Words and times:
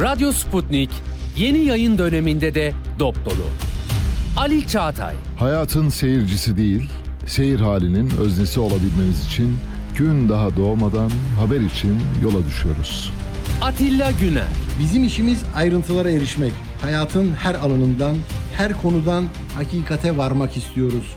Radyo 0.00 0.32
Sputnik 0.32 0.90
yeni 1.36 1.58
yayın 1.58 1.98
döneminde 1.98 2.54
de 2.54 2.72
dop 2.98 3.24
dolu. 3.24 3.46
Ali 4.36 4.68
Çağatay, 4.68 5.14
Hayatın 5.38 5.88
seyircisi 5.88 6.56
değil, 6.56 6.90
seyir 7.26 7.60
halinin 7.60 8.10
öznesi 8.10 8.60
olabilmemiz 8.60 9.26
için 9.26 9.58
gün 9.98 10.28
daha 10.28 10.56
doğmadan 10.56 11.10
haber 11.40 11.60
için 11.60 12.00
yola 12.22 12.46
düşüyoruz. 12.46 13.12
Atilla 13.62 14.10
Güner, 14.10 14.46
Bizim 14.78 15.04
işimiz 15.04 15.42
ayrıntılara 15.54 16.10
erişmek. 16.10 16.52
Hayatın 16.82 17.34
her 17.34 17.54
alanından, 17.54 18.16
her 18.56 18.82
konudan 18.82 19.24
hakikate 19.54 20.16
varmak 20.16 20.56
istiyoruz. 20.56 21.16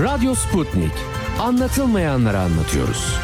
Radyo 0.00 0.34
Sputnik. 0.34 0.92
Anlatılmayanları 1.40 2.38
anlatıyoruz. 2.38 3.16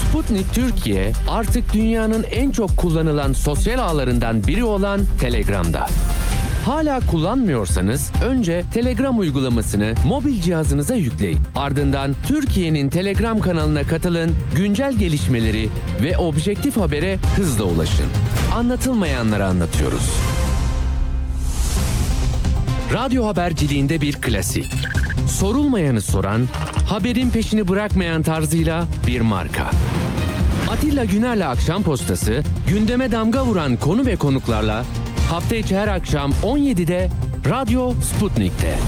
Sputnik 0.00 0.54
Türkiye 0.54 1.12
artık 1.28 1.72
dünyanın 1.72 2.22
en 2.30 2.50
çok 2.50 2.76
kullanılan 2.76 3.32
sosyal 3.32 3.78
ağlarından 3.78 4.46
biri 4.46 4.64
olan 4.64 5.00
Telegram'da. 5.20 5.86
Hala 6.64 7.00
kullanmıyorsanız 7.00 8.12
önce 8.24 8.64
Telegram 8.74 9.18
uygulamasını 9.18 9.94
mobil 10.06 10.40
cihazınıza 10.40 10.94
yükleyin. 10.94 11.38
Ardından 11.56 12.14
Türkiye'nin 12.28 12.88
Telegram 12.88 13.40
kanalına 13.40 13.82
katılın, 13.82 14.36
güncel 14.56 14.92
gelişmeleri 14.92 15.68
ve 16.02 16.18
objektif 16.18 16.76
habere 16.76 17.18
hızla 17.36 17.64
ulaşın. 17.64 18.06
Anlatılmayanları 18.54 19.46
anlatıyoruz. 19.46 20.33
Radyo 22.94 23.26
haberciliğinde 23.26 24.00
bir 24.00 24.12
klasik. 24.12 24.72
Sorulmayanı 25.28 26.00
soran, 26.00 26.48
haberin 26.88 27.30
peşini 27.30 27.68
bırakmayan 27.68 28.22
tarzıyla 28.22 28.86
bir 29.06 29.20
marka. 29.20 29.70
Atilla 30.70 31.04
Güner'le 31.04 31.48
Akşam 31.48 31.82
Postası, 31.82 32.42
gündeme 32.68 33.12
damga 33.12 33.44
vuran 33.44 33.76
konu 33.76 34.06
ve 34.06 34.16
konuklarla 34.16 34.84
hafta 35.30 35.56
içi 35.56 35.76
her 35.76 35.88
akşam 35.88 36.32
17'de 36.42 37.10
Radyo 37.50 37.92
Sputnik'te. 37.92 38.78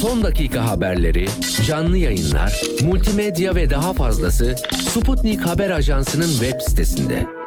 Son 0.00 0.22
dakika 0.22 0.70
haberleri, 0.70 1.26
canlı 1.66 1.98
yayınlar, 1.98 2.62
multimedya 2.82 3.54
ve 3.54 3.70
daha 3.70 3.92
fazlası 3.92 4.56
Sputnik 4.88 5.40
Haber 5.40 5.70
Ajansı'nın 5.70 6.28
web 6.28 6.60
sitesinde. 6.60 7.41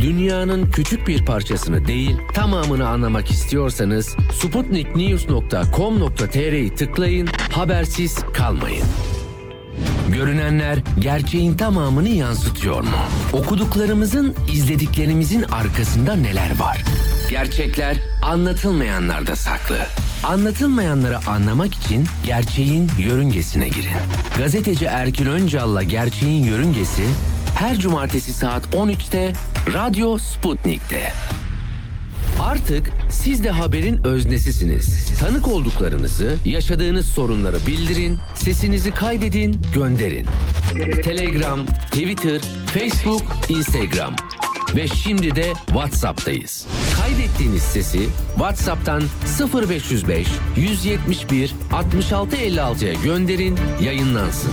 Dünyanın 0.00 0.70
küçük 0.70 1.08
bir 1.08 1.24
parçasını 1.24 1.86
değil, 1.86 2.16
tamamını 2.34 2.88
anlamak 2.88 3.30
istiyorsanız 3.30 4.16
sputniknews.com.tr'yi 4.32 6.74
tıklayın, 6.74 7.28
habersiz 7.52 8.18
kalmayın. 8.34 8.84
Görünenler 10.12 10.78
gerçeğin 10.98 11.56
tamamını 11.56 12.08
yansıtıyor 12.08 12.80
mu? 12.80 12.96
Okuduklarımızın, 13.32 14.34
izlediklerimizin 14.52 15.42
arkasında 15.42 16.16
neler 16.16 16.58
var? 16.58 16.84
Gerçekler 17.30 17.96
anlatılmayanlarda 18.22 19.36
saklı. 19.36 19.78
Anlatılmayanları 20.24 21.18
anlamak 21.26 21.74
için 21.74 22.04
gerçeğin 22.26 22.90
yörüngesine 22.98 23.68
girin. 23.68 23.90
Gazeteci 24.38 24.84
Erkin 24.84 25.26
Öncal'la 25.26 25.82
Gerçeğin 25.82 26.44
Yörüngesi 26.44 27.04
her 27.56 27.76
cumartesi 27.78 28.32
saat 28.32 28.74
13'te 28.74 29.32
Radyo 29.74 30.18
Sputnik'te. 30.18 31.12
Artık 32.40 32.92
siz 33.10 33.44
de 33.44 33.50
haberin 33.50 34.04
öznesisiniz. 34.04 35.18
Tanık 35.20 35.48
olduklarınızı, 35.48 36.36
yaşadığınız 36.44 37.06
sorunları 37.06 37.56
bildirin, 37.66 38.18
sesinizi 38.34 38.90
kaydedin, 38.90 39.60
gönderin. 39.74 40.26
Telegram, 41.04 41.66
Twitter, 41.66 42.40
Facebook, 42.74 43.22
Instagram 43.48 44.16
ve 44.76 44.88
şimdi 44.88 45.36
de 45.36 45.52
WhatsApp'tayız. 45.66 46.66
Kaydettiğiniz 47.00 47.62
sesi 47.62 48.08
WhatsApp'tan 48.34 49.02
0505 49.70 50.28
171 50.56 51.54
66 51.72 52.36
56'ya 52.36 52.94
gönderin, 53.04 53.58
yayınlansın. 53.82 54.52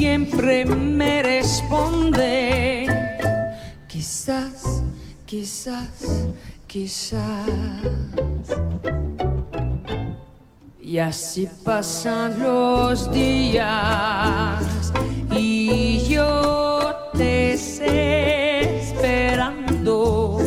siempre 0.00 0.64
me 0.64 1.22
responde. 1.22 2.86
Quizás, 3.86 4.82
quizás, 5.26 6.32
quizás. 6.66 7.44
Y 10.80 10.96
así 10.96 11.46
pasan 11.62 12.42
los 12.42 13.12
días 13.12 14.90
y 15.36 15.98
yo 16.08 17.10
te 17.12 17.58
sé 17.58 18.80
esperando 18.80 20.38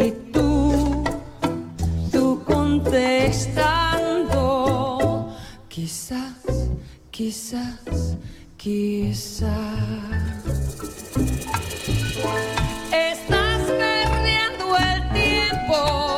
y 0.00 0.12
tú, 0.32 1.04
tú 2.10 2.42
contestando. 2.42 5.28
Quizás, 5.68 6.32
quizás, 7.10 8.16
quizás. 8.58 9.48
Estás 12.92 13.62
perdiendo 13.62 14.76
el 14.76 15.12
tiempo 15.12 16.17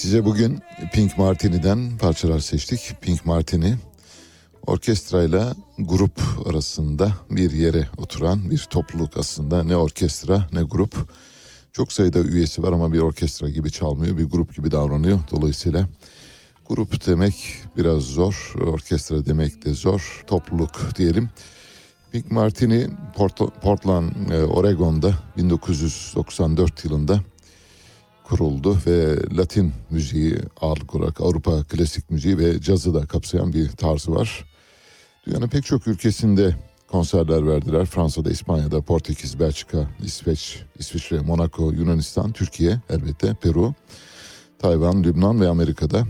Size 0.00 0.24
bugün 0.24 0.58
Pink 0.92 1.18
Martini'den 1.18 1.98
parçalar 1.98 2.38
seçtik. 2.38 2.96
Pink 3.00 3.26
Martini 3.26 3.76
orkestrayla 4.66 5.54
grup 5.78 6.20
arasında 6.46 7.12
bir 7.30 7.50
yere 7.50 7.88
oturan 7.96 8.50
bir 8.50 8.66
topluluk 8.70 9.16
aslında. 9.16 9.64
Ne 9.64 9.76
orkestra 9.76 10.48
ne 10.52 10.62
grup. 10.62 10.94
Çok 11.72 11.92
sayıda 11.92 12.18
üyesi 12.18 12.62
var 12.62 12.72
ama 12.72 12.92
bir 12.92 12.98
orkestra 12.98 13.48
gibi 13.48 13.72
çalmıyor. 13.72 14.18
Bir 14.18 14.24
grup 14.24 14.56
gibi 14.56 14.70
davranıyor. 14.70 15.20
Dolayısıyla 15.30 15.88
grup 16.68 17.06
demek 17.06 17.34
biraz 17.76 18.02
zor. 18.02 18.54
Orkestra 18.66 19.26
demek 19.26 19.64
de 19.64 19.74
zor. 19.74 20.24
Topluluk 20.26 20.96
diyelim. 20.96 21.30
Pink 22.12 22.30
Martini 22.30 22.88
Port- 23.16 23.60
Portland, 23.62 24.30
e, 24.30 24.44
Oregon'da 24.44 25.14
1994 25.36 26.84
yılında 26.84 27.20
kuruldu 28.30 28.78
ve 28.86 29.16
Latin 29.36 29.72
müziği 29.90 30.36
ağırlık 30.60 30.94
olarak 30.94 31.20
Avrupa 31.20 31.64
klasik 31.64 32.10
müziği 32.10 32.38
ve 32.38 32.60
cazı 32.60 32.94
da 32.94 33.06
kapsayan 33.06 33.52
bir 33.52 33.68
tarzı 33.68 34.14
var. 34.14 34.44
Dünyanın 35.26 35.48
pek 35.48 35.64
çok 35.64 35.86
ülkesinde 35.86 36.56
konserler 36.88 37.46
verdiler. 37.46 37.86
Fransa'da, 37.86 38.30
İspanya'da, 38.30 38.80
Portekiz, 38.80 39.40
Belçika, 39.40 39.90
İsveç, 40.04 40.62
İsviçre, 40.78 41.20
Monaco, 41.20 41.72
Yunanistan, 41.72 42.32
Türkiye 42.32 42.80
elbette, 42.90 43.34
Peru, 43.34 43.74
Tayvan, 44.58 45.04
Lübnan 45.04 45.40
ve 45.40 45.48
Amerika'da. 45.48 46.06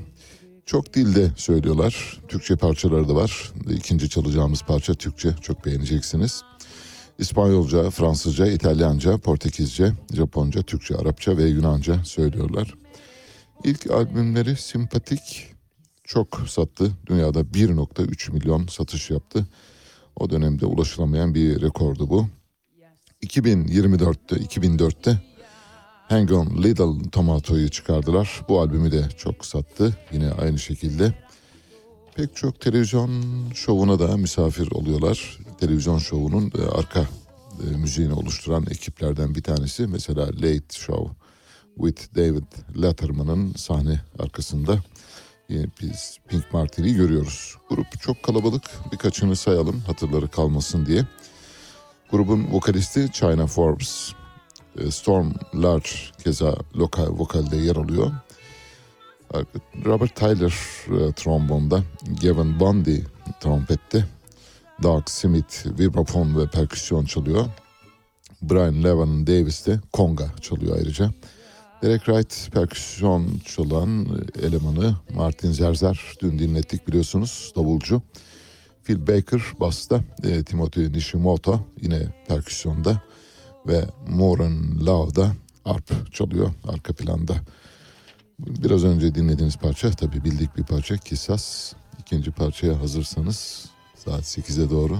Çok 0.67 0.95
dilde 0.95 1.31
söylüyorlar. 1.37 2.21
Türkçe 2.29 2.57
parçaları 2.57 3.09
da 3.09 3.15
var. 3.15 3.53
İkinci 3.71 4.09
çalacağımız 4.09 4.63
parça 4.63 4.95
Türkçe. 4.95 5.35
Çok 5.43 5.67
beğeneceksiniz. 5.67 6.43
İspanyolca, 7.21 7.91
Fransızca, 7.91 8.47
İtalyanca, 8.47 9.19
Portekizce, 9.19 9.93
Japonca, 10.15 10.63
Türkçe, 10.63 10.97
Arapça 10.97 11.37
ve 11.37 11.45
Yunanca 11.45 12.05
söylüyorlar. 12.05 12.75
İlk 13.65 13.91
albümleri 13.91 14.57
Simpatik 14.57 15.47
çok 16.05 16.41
sattı. 16.49 16.93
Dünyada 17.07 17.41
1.3 17.41 18.33
milyon 18.33 18.67
satış 18.67 19.11
yaptı. 19.11 19.47
O 20.17 20.31
dönemde 20.31 20.67
ulaşılamayan 20.67 21.35
bir 21.35 21.63
rekordu 21.63 22.11
bu. 22.11 22.27
2024'te, 23.23 24.37
2004'te 24.37 25.19
Hang 26.09 26.33
On 26.33 26.63
Little 26.63 27.11
Tomato'yu 27.11 27.71
çıkardılar. 27.71 28.43
Bu 28.49 28.61
albümü 28.61 28.93
de 28.93 29.09
çok 29.17 29.47
sattı. 29.47 29.97
Yine 30.13 30.31
aynı 30.33 30.59
şekilde. 30.59 31.15
Pek 32.21 32.37
çok 32.37 32.61
televizyon 32.61 33.11
şovuna 33.55 33.99
da 33.99 34.17
misafir 34.17 34.71
oluyorlar. 34.71 35.39
Televizyon 35.61 35.99
şovunun 35.99 36.53
e, 36.59 36.63
arka 36.63 37.01
e, 37.01 37.77
müziğini 37.77 38.13
oluşturan 38.13 38.67
ekiplerden 38.71 39.35
bir 39.35 39.43
tanesi. 39.43 39.87
Mesela 39.87 40.27
Late 40.27 40.73
Show 40.73 41.15
with 41.77 42.17
David 42.17 42.83
Letterman'ın 42.83 43.53
sahne 43.55 44.01
arkasında 44.19 44.79
e, 45.51 45.55
biz 45.83 46.19
Pink 46.29 46.53
Martini'yi 46.53 46.95
görüyoruz. 46.95 47.57
Grup 47.69 48.01
çok 48.01 48.23
kalabalık. 48.23 48.63
Birkaçını 48.93 49.37
sayalım 49.37 49.81
hatırları 49.81 50.29
kalmasın 50.29 50.87
diye. 50.87 51.07
Grubun 52.11 52.53
vokalisti 52.53 53.13
China 53.13 53.47
Forbes. 53.47 54.13
Storm 54.91 55.33
Large 55.55 55.91
keza 56.25 56.57
lokal 56.77 57.19
vokalde 57.19 57.57
yer 57.57 57.77
alıyor. 57.77 58.13
Robert 59.85 60.17
Tyler 60.17 60.55
e, 60.87 61.13
trombonda, 61.13 61.83
Gavin 62.23 62.61
Bundy 62.61 63.01
trompette, 63.41 64.05
Doug 64.83 65.09
Smith 65.09 65.67
vibrafon 65.79 66.39
ve 66.39 66.47
perküsyon 66.47 67.05
çalıyor. 67.05 67.47
Brian 68.43 68.85
Levan 68.85 69.27
Davis 69.27 69.67
de 69.67 69.81
konga 69.93 70.31
çalıyor 70.41 70.77
ayrıca. 70.77 71.11
Derek 71.83 72.05
Wright 72.05 72.53
perküsyon 72.53 73.39
çalan 73.45 74.07
elemanı 74.43 74.97
Martin 75.15 75.53
Zerzer 75.53 76.01
dün 76.23 76.39
dinlettik 76.39 76.89
biliyorsunuz 76.89 77.53
davulcu. 77.57 78.03
Phil 78.85 79.07
Baker 79.07 79.43
basta, 79.61 80.01
e, 80.23 80.43
Timothy 80.43 80.93
Nishimoto 80.93 81.61
yine 81.81 82.07
perküsyonda 82.29 83.03
ve 83.67 83.85
Moran 84.09 84.87
Lau 84.87 85.15
da 85.15 85.33
arp 85.65 86.13
çalıyor 86.13 86.51
arka 86.69 86.93
planda. 86.93 87.35
Biraz 88.47 88.85
önce 88.85 89.15
dinlediğiniz 89.15 89.57
parça 89.57 89.91
tabii 89.91 90.25
bildik 90.25 90.57
bir 90.57 90.63
parça 90.63 90.97
Kisas. 90.97 91.73
İkinci 91.99 92.31
parçaya 92.31 92.81
hazırsanız 92.81 93.67
saat 93.97 94.23
8'e 94.23 94.71
doğru 94.71 94.99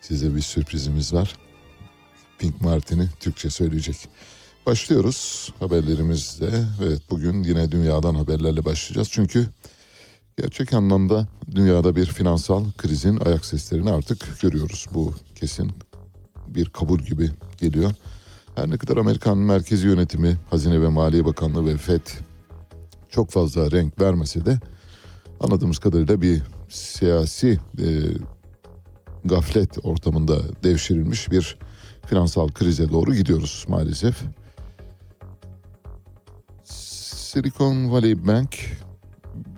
size 0.00 0.34
bir 0.36 0.40
sürprizimiz 0.40 1.14
var. 1.14 1.36
Pink 2.38 2.60
Martin'i 2.60 3.08
Türkçe 3.20 3.50
söyleyecek. 3.50 3.96
Başlıyoruz 4.66 5.52
haberlerimizle. 5.58 6.50
Evet 6.82 7.02
bugün 7.10 7.42
yine 7.42 7.72
dünyadan 7.72 8.14
haberlerle 8.14 8.64
başlayacağız. 8.64 9.08
Çünkü 9.10 9.46
gerçek 10.38 10.72
anlamda 10.72 11.28
dünyada 11.54 11.96
bir 11.96 12.06
finansal 12.06 12.64
krizin 12.78 13.20
ayak 13.20 13.44
seslerini 13.44 13.90
artık 13.90 14.40
görüyoruz. 14.40 14.86
Bu 14.94 15.14
kesin 15.34 15.72
bir 16.46 16.68
kabul 16.68 16.98
gibi 16.98 17.30
geliyor. 17.58 17.92
Her 18.54 18.70
ne 18.70 18.76
kadar 18.76 18.96
Amerikan 18.96 19.38
merkezi 19.38 19.86
yönetimi, 19.86 20.36
Hazine 20.50 20.82
ve 20.82 20.88
Maliye 20.88 21.24
Bakanlığı 21.24 21.66
ve 21.66 21.76
FED 21.76 22.06
çok 23.14 23.30
fazla 23.30 23.70
renk 23.70 24.00
vermese 24.00 24.46
de 24.46 24.58
anladığımız 25.40 25.78
kadarıyla 25.78 26.22
bir 26.22 26.42
siyasi 26.68 27.58
e, 27.78 27.86
gaflet 29.24 29.84
ortamında 29.84 30.38
devşirilmiş 30.64 31.30
bir 31.30 31.58
finansal 32.06 32.48
krize 32.48 32.90
doğru 32.90 33.14
gidiyoruz 33.14 33.64
maalesef. 33.68 34.22
Silicon 36.64 37.92
Valley 37.92 38.26
Bank 38.26 38.56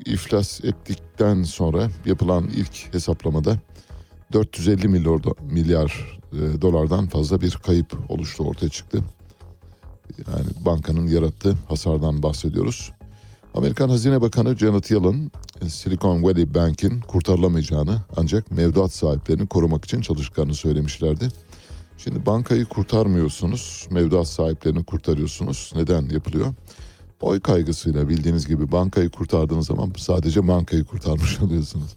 iflas 0.06 0.64
ettikten 0.64 1.42
sonra 1.42 1.88
yapılan 2.06 2.48
ilk 2.48 2.94
hesaplamada 2.94 3.58
450 4.32 4.88
milyar, 4.88 5.20
milyar 5.50 6.20
e, 6.32 6.62
dolardan 6.62 7.06
fazla 7.06 7.40
bir 7.40 7.58
kayıp 7.66 8.10
oluştu 8.10 8.44
ortaya 8.44 8.68
çıktı. 8.68 9.02
Yani 10.26 10.46
bankanın 10.64 11.06
yarattığı 11.06 11.56
hasardan 11.68 12.22
bahsediyoruz. 12.22 12.92
Amerikan 13.56 13.88
Hazine 13.88 14.20
Bakanı 14.20 14.56
Janet 14.56 14.90
Yellen, 14.90 15.30
Silicon 15.68 16.22
Valley 16.22 16.54
Bank'in 16.54 17.00
kurtarılamayacağını 17.00 18.02
ancak 18.16 18.50
mevduat 18.50 18.92
sahiplerini 18.92 19.46
korumak 19.46 19.84
için 19.84 20.00
çalıştıklarını 20.00 20.54
söylemişlerdi. 20.54 21.28
Şimdi 21.98 22.26
bankayı 22.26 22.64
kurtarmıyorsunuz, 22.64 23.88
mevduat 23.90 24.28
sahiplerini 24.28 24.84
kurtarıyorsunuz. 24.84 25.72
Neden 25.76 26.08
yapılıyor? 26.08 26.54
Oy 27.20 27.40
kaygısıyla 27.40 28.08
bildiğiniz 28.08 28.46
gibi 28.46 28.72
bankayı 28.72 29.10
kurtardığınız 29.10 29.66
zaman 29.66 29.92
sadece 29.96 30.48
bankayı 30.48 30.84
kurtarmış 30.84 31.40
oluyorsunuz. 31.42 31.94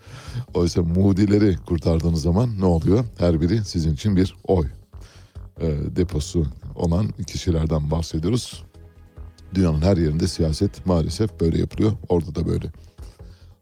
Oysa 0.53 0.81
Moody'leri 0.81 1.57
kurtardığınız 1.57 2.21
zaman 2.21 2.59
ne 2.59 2.65
oluyor? 2.65 3.05
Her 3.17 3.41
biri 3.41 3.65
sizin 3.65 3.93
için 3.93 4.15
bir 4.15 4.35
oy 4.47 4.67
e, 5.61 5.67
deposu 5.95 6.45
olan 6.75 7.07
kişilerden 7.27 7.91
bahsediyoruz. 7.91 8.68
Dünyanın 9.53 9.81
her 9.81 9.97
yerinde 9.97 10.27
siyaset 10.27 10.85
maalesef 10.85 11.39
böyle 11.39 11.59
yapılıyor. 11.59 11.91
Orada 12.09 12.35
da 12.35 12.47
böyle. 12.47 12.71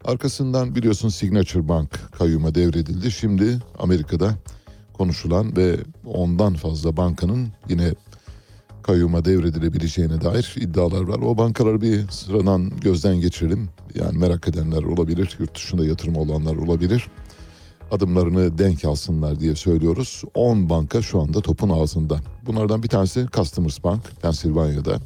Arkasından 0.04 0.74
biliyorsun 0.74 1.08
Signature 1.08 1.68
Bank 1.68 2.00
kayyuma 2.18 2.54
devredildi. 2.54 3.10
Şimdi 3.10 3.58
Amerika'da 3.78 4.34
konuşulan 4.92 5.56
ve 5.56 5.76
ondan 6.06 6.54
fazla 6.54 6.96
bankanın 6.96 7.48
yine 7.68 7.94
kayyuma 8.82 9.24
devredilebileceğine 9.24 10.20
dair 10.20 10.54
iddialar 10.60 11.02
var. 11.02 11.18
O 11.18 11.38
bankaları 11.38 11.80
bir 11.80 12.08
sıradan 12.08 12.70
gözden 12.80 13.20
geçirelim. 13.20 13.68
Yani 13.94 14.18
merak 14.18 14.48
edenler 14.48 14.82
olabilir, 14.82 15.36
yurt 15.38 15.54
dışında 15.54 15.84
yatırım 15.84 16.16
olanlar 16.16 16.56
olabilir. 16.56 17.08
Adımlarını 17.90 18.58
denk 18.58 18.84
alsınlar 18.84 19.40
diye 19.40 19.54
söylüyoruz. 19.56 20.22
10 20.34 20.70
banka 20.70 21.02
şu 21.02 21.20
anda 21.20 21.40
topun 21.40 21.68
ağzında. 21.68 22.20
Bunlardan 22.46 22.82
bir 22.82 22.88
tanesi 22.88 23.26
Customers 23.32 23.84
Bank, 23.84 24.02
Pensilvanya'da. 24.22 24.98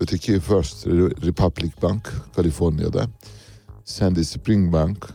Öteki 0.00 0.40
First 0.40 0.86
Republic 1.26 1.82
Bank, 1.82 2.12
Kaliforniya'da. 2.36 3.06
Sandy 3.84 4.24
Spring 4.24 4.72
Bank, 4.72 5.08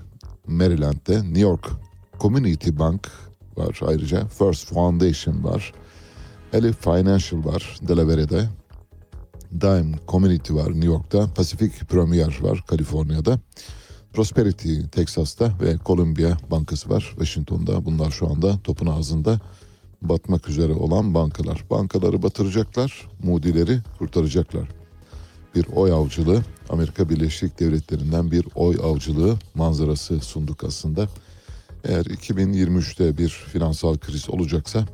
Maryland'de. 0.47 1.23
New 1.23 1.39
York 1.39 1.71
Community 2.19 2.79
Bank 2.79 3.11
var 3.57 3.79
ayrıca. 3.87 4.27
First 4.27 4.73
Foundation 4.73 5.43
var. 5.43 5.73
Elif 6.53 6.83
Financial 6.83 7.45
var 7.45 7.79
Delaware'de. 7.87 8.49
Dime 9.61 9.99
Community 10.07 10.53
var 10.53 10.71
New 10.71 10.85
York'ta. 10.85 11.33
Pacific 11.33 11.85
Premier 11.85 12.37
var 12.41 12.63
Kaliforniya'da. 12.67 13.39
Prosperity 14.13 14.81
Texas'ta 14.91 15.53
ve 15.61 15.77
Columbia 15.85 16.37
Bankası 16.51 16.89
var 16.89 17.01
Washington'da. 17.09 17.85
Bunlar 17.85 18.11
şu 18.11 18.29
anda 18.29 18.59
topun 18.63 18.87
ağzında 18.87 19.39
batmak 20.01 20.49
üzere 20.49 20.73
olan 20.73 21.13
bankalar. 21.13 21.63
Bankaları 21.69 22.23
batıracaklar, 22.23 23.07
Moody'leri 23.23 23.79
kurtaracaklar. 23.99 24.67
Bir 25.55 25.65
oy 25.75 25.91
avcılığı, 25.91 26.41
Amerika 26.69 27.09
Birleşik 27.09 27.59
Devletleri'nden 27.59 28.31
bir 28.31 28.47
oy 28.55 28.77
avcılığı 28.83 29.35
manzarası 29.55 30.19
sunduk 30.19 30.63
aslında. 30.63 31.07
Eğer 31.83 32.05
2023'te 32.05 33.17
bir 33.17 33.29
finansal 33.29 33.97
kriz 33.97 34.29
olacaksa 34.29 34.85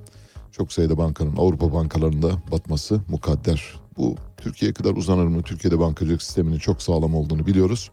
çok 0.52 0.74
sayıda 0.74 0.98
bankanın 0.98 1.38
Avrupa 1.38 1.74
bankalarında 1.74 2.32
batması 2.52 3.02
mukadder. 3.10 3.74
Bu 3.98 4.16
Türkiye'ye 4.38 4.74
kadar 4.74 4.92
uzanır 4.96 5.26
mı? 5.26 5.44
Türkiye'de 5.44 5.80
bankacılık 5.80 6.22
sisteminin 6.22 6.60
çok 6.60 6.82
sağlam 6.82 7.16
olduğunu 7.16 7.46
biliyoruz. 7.46 7.92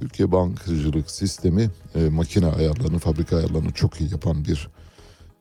Türkiye 0.00 0.32
bankacılık 0.32 1.10
sistemi 1.10 1.70
e, 1.94 2.08
makine 2.08 2.46
ayarlarını, 2.46 2.98
fabrika 2.98 3.36
ayarlarını 3.36 3.72
çok 3.72 4.00
iyi 4.00 4.10
yapan 4.10 4.44
bir 4.44 4.68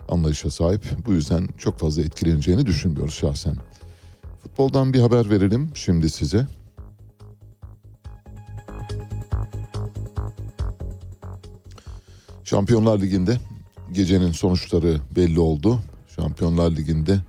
anlayışa 0.10 0.52
sahip. 0.52 0.86
Bu 1.06 1.14
yüzden 1.14 1.48
çok 1.58 1.80
fazla 1.80 2.02
etkileneceğini 2.02 2.66
düşünmüyoruz 2.66 3.14
şahsen. 3.14 3.56
Futboldan 4.44 4.94
bir 4.94 5.00
haber 5.00 5.30
verelim 5.30 5.72
şimdi 5.76 6.10
size. 6.10 6.48
Şampiyonlar 12.44 13.02
Ligi'nde 13.02 13.38
gecenin 13.92 14.32
sonuçları 14.32 15.02
belli 15.16 15.40
oldu. 15.40 15.80
Şampiyonlar 16.16 16.72
Ligi'nde 16.72 17.20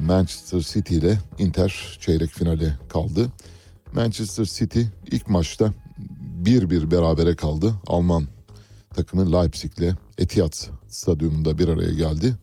Manchester 0.00 0.60
City 0.60 0.96
ile 0.96 1.18
Inter 1.38 1.98
çeyrek 2.00 2.30
finale 2.30 2.78
kaldı. 2.88 3.32
Manchester 3.94 4.44
City 4.44 4.80
ilk 5.10 5.28
maçta 5.28 5.72
1-1 6.42 6.90
berabere 6.90 7.36
kaldı. 7.36 7.74
Alman 7.86 8.26
takımı 8.94 9.32
Leipzig'le 9.32 9.94
Etihad 10.18 10.81
stadyumunda 10.94 11.58
bir 11.58 11.68
araya 11.68 11.92
geldi. 11.92 12.36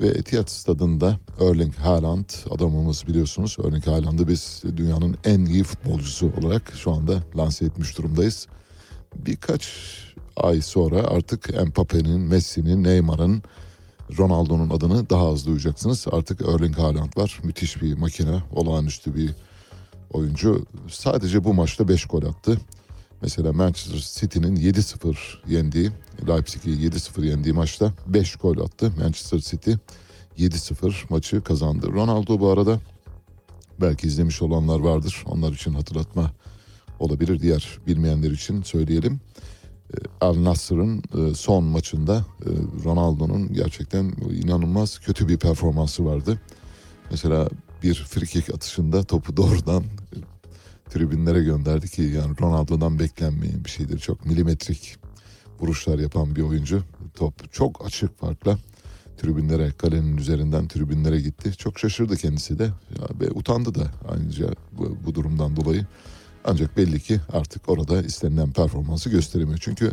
Ve 0.00 0.06
Etihad 0.06 0.48
stadında 0.48 1.18
Erling 1.40 1.74
Haaland 1.74 2.24
adamımız 2.50 3.06
biliyorsunuz. 3.06 3.56
Erling 3.64 3.86
Haaland'ı 3.86 4.28
biz 4.28 4.62
dünyanın 4.76 5.16
en 5.24 5.44
iyi 5.44 5.64
futbolcusu 5.64 6.32
olarak 6.40 6.72
şu 6.76 6.92
anda 6.92 7.22
lanse 7.36 7.64
etmiş 7.64 7.98
durumdayız. 7.98 8.46
Birkaç 9.16 9.68
ay 10.36 10.60
sonra 10.60 10.98
artık 10.98 11.66
Mbappe'nin, 11.66 12.20
Messi'nin, 12.20 12.84
Neymar'ın, 12.84 13.42
Ronaldo'nun 14.18 14.70
adını 14.70 15.10
daha 15.10 15.28
az 15.28 15.46
duyacaksınız. 15.46 16.06
Artık 16.12 16.40
Erling 16.40 16.78
Haaland 16.78 17.16
var. 17.16 17.40
Müthiş 17.42 17.82
bir 17.82 17.98
makine, 17.98 18.42
olağanüstü 18.52 19.14
bir 19.14 19.30
oyuncu. 20.12 20.66
Sadece 20.88 21.44
bu 21.44 21.54
maçta 21.54 21.88
5 21.88 22.06
gol 22.06 22.22
attı. 22.22 22.58
Mesela 23.22 23.52
Manchester 23.52 24.20
City'nin 24.20 24.56
7-0 24.56 25.16
yendiği, 25.46 25.90
Leipzig'i 26.28 26.70
7-0 26.70 27.26
yendiği 27.26 27.54
maçta 27.54 27.92
5 28.06 28.36
gol 28.36 28.58
attı. 28.58 28.92
Manchester 28.98 29.38
City 29.38 29.72
7-0 30.38 30.94
maçı 31.10 31.42
kazandı. 31.42 31.86
Ronaldo 31.92 32.40
bu 32.40 32.48
arada 32.48 32.80
belki 33.80 34.06
izlemiş 34.06 34.42
olanlar 34.42 34.80
vardır. 34.80 35.24
Onlar 35.26 35.52
için 35.52 35.74
hatırlatma 35.74 36.32
olabilir. 36.98 37.40
Diğer 37.40 37.78
bilmeyenler 37.86 38.30
için 38.30 38.62
söyleyelim. 38.62 39.20
Al 40.20 40.44
Nassr'ın 40.44 41.02
e, 41.18 41.34
son 41.34 41.64
maçında 41.64 42.16
e, 42.16 42.48
Ronaldo'nun 42.84 43.52
gerçekten 43.52 44.12
inanılmaz 44.44 44.98
kötü 44.98 45.28
bir 45.28 45.38
performansı 45.38 46.04
vardı. 46.04 46.40
Mesela 47.10 47.48
bir 47.82 47.94
frikik 47.94 48.54
atışında 48.54 49.02
topu 49.02 49.36
doğrudan 49.36 49.84
tribünlere 50.90 51.42
gönderdi 51.42 51.88
ki 51.88 52.02
yani 52.02 52.34
Ronaldo'dan 52.40 52.98
beklenmeyen 52.98 53.64
bir 53.64 53.70
şeydir. 53.70 53.98
Çok 53.98 54.26
milimetrik 54.26 54.96
vuruşlar 55.60 55.98
yapan 55.98 56.36
bir 56.36 56.42
oyuncu. 56.42 56.82
Top 57.14 57.52
çok 57.52 57.86
açık 57.86 58.18
farkla 58.18 58.58
tribünlere, 59.18 59.72
kalenin 59.78 60.16
üzerinden 60.16 60.68
tribünlere 60.68 61.20
gitti. 61.20 61.56
Çok 61.56 61.78
şaşırdı 61.78 62.16
kendisi 62.16 62.58
de 62.58 62.64
ya, 62.64 63.08
ve 63.20 63.30
utandı 63.30 63.74
da 63.74 63.86
ayrıca 64.08 64.48
bu, 64.72 64.96
bu 65.06 65.14
durumdan 65.14 65.56
dolayı. 65.56 65.86
Ancak 66.44 66.76
belli 66.76 67.00
ki 67.00 67.20
artık 67.32 67.68
orada 67.68 68.02
istenilen 68.02 68.52
performansı 68.52 69.10
gösteremiyor. 69.10 69.58
Çünkü 69.62 69.92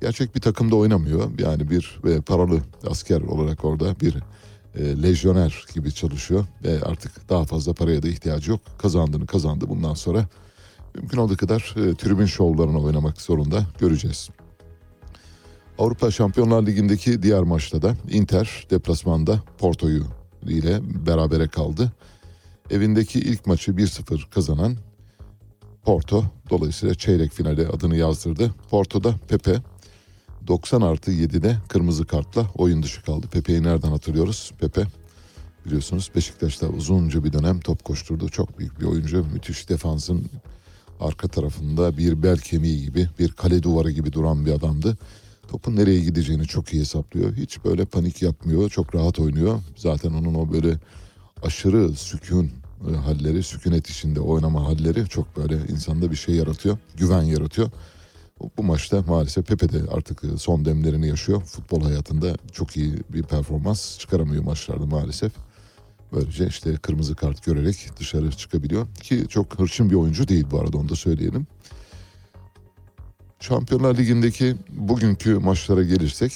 gerçek 0.00 0.34
bir 0.34 0.40
takımda 0.40 0.76
oynamıyor. 0.76 1.38
Yani 1.38 1.70
bir 1.70 2.00
e, 2.08 2.20
paralı 2.20 2.60
asker 2.90 3.20
olarak 3.20 3.64
orada 3.64 4.00
bir 4.00 4.16
e, 4.76 5.02
lejyoner 5.02 5.64
gibi 5.74 5.92
çalışıyor. 5.94 6.44
Ve 6.64 6.82
artık 6.82 7.28
daha 7.28 7.44
fazla 7.44 7.72
paraya 7.72 8.02
da 8.02 8.08
ihtiyacı 8.08 8.50
yok. 8.50 8.60
Kazandığını 8.78 9.26
kazandı. 9.26 9.64
Bundan 9.68 9.94
sonra 9.94 10.28
mümkün 10.94 11.18
olduğu 11.18 11.36
kadar 11.36 11.74
e, 11.76 11.94
tribün 11.94 12.26
şovlarına 12.26 12.78
oynamak 12.78 13.20
zorunda 13.20 13.66
göreceğiz. 13.78 14.30
Avrupa 15.78 16.10
Şampiyonlar 16.10 16.66
Ligi'ndeki 16.66 17.22
diğer 17.22 17.42
maçta 17.42 17.82
da 17.82 17.96
Inter 18.10 18.66
deplasmanda 18.70 19.42
Porto'yu 19.58 20.04
ile 20.42 20.80
berabere 21.06 21.48
kaldı. 21.48 21.92
Evindeki 22.70 23.18
ilk 23.18 23.46
maçı 23.46 23.72
1-0 23.72 24.30
kazanan 24.30 24.76
Porto 25.86 26.24
dolayısıyla 26.50 26.94
çeyrek 26.94 27.32
finale 27.32 27.68
adını 27.68 27.96
yazdırdı. 27.96 28.54
Porto'da 28.70 29.14
Pepe 29.28 29.56
90 30.46 30.80
artı 30.80 31.12
7'de 31.12 31.56
kırmızı 31.68 32.06
kartla 32.06 32.46
oyun 32.54 32.82
dışı 32.82 33.02
kaldı. 33.02 33.26
Pepe'yi 33.26 33.62
nereden 33.62 33.88
hatırlıyoruz? 33.88 34.52
Pepe 34.60 34.86
biliyorsunuz 35.66 36.10
Beşiktaş'ta 36.16 36.68
uzunca 36.68 37.24
bir 37.24 37.32
dönem 37.32 37.60
top 37.60 37.84
koşturdu. 37.84 38.28
Çok 38.28 38.58
büyük 38.58 38.80
bir 38.80 38.86
oyuncu. 38.86 39.26
Müthiş 39.32 39.68
defansın 39.68 40.30
arka 41.00 41.28
tarafında 41.28 41.98
bir 41.98 42.22
bel 42.22 42.38
kemiği 42.38 42.82
gibi, 42.82 43.08
bir 43.18 43.32
kale 43.32 43.62
duvarı 43.62 43.90
gibi 43.90 44.12
duran 44.12 44.46
bir 44.46 44.52
adamdı. 44.52 44.98
Topun 45.48 45.76
nereye 45.76 46.00
gideceğini 46.00 46.46
çok 46.46 46.72
iyi 46.72 46.80
hesaplıyor. 46.80 47.36
Hiç 47.36 47.64
böyle 47.64 47.84
panik 47.84 48.22
yapmıyor. 48.22 48.70
Çok 48.70 48.94
rahat 48.94 49.18
oynuyor. 49.18 49.60
Zaten 49.76 50.10
onun 50.10 50.34
o 50.34 50.52
böyle 50.52 50.78
aşırı 51.42 51.92
sükun 51.92 52.50
e, 52.90 52.96
halleri, 52.96 53.42
sükunet 53.42 53.90
içinde 53.90 54.20
oynama 54.20 54.64
halleri 54.64 55.08
çok 55.08 55.36
böyle 55.36 55.58
insanda 55.68 56.10
bir 56.10 56.16
şey 56.16 56.34
yaratıyor. 56.34 56.78
Güven 56.96 57.22
yaratıyor. 57.22 57.70
Bu, 58.40 58.62
maçta 58.62 59.02
maalesef 59.02 59.46
Pepe 59.46 59.72
de 59.72 59.78
artık 59.90 60.24
e, 60.24 60.38
son 60.38 60.64
demlerini 60.64 61.08
yaşıyor. 61.08 61.42
Futbol 61.42 61.82
hayatında 61.82 62.36
çok 62.52 62.76
iyi 62.76 62.94
bir 63.08 63.22
performans 63.22 63.98
çıkaramıyor 63.98 64.44
maçlarda 64.44 64.86
maalesef. 64.86 65.32
Böylece 66.12 66.46
işte 66.46 66.76
kırmızı 66.76 67.14
kart 67.14 67.44
görerek 67.44 67.88
dışarı 67.98 68.30
çıkabiliyor. 68.30 68.86
Ki 68.94 69.26
çok 69.28 69.58
hırçın 69.58 69.90
bir 69.90 69.94
oyuncu 69.94 70.28
değil 70.28 70.46
bu 70.50 70.60
arada 70.60 70.78
onu 70.78 70.88
da 70.88 70.94
söyleyelim. 70.94 71.46
Şampiyonlar 73.40 73.96
Ligi'ndeki 73.98 74.56
bugünkü 74.68 75.34
maçlara 75.34 75.82
gelirsek 75.82 76.32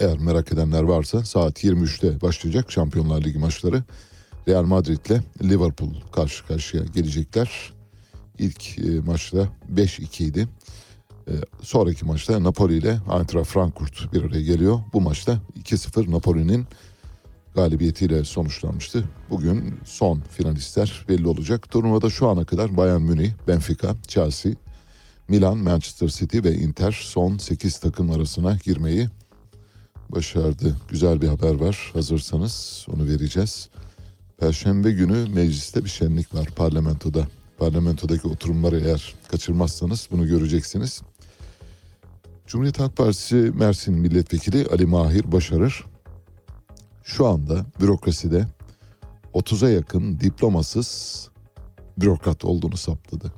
eğer 0.00 0.18
merak 0.18 0.52
edenler 0.52 0.82
varsa 0.82 1.24
saat 1.24 1.64
23'te 1.64 2.20
başlayacak 2.20 2.72
Şampiyonlar 2.72 3.24
Ligi 3.24 3.38
maçları. 3.38 3.84
Real 4.48 4.62
Madrid 4.62 5.06
ile 5.06 5.22
Liverpool 5.42 5.94
karşı 6.12 6.46
karşıya 6.46 6.84
gelecekler. 6.84 7.72
İlk 8.38 8.78
e, 8.78 9.00
maçta 9.00 9.48
5-2 9.74 10.22
idi. 10.22 10.48
E, 11.30 11.34
sonraki 11.62 12.04
maçta 12.04 12.44
Napoli 12.44 12.76
ile 12.76 12.98
Eintracht 13.18 13.46
Frankfurt 13.46 14.12
bir 14.12 14.24
araya 14.24 14.42
geliyor. 14.42 14.80
Bu 14.92 15.00
maçta 15.00 15.38
2-0 15.62 16.10
Napoli'nin 16.10 16.66
galibiyetiyle 17.54 18.24
sonuçlanmıştı. 18.24 19.04
Bugün 19.30 19.74
son 19.84 20.20
finalistler 20.20 21.04
belli 21.08 21.28
olacak. 21.28 21.70
Turnuvada 21.70 22.10
şu 22.10 22.28
ana 22.28 22.44
kadar 22.44 22.76
Bayern 22.76 23.00
Münih, 23.00 23.30
Benfica, 23.48 23.96
Chelsea, 24.08 24.52
Milan, 25.28 25.58
Manchester 25.58 26.08
City 26.08 26.38
ve 26.44 26.54
Inter 26.54 27.00
son 27.02 27.38
8 27.38 27.78
takım 27.78 28.10
arasına 28.10 28.58
girmeyi 28.64 29.08
başardı. 30.08 30.76
Güzel 30.88 31.20
bir 31.22 31.28
haber 31.28 31.54
var. 31.54 31.90
Hazırsanız 31.92 32.86
onu 32.94 33.06
vereceğiz. 33.06 33.68
Perşembe 34.38 34.90
günü 34.90 35.28
mecliste 35.34 35.84
bir 35.84 35.90
şenlik 35.90 36.34
var 36.34 36.46
parlamentoda. 36.56 37.26
Parlamentodaki 37.58 38.28
oturumları 38.28 38.80
eğer 38.80 39.14
kaçırmazsanız 39.30 40.08
bunu 40.10 40.26
göreceksiniz. 40.26 41.02
Cumhuriyet 42.50 42.80
Halk 42.80 42.96
Partisi 42.96 43.34
Mersin 43.36 43.94
Milletvekili 43.94 44.66
Ali 44.72 44.86
Mahir 44.86 45.32
Başarır 45.32 45.84
şu 47.04 47.26
anda 47.26 47.66
bürokraside 47.80 48.46
30'a 49.34 49.68
yakın 49.68 50.20
diplomasız 50.20 51.28
bürokrat 51.98 52.44
olduğunu 52.44 52.76
saptadı. 52.76 53.32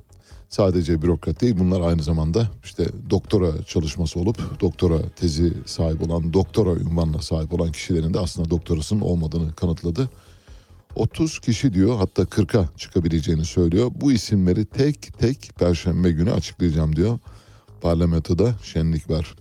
Sadece 0.49 1.03
bürokrat 1.03 1.41
değil 1.41 1.57
bunlar 1.59 1.81
aynı 1.81 2.03
zamanda 2.03 2.49
işte 2.65 2.87
doktora 3.11 3.63
çalışması 3.65 4.21
olup 4.21 4.61
doktora 4.61 5.09
tezi 5.17 5.53
sahip 5.67 6.03
olan 6.03 6.33
doktora 6.33 6.71
ünvanına 6.71 7.23
sahip 7.23 7.53
olan 7.53 7.73
kişilerin 7.73 8.15
de 8.15 8.19
aslında 8.19 8.51
doktorasının 8.51 9.01
olmadığını 9.01 9.55
kanıtladı. 9.55 10.11
30 10.97 11.39
kişi 11.39 11.75
diyor 11.75 11.97
hatta 11.97 12.23
40'a 12.23 12.69
çıkabileceğini 12.77 13.45
söylüyor. 13.45 13.91
Bu 13.95 14.13
isimleri 14.13 14.65
tek 14.65 15.19
tek 15.19 15.51
perşembe 15.59 16.11
günü 16.11 16.33
açıklayacağım 16.33 16.97
diyor. 16.97 17.19
Parlamentoda 17.83 18.55
şenlik 18.63 19.11
var. 19.11 19.35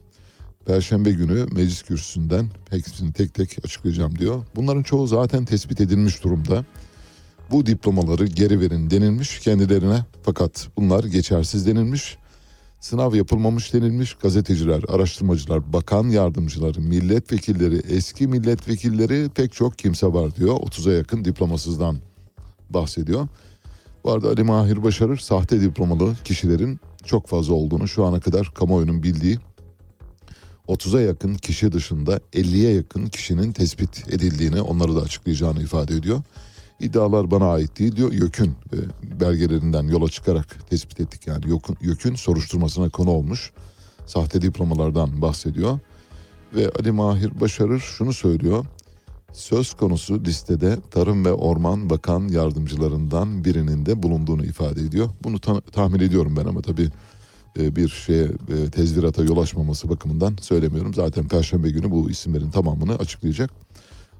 Perşembe 0.65 1.11
günü 1.11 1.45
meclis 1.51 1.81
kürsüsünden 1.81 2.49
hepsini 2.69 3.13
tek 3.13 3.33
tek 3.33 3.57
açıklayacağım 3.65 4.19
diyor. 4.19 4.45
Bunların 4.55 4.83
çoğu 4.83 5.07
zaten 5.07 5.45
tespit 5.45 5.81
edilmiş 5.81 6.23
durumda. 6.23 6.65
Bu 7.51 7.65
diplomaları 7.65 8.25
geri 8.25 8.59
verin 8.59 8.89
denilmiş 8.89 9.39
kendilerine 9.39 10.05
fakat 10.23 10.67
bunlar 10.77 11.03
geçersiz 11.03 11.67
denilmiş. 11.67 12.17
Sınav 12.79 13.15
yapılmamış 13.15 13.73
denilmiş. 13.73 14.13
Gazeteciler, 14.13 14.83
araştırmacılar, 14.87 15.73
bakan 15.73 16.09
yardımcıları, 16.09 16.81
milletvekilleri, 16.81 17.77
eski 17.89 18.27
milletvekilleri 18.27 19.29
pek 19.29 19.53
çok 19.53 19.77
kimse 19.77 20.07
var 20.07 20.35
diyor. 20.35 20.55
30'a 20.55 20.93
yakın 20.93 21.25
diplomasızdan 21.25 21.97
bahsediyor. 22.69 23.27
Bu 24.03 24.11
arada 24.11 24.29
Ali 24.29 24.43
Mahir 24.43 24.83
Başarır 24.83 25.17
sahte 25.17 25.61
diplomalı 25.61 26.15
kişilerin 26.23 26.79
çok 27.05 27.27
fazla 27.27 27.53
olduğunu 27.53 27.87
şu 27.87 28.05
ana 28.05 28.19
kadar 28.19 28.53
kamuoyunun 28.53 29.03
bildiği 29.03 29.39
30'a 30.67 31.01
yakın 31.01 31.35
kişi 31.35 31.71
dışında 31.71 32.17
50'ye 32.33 32.73
yakın 32.73 33.05
kişinin 33.05 33.51
tespit 33.51 34.13
edildiğini 34.13 34.61
onları 34.61 34.95
da 34.95 35.01
açıklayacağını 35.01 35.63
ifade 35.63 35.95
ediyor. 35.95 36.21
İddialar 36.79 37.31
bana 37.31 37.51
ait 37.51 37.79
değil 37.79 37.95
diyor. 37.95 38.11
YÖK'ün 38.11 38.55
e, 38.73 38.77
belgelerinden 39.19 39.83
yola 39.83 40.09
çıkarak 40.09 40.69
tespit 40.69 40.99
ettik 40.99 41.27
yani 41.27 41.45
YÖK'ün, 41.81 42.15
soruşturmasına 42.15 42.89
konu 42.89 43.09
olmuş 43.09 43.51
sahte 44.05 44.41
diplomalardan 44.41 45.21
bahsediyor. 45.21 45.79
Ve 46.55 46.69
Ali 46.79 46.91
Mahir 46.91 47.41
Başarır 47.41 47.79
şunu 47.79 48.13
söylüyor. 48.13 48.65
Söz 49.33 49.73
konusu 49.73 50.23
listede 50.25 50.77
Tarım 50.91 51.25
ve 51.25 51.33
Orman 51.33 51.89
Bakan 51.89 52.27
yardımcılarından 52.27 53.45
birinin 53.45 53.85
de 53.85 54.03
bulunduğunu 54.03 54.45
ifade 54.45 54.81
ediyor. 54.81 55.09
Bunu 55.23 55.39
ta- 55.39 55.61
tahmin 55.61 55.99
ediyorum 55.99 56.35
ben 56.37 56.45
ama 56.45 56.61
tabii 56.61 56.89
e, 57.59 57.75
bir 57.75 57.89
şeye 57.89 58.23
e, 58.23 58.69
tezvirata 58.71 59.23
yol 59.23 59.37
açmaması 59.37 59.89
bakımından 59.89 60.35
söylemiyorum. 60.41 60.93
Zaten 60.93 61.27
Perşembe 61.27 61.69
günü 61.69 61.91
bu 61.91 62.09
isimlerin 62.09 62.51
tamamını 62.51 62.95
açıklayacak. 62.95 63.51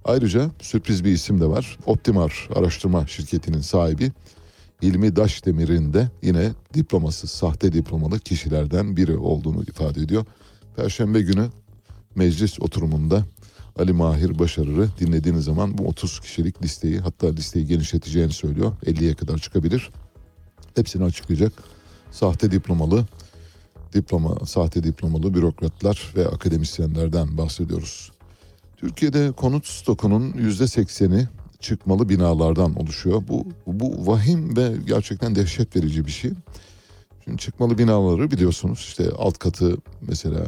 Ayrıca 0.06 0.52
sürpriz 0.62 1.04
bir 1.06 1.12
isim 1.12 1.42
de 1.42 1.46
var. 1.46 1.78
Optimar 1.86 2.50
araştırma 2.56 3.08
şirketinin 3.08 3.62
sahibi 3.62 4.12
İlmi 4.82 5.16
Daşdemir'in 5.16 5.94
de 5.94 6.12
yine 6.22 6.52
diploması, 6.74 7.28
sahte 7.28 7.74
diplomalı 7.74 8.20
kişilerden 8.20 8.98
biri 8.98 9.18
olduğunu 9.18 9.64
ifade 9.64 10.02
ediyor. 10.02 10.26
Perşembe 10.76 11.22
günü 11.22 11.50
meclis 12.16 12.60
oturumunda 12.62 13.26
Ali 13.82 13.94
Mahir 13.94 14.40
Başarır'ı 14.40 14.90
dinlediğiniz 15.00 15.46
zaman 15.46 15.78
bu 15.78 15.88
30 15.88 16.20
kişilik 16.20 16.64
listeyi 16.64 17.00
hatta 17.00 17.28
listeyi 17.28 17.66
genişleteceğini 17.66 18.34
söylüyor. 18.34 18.72
50'ye 18.86 19.14
kadar 19.14 19.38
çıkabilir. 19.38 19.90
Hepsini 20.76 21.04
açıklayacak. 21.04 21.54
Sahte 22.12 22.52
diplomalı 22.52 23.06
diploma, 23.94 24.46
sahte 24.46 24.84
diplomalı 24.84 25.34
bürokratlar 25.34 26.14
ve 26.16 26.28
akademisyenlerden 26.28 27.38
bahsediyoruz. 27.38 28.12
Türkiye'de 28.78 29.32
konut 29.32 29.68
stokunun 29.68 30.34
yüzde 30.34 30.68
sekseni 30.68 31.28
çıkmalı 31.60 32.10
binalardan 32.10 32.76
oluşuyor. 32.76 33.24
Bu, 33.28 33.48
bu 33.68 34.08
vahim 34.08 34.58
ve 34.58 34.74
gerçekten 34.88 35.36
dehşet 35.36 35.76
verici 35.76 36.06
bir 36.06 36.12
şey. 36.12 36.32
Şimdi 37.24 37.38
çıkmalı 37.38 37.78
binaları 37.78 38.32
biliyorsunuz 38.32 38.80
işte 38.80 39.12
alt 39.18 39.38
katı 39.38 39.78
mesela 40.02 40.46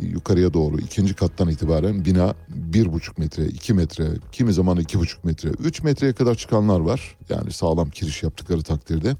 yukarıya 0.00 0.54
doğru 0.54 0.78
ikinci 0.78 1.14
kattan 1.14 1.48
itibaren 1.48 2.04
bina 2.04 2.34
bir 2.48 2.92
buçuk 2.92 3.18
metre, 3.18 3.46
iki 3.46 3.74
metre, 3.74 4.08
kimi 4.32 4.52
zaman 4.52 4.76
iki 4.76 4.98
buçuk 4.98 5.24
metre, 5.24 5.48
üç 5.48 5.82
metreye 5.82 6.12
kadar 6.12 6.34
çıkanlar 6.34 6.80
var. 6.80 7.16
Yani 7.28 7.52
sağlam 7.52 7.90
kiriş 7.90 8.22
yaptıkları 8.22 8.62
takdirde. 8.62 9.16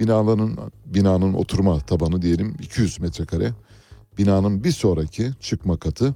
Binaların 0.00 0.58
binanın 0.86 1.34
oturma 1.34 1.80
tabanı 1.80 2.22
diyelim 2.22 2.56
200 2.60 3.00
metrekare. 3.00 3.52
Binanın 4.18 4.64
bir 4.64 4.72
sonraki 4.72 5.30
çıkma 5.40 5.76
katı 5.76 6.14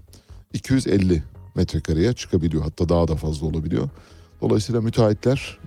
250 0.53 1.23
metrekareye 1.55 2.13
çıkabiliyor. 2.13 2.63
Hatta 2.63 2.89
daha 2.89 3.09
da 3.09 3.17
fazla 3.17 3.47
olabiliyor. 3.47 3.89
Dolayısıyla 4.41 4.81
müteahhitler 4.81 5.59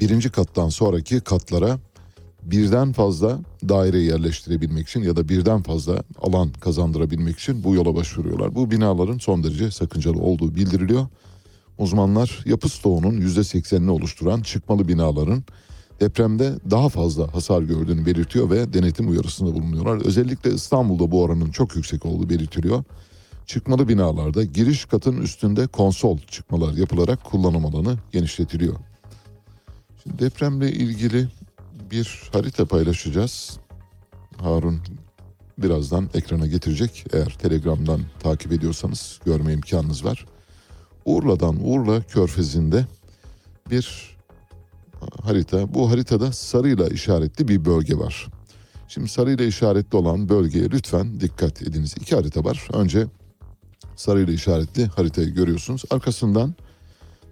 birinci 0.00 0.30
kattan 0.30 0.68
sonraki 0.68 1.20
katlara 1.20 1.78
birden 2.42 2.92
fazla 2.92 3.38
daire 3.68 3.98
yerleştirebilmek 3.98 4.88
için 4.88 5.02
ya 5.02 5.16
da 5.16 5.28
birden 5.28 5.62
fazla 5.62 6.02
alan 6.22 6.52
kazandırabilmek 6.52 7.38
için 7.38 7.64
bu 7.64 7.74
yola 7.74 7.94
başvuruyorlar. 7.94 8.54
Bu 8.54 8.70
binaların 8.70 9.18
son 9.18 9.44
derece 9.44 9.70
sakıncalı 9.70 10.18
olduğu 10.18 10.54
bildiriliyor. 10.54 11.06
Uzmanlar 11.78 12.42
yapı 12.46 12.68
stoğunun 12.68 13.20
%80'ini 13.20 13.90
oluşturan 13.90 14.42
çıkmalı 14.42 14.88
binaların 14.88 15.44
depremde 16.00 16.52
daha 16.70 16.88
fazla 16.88 17.34
hasar 17.34 17.62
gördüğünü 17.62 18.06
belirtiyor 18.06 18.50
ve 18.50 18.72
denetim 18.72 19.10
uyarısında 19.10 19.54
bulunuyorlar. 19.54 20.06
Özellikle 20.06 20.54
İstanbul'da 20.54 21.10
bu 21.10 21.22
oranın 21.22 21.50
çok 21.50 21.76
yüksek 21.76 22.06
olduğu 22.06 22.30
belirtiliyor. 22.30 22.84
Çıkmalı 23.46 23.88
binalarda 23.88 24.44
giriş 24.44 24.84
katın 24.84 25.16
üstünde 25.16 25.66
konsol 25.66 26.18
çıkmalar 26.18 26.74
yapılarak 26.74 27.24
kullanım 27.24 27.66
alanı 27.66 27.98
genişletiliyor. 28.12 28.74
Şimdi 30.02 30.18
depremle 30.18 30.72
ilgili 30.72 31.28
bir 31.92 32.30
harita 32.32 32.64
paylaşacağız. 32.64 33.58
Harun 34.38 34.80
birazdan 35.58 36.10
ekrana 36.14 36.46
getirecek. 36.46 37.04
Eğer 37.12 37.36
Telegram'dan 37.38 38.00
takip 38.20 38.52
ediyorsanız 38.52 39.20
görme 39.24 39.52
imkanınız 39.52 40.04
var. 40.04 40.26
Urla'dan 41.04 41.56
Urla 41.64 42.02
Körfezi'nde 42.02 42.86
bir 43.70 44.16
harita. 45.22 45.74
Bu 45.74 45.90
haritada 45.90 46.32
sarıyla 46.32 46.88
işaretli 46.88 47.48
bir 47.48 47.64
bölge 47.64 47.98
var. 47.98 48.28
Şimdi 48.88 49.08
sarıyla 49.08 49.44
işaretli 49.44 49.96
olan 49.96 50.28
bölgeye 50.28 50.70
lütfen 50.70 51.20
dikkat 51.20 51.62
ediniz. 51.62 51.94
İki 52.00 52.16
harita 52.16 52.44
var. 52.44 52.68
Önce 52.72 53.06
sarıyla 53.96 54.32
işaretli 54.32 54.86
haritayı 54.86 55.28
görüyorsunuz. 55.28 55.82
Arkasından 55.90 56.54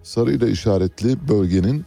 sarıyla 0.03 0.47
işaretli 0.47 1.27
bölgenin 1.27 1.85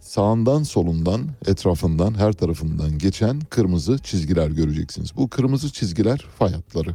sağından 0.00 0.62
solundan 0.62 1.20
etrafından 1.46 2.14
her 2.14 2.32
tarafından 2.32 2.98
geçen 2.98 3.40
kırmızı 3.40 3.98
çizgiler 3.98 4.50
göreceksiniz. 4.50 5.16
Bu 5.16 5.28
kırmızı 5.28 5.72
çizgiler 5.72 6.26
fay 6.38 6.52
hatları. 6.52 6.94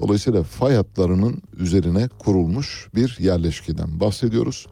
Dolayısıyla 0.00 0.42
fay 0.42 0.74
hatlarının 0.74 1.42
üzerine 1.56 2.08
kurulmuş 2.18 2.88
bir 2.94 3.16
yerleşkeden 3.20 4.00
bahsediyoruz. 4.00 4.66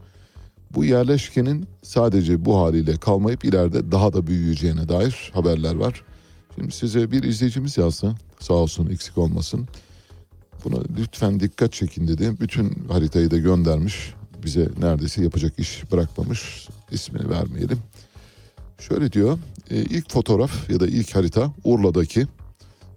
Bu 0.74 0.84
yerleşkenin 0.84 1.66
sadece 1.82 2.44
bu 2.44 2.56
haliyle 2.56 2.96
kalmayıp 2.96 3.44
ileride 3.44 3.92
daha 3.92 4.12
da 4.12 4.26
büyüyeceğine 4.26 4.88
dair 4.88 5.30
haberler 5.34 5.74
var. 5.74 6.02
Şimdi 6.54 6.72
size 6.72 7.10
bir 7.10 7.22
izleyicimiz 7.22 7.78
yazsa 7.78 8.14
sağ 8.40 8.54
olsun 8.54 8.86
eksik 8.90 9.18
olmasın. 9.18 9.68
Buna 10.64 10.76
lütfen 10.98 11.40
dikkat 11.40 11.72
çekin 11.72 12.08
dedi. 12.08 12.40
Bütün 12.40 12.88
haritayı 12.88 13.30
da 13.30 13.38
göndermiş. 13.38 14.14
Bize 14.44 14.68
neredeyse 14.78 15.22
yapacak 15.22 15.59
iş 15.59 15.92
bırakmamış. 15.92 16.68
İsmini 16.90 17.30
vermeyelim. 17.30 17.78
Şöyle 18.78 19.12
diyor. 19.12 19.38
e, 19.70 19.76
ilk 19.76 20.11
fotoğraf 20.11 20.70
ya 20.70 20.80
da 20.80 20.87
ilk 20.87 21.16
harita 21.16 21.52
Urla'daki 21.64 22.26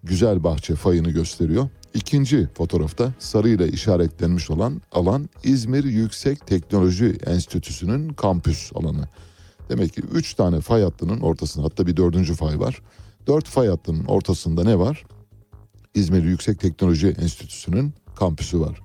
güzel 0.03 0.43
bahçe 0.43 0.75
fayını 0.75 1.09
gösteriyor. 1.09 1.69
İkinci 1.93 2.47
fotoğrafta 2.53 3.13
sarıyla 3.19 3.67
işaretlenmiş 3.67 4.49
olan 4.49 4.81
alan 4.91 5.29
İzmir 5.43 5.83
Yüksek 5.83 6.47
Teknoloji 6.47 7.17
Enstitüsü'nün 7.25 8.09
kampüs 8.09 8.71
alanı. 8.75 9.07
Demek 9.69 9.93
ki 9.93 10.01
3 10.01 10.33
tane 10.33 10.61
fay 10.61 10.83
hattının 10.83 11.19
ortasında 11.21 11.65
hatta 11.65 11.87
bir 11.87 11.97
dördüncü 11.97 12.33
fay 12.35 12.59
var. 12.59 12.81
4 13.27 13.45
fay 13.45 13.67
hattının 13.67 14.05
ortasında 14.05 14.63
ne 14.63 14.79
var? 14.79 15.03
İzmir 15.95 16.23
Yüksek 16.23 16.59
Teknoloji 16.59 17.07
Enstitüsü'nün 17.07 17.93
kampüsü 18.15 18.59
var. 18.59 18.81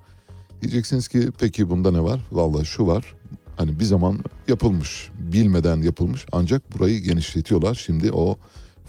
Diyeceksiniz 0.63 1.07
ki 1.07 1.29
peki 1.39 1.69
bunda 1.69 1.91
ne 1.91 2.03
var? 2.03 2.21
Vallahi 2.31 2.65
şu 2.65 2.87
var. 2.87 3.15
Hani 3.57 3.79
bir 3.79 3.83
zaman 3.85 4.19
yapılmış, 4.47 5.09
bilmeden 5.19 5.81
yapılmış 5.81 6.25
ancak 6.31 6.73
burayı 6.73 6.99
genişletiyorlar. 6.99 7.75
Şimdi 7.75 8.11
o 8.11 8.37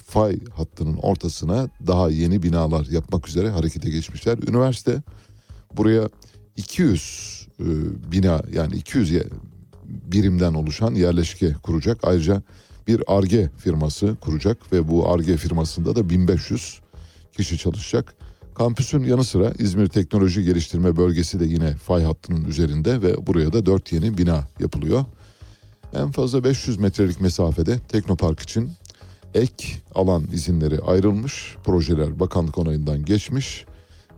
fay 0.06 0.38
hattının 0.56 0.96
ortasına 0.96 1.68
daha 1.86 2.10
yeni 2.10 2.42
binalar 2.42 2.86
yapmak 2.86 3.28
üzere 3.28 3.50
harekete 3.50 3.90
geçmişler. 3.90 4.38
Üniversite 4.48 5.02
buraya 5.76 6.08
200 6.56 7.48
e, 7.60 7.64
bina 8.12 8.42
yani 8.52 8.74
200 8.76 9.10
ye- 9.10 9.28
birimden 9.84 10.54
oluşan 10.54 10.94
yerleşke 10.94 11.52
kuracak. 11.52 11.98
Ayrıca 12.02 12.42
bir 12.86 13.02
ARGE 13.06 13.50
firması 13.58 14.16
kuracak 14.20 14.72
ve 14.72 14.88
bu 14.88 15.12
ARGE 15.12 15.36
firmasında 15.36 15.96
da 15.96 16.10
1500 16.10 16.80
kişi 17.36 17.58
çalışacak. 17.58 18.14
Kampüsün 18.54 19.04
yanı 19.04 19.24
sıra 19.24 19.52
İzmir 19.58 19.86
Teknoloji 19.88 20.44
Geliştirme 20.44 20.96
Bölgesi 20.96 21.40
de 21.40 21.44
yine 21.44 21.76
fay 21.76 22.04
hattının 22.04 22.44
üzerinde 22.44 23.02
ve 23.02 23.26
buraya 23.26 23.52
da 23.52 23.66
4 23.66 23.92
yeni 23.92 24.18
bina 24.18 24.44
yapılıyor. 24.60 25.04
En 25.94 26.10
fazla 26.10 26.44
500 26.44 26.78
metrelik 26.78 27.20
mesafede 27.20 27.78
Teknopark 27.78 28.40
için 28.40 28.72
ek 29.34 29.66
alan 29.94 30.28
izinleri 30.32 30.80
ayrılmış. 30.80 31.56
Projeler 31.64 32.20
bakanlık 32.20 32.58
onayından 32.58 33.04
geçmiş. 33.04 33.64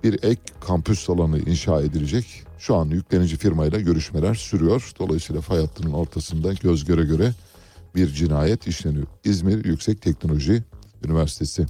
Bir 0.04 0.22
ek 0.22 0.40
kampüs 0.60 1.10
alanı 1.10 1.38
inşa 1.38 1.82
edilecek. 1.82 2.42
Şu 2.58 2.76
an 2.76 2.86
yüklenici 2.86 3.36
firmayla 3.36 3.80
görüşmeler 3.80 4.34
sürüyor. 4.34 4.92
Dolayısıyla 4.98 5.42
fay 5.42 5.60
hattının 5.60 5.92
ortasında 5.92 6.52
göz 6.52 6.84
göre 6.84 7.04
göre 7.04 7.32
bir 7.94 8.08
cinayet 8.08 8.66
işleniyor. 8.66 9.06
İzmir 9.24 9.64
Yüksek 9.64 10.02
Teknoloji 10.02 10.62
Üniversitesi. 11.04 11.66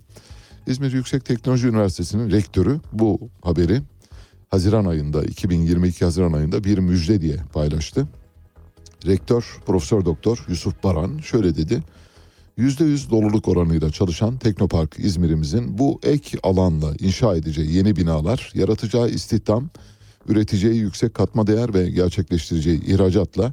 İzmir 0.67 0.93
Yüksek 0.93 1.25
Teknoloji 1.25 1.69
Üniversitesi'nin 1.69 2.31
rektörü 2.31 2.81
bu 2.93 3.21
haberi 3.43 3.83
Haziran 4.51 4.85
ayında 4.85 5.25
2022 5.25 6.05
Haziran 6.05 6.33
ayında 6.33 6.65
bir 6.65 6.79
müjde 6.79 7.21
diye 7.21 7.37
paylaştı. 7.53 8.09
Rektör 9.07 9.59
Profesör 9.67 10.05
Doktor 10.05 10.45
Yusuf 10.49 10.85
Baran 10.85 11.19
şöyle 11.19 11.57
dedi. 11.57 11.83
%100 12.59 13.11
doluluk 13.11 13.49
oranıyla 13.49 13.91
çalışan 13.91 14.39
Teknopark 14.39 14.99
İzmir'imizin 14.99 15.79
bu 15.79 16.01
ek 16.03 16.39
alanla 16.43 16.95
inşa 17.01 17.37
edeceği 17.37 17.73
yeni 17.73 17.97
binalar 17.97 18.53
yaratacağı 18.55 19.09
istihdam, 19.09 19.71
üreteceği 20.29 20.77
yüksek 20.77 21.15
katma 21.15 21.47
değer 21.47 21.75
ve 21.75 21.91
gerçekleştireceği 21.91 22.85
ihracatla 22.85 23.53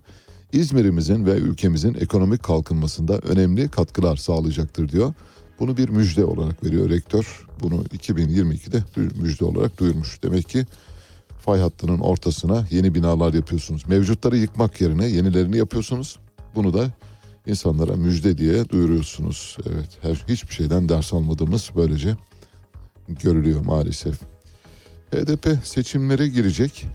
İzmir'imizin 0.54 1.26
ve 1.26 1.32
ülkemizin 1.32 1.94
ekonomik 1.94 2.44
kalkınmasında 2.44 3.18
önemli 3.18 3.70
katkılar 3.70 4.16
sağlayacaktır 4.16 4.90
diyor. 4.90 5.14
Bunu 5.60 5.78
bir 5.78 5.90
müjde 5.90 6.26
olarak 6.26 6.64
veriyor 6.64 6.90
rektör. 6.90 7.46
Bunu 7.60 7.84
2022'de 7.84 8.84
du- 8.96 9.22
müjde 9.22 9.46
olarak 9.46 9.80
duyurmuş. 9.80 10.24
Demek 10.24 10.50
ki 10.50 10.66
fay 11.40 11.60
hattının 11.60 12.00
ortasına 12.00 12.68
yeni 12.72 12.96
binalar 12.96 13.34
yapıyorsunuz. 13.34 13.88
Mevcutları 13.88 14.38
yıkmak 14.38 14.82
yerine 14.82 15.06
yenilerini 15.08 15.58
yapıyorsunuz. 15.58 16.20
Bunu 16.56 16.74
da 16.74 16.92
insanlara 17.48 17.96
müjde 17.96 18.38
diye 18.38 18.70
duyuruyorsunuz. 18.70 19.58
Evet, 19.70 19.90
her 20.02 20.16
hiçbir 20.28 20.54
şeyden 20.54 20.90
ders 20.90 21.14
almadığımız 21.14 21.70
böylece 21.76 22.16
görülüyor 23.10 23.66
maalesef. 23.66 24.20
HDP 25.12 25.66
seçimlere 25.66 26.28
girecek 26.28 26.86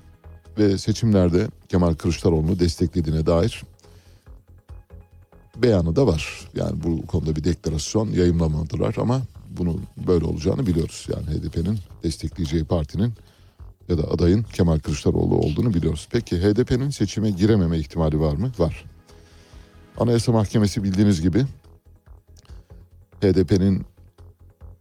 ve 0.59 0.79
seçimlerde 0.79 1.49
Kemal 1.69 1.95
Kılıçdaroğlu'nu 1.95 2.59
desteklediğine 2.59 3.27
dair 3.27 3.63
beyanı 5.63 5.97
da 5.97 6.07
var. 6.07 6.49
Yani 6.55 6.83
bu 6.83 7.07
konuda 7.07 7.37
bir 7.37 7.45
deklarasyon 7.45 8.11
yayımlamadılar 8.11 8.95
ama 8.99 9.23
bunu 9.51 9.81
böyle 10.07 10.25
olacağını 10.25 10.67
biliyoruz. 10.67 11.07
Yani 11.15 11.27
HDP'nin 11.27 11.79
destekleyeceği 12.03 12.65
partinin 12.65 13.13
ya 13.89 13.99
da 13.99 14.11
adayın 14.11 14.43
Kemal 14.43 14.79
Kılıçdaroğlu 14.79 15.37
olduğunu 15.37 15.75
biliyoruz. 15.75 16.09
Peki 16.11 16.37
HDP'nin 16.37 16.91
seçime 16.91 17.31
girememe 17.31 17.79
ihtimali 17.79 18.21
var 18.21 18.35
mı? 18.35 18.53
Var. 18.59 18.85
Anayasa 19.99 20.33
Mahkemesi 20.33 20.85
bildiğiniz 20.85 21.21
gibi 21.21 21.45
HDP'nin 23.21 23.87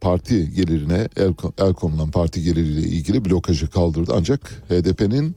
parti 0.00 0.54
gelirine 0.54 1.08
el, 1.16 1.34
el 1.58 1.74
konulan 1.74 2.10
parti 2.10 2.42
geliriyle 2.42 2.80
ilgili 2.80 3.24
blokajı 3.24 3.70
kaldırdı. 3.70 4.12
Ancak 4.16 4.40
HDP'nin 4.68 5.36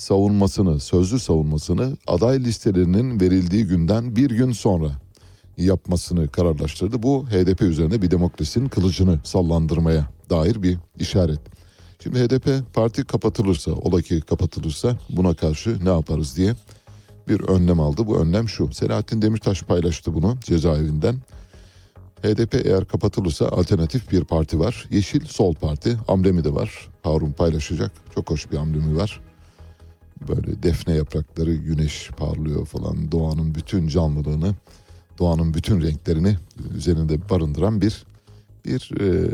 savunmasını, 0.00 0.80
sözlü 0.80 1.18
savunmasını 1.18 1.96
aday 2.06 2.44
listelerinin 2.44 3.20
verildiği 3.20 3.66
günden 3.66 4.16
bir 4.16 4.30
gün 4.30 4.52
sonra 4.52 4.90
yapmasını 5.56 6.28
kararlaştırdı. 6.28 7.02
Bu 7.02 7.26
HDP 7.26 7.62
üzerine 7.62 8.02
bir 8.02 8.10
demokrasinin 8.10 8.68
kılıcını 8.68 9.20
sallandırmaya 9.24 10.08
dair 10.30 10.62
bir 10.62 10.78
işaret. 10.98 11.40
Şimdi 12.02 12.18
HDP 12.18 12.74
parti 12.74 13.04
kapatılırsa, 13.04 13.72
ola 13.72 14.02
ki 14.02 14.20
kapatılırsa 14.20 14.98
buna 15.10 15.34
karşı 15.34 15.84
ne 15.84 15.88
yaparız 15.88 16.36
diye 16.36 16.54
bir 17.28 17.40
önlem 17.40 17.80
aldı. 17.80 18.06
Bu 18.06 18.18
önlem 18.18 18.48
şu. 18.48 18.72
Selahattin 18.72 19.22
Demirtaş 19.22 19.62
paylaştı 19.62 20.14
bunu 20.14 20.38
cezaevinden. 20.40 21.16
HDP 22.22 22.54
eğer 22.66 22.84
kapatılırsa 22.84 23.48
alternatif 23.48 24.12
bir 24.12 24.24
parti 24.24 24.60
var. 24.60 24.86
Yeşil 24.90 25.26
Sol 25.26 25.54
Parti. 25.54 25.98
Amblemi 26.08 26.44
de 26.44 26.54
var. 26.54 26.88
Harun 27.02 27.32
paylaşacak. 27.32 27.92
Çok 28.14 28.30
hoş 28.30 28.52
bir 28.52 28.56
amblemi 28.56 28.96
var. 28.96 29.20
Böyle 30.28 30.62
defne 30.62 30.94
yaprakları 30.94 31.54
güneş 31.54 32.10
parlıyor 32.16 32.66
falan. 32.66 33.12
Doğanın 33.12 33.54
bütün 33.54 33.88
canlılığını, 33.88 34.54
doğanın 35.18 35.54
bütün 35.54 35.82
renklerini 35.82 36.36
üzerinde 36.74 37.28
barındıran 37.30 37.80
bir 37.80 38.04
bir 38.64 39.00
e, 39.00 39.30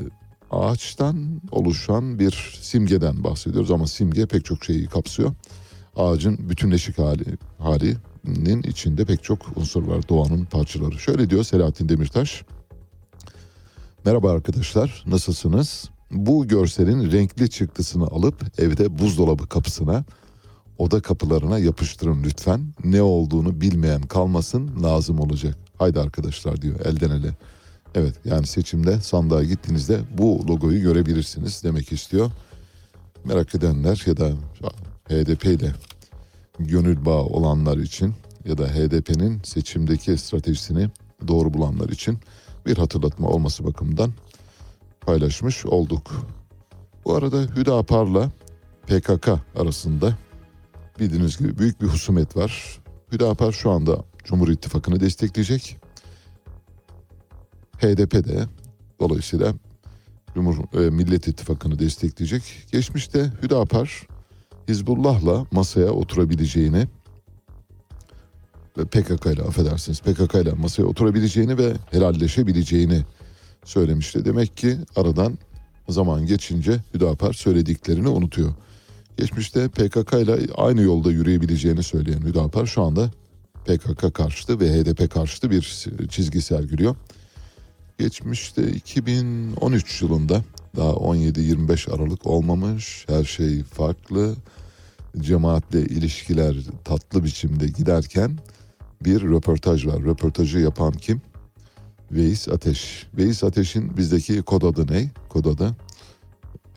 ağaçtan 0.50 1.40
oluşan 1.50 2.18
bir 2.18 2.58
simgeden 2.60 3.24
bahsediyoruz 3.24 3.70
ama 3.70 3.86
simge 3.86 4.26
pek 4.26 4.44
çok 4.44 4.64
şeyi 4.64 4.86
kapsıyor. 4.86 5.34
Ağacın 5.96 6.50
bütünleşik 6.50 6.98
hali 6.98 7.24
halinin 7.58 8.62
içinde 8.62 9.04
pek 9.04 9.24
çok 9.24 9.56
unsur 9.56 9.82
var 9.82 10.08
doğanın 10.08 10.44
parçaları. 10.44 10.98
Şöyle 10.98 11.30
diyor 11.30 11.44
Selahattin 11.44 11.88
Demirtaş. 11.88 12.42
Merhaba 14.04 14.30
arkadaşlar, 14.30 15.04
nasılsınız? 15.06 15.90
Bu 16.10 16.48
görselin 16.48 17.12
renkli 17.12 17.50
çıktısını 17.50 18.04
alıp 18.06 18.60
evde 18.60 18.98
buzdolabı 18.98 19.46
kapısına, 19.46 20.04
oda 20.78 21.00
kapılarına 21.00 21.58
yapıştırın 21.58 22.22
lütfen. 22.22 22.60
Ne 22.84 23.02
olduğunu 23.02 23.60
bilmeyen 23.60 24.02
kalmasın, 24.02 24.82
lazım 24.82 25.20
olacak. 25.20 25.56
Haydi 25.78 26.00
arkadaşlar 26.00 26.62
diyor 26.62 26.80
elden 26.80 27.10
ele. 27.10 27.34
Evet 27.94 28.14
yani 28.24 28.46
seçimde 28.46 29.00
sandığa 29.00 29.44
gittiğinizde 29.44 30.00
bu 30.18 30.48
logoyu 30.48 30.80
görebilirsiniz 30.80 31.64
demek 31.64 31.92
istiyor. 31.92 32.30
Merak 33.24 33.54
edenler 33.54 34.02
ya 34.06 34.16
da 34.16 34.30
HDP 35.08 35.44
ile 35.44 35.72
gönül 36.58 37.04
bağı 37.04 37.22
olanlar 37.22 37.78
için 37.78 38.14
ya 38.44 38.58
da 38.58 38.66
HDP'nin 38.66 39.40
seçimdeki 39.42 40.16
stratejisini 40.16 40.88
doğru 41.28 41.54
bulanlar 41.54 41.88
için 41.88 42.18
bir 42.66 42.76
hatırlatma 42.76 43.28
olması 43.28 43.64
bakımından 43.64 44.12
paylaşmış 45.00 45.66
olduk. 45.66 46.12
Bu 47.04 47.14
arada 47.14 47.42
Hüdapar'la 47.42 48.30
PKK 48.86 49.28
arasında 49.56 50.14
bildiğiniz 50.98 51.38
gibi 51.38 51.58
büyük 51.58 51.80
bir 51.80 51.86
husumet 51.86 52.36
var. 52.36 52.80
Hüdapar 53.12 53.52
şu 53.52 53.70
anda 53.70 54.04
Cumhur 54.24 54.48
İttifakı'nı 54.48 55.00
destekleyecek. 55.00 55.76
HDP 57.78 58.12
de 58.12 58.46
dolayısıyla 59.00 59.54
Cumhur 60.34 60.84
e, 60.84 60.90
Millet 60.90 61.28
İttifakı'nı 61.28 61.78
destekleyecek. 61.78 62.42
Geçmişte 62.72 63.32
Hüdapar 63.42 64.06
Hizbullah'la 64.68 65.46
masaya 65.52 65.90
oturabileceğini 65.90 66.86
ve 68.78 68.84
PKK 68.84 69.26
ile 69.26 69.42
affedersiniz 69.42 70.00
PKK 70.00 70.34
ile 70.34 70.52
masaya 70.52 70.84
oturabileceğini 70.84 71.58
ve 71.58 71.72
helalleşebileceğini 71.90 73.04
söylemişti. 73.64 74.24
Demek 74.24 74.56
ki 74.56 74.76
aradan 74.96 75.38
zaman 75.88 76.26
geçince 76.26 76.80
Hüdapar 76.94 77.32
söylediklerini 77.32 78.08
unutuyor. 78.08 78.54
Geçmişte 79.16 79.68
PKK 79.68 80.12
ile 80.12 80.38
aynı 80.56 80.82
yolda 80.82 81.10
yürüyebileceğini 81.10 81.82
söyleyen 81.82 82.20
Hüdapar 82.20 82.66
şu 82.66 82.82
anda 82.82 83.10
PKK 83.64 84.14
karşıtı 84.14 84.60
ve 84.60 84.72
HDP 84.72 85.10
karşıtı 85.10 85.50
bir 85.50 85.86
çizgi 86.08 86.42
sergiliyor. 86.42 86.96
Geçmişte 87.98 88.70
2013 88.70 90.02
yılında 90.02 90.44
daha 90.76 90.90
17-25 90.90 91.94
Aralık 91.94 92.26
olmamış 92.26 93.04
her 93.08 93.24
şey 93.24 93.62
farklı 93.62 94.34
cemaatle 95.18 95.80
ilişkiler 95.80 96.56
tatlı 96.84 97.24
biçimde 97.24 97.66
giderken 97.66 98.38
bir 99.04 99.22
röportaj 99.22 99.86
var. 99.86 100.02
Röportajı 100.02 100.58
yapan 100.58 100.92
kim? 100.92 101.22
Veys 102.10 102.48
Ateş. 102.48 103.06
Veys 103.16 103.44
Ateş'in 103.44 103.96
bizdeki 103.96 104.42
kod 104.42 104.62
adı 104.62 104.92
ne? 104.92 105.10
Kod 105.28 105.44
adı 105.44 105.76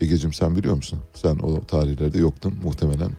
Egeciğim 0.02 0.34
sen 0.34 0.56
biliyor 0.56 0.76
musun? 0.76 1.00
Sen 1.14 1.36
o 1.36 1.66
tarihlerde 1.66 2.18
yoktun 2.18 2.54
muhtemelen 2.64 3.12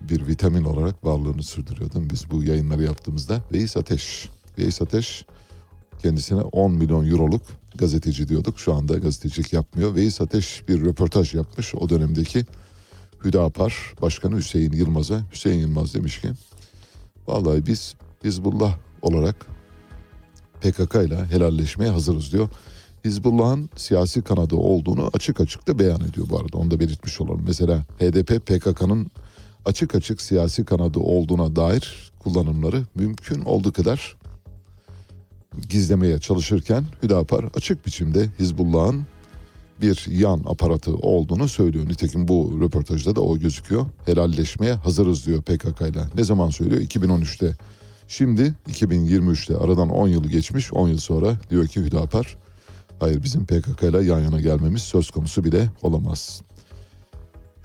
bir 0.00 0.26
vitamin 0.26 0.64
olarak 0.64 1.04
varlığını 1.04 1.42
sürdürüyordun. 1.42 2.10
Biz 2.10 2.30
bu 2.30 2.44
yayınları 2.44 2.82
yaptığımızda 2.82 3.42
Veys 3.52 3.76
Ateş 3.76 4.28
Veys 4.58 4.82
Ateş 4.82 5.24
kendisine 6.02 6.40
10 6.40 6.72
milyon 6.72 7.10
euroluk 7.10 7.42
gazeteci 7.74 8.28
diyorduk. 8.28 8.58
Şu 8.58 8.74
anda 8.74 8.98
gazetecilik 8.98 9.52
yapmıyor. 9.52 9.94
Veys 9.94 10.20
Ateş 10.20 10.68
bir 10.68 10.80
röportaj 10.84 11.34
yapmış 11.34 11.74
o 11.74 11.88
dönemdeki 11.88 12.44
Hüdapar 13.24 13.94
Başkanı 14.02 14.36
Hüseyin 14.36 14.72
Yılmaz'a. 14.72 15.22
Hüseyin 15.32 15.58
Yılmaz 15.58 15.94
demiş 15.94 16.20
ki 16.20 16.30
vallahi 17.26 17.66
biz 17.66 17.94
Hizbullah 18.24 18.78
olarak 19.02 19.46
PKK 20.60 20.94
ile 20.94 21.24
helalleşmeye 21.24 21.90
hazırız 21.90 22.32
diyor. 22.32 22.48
Hizbullah'ın 23.04 23.70
siyasi 23.76 24.22
kanadı 24.22 24.56
olduğunu 24.56 25.10
açık 25.12 25.40
açık 25.40 25.68
da 25.68 25.78
beyan 25.78 26.00
ediyor 26.00 26.26
bu 26.30 26.38
arada. 26.38 26.58
Onu 26.58 26.70
da 26.70 26.80
belirtmiş 26.80 27.20
olalım. 27.20 27.44
Mesela 27.46 27.84
HDP 27.98 28.46
PKK'nın 28.46 29.10
açık 29.64 29.94
açık 29.94 30.20
siyasi 30.20 30.64
kanadı 30.64 30.98
olduğuna 30.98 31.56
dair 31.56 32.12
kullanımları 32.18 32.82
mümkün 32.94 33.40
olduğu 33.40 33.72
kadar 33.72 34.16
gizlemeye 35.68 36.18
çalışırken 36.18 36.84
Hüdapar 37.02 37.44
açık 37.54 37.86
biçimde 37.86 38.28
Hizbullah'ın 38.38 39.06
bir 39.82 40.06
yan 40.10 40.42
aparatı 40.46 40.96
olduğunu 40.96 41.48
söylüyor. 41.48 41.88
Nitekim 41.88 42.28
bu 42.28 42.58
röportajda 42.60 43.16
da 43.16 43.20
o 43.20 43.38
gözüküyor. 43.38 43.86
Helalleşmeye 44.06 44.72
hazırız 44.72 45.26
diyor 45.26 45.42
PKK 45.42 45.80
ile. 45.80 46.04
Ne 46.14 46.24
zaman 46.24 46.50
söylüyor? 46.50 46.82
2013'te. 46.82 47.56
Şimdi 48.08 48.54
2023'te 48.68 49.56
aradan 49.56 49.88
10 49.88 50.08
yıl 50.08 50.24
geçmiş. 50.24 50.72
10 50.72 50.88
yıl 50.88 50.98
sonra 50.98 51.36
diyor 51.50 51.66
ki 51.66 51.80
Hüdapar 51.80 52.36
hayır 53.00 53.22
bizim 53.22 53.46
PKK 53.46 53.82
ile 53.82 54.04
yan 54.04 54.20
yana 54.20 54.40
gelmemiz 54.40 54.82
söz 54.82 55.10
konusu 55.10 55.44
bile 55.44 55.68
olamaz. 55.82 56.42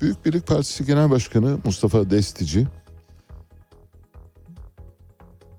Büyük 0.02 0.26
Birlik 0.26 0.48
Partisi 0.48 0.86
Genel 0.86 1.10
Başkanı 1.10 1.58
Mustafa 1.66 2.10
Destici 2.10 2.68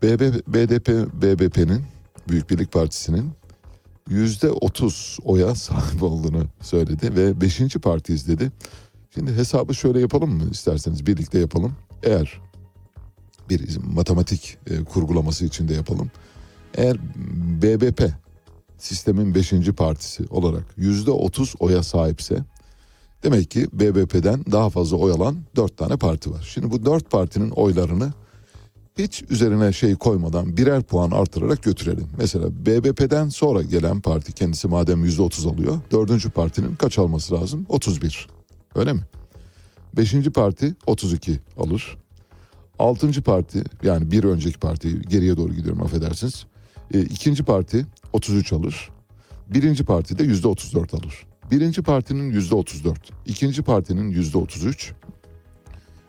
BB, 0.03 0.21
BDP 0.47 0.89
BBP'nin 1.23 1.83
Büyük 2.29 2.51
Birlik 2.51 2.73
Partisi'nin 2.73 3.31
yüzde 4.09 4.51
otuz 4.51 5.19
oya 5.25 5.55
sahip 5.55 6.03
olduğunu 6.03 6.45
söyledi 6.61 7.17
ve 7.17 7.41
beşinci 7.41 7.79
partiyiz 7.79 8.29
dedi. 8.29 8.53
Şimdi 9.15 9.37
hesabı 9.37 9.75
şöyle 9.75 10.01
yapalım 10.01 10.31
mı 10.31 10.51
isterseniz 10.51 11.07
birlikte 11.07 11.39
yapalım. 11.39 11.77
Eğer 12.03 12.41
bir 13.51 13.79
matematik 13.95 14.59
e, 14.67 14.85
kurgulaması 14.85 15.45
içinde 15.45 15.75
yapalım. 15.75 16.11
Eğer 16.75 16.97
BBP 17.63 18.24
sistemin 18.79 19.35
beşinci 19.35 19.73
partisi 19.73 20.25
olarak 20.31 20.65
yüzde 20.77 21.11
otuz 21.11 21.55
oya 21.61 21.83
sahipse 21.83 22.45
demek 23.23 23.51
ki 23.51 23.69
BBP'den 23.73 24.45
daha 24.53 24.71
fazla 24.71 24.97
oy 24.97 25.13
alan 25.13 25.37
dört 25.57 25.77
tane 25.77 25.97
parti 25.97 26.31
var. 26.31 26.51
Şimdi 26.55 26.71
bu 26.71 26.85
dört 26.87 27.11
partinin 27.11 27.51
oylarını 27.51 28.13
hiç 28.99 29.25
üzerine 29.31 29.73
şey 29.73 29.95
koymadan 29.95 30.57
birer 30.57 30.83
puan 30.83 31.11
artırarak 31.11 31.63
götürelim. 31.63 32.07
Mesela 32.19 32.67
BBP'den 32.67 33.29
sonra 33.29 33.63
gelen 33.63 34.01
parti 34.01 34.33
kendisi 34.33 34.69
madem 34.69 35.05
yüzde 35.05 35.23
otuz 35.23 35.47
alıyor. 35.47 35.79
Dördüncü 35.91 36.31
partinin 36.31 36.77
kaç 36.77 36.99
alması 36.99 37.35
lazım? 37.35 37.67
31. 37.69 38.29
Öyle 38.75 38.93
mi? 38.93 39.01
Beşinci 39.97 40.31
parti 40.31 40.75
32 40.87 41.41
alır. 41.57 41.97
Altıncı 42.79 43.23
parti 43.23 43.65
yani 43.83 44.11
bir 44.11 44.25
önceki 44.25 44.59
parti 44.59 45.03
geriye 45.03 45.37
doğru 45.37 45.55
gidiyorum 45.55 45.83
affedersiniz. 45.83 46.47
E, 46.95 47.01
ikinci 47.01 47.45
parti 47.45 47.87
33 48.13 48.53
alır. 48.53 48.91
Birinci 49.47 49.85
parti 49.85 50.19
de 50.19 50.25
yüzde 50.25 50.49
34 50.49 50.95
alır. 50.95 51.27
Birinci 51.51 51.83
partinin 51.83 52.31
yüzde 52.33 52.55
34. 52.55 52.99
ikinci 53.27 53.63
partinin 53.63 54.09
yüzde 54.09 54.39
33. 54.39 54.93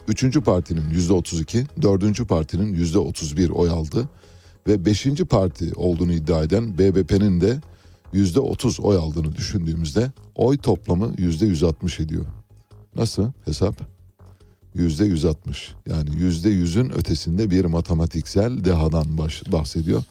Üçüncü 0.07 0.41
partinin 0.41 0.89
yüzde 0.89 1.13
32, 1.13 1.65
dördüncü 1.81 2.25
partinin 2.25 2.73
yüzde 2.73 2.97
31 2.97 3.49
oy 3.49 3.69
aldı 3.69 4.09
ve 4.67 4.85
beşinci 4.85 5.25
parti 5.25 5.73
olduğunu 5.75 6.13
iddia 6.13 6.43
eden 6.43 6.77
BBP'nin 6.77 7.41
de 7.41 7.61
yüzde 8.13 8.39
30 8.39 8.79
oy 8.79 8.97
aldığını 8.97 9.35
düşündüğümüzde 9.35 10.11
oy 10.35 10.57
toplamı 10.57 11.13
yüzde 11.17 11.45
160 11.45 11.99
ediyor. 11.99 12.25
Nasıl 12.95 13.31
hesap? 13.45 13.75
Yüzde 14.75 15.05
160 15.05 15.73
yani 15.89 16.09
yüzde 16.15 16.49
yüzün 16.49 16.89
ötesinde 16.89 17.51
bir 17.51 17.65
matematiksel 17.65 18.65
dehadan 18.65 19.05
bahsediyor. 19.51 20.03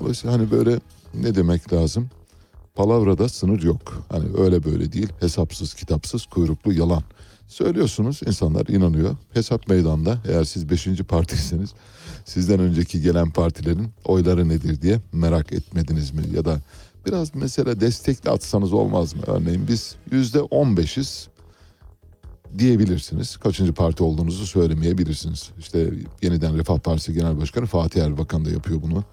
Dolayısıyla 0.00 0.36
hani 0.36 0.50
böyle 0.50 0.80
ne 1.14 1.34
demek 1.34 1.72
lazım? 1.72 2.10
Palavrada 2.74 3.28
sınır 3.28 3.62
yok. 3.62 4.04
Hani 4.08 4.24
öyle 4.38 4.64
böyle 4.64 4.92
değil. 4.92 5.08
Hesapsız, 5.20 5.74
kitapsız, 5.74 6.26
kuyruklu 6.26 6.72
yalan. 6.72 7.02
Söylüyorsunuz 7.48 8.20
insanlar 8.26 8.66
inanıyor. 8.66 9.16
Hesap 9.34 9.68
meydanda 9.68 10.18
eğer 10.28 10.44
siz 10.44 10.70
beşinci 10.70 11.04
partiyseniz 11.04 11.74
sizden 12.24 12.60
önceki 12.60 13.00
gelen 13.02 13.30
partilerin 13.30 13.88
oyları 14.04 14.48
nedir 14.48 14.82
diye 14.82 15.00
merak 15.12 15.52
etmediniz 15.52 16.10
mi? 16.10 16.22
Ya 16.34 16.44
da 16.44 16.60
biraz 17.06 17.34
mesela 17.34 17.80
destekli 17.80 18.30
atsanız 18.30 18.72
olmaz 18.72 19.14
mı? 19.14 19.22
Örneğin 19.26 19.68
biz 19.68 19.96
yüzde 20.10 20.40
on 20.40 20.76
beşiz 20.76 21.28
diyebilirsiniz. 22.58 23.36
Kaçıncı 23.36 23.72
parti 23.72 24.02
olduğunuzu 24.02 24.46
söylemeyebilirsiniz. 24.46 25.50
İşte 25.58 25.90
yeniden 26.22 26.58
Refah 26.58 26.78
Partisi 26.78 27.14
Genel 27.14 27.40
Başkanı 27.40 27.66
Fatih 27.66 28.02
Erbakan 28.02 28.44
da 28.44 28.50
yapıyor 28.50 28.82
bunu. 28.82 29.04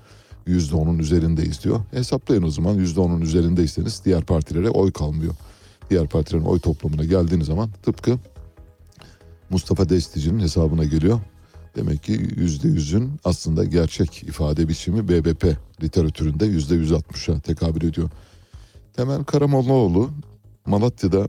Yüzde 0.46 0.76
onun 0.76 1.00
üzerindeyiz 1.00 1.64
diyor. 1.64 1.80
Hesaplayın 1.92 2.44
o 2.44 2.50
zaman 2.50 2.74
yüzde 2.74 3.00
onun 3.00 3.22
üzerindeyseniz 3.22 4.02
diğer 4.06 4.22
partilere 4.22 4.70
oy 4.70 4.92
kalmıyor 4.92 5.34
diğer 5.90 6.08
partilerin 6.08 6.46
oy 6.46 6.60
toplamına 6.60 7.04
geldiğiniz 7.04 7.48
zaman 7.48 7.70
tıpkı 7.84 8.20
Mustafa 9.50 9.90
Destici'nin 9.90 10.40
hesabına 10.40 10.84
geliyor. 10.84 11.20
Demek 11.76 12.04
ki 12.04 12.12
yüzde 12.38 12.68
yüzün 12.68 13.12
aslında 13.24 13.64
gerçek 13.64 14.24
ifade 14.24 14.68
biçimi 14.68 15.08
BBP 15.08 15.58
literatüründe 15.84 16.46
yüzde 16.46 16.76
yüz 16.76 16.92
altmışa 16.92 17.40
tekabül 17.40 17.88
ediyor. 17.88 18.10
Temel 18.94 19.24
Karamollaoğlu 19.24 20.10
Malatya'da 20.66 21.28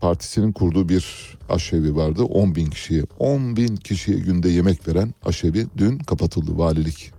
partisinin 0.00 0.52
kurduğu 0.52 0.88
bir 0.88 1.36
aşevi 1.48 1.96
vardı. 1.96 2.22
10 2.22 2.54
bin 2.54 2.66
kişiye, 2.66 3.02
10 3.18 3.56
bin 3.56 3.76
kişiye 3.76 4.18
günde 4.18 4.48
yemek 4.48 4.88
veren 4.88 5.14
aşevi 5.24 5.66
dün 5.78 5.98
kapatıldı 5.98 6.58
valilik 6.58 7.13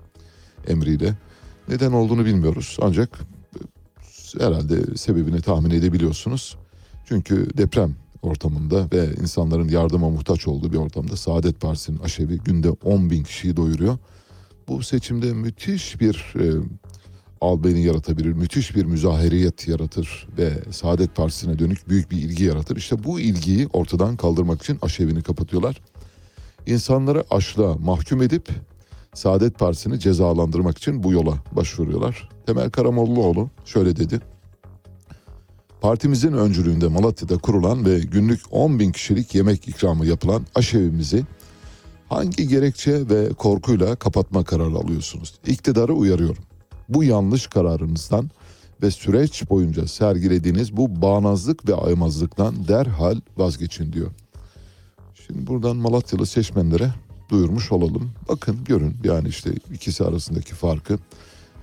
emriyle. 0.68 1.14
Neden 1.68 1.92
olduğunu 1.92 2.26
bilmiyoruz 2.26 2.78
ancak 2.82 3.20
herhalde 4.40 4.98
sebebini 4.98 5.42
tahmin 5.42 5.70
edebiliyorsunuz. 5.70 6.58
Çünkü 7.06 7.58
deprem 7.58 7.96
ortamında 8.22 8.88
ve 8.94 9.10
insanların 9.22 9.70
yardıma 9.70 10.10
muhtaç 10.10 10.48
olduğu 10.48 10.72
bir 10.74 10.78
ortamda 10.78 11.18
Saadet 11.18 11.62
Partisi'nin 11.62 12.00
aşevi 12.00 12.38
günde 12.38 12.70
10 12.70 13.10
bin 13.10 13.24
kişiyi 13.24 13.58
doyuruyor. 13.58 13.98
Bu 14.68 14.84
seçimde 14.84 15.34
müthiş 15.34 16.00
bir 16.02 16.34
e, 16.40 16.46
albeni 17.42 17.84
yaratabilir, 17.84 18.34
müthiş 18.34 18.76
bir 18.76 18.86
müzaheriyet 18.86 19.68
yaratır 19.68 20.28
ve 20.38 20.64
Saadet 20.72 21.16
Partisi'ne 21.16 21.60
dönük 21.60 21.90
büyük 21.90 22.12
bir 22.12 22.18
ilgi 22.18 22.44
yaratır. 22.44 22.78
İşte 22.78 23.04
bu 23.04 23.20
ilgiyi 23.20 23.68
ortadan 23.74 24.18
kaldırmak 24.18 24.62
için 24.62 24.78
aşevini 24.82 25.24
kapatıyorlar. 25.24 25.82
İnsanları 26.66 27.24
açlığa 27.30 27.76
mahkum 27.76 28.22
edip 28.22 28.50
Saadet 29.16 29.60
Partisi'ni 29.60 30.00
cezalandırmak 30.00 30.78
için 30.78 31.04
bu 31.04 31.12
yola 31.12 31.34
başvuruyorlar. 31.52 32.30
Temel 32.46 32.70
Karamollaoğlu 32.70 33.50
şöyle 33.66 33.96
dedi. 33.96 34.22
Partimizin 35.82 36.34
öncülüğünde 36.34 36.88
Malatya'da 36.88 37.38
kurulan 37.38 37.86
ve 37.86 38.00
günlük 38.00 38.42
10 38.52 38.80
bin 38.80 38.92
kişilik 38.92 39.36
yemek 39.36 39.68
ikramı 39.68 40.06
yapılan 40.06 40.46
aşevimizi 40.56 41.24
hangi 42.10 42.48
gerekçe 42.48 43.10
ve 43.10 43.30
korkuyla 43.30 43.96
kapatma 43.96 44.44
kararı 44.44 44.76
alıyorsunuz? 44.76 45.34
İktidarı 45.48 45.94
uyarıyorum. 45.94 46.44
Bu 46.90 47.04
yanlış 47.04 47.48
kararınızdan 47.48 48.30
ve 48.82 48.92
süreç 48.92 49.50
boyunca 49.50 49.88
sergilediğiniz 49.88 50.78
bu 50.78 51.02
bağnazlık 51.02 51.70
ve 51.70 51.76
aymazlıktan 51.76 52.68
derhal 52.68 53.16
vazgeçin 53.38 53.94
diyor. 53.94 54.12
Şimdi 55.28 55.48
buradan 55.48 55.78
Malatyalı 55.78 56.26
seçmenlere 56.26 56.94
duyurmuş 57.30 57.72
olalım. 57.72 58.12
Bakın 58.30 58.64
görün 58.66 58.98
yani 59.04 59.28
işte 59.28 59.52
ikisi 59.74 60.04
arasındaki 60.04 60.54
farkı 60.54 61.00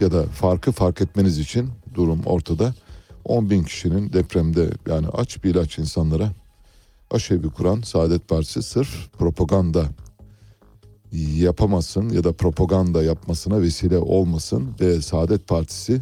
ya 0.01 0.13
da 0.13 0.23
farkı 0.23 0.73
fark 0.73 1.01
etmeniz 1.01 1.39
için 1.39 1.71
durum 1.95 2.21
ortada. 2.25 2.75
10 3.25 3.51
bin 3.51 3.63
kişinin 3.63 4.13
depremde 4.13 4.71
yani 4.89 5.09
aç 5.09 5.45
bir 5.45 5.51
ilaç 5.51 5.79
insanlara 5.79 6.33
aşevi 7.11 7.51
kuran 7.51 7.81
Saadet 7.81 8.29
Partisi 8.29 8.63
sırf 8.63 9.13
propaganda 9.19 9.85
yapamasın 11.13 12.09
ya 12.09 12.25
da 12.25 12.33
propaganda 12.33 13.03
yapmasına 13.03 13.61
vesile 13.61 13.99
olmasın 13.99 14.69
ve 14.81 15.03
Saadet 15.03 15.49
Partisi 15.49 16.01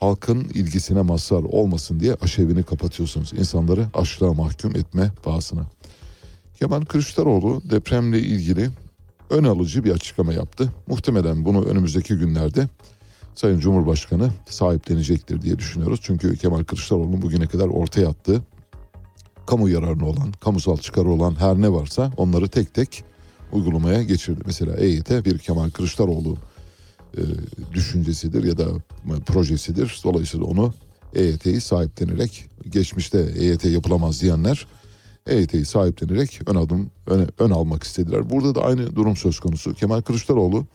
halkın 0.00 0.40
ilgisine 0.40 1.02
mazhar 1.02 1.42
olmasın 1.42 2.00
diye 2.00 2.14
aşevini 2.14 2.62
kapatıyorsunuz. 2.62 3.32
İnsanları 3.32 3.86
açlığa 3.94 4.32
mahkum 4.32 4.76
etme 4.76 5.12
pahasına. 5.22 5.66
Kemal 6.58 6.84
Kılıçdaroğlu 6.84 7.62
depremle 7.70 8.18
ilgili 8.18 8.70
ön 9.30 9.44
alıcı 9.44 9.84
bir 9.84 9.90
açıklama 9.90 10.32
yaptı. 10.32 10.72
Muhtemelen 10.86 11.44
bunu 11.44 11.64
önümüzdeki 11.64 12.14
günlerde 12.14 12.68
Sayın 13.34 13.58
Cumhurbaşkanı 13.58 14.30
sahiplenecektir 14.48 15.42
diye 15.42 15.58
düşünüyoruz. 15.58 16.00
Çünkü 16.02 16.36
Kemal 16.36 16.64
Kılıçdaroğlu'nun 16.64 17.22
bugüne 17.22 17.46
kadar 17.46 17.68
ortaya 17.68 18.08
attığı 18.08 18.42
kamu 19.46 19.68
yararına 19.68 20.06
olan, 20.06 20.32
kamusal 20.40 20.76
çıkarı 20.76 21.08
olan 21.08 21.34
her 21.40 21.56
ne 21.56 21.72
varsa 21.72 22.12
onları 22.16 22.48
tek 22.48 22.74
tek 22.74 23.04
uygulamaya 23.52 24.02
geçirdi. 24.02 24.40
Mesela 24.46 24.76
EYT 24.76 25.10
bir 25.10 25.38
Kemal 25.38 25.70
Kılıçdaroğlu 25.70 26.36
e, 27.16 27.22
düşüncesidir 27.74 28.44
ya 28.44 28.58
da 28.58 28.66
projesidir. 29.26 30.00
Dolayısıyla 30.04 30.46
onu 30.46 30.74
EYT'yi 31.14 31.60
sahiplenerek 31.60 32.44
geçmişte 32.70 33.32
EYT 33.36 33.64
yapılamaz 33.64 34.22
diyenler 34.22 34.66
EYT'yi 35.26 35.64
sahiplenerek 35.64 36.40
ön 36.46 36.54
adım 36.54 36.90
ön, 37.06 37.28
ön 37.38 37.50
almak 37.50 37.82
istediler. 37.82 38.30
Burada 38.30 38.54
da 38.54 38.64
aynı 38.64 38.96
durum 38.96 39.16
söz 39.16 39.40
konusu. 39.40 39.74
Kemal 39.74 40.00
Kılıçdaroğlu 40.00 40.66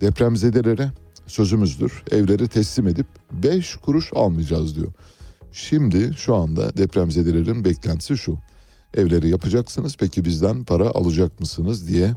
depremzedelere 0.00 0.90
sözümüzdür. 1.26 2.02
Evleri 2.10 2.48
teslim 2.48 2.88
edip 2.88 3.06
5 3.32 3.76
kuruş 3.76 4.10
almayacağız 4.14 4.76
diyor. 4.76 4.92
Şimdi 5.52 6.14
şu 6.16 6.34
anda 6.34 6.76
depremzedelerin 6.76 7.64
beklentisi 7.64 8.18
şu. 8.18 8.38
Evleri 8.94 9.28
yapacaksınız 9.28 9.96
peki 9.96 10.24
bizden 10.24 10.64
para 10.64 10.88
alacak 10.88 11.40
mısınız 11.40 11.88
diye 11.88 12.14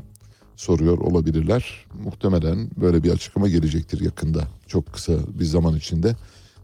soruyor 0.56 0.98
olabilirler. 0.98 1.86
Muhtemelen 2.04 2.70
böyle 2.80 3.02
bir 3.02 3.10
açıklama 3.10 3.48
gelecektir 3.48 4.00
yakında. 4.00 4.48
Çok 4.66 4.92
kısa 4.92 5.12
bir 5.40 5.44
zaman 5.44 5.76
içinde 5.76 6.16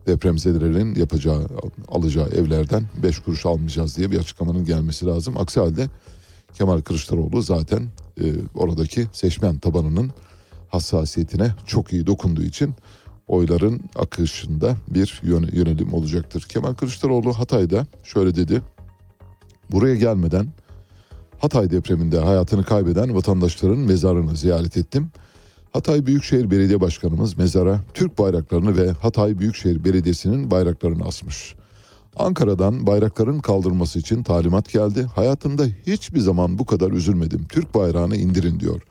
depremzedelerin 0.07 0.95
yapacağı, 0.95 1.47
alacağı 1.89 2.29
evlerden 2.29 2.85
5 3.03 3.19
kuruş 3.19 3.47
almayacağız 3.47 3.97
diye 3.97 4.11
bir 4.11 4.19
açıklamanın 4.19 4.65
gelmesi 4.65 5.07
lazım. 5.07 5.37
Aksi 5.37 5.61
halde 5.61 5.89
Kemal 6.55 6.81
Kılıçdaroğlu 6.81 7.43
zaten 7.43 7.89
e, 8.21 8.25
oradaki 8.55 9.07
seçmen 9.13 9.59
tabanının 9.59 10.11
hassasiyetine 10.69 11.55
çok 11.67 11.93
iyi 11.93 12.07
dokunduğu 12.07 12.43
için 12.43 12.75
oyların 13.29 13.81
akışında 13.97 14.77
bir 14.89 15.21
yön- 15.23 15.51
yönelim 15.53 15.95
olacaktır. 15.95 16.43
Kemal 16.49 16.75
Kılıçdaroğlu 16.75 17.33
Hatay'da 17.33 17.87
şöyle 18.05 18.35
dedi. 18.37 18.63
Buraya 19.71 19.95
gelmeden 19.95 20.47
Hatay 21.39 21.71
depreminde 21.71 22.19
hayatını 22.19 22.65
kaybeden 22.65 23.15
vatandaşların 23.15 23.79
mezarını 23.79 24.37
ziyaret 24.37 24.77
ettim. 24.77 25.11
Hatay 25.75 26.07
Büyükşehir 26.07 26.51
Belediye 26.51 26.81
Başkanımız 26.81 27.39
mezara 27.39 27.81
Türk 27.95 28.19
bayraklarını 28.19 28.77
ve 28.77 28.91
Hatay 28.91 29.39
Büyükşehir 29.39 29.85
Belediyesi'nin 29.85 30.51
bayraklarını 30.51 31.05
asmış. 31.05 31.55
Ankara'dan 32.17 32.87
bayrakların 32.87 33.41
kaldırılması 33.41 33.99
için 33.99 34.23
talimat 34.23 34.73
geldi. 34.73 35.07
Hayatımda 35.15 35.65
hiçbir 35.87 36.21
zaman 36.21 36.59
bu 36.59 36.67
kadar 36.67 36.91
üzülmedim. 36.91 37.47
Türk 37.49 37.75
bayrağını 37.75 38.17
indirin 38.17 38.61
diyor. 38.61 38.83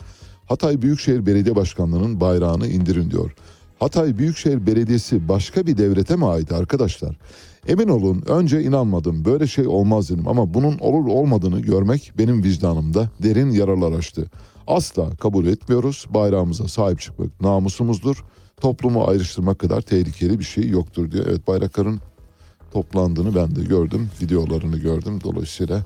Hatay 0.46 0.82
Büyükşehir 0.82 1.26
Belediye 1.26 1.56
Başkanlığı'nın 1.56 2.22
bayrağını 2.22 2.68
indirin 2.68 3.12
diyor. 3.12 3.32
Hatay 3.80 4.18
Büyükşehir 4.18 4.68
Belediyesi 4.68 5.28
başka 5.30 5.68
bir 5.68 5.78
devlete 5.78 6.16
mi 6.16 6.26
ait 6.26 6.52
arkadaşlar? 6.52 7.18
Emin 7.68 7.88
olun 7.88 8.24
önce 8.28 8.64
inanmadım 8.64 9.26
böyle 9.26 9.48
şey 9.48 9.68
olmaz 9.68 10.10
dedim 10.10 10.28
ama 10.28 10.54
bunun 10.54 10.80
olur 10.80 11.08
olmadığını 11.08 11.60
görmek 11.60 12.12
benim 12.18 12.44
vicdanımda 12.44 13.10
derin 13.24 13.52
yaralar 13.52 13.92
açtı. 13.92 14.26
Asla 14.68 15.10
kabul 15.16 15.46
etmiyoruz 15.46 16.06
bayrağımıza 16.10 16.68
sahip 16.68 17.00
çıkmak 17.00 17.42
namusumuzdur. 17.42 18.24
Toplumu 18.62 19.08
ayrıştırmak 19.08 19.60
kadar 19.60 19.82
tehlikeli 19.82 20.40
bir 20.40 20.44
şey 20.44 20.70
yoktur 20.70 21.12
diyor. 21.12 21.26
Evet 21.30 21.48
bayrakların 21.48 22.02
toplandığını 22.72 23.36
ben 23.36 23.56
de 23.56 23.64
gördüm 23.64 24.10
videolarını 24.22 24.78
gördüm 24.78 25.20
dolayısıyla 25.24 25.84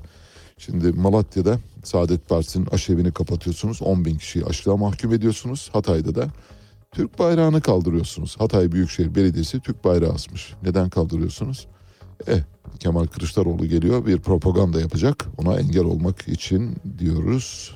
Şimdi 0.58 0.92
Malatya'da 0.92 1.58
Saadet 1.84 2.28
Partisi'nin 2.28 2.66
aşevini 2.66 3.12
kapatıyorsunuz. 3.12 3.82
10 3.82 4.04
bin 4.04 4.18
kişiyi 4.18 4.44
açlığa 4.44 4.76
mahkum 4.76 5.12
ediyorsunuz. 5.12 5.70
Hatay'da 5.72 6.14
da 6.14 6.28
Türk 6.90 7.18
bayrağını 7.18 7.60
kaldırıyorsunuz. 7.60 8.36
Hatay 8.38 8.72
Büyükşehir 8.72 9.14
Belediyesi 9.14 9.60
Türk 9.60 9.84
bayrağı 9.84 10.12
asmış. 10.12 10.54
Neden 10.62 10.90
kaldırıyorsunuz? 10.90 11.66
Eh 12.26 12.38
Kemal 12.80 13.06
Kılıçdaroğlu 13.06 13.66
geliyor 13.66 14.06
bir 14.06 14.18
propaganda 14.18 14.80
yapacak. 14.80 15.26
Ona 15.38 15.60
engel 15.60 15.84
olmak 15.84 16.28
için 16.28 16.76
diyoruz. 16.98 17.74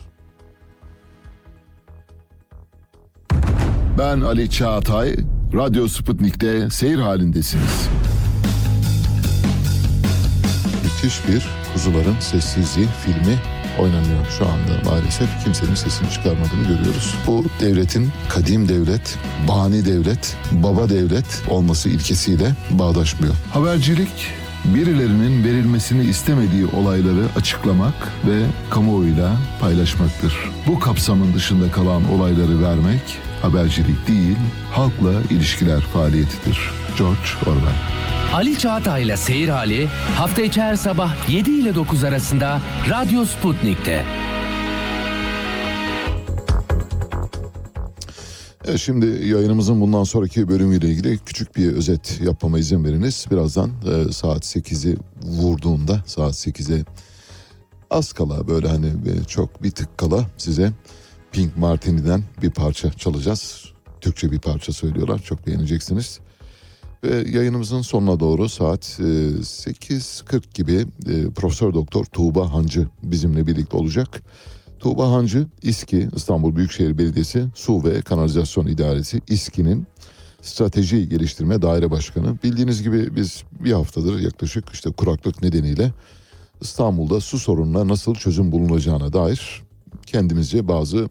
Ben 3.98 4.20
Ali 4.20 4.50
Çağatay, 4.50 5.16
Radyo 5.54 5.88
Sputnik'te 5.88 6.70
seyir 6.70 6.98
halindesiniz. 6.98 7.88
Müthiş 10.84 11.28
bir 11.28 11.46
Kuzuların 11.72 12.16
Sessizliği 12.20 12.86
filmi 13.04 13.38
oynanıyor 13.78 14.26
şu 14.38 14.44
anda 14.46 14.90
maalesef. 14.90 15.44
Kimsenin 15.44 15.74
sesini 15.74 16.10
çıkarmadığını 16.10 16.62
görüyoruz. 16.62 17.14
Bu 17.26 17.44
devletin 17.60 18.08
kadim 18.28 18.68
devlet, 18.68 19.18
bani 19.48 19.84
devlet, 19.86 20.36
baba 20.52 20.88
devlet 20.88 21.42
olması 21.50 21.88
ilkesiyle 21.88 22.54
bağdaşmıyor. 22.70 23.34
Habercilik, 23.52 24.26
birilerinin 24.64 25.44
verilmesini 25.44 26.04
istemediği 26.04 26.66
olayları 26.66 27.24
açıklamak 27.36 27.94
ve 28.26 28.42
kamuoyuyla 28.70 29.36
paylaşmaktır. 29.60 30.34
Bu 30.66 30.80
kapsamın 30.80 31.34
dışında 31.34 31.70
kalan 31.70 32.10
olayları 32.12 32.62
vermek 32.62 33.02
habercilik 33.42 34.08
değil, 34.08 34.36
halkla 34.72 35.12
ilişkiler 35.30 35.80
faaliyetidir. 35.80 36.70
George 36.98 37.18
Orwell. 37.46 37.76
Ali 38.34 38.58
Çağatay'la 38.58 39.16
Seyir 39.16 39.48
Hali 39.48 39.86
hafta 40.16 40.42
içi 40.42 40.62
her 40.62 40.76
sabah 40.76 41.30
7 41.30 41.50
ile 41.50 41.74
9 41.74 42.04
arasında 42.04 42.60
Radyo 42.90 43.24
Sputnik'te. 43.24 44.04
E, 48.68 48.78
şimdi 48.78 49.06
yayınımızın 49.06 49.80
bundan 49.80 50.04
sonraki 50.04 50.48
bölümüyle 50.48 50.88
ilgili 50.88 51.18
küçük 51.18 51.56
bir 51.56 51.72
özet 51.72 52.20
yapmama 52.20 52.58
izin 52.58 52.84
veriniz. 52.84 53.26
Birazdan 53.30 53.70
e, 53.70 54.12
saat 54.12 54.44
8'i 54.44 54.96
vurduğunda 55.22 56.02
saat 56.06 56.34
8'e 56.34 56.84
az 57.90 58.12
kala 58.12 58.48
böyle 58.48 58.68
hani 58.68 58.86
e, 58.86 59.24
çok 59.24 59.62
bir 59.62 59.70
tık 59.70 59.98
kala 59.98 60.26
size 60.38 60.72
Pink 61.32 61.56
Martini'den 61.56 62.22
bir 62.42 62.50
parça 62.50 62.92
çalacağız. 62.92 63.72
Türkçe 64.00 64.32
bir 64.32 64.38
parça 64.38 64.72
söylüyorlar 64.72 65.18
çok 65.18 65.46
beğeneceksiniz. 65.46 66.20
Ve 67.04 67.30
yayınımızın 67.30 67.82
sonuna 67.82 68.20
doğru 68.20 68.48
saat 68.48 68.96
e, 69.00 69.02
8.40 69.02 70.42
gibi 70.54 70.86
e, 71.08 71.30
Profesör 71.30 71.74
Doktor 71.74 72.04
Tuğba 72.04 72.54
Hancı 72.54 72.88
bizimle 73.02 73.46
birlikte 73.46 73.76
olacak. 73.76 74.22
Tuğba 74.78 75.10
Hancı 75.10 75.46
İSKİ 75.62 76.08
İstanbul 76.16 76.56
Büyükşehir 76.56 76.98
Belediyesi 76.98 77.46
Su 77.54 77.84
ve 77.84 78.00
Kanalizasyon 78.00 78.66
İdaresi 78.66 79.20
İSKİ'nin 79.28 79.86
Strateji 80.42 81.08
Geliştirme 81.08 81.62
Daire 81.62 81.90
Başkanı. 81.90 82.38
Bildiğiniz 82.44 82.82
gibi 82.82 83.16
biz 83.16 83.44
bir 83.60 83.72
haftadır 83.72 84.20
yaklaşık 84.20 84.70
işte 84.72 84.92
kuraklık 84.92 85.42
nedeniyle 85.42 85.92
İstanbul'da 86.60 87.20
su 87.20 87.38
sorununa 87.38 87.88
nasıl 87.88 88.14
çözüm 88.14 88.52
bulunacağına 88.52 89.12
dair 89.12 89.62
kendimizce 90.06 90.68
bazı 90.68 91.08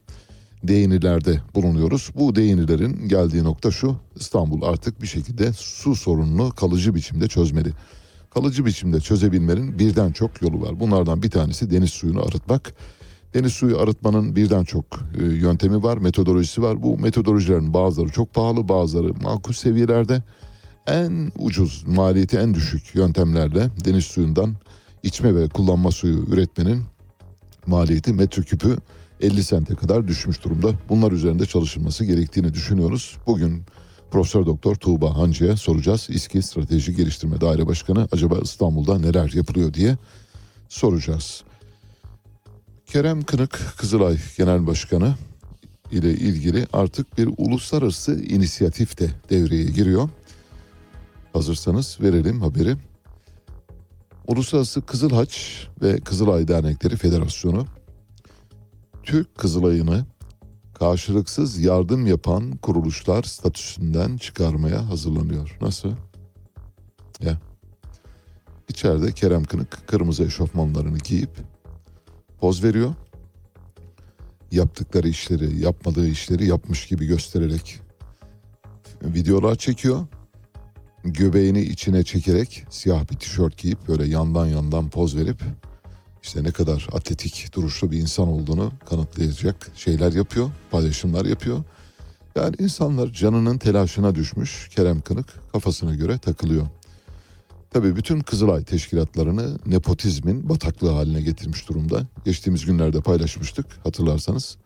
değinilerde 0.64 1.42
bulunuyoruz. 1.56 2.10
Bu 2.16 2.36
değinilerin 2.36 3.08
geldiği 3.08 3.44
nokta 3.44 3.72
şu 3.72 3.96
İstanbul 4.16 4.62
artık 4.62 5.02
bir 5.02 5.08
şekilde 5.08 5.54
su 5.54 5.96
sorununu 5.96 6.52
kalıcı 6.52 6.96
biçimde 6.96 7.28
çözmeli. 7.28 7.70
Kalıcı 8.30 8.66
biçimde 8.66 9.00
çözebilmenin 9.00 9.80
birden 9.80 10.12
çok 10.12 10.42
yolu 10.42 10.62
var. 10.62 10.80
Bunlardan 10.80 11.24
bir 11.24 11.30
tanesi 11.30 11.72
deniz 11.72 11.90
suyunu 11.90 12.22
arıtmak. 12.22 12.74
Deniz 13.34 13.54
suyu 13.54 13.80
arıtmanın 13.80 14.36
birden 14.36 14.64
çok 14.64 14.86
e, 15.20 15.24
yöntemi 15.24 15.84
var, 15.84 15.98
metodolojisi 15.98 16.62
var. 16.62 16.84
Bu 16.84 16.98
metodolojilerin 16.98 17.74
bazıları 17.74 18.10
çok 18.10 18.34
pahalı, 18.34 18.70
bazıları 18.70 19.14
makul 19.14 19.54
seviyelerde. 19.54 20.24
En 20.88 21.32
ucuz, 21.40 21.84
maliyeti 21.88 22.38
en 22.38 22.54
düşük 22.54 22.96
yöntemlerle 22.96 23.70
deniz 23.86 24.06
suyundan 24.06 24.56
içme 25.04 25.36
ve 25.36 25.50
kullanma 25.50 25.92
suyu 25.92 26.26
üretmenin 26.28 26.84
maliyeti 27.68 28.14
metreküpü 28.14 28.78
50 29.22 29.44
sente 29.44 29.76
kadar 29.76 30.08
düşmüş 30.08 30.44
durumda. 30.44 30.74
Bunlar 30.90 31.12
üzerinde 31.12 31.46
çalışılması 31.46 32.06
gerektiğini 32.06 32.54
düşünüyoruz. 32.54 33.18
Bugün 33.28 33.64
Profesör 34.12 34.46
Doktor 34.46 34.76
Tuğba 34.76 35.18
Hancı'ya 35.18 35.58
soracağız. 35.58 36.08
İSKİ 36.10 36.42
Strateji 36.42 36.96
Geliştirme 36.96 37.42
Daire 37.42 37.68
Başkanı 37.68 38.08
acaba 38.12 38.40
İstanbul'da 38.44 39.00
neler 39.00 39.32
yapılıyor 39.34 39.74
diye 39.74 39.98
soracağız. 40.70 41.44
Kerem 42.86 43.22
Kınık 43.22 43.74
Kızılay 43.78 44.18
Genel 44.38 44.68
Başkanı 44.68 45.16
ile 45.92 46.12
ilgili 46.12 46.68
artık 46.74 47.18
bir 47.18 47.30
uluslararası 47.38 48.24
inisiyatif 48.24 49.00
de 49.00 49.10
devreye 49.30 49.64
giriyor. 49.64 50.10
Hazırsanız 51.34 51.98
verelim 52.02 52.42
haberi. 52.42 52.76
Uluslararası 54.28 54.82
Kızıl 54.82 55.10
Haç 55.10 55.68
ve 55.82 55.98
Kızılay 55.98 56.48
Dernekleri 56.48 56.96
Federasyonu 56.96 57.66
Türk 59.04 59.36
Kızılay'ını 59.36 60.06
karşılıksız 60.74 61.60
yardım 61.60 62.08
yapan 62.08 62.52
kuruluşlar 62.52 63.24
statüsünden 63.24 64.18
çıkarmaya 64.18 64.90
hazırlanıyor. 64.90 65.58
Nasıl? 65.62 65.92
Ya. 67.20 67.38
İçeride 68.70 69.12
Kerem 69.12 69.44
Kınık 69.44 69.88
kırmızı 69.88 70.24
eşofmanlarını 70.24 70.98
giyip 70.98 71.30
poz 72.40 72.64
veriyor. 72.64 72.94
Yaptıkları 74.52 75.08
işleri, 75.08 75.60
yapmadığı 75.62 76.08
işleri 76.08 76.48
yapmış 76.48 76.88
gibi 76.88 77.06
göstererek 77.06 77.80
videolar 79.04 79.56
çekiyor. 79.56 80.08
Göbeğini 81.04 81.62
içine 81.62 82.04
çekerek 82.04 82.64
siyah 82.70 83.12
bir 83.12 83.16
tişört 83.16 83.58
giyip 83.58 83.88
böyle 83.88 84.08
yandan 84.08 84.46
yandan 84.46 84.90
poz 84.90 85.18
verip 85.18 85.44
işte 86.24 86.44
ne 86.44 86.52
kadar 86.52 86.88
atletik 86.92 87.56
duruşlu 87.56 87.92
bir 87.92 87.98
insan 87.98 88.28
olduğunu 88.28 88.72
kanıtlayacak 88.90 89.72
şeyler 89.76 90.14
yapıyor, 90.14 90.50
paylaşımlar 90.72 91.26
yapıyor. 91.26 91.64
Yani 92.36 92.56
insanlar 92.60 93.14
canının 93.14 93.58
telaşına 93.58 94.16
düşmüş 94.16 94.70
Kerem 94.76 95.02
Kınık 95.02 95.52
kafasına 95.52 95.96
göre 95.96 96.18
takılıyor. 96.18 96.68
Tabii 97.72 97.96
bütün 97.96 98.20
Kızılay 98.20 98.64
teşkilatlarını 98.64 99.58
nepotizmin 99.66 100.50
bataklığı 100.50 100.92
haline 100.92 101.22
getirmiş 101.22 101.70
durumda. 101.70 102.08
Geçtiğimiz 102.26 102.66
günlerde 102.66 103.02
paylaşmıştık 103.02 103.66
hatırlarsanız. 103.84 104.58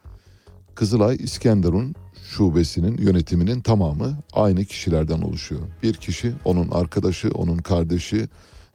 Kızılay 0.75 1.15
İskenderun 1.19 1.95
şubesinin 2.29 2.97
yönetiminin 2.97 3.61
tamamı 3.61 4.17
aynı 4.33 4.65
kişilerden 4.65 5.21
oluşuyor. 5.21 5.61
Bir 5.83 5.93
kişi 5.93 6.33
onun 6.45 6.69
arkadaşı, 6.69 7.29
onun 7.29 7.57
kardeşi, 7.57 8.27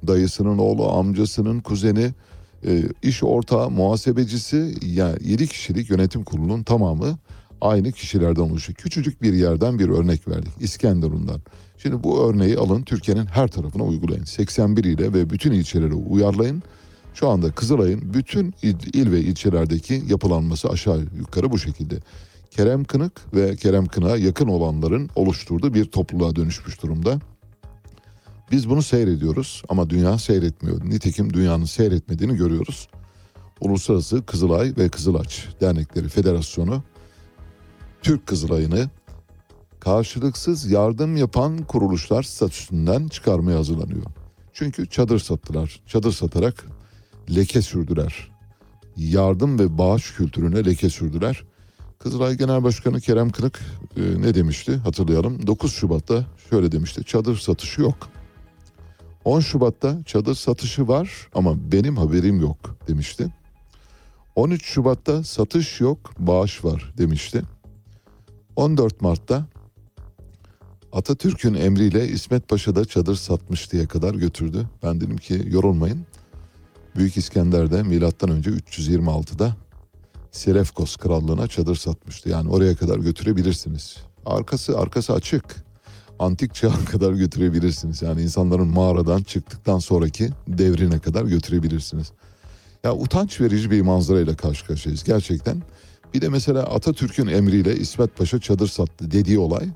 dayısının 0.06 0.58
oğlu, 0.58 0.92
amcasının 0.92 1.60
kuzeni, 1.60 2.10
e, 2.66 2.82
iş 3.02 3.22
ortağı, 3.22 3.70
muhasebecisi 3.70 4.74
yani 4.82 5.16
7 5.24 5.46
kişilik 5.46 5.90
yönetim 5.90 6.24
kurulunun 6.24 6.62
tamamı 6.62 7.18
aynı 7.60 7.92
kişilerden 7.92 8.42
oluşuyor. 8.42 8.76
Küçücük 8.76 9.22
bir 9.22 9.32
yerden 9.32 9.78
bir 9.78 9.88
örnek 9.88 10.28
verdik 10.28 10.52
İskenderun'dan. 10.60 11.40
Şimdi 11.78 12.02
bu 12.02 12.24
örneği 12.24 12.58
alın 12.58 12.82
Türkiye'nin 12.82 13.26
her 13.26 13.48
tarafına 13.48 13.82
uygulayın. 13.82 14.24
81 14.24 14.84
ile 14.84 15.12
ve 15.12 15.30
bütün 15.30 15.52
ilçelere 15.52 15.94
uyarlayın. 15.94 16.62
Şu 17.14 17.28
anda 17.28 17.52
Kızılay'ın 17.52 18.14
bütün 18.14 18.54
il, 18.62 18.74
il 18.94 19.12
ve 19.12 19.20
ilçelerdeki 19.20 20.02
yapılanması 20.08 20.68
aşağı 20.68 21.00
yukarı 21.18 21.50
bu 21.50 21.58
şekilde. 21.58 21.98
Kerem 22.50 22.84
Kınık 22.84 23.34
ve 23.34 23.56
Kerem 23.56 23.86
Kınık'a 23.86 24.16
yakın 24.16 24.48
olanların 24.48 25.10
oluşturduğu 25.14 25.74
bir 25.74 25.84
topluluğa 25.84 26.36
dönüşmüş 26.36 26.82
durumda. 26.82 27.20
Biz 28.50 28.70
bunu 28.70 28.82
seyrediyoruz 28.82 29.62
ama 29.68 29.90
dünya 29.90 30.18
seyretmiyor. 30.18 30.84
Nitekim 30.84 31.32
dünyanın 31.32 31.64
seyretmediğini 31.64 32.36
görüyoruz. 32.36 32.88
Uluslararası 33.60 34.26
Kızılay 34.26 34.74
ve 34.78 34.88
Kızılaç 34.88 35.48
Dernekleri 35.60 36.08
Federasyonu 36.08 36.82
Türk 38.02 38.26
Kızılay'ını 38.26 38.90
karşılıksız 39.80 40.70
yardım 40.70 41.16
yapan 41.16 41.58
kuruluşlar 41.58 42.22
statüsünden 42.22 43.08
çıkarmaya 43.08 43.58
hazırlanıyor. 43.58 44.06
Çünkü 44.52 44.88
çadır 44.88 45.18
sattılar. 45.18 45.80
Çadır 45.86 46.12
satarak 46.12 46.64
leke 47.36 47.62
sürdüler. 47.62 48.30
Yardım 48.96 49.58
ve 49.58 49.78
bağış 49.78 50.14
kültürüne 50.14 50.64
leke 50.64 50.90
sürdüler. 50.90 51.44
Kızılay 52.02 52.36
Genel 52.36 52.64
Başkanı 52.64 53.00
Kerem 53.00 53.30
Kınık 53.30 53.60
e, 53.96 54.00
ne 54.00 54.34
demişti 54.34 54.76
hatırlayalım. 54.76 55.46
9 55.46 55.72
Şubat'ta 55.72 56.24
şöyle 56.50 56.72
demişti. 56.72 57.04
Çadır 57.04 57.36
satışı 57.36 57.80
yok. 57.80 58.08
10 59.24 59.40
Şubat'ta 59.40 60.04
çadır 60.04 60.34
satışı 60.34 60.88
var 60.88 61.28
ama 61.34 61.72
benim 61.72 61.96
haberim 61.96 62.40
yok 62.40 62.76
demişti. 62.88 63.28
13 64.36 64.64
Şubat'ta 64.64 65.24
satış 65.24 65.80
yok, 65.80 65.98
bağış 66.18 66.64
var 66.64 66.94
demişti. 66.98 67.42
14 68.56 69.00
Mart'ta 69.00 69.46
Atatürk'ün 70.92 71.54
emriyle 71.54 72.08
İsmet 72.08 72.48
Paşa 72.48 72.76
da 72.76 72.84
çadır 72.84 73.16
satmış 73.16 73.72
diye 73.72 73.86
kadar 73.86 74.14
götürdü. 74.14 74.66
Ben 74.82 75.00
dedim 75.00 75.16
ki 75.16 75.42
yorulmayın. 75.46 76.06
Büyük 76.96 77.16
İskender 77.16 77.70
de 77.70 77.82
milattan 77.82 78.30
önce 78.30 78.50
326'da 78.50 79.56
Selefkos 80.32 80.96
krallığına 80.96 81.46
çadır 81.46 81.76
satmıştı. 81.76 82.28
Yani 82.28 82.50
oraya 82.50 82.76
kadar 82.76 82.98
götürebilirsiniz. 82.98 83.96
Arkası 84.26 84.78
arkası 84.78 85.12
açık. 85.12 85.44
Antik 86.18 86.54
çağa 86.54 86.84
kadar 86.90 87.12
götürebilirsiniz. 87.12 88.02
Yani 88.02 88.22
insanların 88.22 88.68
mağaradan 88.68 89.22
çıktıktan 89.22 89.78
sonraki 89.78 90.30
devrine 90.48 90.98
kadar 90.98 91.24
götürebilirsiniz. 91.24 92.12
Ya 92.84 92.96
utanç 92.96 93.40
verici 93.40 93.70
bir 93.70 93.80
manzarayla 93.80 94.36
karşı 94.36 94.66
karşıyayız 94.66 95.04
gerçekten. 95.04 95.62
Bir 96.14 96.20
de 96.20 96.28
mesela 96.28 96.62
Atatürk'ün 96.62 97.26
emriyle 97.26 97.76
İsmet 97.76 98.16
Paşa 98.16 98.40
çadır 98.40 98.68
sattı 98.68 99.10
dediği 99.10 99.38
olay 99.38 99.68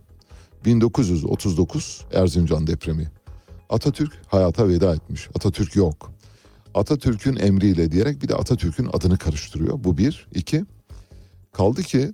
1939 0.64 2.04
Erzincan 2.12 2.66
depremi. 2.66 3.10
Atatürk 3.70 4.12
hayata 4.26 4.68
veda 4.68 4.94
etmiş. 4.94 5.28
Atatürk 5.34 5.76
yok. 5.76 6.13
Atatürk'ün 6.74 7.36
emriyle 7.36 7.92
diyerek 7.92 8.22
bir 8.22 8.28
de 8.28 8.34
Atatürk'ün 8.34 8.88
adını 8.92 9.18
karıştırıyor. 9.18 9.84
Bu 9.84 9.98
bir. 9.98 10.26
iki. 10.34 10.64
Kaldı 11.52 11.82
ki 11.82 12.12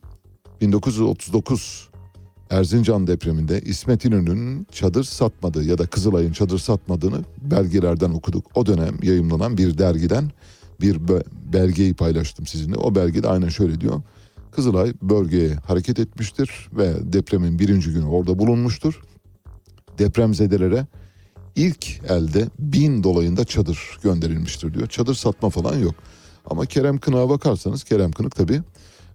1939 0.60 1.90
Erzincan 2.50 3.06
depreminde 3.06 3.60
İsmet 3.60 4.04
İnönü'nün 4.04 4.66
çadır 4.72 5.04
satmadığı 5.04 5.64
ya 5.64 5.78
da 5.78 5.86
Kızılay'ın 5.86 6.32
çadır 6.32 6.58
satmadığını 6.58 7.24
belgelerden 7.42 8.10
okuduk. 8.10 8.46
O 8.54 8.66
dönem 8.66 8.96
yayımlanan 9.02 9.58
bir 9.58 9.78
dergiden 9.78 10.30
bir 10.80 11.08
be- 11.08 11.24
belgeyi 11.52 11.94
paylaştım 11.94 12.46
sizinle. 12.46 12.76
O 12.76 12.94
belgede 12.94 13.28
aynen 13.28 13.48
şöyle 13.48 13.80
diyor. 13.80 14.02
Kızılay 14.52 14.92
bölgeye 15.02 15.54
hareket 15.54 15.98
etmiştir 15.98 16.68
ve 16.72 17.12
depremin 17.12 17.58
birinci 17.58 17.92
günü 17.92 18.04
orada 18.04 18.38
bulunmuştur. 18.38 19.00
Depremzedelere 19.98 20.86
ilk 21.60 22.00
elde 22.08 22.48
bin 22.58 23.04
dolayında 23.04 23.44
çadır 23.44 23.98
gönderilmiştir 24.02 24.74
diyor. 24.74 24.86
Çadır 24.86 25.14
satma 25.14 25.50
falan 25.50 25.78
yok. 25.78 25.94
Ama 26.46 26.66
Kerem 26.66 26.98
Kınık'a 26.98 27.28
bakarsanız 27.28 27.84
Kerem 27.84 28.12
Kınık 28.12 28.36
tabii 28.36 28.62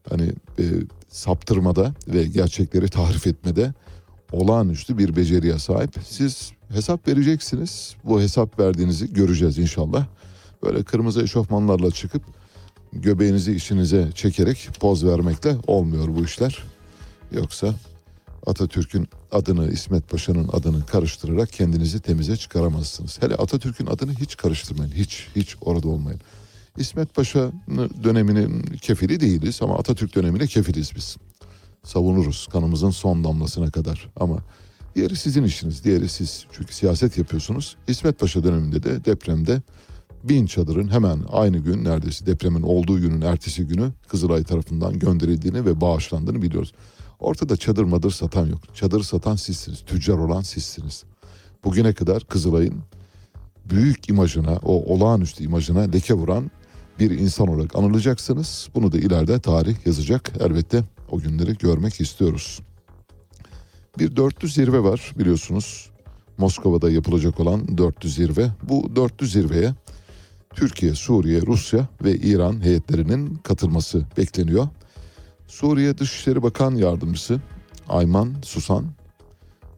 hani 0.09 0.33
e, 0.59 0.63
saptırmada 1.09 1.93
ve 2.07 2.23
gerçekleri 2.23 2.87
tahrif 2.87 3.27
etmede 3.27 3.73
olağanüstü 4.31 4.97
bir 4.97 5.15
beceriye 5.15 5.59
sahip. 5.59 5.91
Siz 6.09 6.51
hesap 6.69 7.07
vereceksiniz. 7.07 7.95
Bu 8.03 8.21
hesap 8.21 8.59
verdiğinizi 8.59 9.13
göreceğiz 9.13 9.57
inşallah. 9.57 10.05
Böyle 10.63 10.83
kırmızı 10.83 11.23
eşofmanlarla 11.23 11.91
çıkıp 11.91 12.21
göbeğinizi 12.93 13.55
işinize 13.55 14.11
çekerek 14.15 14.69
poz 14.79 15.05
vermekle 15.05 15.57
olmuyor 15.67 16.07
bu 16.07 16.25
işler. 16.25 16.63
Yoksa 17.31 17.73
Atatürk'ün 18.45 19.07
adını, 19.36 19.71
İsmet 19.71 20.09
Paşa'nın 20.09 20.49
adını 20.53 20.86
karıştırarak 20.86 21.51
kendinizi 21.51 21.99
temize 21.99 22.38
çıkaramazsınız. 22.38 23.21
Hele 23.21 23.36
Atatürk'ün 23.36 23.86
adını 23.86 24.13
hiç 24.13 24.38
karıştırmayın. 24.38 24.91
Hiç, 24.91 25.27
hiç 25.36 25.55
orada 25.61 25.88
olmayın. 25.88 26.21
İsmet 26.77 27.15
Paşa 27.15 27.51
döneminin 28.03 28.63
kefili 28.63 29.19
değiliz 29.19 29.59
ama 29.61 29.77
Atatürk 29.77 30.15
dönemine 30.15 30.47
kefiliz 30.47 30.95
biz. 30.95 31.17
Savunuruz 31.83 32.47
kanımızın 32.51 32.89
son 32.89 33.23
damlasına 33.23 33.71
kadar 33.71 34.09
ama 34.15 34.39
diğeri 34.95 35.15
sizin 35.15 35.43
işiniz, 35.43 35.83
diğeri 35.83 36.09
siz. 36.09 36.45
Çünkü 36.51 36.73
siyaset 36.73 37.17
yapıyorsunuz. 37.17 37.75
İsmet 37.88 38.19
Paşa 38.19 38.43
döneminde 38.43 38.83
de 38.83 39.05
depremde 39.05 39.61
bin 40.23 40.45
çadırın 40.45 40.91
hemen 40.91 41.19
aynı 41.31 41.57
gün 41.57 41.83
neredeyse 41.83 42.25
depremin 42.25 42.61
olduğu 42.61 43.01
günün 43.01 43.21
ertesi 43.21 43.67
günü 43.67 43.91
Kızılay 44.07 44.43
tarafından 44.43 44.99
gönderildiğini 44.99 45.65
ve 45.65 45.81
bağışlandığını 45.81 46.41
biliyoruz. 46.41 46.73
Ortada 47.20 47.57
çadır 47.57 47.84
madır 47.84 48.11
satan 48.11 48.45
yok. 48.45 48.76
Çadır 48.76 49.03
satan 49.03 49.36
sizsiniz. 49.36 49.82
Tüccar 49.86 50.18
olan 50.18 50.41
sizsiniz. 50.41 51.03
Bugüne 51.63 51.93
kadar 51.93 52.24
Kızılay'ın 52.24 52.84
büyük 53.66 54.09
imajına, 54.09 54.59
o 54.63 54.93
olağanüstü 54.93 55.43
imajına 55.43 55.82
leke 55.82 56.13
vuran 56.13 56.51
bir 56.99 57.11
insan 57.11 57.47
olarak 57.47 57.76
anılacaksınız. 57.76 58.70
Bunu 58.76 58.91
da 58.91 58.97
ileride 58.97 59.39
tarih 59.39 59.86
yazacak. 59.86 60.32
Elbette 60.39 60.84
o 61.11 61.20
günleri 61.20 61.57
görmek 61.57 62.01
istiyoruz. 62.01 62.59
Bir 63.99 64.16
dörtlü 64.16 64.49
zirve 64.49 64.84
var 64.84 65.13
biliyorsunuz. 65.20 65.89
Moskova'da 66.38 66.91
yapılacak 66.91 67.39
olan 67.39 67.78
dörtlü 67.78 68.09
zirve. 68.09 68.51
Bu 68.63 68.95
dörtlü 68.95 69.28
zirveye 69.28 69.74
Türkiye, 70.55 70.95
Suriye, 70.95 71.41
Rusya 71.41 71.88
ve 72.03 72.16
İran 72.16 72.63
heyetlerinin 72.63 73.36
katılması 73.36 74.05
bekleniyor. 74.18 74.68
Suriye 75.47 75.97
Dışişleri 75.97 76.43
Bakan 76.43 76.75
Yardımcısı 76.75 77.41
Ayman 77.89 78.35
Susan 78.43 78.85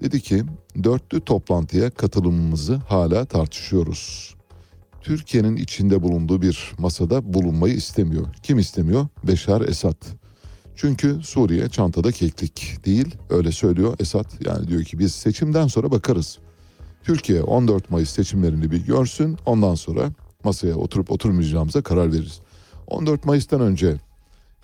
dedi 0.02 0.22
ki 0.22 0.44
dörtlü 0.84 1.22
toplantıya 1.22 1.90
katılımımızı 1.90 2.76
hala 2.76 3.26
tartışıyoruz. 3.26 4.36
Türkiye'nin 5.02 5.56
içinde 5.56 6.02
bulunduğu 6.02 6.42
bir 6.42 6.74
masada 6.78 7.34
bulunmayı 7.34 7.74
istemiyor. 7.74 8.26
Kim 8.44 8.60
istemiyor? 8.60 9.08
Beşar 9.24 9.62
Esad. 9.62 10.06
Çünkü 10.76 11.20
Suriye 11.24 11.70
çantada 11.70 12.12
keklik 12.12 12.86
değil 12.86 13.16
öyle 13.30 13.52
söylüyor 13.52 13.96
Esad. 14.00 14.26
Yani 14.46 14.68
diyor 14.68 14.84
ki 14.84 15.00
biz 15.00 15.16
seçimden 15.16 15.68
sonra 15.68 15.92
bakarız. 15.92 16.40
Türkiye 17.04 17.44
14 17.44 17.92
Mayıs 17.92 18.10
seçimlerini 18.10 18.72
bir 18.72 18.86
görsün 18.86 19.38
ondan 19.46 19.76
sonra 19.76 20.10
masaya 20.44 20.76
oturup 20.76 21.12
oturmayacağımıza 21.12 21.82
karar 21.82 22.14
veririz. 22.14 22.40
14 22.88 23.26
Mayıs'tan 23.26 23.62
önce 23.62 23.96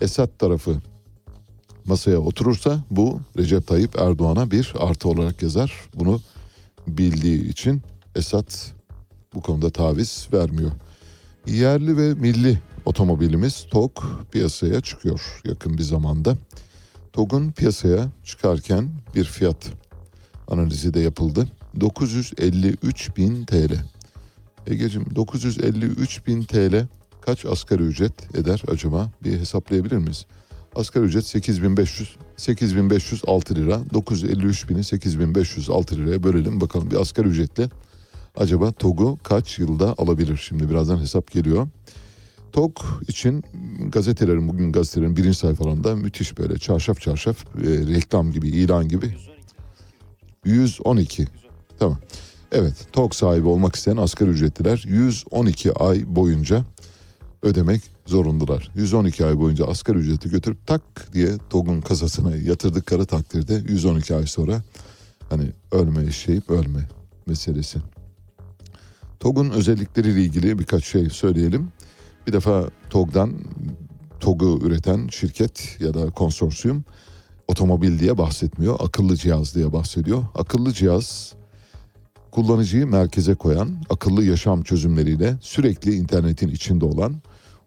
Esad 0.00 0.38
tarafı 0.38 0.76
masaya 1.86 2.18
oturursa 2.18 2.84
bu 2.90 3.20
Recep 3.38 3.66
Tayyip 3.66 3.98
Erdoğan'a 3.98 4.50
bir 4.50 4.72
artı 4.78 5.08
olarak 5.08 5.42
yazar. 5.42 5.72
Bunu 5.94 6.20
bildiği 6.88 7.48
için 7.48 7.82
Esad 8.14 8.52
bu 9.34 9.40
konuda 9.40 9.70
taviz 9.70 10.28
vermiyor. 10.32 10.70
Yerli 11.46 11.96
ve 11.96 12.14
milli 12.14 12.58
otomobilimiz 12.84 13.66
TOG 13.70 13.92
piyasaya 14.32 14.80
çıkıyor 14.80 15.40
yakın 15.44 15.78
bir 15.78 15.82
zamanda. 15.82 16.36
TOG'un 17.12 17.52
piyasaya 17.52 18.08
çıkarken 18.24 18.90
bir 19.14 19.24
fiyat 19.24 19.56
analizi 20.48 20.94
de 20.94 21.00
yapıldı. 21.00 21.48
953 21.80 23.16
bin 23.16 23.44
TL. 23.44 23.74
Egeciğim 24.66 25.14
953 25.14 26.26
bin 26.26 26.42
TL 26.42 26.86
kaç 27.20 27.44
asgari 27.44 27.82
ücret 27.82 28.36
eder 28.36 28.62
acaba? 28.68 29.10
Bir 29.24 29.38
hesaplayabilir 29.38 29.96
miyiz? 29.96 30.26
Asgari 30.74 31.04
ücret 31.04 31.26
8500 31.26 32.16
8506 32.36 33.54
lira. 33.54 33.80
953 33.94 34.68
bini 34.68 34.84
8506 34.84 35.96
liraya 35.96 36.22
bölelim 36.22 36.60
bakalım 36.60 36.90
bir 36.90 36.96
asgari 36.96 37.28
ücretle 37.28 37.68
acaba 38.36 38.72
TOG'u 38.72 39.18
kaç 39.22 39.58
yılda 39.58 39.94
alabilir? 39.98 40.36
Şimdi 40.36 40.70
birazdan 40.70 40.98
hesap 40.98 41.30
geliyor. 41.30 41.68
TOG 42.52 42.78
için 43.08 43.44
gazetelerin 43.88 44.48
bugün 44.48 44.72
gazetelerin 44.72 45.16
birinci 45.16 45.38
sayfalarında 45.38 45.96
müthiş 45.96 46.38
böyle 46.38 46.58
çarşaf 46.58 47.00
çarşaf 47.00 47.44
e, 47.56 47.68
reklam 47.68 48.32
gibi 48.32 48.48
ilan 48.48 48.88
gibi 48.88 49.16
112 50.44 51.26
tamam. 51.78 51.98
Evet 52.52 52.74
TOG 52.92 53.14
sahibi 53.14 53.48
olmak 53.48 53.76
isteyen 53.76 53.96
asgari 53.96 54.30
ücretliler 54.30 54.84
112 54.86 55.72
ay 55.72 56.04
boyunca 56.06 56.64
ödemek 57.42 57.82
zorundalar. 58.06 58.70
112 58.74 59.26
ay 59.26 59.38
boyunca 59.38 59.66
asgari 59.66 59.98
ücreti 59.98 60.30
götürüp 60.30 60.66
tak 60.66 60.82
diye 61.12 61.28
TOG'un 61.50 61.80
kasasına 61.80 62.36
yatırdıkları 62.36 63.06
takdirde 63.06 63.54
112 63.68 64.14
ay 64.14 64.26
sonra 64.26 64.62
hani 65.30 65.52
ölme 65.72 66.04
işleyip 66.04 66.50
ölme 66.50 66.88
meselesi. 67.26 67.78
TOG'un 69.20 69.50
özellikleriyle 69.50 70.22
ilgili 70.22 70.58
birkaç 70.58 70.84
şey 70.84 71.10
söyleyelim. 71.10 71.68
Bir 72.26 72.32
defa 72.32 72.70
TOG'dan 72.90 73.34
TOG'u 74.20 74.60
üreten 74.62 75.08
şirket 75.08 75.76
ya 75.80 75.94
da 75.94 76.10
konsorsiyum 76.10 76.84
otomobil 77.48 77.98
diye 77.98 78.18
bahsetmiyor. 78.18 78.76
Akıllı 78.80 79.16
cihaz 79.16 79.54
diye 79.54 79.72
bahsediyor. 79.72 80.24
Akıllı 80.34 80.72
cihaz 80.72 81.34
kullanıcıyı 82.30 82.86
merkeze 82.86 83.34
koyan 83.34 83.76
akıllı 83.90 84.24
yaşam 84.24 84.62
çözümleriyle 84.62 85.36
sürekli 85.40 85.94
internetin 85.94 86.48
içinde 86.48 86.84
olan 86.84 87.14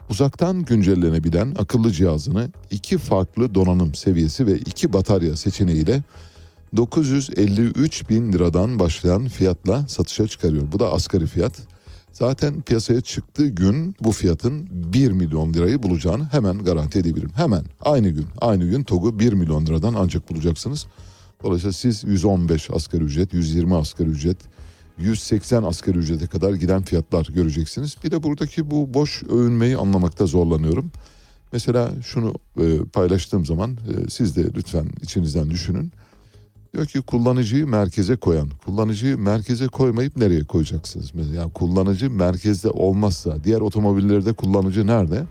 uzaktan 0.10 0.66
güncellenebilen 0.66 1.55
akıllı 1.60 1.91
cihazını 1.91 2.51
iki 2.72 2.97
farklı 2.97 3.55
donanım 3.55 3.95
seviyesi 3.95 4.47
ve 4.47 4.58
iki 4.58 4.93
batarya 4.93 5.36
seçeneğiyle 5.36 6.03
953 6.76 8.10
bin 8.10 8.34
liradan 8.34 8.80
başlayan 8.80 9.28
fiyatla 9.28 9.88
satışa 9.88 10.28
çıkarıyor. 10.28 10.64
Bu 10.72 10.80
da 10.80 10.93
asgari 10.93 11.28
fiyat. 11.28 11.53
Zaten 12.14 12.62
piyasaya 12.62 13.01
çıktığı 13.01 13.47
gün 13.47 13.95
bu 14.01 14.12
fiyatın 14.12 14.68
1 14.72 15.12
milyon 15.12 15.53
lirayı 15.53 15.84
bulacağını 15.84 16.26
hemen 16.32 16.58
garanti 16.58 16.99
edebilirim. 16.99 17.32
Hemen 17.36 17.64
aynı 17.82 18.10
gün 18.10 18.26
aynı 18.41 18.66
gün 18.66 18.84
TOG'u 18.84 19.20
1 19.20 19.34
milyon 19.34 19.66
liradan 19.66 19.93
ancak 19.97 20.30
bulacaksınız. 20.30 20.88
Dolayısıyla 21.43 21.74
siz 21.74 22.03
115 22.03 22.70
asgari 22.72 23.03
ücret, 23.03 23.34
120 23.34 23.76
asgari 23.76 24.10
ücret, 24.10 24.38
180 24.98 25.64
asgari 25.64 25.98
ücrete 25.98 26.28
kadar 26.28 26.54
giden 26.54 26.82
fiyatlar 26.82 27.26
göreceksiniz. 27.26 27.95
Bir 28.04 28.12
de 28.12 28.24
buradaki 28.24 28.72
bu 28.72 28.93
boş 28.93 29.24
övünmeyi 29.24 29.78
anlamakta 29.78 30.26
zorlanıyorum. 30.26 30.91
Mesela 31.52 31.91
şunu 32.06 32.34
e, 32.60 32.80
paylaştığım 32.93 33.45
zaman 33.45 33.72
e, 33.72 34.10
siz 34.10 34.36
de 34.36 34.54
lütfen 34.56 34.88
içinizden 35.02 35.50
düşünün. 35.50 35.91
Diyor 36.74 36.86
ki 36.86 37.02
kullanıcıyı 37.02 37.68
merkeze 37.68 38.16
koyan. 38.16 38.50
Kullanıcıyı 38.66 39.18
merkeze 39.18 39.68
koymayıp 39.68 40.18
nereye 40.18 40.43
koyacaksınız? 40.43 41.12
Mesela 41.14 41.36
yani 41.36 41.54
kullanıcı 41.54 42.12
merkezde 42.12 42.70
olmazsa 42.70 43.43
diğer 43.43 43.62
otomobillerde 43.62 44.34
kullanıcı 44.34 44.88
nerede? 44.88 45.24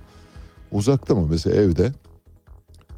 Uzakta 0.73 1.15
mı? 1.15 1.27
Mesela 1.31 1.57
evde 1.57 1.93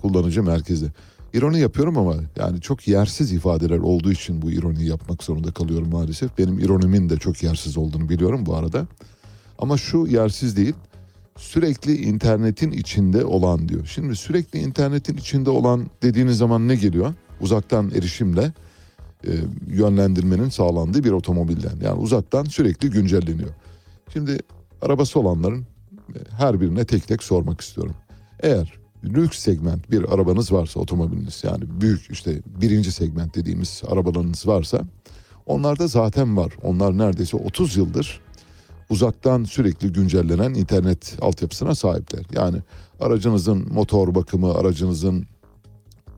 kullanıcı 0.01 0.43
merkezde. 0.43 0.87
İroni 1.35 1.61
yapıyorum 1.61 1.99
ama 1.99 2.14
yani 2.37 2.61
çok 2.61 2.89
yersiz 2.89 3.33
ifadeler 3.33 3.79
olduğu 3.79 4.12
için 4.12 4.43
bu 4.43 4.51
ironiyi 4.51 4.89
yapmak 4.89 5.22
zorunda 5.22 5.53
kalıyorum 5.53 5.91
maalesef. 5.91 6.39
Benim 6.39 6.59
ironimin 6.59 7.11
de 7.11 7.16
çok 7.16 7.43
yersiz 7.43 7.79
olduğunu 7.79 8.09
biliyorum 8.09 8.47
bu 8.47 8.55
arada. 8.55 8.87
Ama 9.59 9.76
şu 9.76 10.07
yersiz 10.07 10.57
değil. 10.57 10.74
Sürekli 11.37 11.97
internetin 11.97 12.70
içinde 12.70 13.24
olan 13.24 13.68
diyor. 13.68 13.87
Şimdi 13.87 14.16
sürekli 14.16 14.59
internetin 14.59 15.16
içinde 15.16 15.51
olan 15.51 15.87
dediğiniz 16.03 16.39
zaman 16.39 16.68
ne 16.68 16.74
geliyor? 16.74 17.14
Uzaktan 17.41 17.91
erişimle 17.91 18.53
e, 19.26 19.33
yönlendirmenin 19.66 20.49
sağlandığı 20.49 21.05
bir 21.05 21.12
otomobilden. 21.12 21.76
Yani 21.83 22.01
uzaktan 22.01 22.45
sürekli 22.45 22.91
güncelleniyor. 22.91 23.51
Şimdi 24.12 24.39
arabası 24.83 25.20
olanların 25.20 25.66
e, 26.14 26.18
her 26.39 26.61
birine 26.61 26.85
tek 26.85 27.09
tek 27.09 27.22
sormak 27.22 27.61
istiyorum. 27.61 27.95
Eğer 28.41 28.78
lüks 29.05 29.38
segment 29.38 29.90
bir 29.90 30.14
arabanız 30.14 30.53
varsa 30.53 30.80
otomobiliniz 30.80 31.44
yani 31.44 31.64
büyük 31.80 32.11
işte 32.11 32.42
birinci 32.46 32.92
segment 32.92 33.34
dediğimiz 33.34 33.82
arabalarınız 33.88 34.46
varsa 34.46 34.80
onlarda 35.46 35.86
zaten 35.86 36.36
var. 36.36 36.53
Onlar 36.62 36.99
neredeyse 36.99 37.36
30 37.36 37.76
yıldır 37.76 38.20
uzaktan 38.90 39.44
sürekli 39.44 39.92
güncellenen 39.92 40.55
internet 40.55 41.16
altyapısına 41.20 41.74
sahipler. 41.74 42.24
Yani 42.32 42.59
aracınızın 43.01 43.72
motor 43.72 44.14
bakımı, 44.14 44.55
aracınızın 44.55 45.26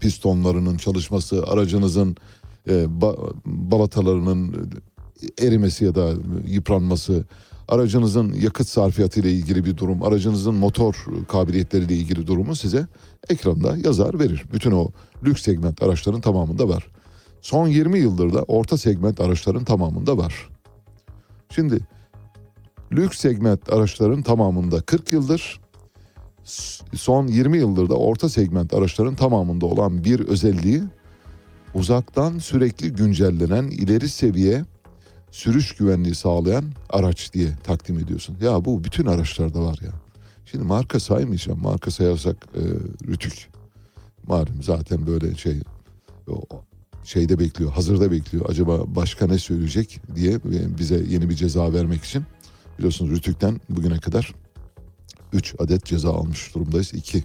pistonlarının 0.01 0.76
çalışması, 0.76 1.45
aracınızın 1.47 2.16
e, 2.68 2.72
ba- 2.72 3.35
balatalarının 3.45 4.70
erimesi 5.41 5.85
ya 5.85 5.95
da 5.95 6.12
yıpranması, 6.47 7.24
aracınızın 7.71 8.33
yakıt 8.33 8.68
sarfiyatı 8.68 9.21
ile 9.21 9.33
ilgili 9.33 9.64
bir 9.64 9.77
durum, 9.77 10.03
aracınızın 10.03 10.55
motor 10.55 11.05
kabiliyetleriyle 11.29 11.95
ilgili 11.95 12.27
durumu 12.27 12.57
size 12.57 12.87
ekranda 13.29 13.77
yazar 13.77 14.18
verir. 14.18 14.45
Bütün 14.53 14.71
o 14.71 14.89
lüks 15.25 15.43
segment 15.43 15.83
araçların 15.83 16.21
tamamında 16.21 16.68
var. 16.68 16.87
Son 17.41 17.68
20 17.68 17.99
yıldır 17.99 18.35
da 18.35 18.43
orta 18.43 18.79
segment 18.79 19.21
araçların 19.21 19.64
tamamında 19.64 20.18
var. 20.18 20.49
Şimdi 21.55 21.81
lüks 22.93 23.18
segment 23.18 23.73
araçların 23.73 24.23
tamamında 24.23 24.81
40 24.81 25.12
yıldır, 25.12 25.61
son 26.95 27.27
20 27.27 27.59
yıldır 27.59 27.89
da 27.89 27.95
orta 27.95 28.29
segment 28.29 28.75
araçların 28.75 29.14
tamamında 29.14 29.66
olan 29.66 30.05
bir 30.05 30.21
özelliği 30.21 30.83
uzaktan 31.75 32.39
sürekli 32.39 32.93
güncellenen 32.93 33.64
ileri 33.64 34.09
seviye 34.09 34.64
sürüş 35.31 35.74
güvenliği 35.74 36.14
sağlayan 36.14 36.64
araç 36.91 37.33
diye 37.33 37.49
takdim 37.64 37.99
ediyorsun. 37.99 38.37
Ya 38.41 38.64
bu 38.64 38.85
bütün 38.85 39.07
araçlarda 39.07 39.62
var 39.62 39.78
ya. 39.83 39.93
Şimdi 40.47 40.64
marka 40.64 41.01
saymayacağım. 41.01 41.62
Marka 41.62 41.91
sayarsak 41.91 42.37
e, 42.55 42.62
Rütük. 43.07 43.49
Malum 44.26 44.62
zaten 44.62 45.07
böyle 45.07 45.35
şey 45.35 45.61
şeyde 47.05 47.39
bekliyor, 47.39 47.72
hazırda 47.72 48.11
bekliyor. 48.11 48.47
Acaba 48.49 48.83
başka 48.87 49.26
ne 49.26 49.39
söyleyecek 49.39 50.01
diye 50.14 50.41
bize 50.78 51.05
yeni 51.09 51.31
bir 51.31 51.35
ceza 51.35 51.72
vermek 51.72 52.05
için. 52.05 52.24
Biliyorsunuz 52.78 53.11
Rütük'ten 53.11 53.61
bugüne 53.68 53.99
kadar 53.99 54.35
3 55.33 55.55
adet 55.59 55.85
ceza 55.85 56.12
almış 56.12 56.55
durumdayız. 56.55 56.95
2 56.95 57.24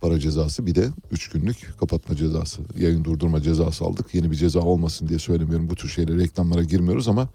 para 0.00 0.18
cezası 0.18 0.66
bir 0.66 0.74
de 0.74 0.88
3 1.10 1.28
günlük 1.28 1.78
kapatma 1.80 2.16
cezası. 2.16 2.60
Yayın 2.78 3.04
durdurma 3.04 3.40
cezası 3.40 3.84
aldık. 3.84 4.14
Yeni 4.14 4.30
bir 4.30 4.36
ceza 4.36 4.60
olmasın 4.60 5.08
diye 5.08 5.18
söylemiyorum. 5.18 5.70
Bu 5.70 5.74
tür 5.74 5.88
şeylere 5.88 6.18
reklamlara 6.18 6.62
girmiyoruz 6.62 7.08
ama 7.08 7.28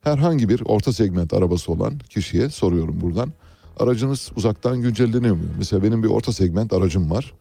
herhangi 0.00 0.48
bir 0.48 0.62
orta 0.64 0.92
segment 0.92 1.34
arabası 1.34 1.72
olan 1.72 1.98
kişiye 1.98 2.50
soruyorum 2.50 3.00
buradan. 3.00 3.32
Aracınız 3.78 4.30
uzaktan 4.36 4.82
güncelleniyor 4.82 5.34
mu? 5.34 5.42
Mesela 5.58 5.82
benim 5.82 6.02
bir 6.02 6.08
orta 6.08 6.32
segment 6.32 6.72
aracım 6.72 7.10
var. 7.10 7.34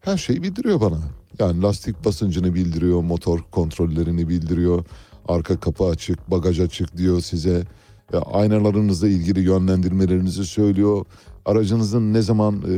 Her 0.00 0.18
şeyi 0.18 0.42
bildiriyor 0.42 0.80
bana. 0.80 0.98
Yani 1.38 1.62
lastik 1.62 2.04
basıncını 2.04 2.54
bildiriyor, 2.54 3.02
motor 3.02 3.40
kontrollerini 3.50 4.28
bildiriyor. 4.28 4.84
Arka 5.28 5.60
kapı 5.60 5.84
açık, 5.84 6.30
bagaj 6.30 6.60
açık 6.60 6.96
diyor 6.96 7.20
size. 7.20 7.64
Ya, 8.12 8.20
aynalarınızla 8.20 9.08
ilgili 9.08 9.40
yönlendirmelerinizi 9.40 10.44
söylüyor. 10.44 11.06
Aracınızın 11.44 12.12
ne 12.12 12.22
zaman 12.22 12.54
e, 12.56 12.72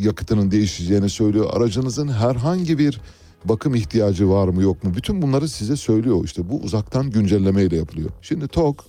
yakıtının 0.00 0.50
değişeceğini 0.50 1.10
söylüyor. 1.10 1.50
Aracınızın 1.52 2.08
herhangi 2.08 2.78
bir 2.78 3.00
bakım 3.44 3.74
ihtiyacı 3.74 4.30
var 4.30 4.48
mı 4.48 4.62
yok 4.62 4.84
mu? 4.84 4.92
Bütün 4.96 5.22
bunları 5.22 5.48
size 5.48 5.76
söylüyor. 5.76 6.24
İşte 6.24 6.50
bu 6.50 6.60
uzaktan 6.60 7.10
güncellemeyle 7.10 7.76
yapılıyor. 7.76 8.10
Şimdi 8.22 8.48
TOG, 8.48 8.80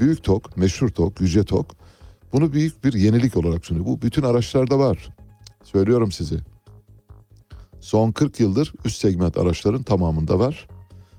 büyük 0.00 0.24
TOG, 0.24 0.56
meşhur 0.56 0.88
TOG, 0.88 1.20
Yüce 1.20 1.44
TOG 1.44 1.66
bunu 2.32 2.52
büyük 2.52 2.84
bir 2.84 2.92
yenilik 2.92 3.36
olarak 3.36 3.66
sunuyor. 3.66 3.86
Bu 3.86 4.02
bütün 4.02 4.22
araçlarda 4.22 4.78
var. 4.78 5.08
Söylüyorum 5.64 6.12
size. 6.12 6.36
Son 7.80 8.12
40 8.12 8.40
yıldır 8.40 8.72
üst 8.84 9.00
segment 9.00 9.38
araçların 9.38 9.82
tamamında 9.82 10.38
var. 10.38 10.68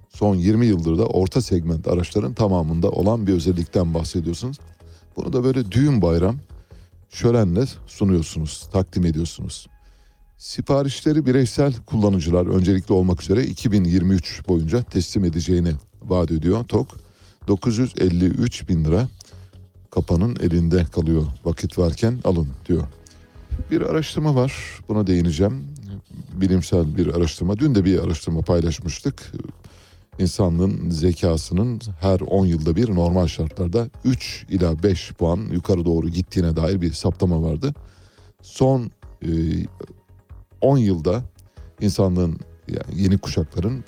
Son 0.10 0.36
20 0.36 0.66
yıldır 0.66 0.98
da 0.98 1.06
orta 1.06 1.42
segment 1.42 1.88
araçların 1.88 2.34
tamamında 2.34 2.92
olan 2.92 3.28
bir 3.28 3.34
özellikten 3.34 3.94
bahsediyorsunuz. 3.94 4.60
Bunu 5.16 5.34
da 5.34 5.44
böyle 5.44 5.72
düğün 5.72 6.02
bayram 6.02 6.36
şölenle 7.14 7.66
sunuyorsunuz, 7.88 8.68
takdim 8.72 9.06
ediyorsunuz. 9.06 9.68
Siparişleri 10.38 11.26
bireysel 11.26 11.74
kullanıcılar 11.86 12.46
öncelikli 12.46 12.94
olmak 12.94 13.22
üzere 13.22 13.44
2023 13.44 14.48
boyunca 14.48 14.84
teslim 14.84 15.26
edeceğini 15.26 15.72
vaat 16.02 16.32
ediyor 16.32 16.64
TOK. 16.64 16.88
953 17.48 18.70
bin 18.70 18.86
lira 18.86 19.08
kapanın 19.92 20.38
elinde 20.42 20.86
kalıyor. 20.86 21.24
Vakit 21.46 21.78
varken 21.78 22.20
alın 22.24 22.48
diyor. 22.68 22.88
Bir 23.72 23.82
araştırma 23.82 24.36
var. 24.36 24.54
Buna 24.90 25.08
değineceğim. 25.08 25.68
Bilimsel 26.34 26.98
bir 26.98 27.08
araştırma. 27.08 27.60
Dün 27.60 27.76
de 27.76 27.86
bir 27.86 28.00
araştırma 28.00 28.42
paylaşmıştık. 28.42 29.32
İnsanlığın 30.20 30.90
zekasının 30.90 31.82
her 32.00 32.20
10 32.20 32.46
yılda 32.46 32.76
bir 32.76 32.96
normal 32.96 33.28
şartlarda 33.28 33.90
3 34.06 34.46
ila 34.50 34.84
5 34.84 35.12
puan 35.14 35.40
yukarı 35.52 35.86
doğru 35.86 36.10
gittiğine 36.10 36.56
dair 36.56 36.82
bir 36.82 36.94
saptama 36.94 37.42
vardı. 37.42 37.74
Son 38.42 38.92
e, 39.22 39.30
10 40.62 40.78
yılda 40.78 41.24
insanlığın 41.82 42.40
yani 42.68 43.02
yeni 43.02 43.18
kuşakların 43.18 43.84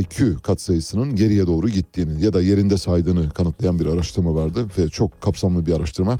IQ 0.00 0.36
katsayısının 0.42 1.16
geriye 1.16 1.46
doğru 1.46 1.68
gittiğini 1.68 2.24
ya 2.24 2.32
da 2.32 2.42
yerinde 2.42 2.78
saydığını 2.78 3.30
kanıtlayan 3.30 3.78
bir 3.78 3.86
araştırma 3.86 4.34
vardı 4.34 4.66
ve 4.78 4.88
çok 4.88 5.20
kapsamlı 5.20 5.66
bir 5.66 5.72
araştırma. 5.72 6.18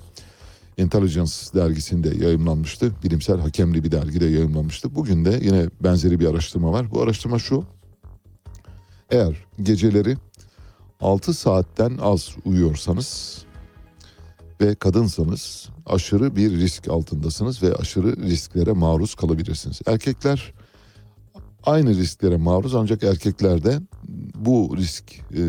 Intelligence 0.79 1.33
dergisinde 1.55 2.25
yayınlanmıştı. 2.25 2.93
Bilimsel 3.05 3.41
hakemli 3.41 3.85
bir 3.85 3.93
dergide 3.93 4.25
yayınlanmıştı. 4.25 4.95
Bugün 4.95 5.25
de 5.25 5.39
yine 5.43 5.67
benzeri 5.81 6.21
bir 6.21 6.27
araştırma 6.27 6.73
var. 6.73 6.91
Bu 6.91 7.03
araştırma 7.03 7.39
şu. 7.39 7.65
Eğer 9.13 9.47
geceleri 9.63 10.17
6 11.01 11.35
saatten 11.35 11.99
az 12.03 12.37
uyuyorsanız 12.45 13.43
ve 14.61 14.75
kadınsanız 14.75 15.69
aşırı 15.87 16.37
bir 16.37 16.51
risk 16.51 16.89
altındasınız 16.89 17.63
ve 17.63 17.75
aşırı 17.75 18.17
risklere 18.17 18.73
maruz 18.73 19.15
kalabilirsiniz. 19.15 19.81
Erkekler 19.87 20.53
aynı 21.65 21.91
risklere 21.91 22.37
maruz 22.37 22.75
ancak 22.75 23.03
erkeklerde 23.03 23.81
bu 24.35 24.75
risk 24.77 25.05
e, 25.15 25.43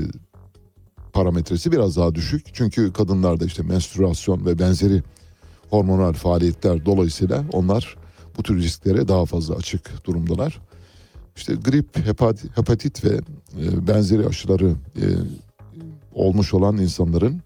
parametresi 1.13 1.71
biraz 1.71 1.97
daha 1.97 2.15
düşük. 2.15 2.47
Çünkü 2.53 2.93
kadınlarda 2.93 3.45
işte 3.45 3.63
menstruasyon 3.63 4.45
ve 4.45 4.59
benzeri 4.59 5.03
hormonal 5.69 6.13
faaliyetler 6.13 6.85
dolayısıyla 6.85 7.45
onlar 7.51 7.97
bu 8.37 8.43
tür 8.43 8.57
risklere 8.57 9.07
daha 9.07 9.25
fazla 9.25 9.55
açık 9.55 10.05
durumdalar. 10.05 10.59
İşte 11.35 11.55
grip, 11.55 11.97
hepat- 11.97 12.57
hepatit 12.57 13.05
ve 13.05 13.19
e, 13.61 13.87
benzeri 13.87 14.27
aşıları 14.27 14.75
e, 14.95 15.05
olmuş 16.13 16.53
olan 16.53 16.77
insanların 16.77 17.41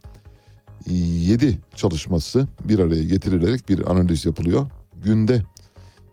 7 0.89 1.59
çalışması 1.75 2.47
bir 2.63 2.79
araya 2.79 3.03
getirilerek 3.03 3.69
bir 3.69 3.91
analiz 3.91 4.25
yapılıyor. 4.25 4.65
Günde 5.03 5.43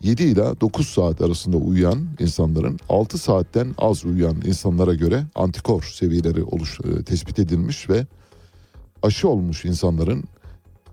7 0.02 0.22
ila 0.22 0.60
9 0.60 0.88
saat 0.88 1.22
arasında 1.22 1.56
uyuyan 1.56 2.08
insanların 2.20 2.78
6 2.88 3.18
saatten 3.18 3.74
az 3.78 4.04
uyuyan 4.04 4.36
insanlara 4.46 4.94
göre 4.94 5.24
antikor 5.34 5.82
seviyeleri 5.82 6.42
oluş, 6.42 6.78
e, 6.80 7.02
tespit 7.04 7.38
edilmiş 7.38 7.90
ve 7.90 8.06
aşı 9.02 9.28
olmuş 9.28 9.64
insanların 9.64 10.24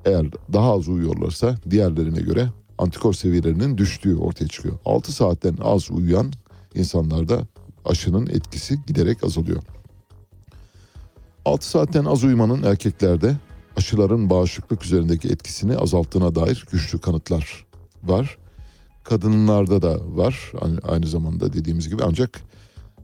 eğer 0.05 0.25
daha 0.53 0.73
az 0.73 0.87
uyuyorlarsa 0.87 1.57
diğerlerine 1.69 2.21
göre 2.21 2.49
antikor 2.77 3.13
seviyelerinin 3.13 3.77
düştüğü 3.77 4.15
ortaya 4.15 4.47
çıkıyor. 4.47 4.77
6 4.85 5.11
saatten 5.11 5.57
az 5.61 5.91
uyuyan 5.91 6.31
insanlarda 6.75 7.47
aşının 7.85 8.27
etkisi 8.27 8.79
giderek 8.87 9.23
azalıyor. 9.23 9.63
6 11.45 11.69
saatten 11.69 12.05
az 12.05 12.23
uyumanın 12.23 12.63
erkeklerde 12.63 13.35
aşıların 13.77 14.29
bağışıklık 14.29 14.85
üzerindeki 14.85 15.27
etkisini 15.27 15.77
azalttığına 15.77 16.35
dair 16.35 16.65
güçlü 16.71 16.99
kanıtlar 16.99 17.65
var. 18.03 18.37
Kadınlarda 19.03 19.81
da 19.81 19.99
var 20.17 20.51
aynı, 20.83 21.07
zamanda 21.07 21.53
dediğimiz 21.53 21.89
gibi 21.89 22.03
ancak 22.03 22.41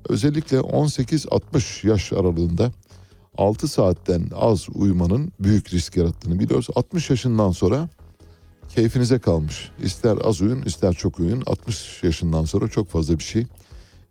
özellikle 0.10 0.58
18-60 0.58 1.88
yaş 1.88 2.14
aralığında 2.14 2.72
6 3.38 3.68
saatten 3.68 4.30
az 4.36 4.68
uyumanın 4.74 5.32
büyük 5.40 5.74
risk 5.74 5.98
yarattığını 5.98 6.40
biliyoruz. 6.40 6.68
60 6.76 7.10
yaşından 7.10 7.52
sonra 7.52 7.90
keyfinize 8.78 9.20
kalmış. 9.20 9.72
İster 9.84 10.18
az 10.24 10.42
uyuyun 10.42 10.62
ister 10.62 10.94
çok 10.94 11.20
uyuyun. 11.20 11.44
60 11.46 12.04
yaşından 12.04 12.46
sonra 12.46 12.68
çok 12.68 12.90
fazla 12.90 13.20
bir 13.20 13.24
şey 13.24 13.46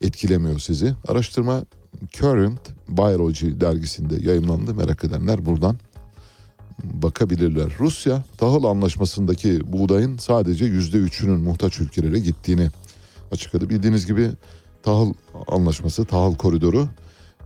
etkilemiyor 0.00 0.58
sizi. 0.58 0.94
Araştırma 1.08 1.64
Current 2.12 2.60
Biology 2.88 3.46
dergisinde 3.60 4.28
yayınlandı. 4.28 4.74
Merak 4.74 5.04
edenler 5.04 5.46
buradan 5.46 5.76
bakabilirler. 6.84 7.72
Rusya 7.80 8.24
tahıl 8.38 8.64
anlaşmasındaki 8.64 9.72
buğdayın 9.72 10.18
sadece 10.18 10.64
yüzde 10.64 10.96
üçünün 10.96 11.40
muhtaç 11.40 11.80
ülkelere 11.80 12.18
gittiğini 12.18 12.70
açıkladı. 13.32 13.70
Bildiğiniz 13.70 14.06
gibi 14.06 14.30
tahıl 14.82 15.14
anlaşması, 15.48 16.04
tahıl 16.04 16.34
koridoru 16.34 16.88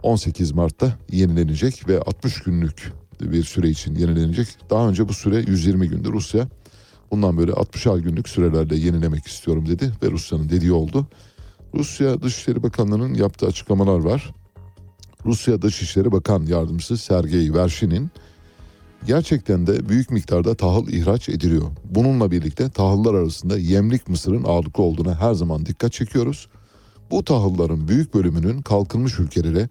18 0.02 0.52
Mart'ta 0.52 0.92
yenilenecek 1.12 1.88
ve 1.88 2.00
60 2.00 2.42
günlük 2.42 2.92
bir 3.20 3.44
süre 3.44 3.68
için 3.68 3.94
yenilenecek. 3.94 4.48
Daha 4.70 4.88
önce 4.88 5.08
bu 5.08 5.14
süre 5.14 5.36
120 5.36 5.88
gündü. 5.88 6.08
Rusya 6.12 6.48
bundan 7.10 7.38
böyle 7.38 7.52
60'ar 7.52 8.00
günlük 8.00 8.28
sürelerle 8.28 8.76
yenilemek 8.76 9.26
istiyorum 9.26 9.68
dedi 9.68 9.92
ve 10.02 10.10
Rusya'nın 10.10 10.48
dediği 10.48 10.72
oldu. 10.72 11.06
Rusya 11.74 12.22
Dışişleri 12.22 12.62
Bakanlığı'nın 12.62 13.14
yaptığı 13.14 13.46
açıklamalar 13.46 13.98
var. 13.98 14.34
Rusya 15.26 15.62
Dışişleri 15.62 16.12
Bakan 16.12 16.46
Yardımcısı 16.46 16.98
Sergey 16.98 17.54
Vershin'in 17.54 18.10
gerçekten 19.06 19.66
de 19.66 19.88
büyük 19.88 20.10
miktarda 20.10 20.54
tahıl 20.54 20.88
ihraç 20.88 21.28
ediliyor. 21.28 21.70
Bununla 21.84 22.30
birlikte 22.30 22.70
tahıllar 22.70 23.14
arasında 23.14 23.58
yemlik 23.58 24.08
mısırın 24.08 24.44
ağırlıklı 24.44 24.82
olduğuna 24.82 25.20
her 25.20 25.34
zaman 25.34 25.66
dikkat 25.66 25.92
çekiyoruz. 25.92 26.48
Bu 27.10 27.24
tahılların 27.24 27.88
büyük 27.88 28.14
bölümünün 28.14 28.62
kalkınmış 28.62 29.18
ülkelere, 29.18 29.68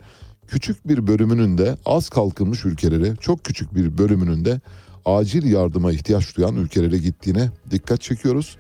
küçük 0.48 0.88
bir 0.88 1.08
bölümünün 1.08 1.58
de 1.58 1.78
az 1.86 2.10
kalkınmış 2.10 2.66
ülkelere, 2.66 3.16
çok 3.16 3.44
küçük 3.44 3.76
bir 3.76 3.98
bölümünün 3.98 4.46
de 4.46 4.62
acil 5.06 5.52
yardıma 5.52 5.92
ihtiyaç 5.92 6.38
duyan 6.38 6.56
ülkelere 6.56 6.98
gittiğine 6.98 7.50
dikkat 7.72 8.02
çekiyoruz. 8.02 8.58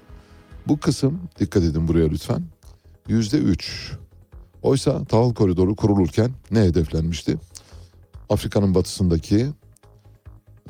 Bu 0.67 0.79
kısım, 0.79 1.19
dikkat 1.39 1.63
edin 1.63 1.87
buraya 1.87 2.07
lütfen, 2.07 2.43
yüzde 3.07 3.37
üç. 3.37 3.91
Oysa 4.61 5.05
tahıl 5.05 5.33
koridoru 5.33 5.75
kurulurken 5.75 6.31
ne 6.51 6.59
hedeflenmişti? 6.59 7.37
Afrika'nın 8.29 8.75
batısındaki 8.75 9.47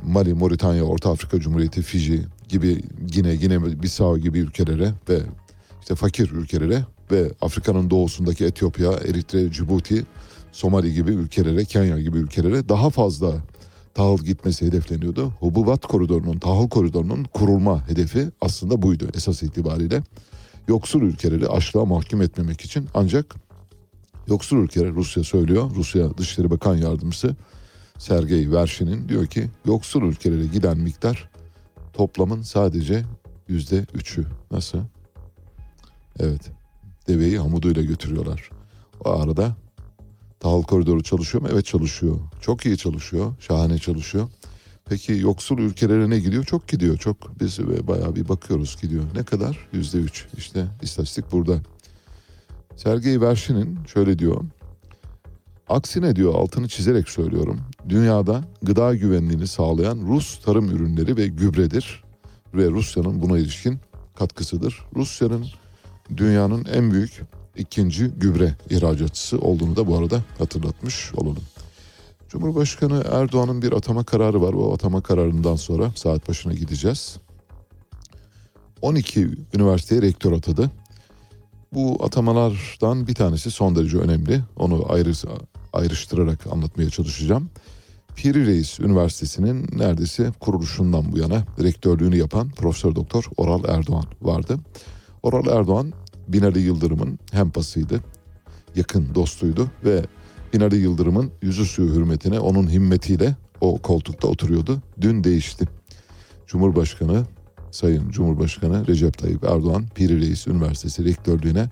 Mali, 0.04 0.34
Moritanya, 0.34 0.84
Orta 0.84 1.12
Afrika 1.12 1.40
Cumhuriyeti, 1.40 1.82
Fiji 1.82 2.26
gibi 2.50 2.84
Gine, 3.08 3.36
Gine 3.36 3.82
Bissau 3.84 4.18
gibi 4.18 4.40
ülkelere 4.40 4.94
ve 5.10 5.20
işte 5.82 5.96
fakir 5.96 6.32
ülkelere 6.32 6.84
ve 7.12 7.32
Afrika'nın 7.42 7.90
doğusundaki 7.90 8.46
Etiyopya, 8.46 8.92
Eritre, 8.92 9.52
Cibuti, 9.52 10.06
Somali 10.52 10.94
gibi 10.94 11.12
ülkelere, 11.12 11.66
Kenya 11.66 12.00
gibi 12.00 12.18
ülkelere 12.18 12.70
daha 12.70 12.90
fazla 12.90 13.34
tahıl 13.94 14.18
gitmesi 14.18 14.66
hedefleniyordu. 14.66 15.34
Hububat 15.40 15.88
koridorunun, 15.88 16.40
tahıl 16.40 16.70
koridorunun 16.70 17.24
kurulma 17.24 17.90
hedefi 17.90 18.30
aslında 18.42 18.82
buydu 18.82 19.08
esas 19.14 19.44
itibariyle. 19.44 20.04
Yoksul 20.68 21.02
ülkeleri 21.02 21.48
açlığa 21.48 21.86
mahkum 21.86 22.22
etmemek 22.22 22.62
için 22.62 22.88
ancak 22.94 23.36
yoksul 24.28 24.58
ülkeler 24.58 24.92
Rusya 24.92 25.24
söylüyor. 25.24 25.72
Rusya 25.76 26.18
Dışişleri 26.18 26.52
Bakan 26.52 26.76
Yardımcısı 26.76 27.36
Sergey 27.98 28.52
Vershin'in 28.52 29.10
diyor 29.10 29.28
ki 29.28 29.50
yoksul 29.66 30.04
ülkelere 30.04 30.46
giden 30.46 30.78
miktar 30.78 31.30
toplamın 31.94 32.42
sadece 32.42 33.04
yüzde 33.48 33.86
üçü. 33.94 34.26
Nasıl? 34.52 34.80
Evet. 36.20 36.42
Deveyi 37.08 37.40
hamuduyla 37.40 37.82
götürüyorlar. 37.82 38.50
O 39.06 39.10
arada 39.10 39.56
tahıl 40.40 40.64
koridoru 40.64 41.04
çalışıyor 41.04 41.42
mu? 41.42 41.50
Evet 41.54 41.66
çalışıyor. 41.66 42.20
Çok 42.42 42.66
iyi 42.66 42.78
çalışıyor. 42.78 43.34
Şahane 43.40 43.78
çalışıyor. 43.78 44.28
Peki 44.90 45.14
yoksul 45.14 45.58
ülkelere 45.58 46.10
ne 46.10 46.20
gidiyor? 46.20 46.44
Çok 46.44 46.68
gidiyor. 46.68 46.98
Çok 46.98 47.40
biz 47.40 47.60
bayağı 47.88 48.16
bir 48.16 48.30
bakıyoruz 48.30 48.78
gidiyor. 48.82 49.04
Ne 49.16 49.24
kadar? 49.24 49.68
Yüzde 49.74 49.98
üç. 49.98 50.26
İşte 50.38 50.68
istatistik 50.82 51.32
burada. 51.32 51.60
Sergey 52.76 53.22
Vershin'in 53.22 53.80
şöyle 53.94 54.20
diyor. 54.20 54.44
Aksine 55.70 56.16
diyor 56.16 56.34
altını 56.34 56.68
çizerek 56.68 57.10
söylüyorum. 57.10 57.60
Dünyada 57.90 58.44
gıda 58.62 58.96
güvenliğini 58.96 59.48
sağlayan 59.48 60.00
Rus 60.08 60.42
tarım 60.42 60.70
ürünleri 60.70 61.18
ve 61.18 61.28
gübredir. 61.28 62.04
Ve 62.54 62.70
Rusya'nın 62.70 63.22
buna 63.22 63.38
ilişkin 63.38 63.80
katkısıdır. 64.16 64.86
Rusya'nın 64.96 65.46
dünyanın 66.18 66.66
en 66.66 66.92
büyük 66.92 67.22
ikinci 67.60 68.06
gübre 68.08 68.56
ihracatçısı 68.70 69.40
olduğunu 69.40 69.76
da 69.76 69.88
bu 69.88 69.98
arada 69.98 70.24
hatırlatmış 70.38 71.12
olalım. 71.16 71.44
Cumhurbaşkanı 72.30 73.04
Erdoğan'ın 73.12 73.62
bir 73.62 73.72
atama 73.72 74.04
kararı 74.04 74.42
var. 74.42 74.54
O 74.54 74.74
atama 74.74 75.02
kararından 75.02 75.56
sonra 75.56 75.92
saat 75.96 76.30
başına 76.30 76.54
gideceğiz. 76.54 77.18
12 78.82 79.30
üniversiteye 79.54 80.02
rektör 80.02 80.32
atadı. 80.32 80.72
Bu 81.74 81.98
atamalardan 82.04 83.08
bir 83.08 83.16
tanesi 83.16 83.52
son 83.52 83.76
derece 83.76 83.98
önemli. 83.98 84.42
Onu 84.58 84.86
ayrı, 84.92 85.12
ayrıştırarak 85.74 86.48
anlatmaya 86.52 86.90
çalışacağım. 86.90 87.50
Piri 88.16 88.46
Reis 88.46 88.80
Üniversitesi'nin 88.80 89.68
neredeyse 89.78 90.32
kuruluşundan 90.40 91.12
bu 91.12 91.18
yana 91.18 91.44
rektörlüğünü 91.64 92.18
yapan 92.18 92.50
Profesör 92.50 92.96
Doktor 92.96 93.26
Oral 93.38 93.64
Erdoğan 93.68 94.06
vardı. 94.22 94.60
Oral 95.24 95.60
Erdoğan 95.60 95.94
Binali 96.34 96.60
Yıldırım'ın 96.60 97.20
hempasıydı, 97.32 98.00
yakın 98.76 99.16
dostuydu 99.16 99.68
ve 99.86 100.06
Binali 100.54 100.76
Yıldırım'ın 100.76 101.32
yüzü 101.42 101.66
suyu 101.66 101.96
hürmetine 101.96 102.40
onun 102.40 102.70
himmetiyle 102.70 103.36
o 103.62 103.78
koltukta 103.78 104.28
oturuyordu. 104.28 104.82
Dün 105.02 105.24
değişti. 105.24 105.66
Cumhurbaşkanı 106.48 107.26
Sayın 107.72 108.10
Cumhurbaşkanı 108.10 108.88
Recep 108.88 109.18
Tayyip 109.18 109.44
Erdoğan 109.44 109.86
Piri 109.96 110.22
Reis 110.22 110.48
Üniversitesi 110.48 111.06
rektörlüğüne 111.06 111.70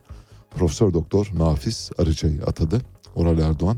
Profesör 0.51 0.93
Doktor 0.93 1.31
Nafiz 1.35 1.91
Arıca'yı 1.97 2.43
atadı. 2.43 2.81
Oral 3.15 3.39
Erdoğan 3.39 3.77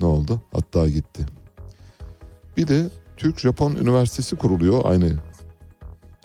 ne 0.00 0.06
oldu? 0.06 0.42
Hatta 0.52 0.88
gitti. 0.88 1.26
Bir 2.56 2.68
de 2.68 2.90
Türk-Japon 3.16 3.76
Üniversitesi 3.76 4.36
kuruluyor 4.36 4.80
aynı 4.84 5.12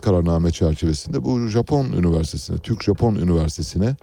kararname 0.01 0.51
çerçevesinde 0.51 1.23
bu 1.23 1.47
Japon 1.47 1.85
üniversitesine, 1.85 2.57
Türk 2.57 2.83
Japon 2.83 3.15
Üniversitesi'ne 3.15 3.95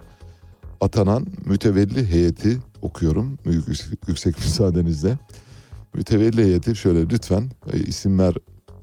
atanan 0.81 1.27
mütevelli 1.45 2.11
heyeti 2.11 2.57
okuyorum 2.81 3.37
yüksek, 4.07 4.39
müsaadenizle. 4.39 5.17
Mütevelli 5.93 6.43
heyeti 6.43 6.75
şöyle 6.75 7.09
lütfen 7.09 7.51
e, 7.73 7.79
isimler 7.79 8.35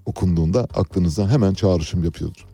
okunduğunda 0.06 0.60
aklınıza 0.60 1.30
hemen 1.30 1.54
çağrışım 1.54 2.04
yapıyordur. 2.04 2.46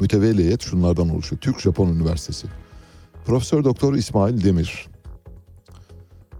Mütevelli 0.00 0.44
heyet 0.44 0.62
şunlardan 0.62 1.08
oluşuyor. 1.08 1.40
Türk 1.40 1.60
Japon 1.60 1.88
Üniversitesi. 1.88 2.46
Profesör 3.26 3.64
Doktor 3.64 3.94
İsmail 3.94 4.44
Demir. 4.44 4.88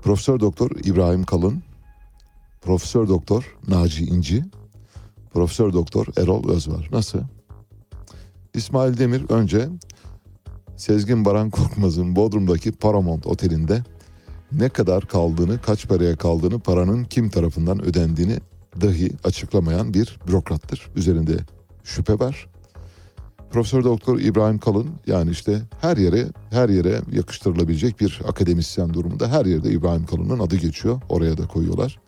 Profesör 0.02 0.40
Doktor 0.40 0.70
İbrahim 0.84 1.24
Kalın. 1.24 1.62
Profesör 2.60 3.08
Doktor 3.08 3.56
Naci 3.68 4.04
İnci. 4.04 4.44
Profesör 5.32 5.72
Doktor 5.72 6.06
Erol 6.16 6.50
Özvar. 6.50 6.88
Nasıl? 6.92 7.18
İsmail 8.54 8.98
Demir 8.98 9.30
önce 9.30 9.68
Sezgin 10.76 11.24
Baran 11.24 11.50
Korkmaz'ın 11.50 12.16
Bodrum'daki 12.16 12.72
Paramount 12.72 13.26
Oteli'nde 13.26 13.82
ne 14.52 14.68
kadar 14.68 15.06
kaldığını, 15.06 15.60
kaç 15.60 15.88
paraya 15.88 16.16
kaldığını, 16.16 16.60
paranın 16.60 17.04
kim 17.04 17.30
tarafından 17.30 17.84
ödendiğini 17.84 18.38
dahi 18.80 19.10
açıklamayan 19.24 19.94
bir 19.94 20.18
bürokrattır. 20.28 20.90
Üzerinde 20.96 21.36
şüphe 21.84 22.18
var. 22.18 22.46
Profesör 23.50 23.84
Doktor 23.84 24.18
İbrahim 24.18 24.58
Kalın 24.58 24.90
yani 25.06 25.30
işte 25.30 25.62
her 25.80 25.96
yere 25.96 26.26
her 26.50 26.68
yere 26.68 27.00
yakıştırılabilecek 27.12 28.00
bir 28.00 28.20
akademisyen 28.28 28.94
durumunda 28.94 29.28
her 29.28 29.46
yerde 29.46 29.70
İbrahim 29.70 30.06
Kalın'ın 30.06 30.38
adı 30.38 30.56
geçiyor. 30.56 31.00
Oraya 31.08 31.38
da 31.38 31.46
koyuyorlar. 31.46 32.00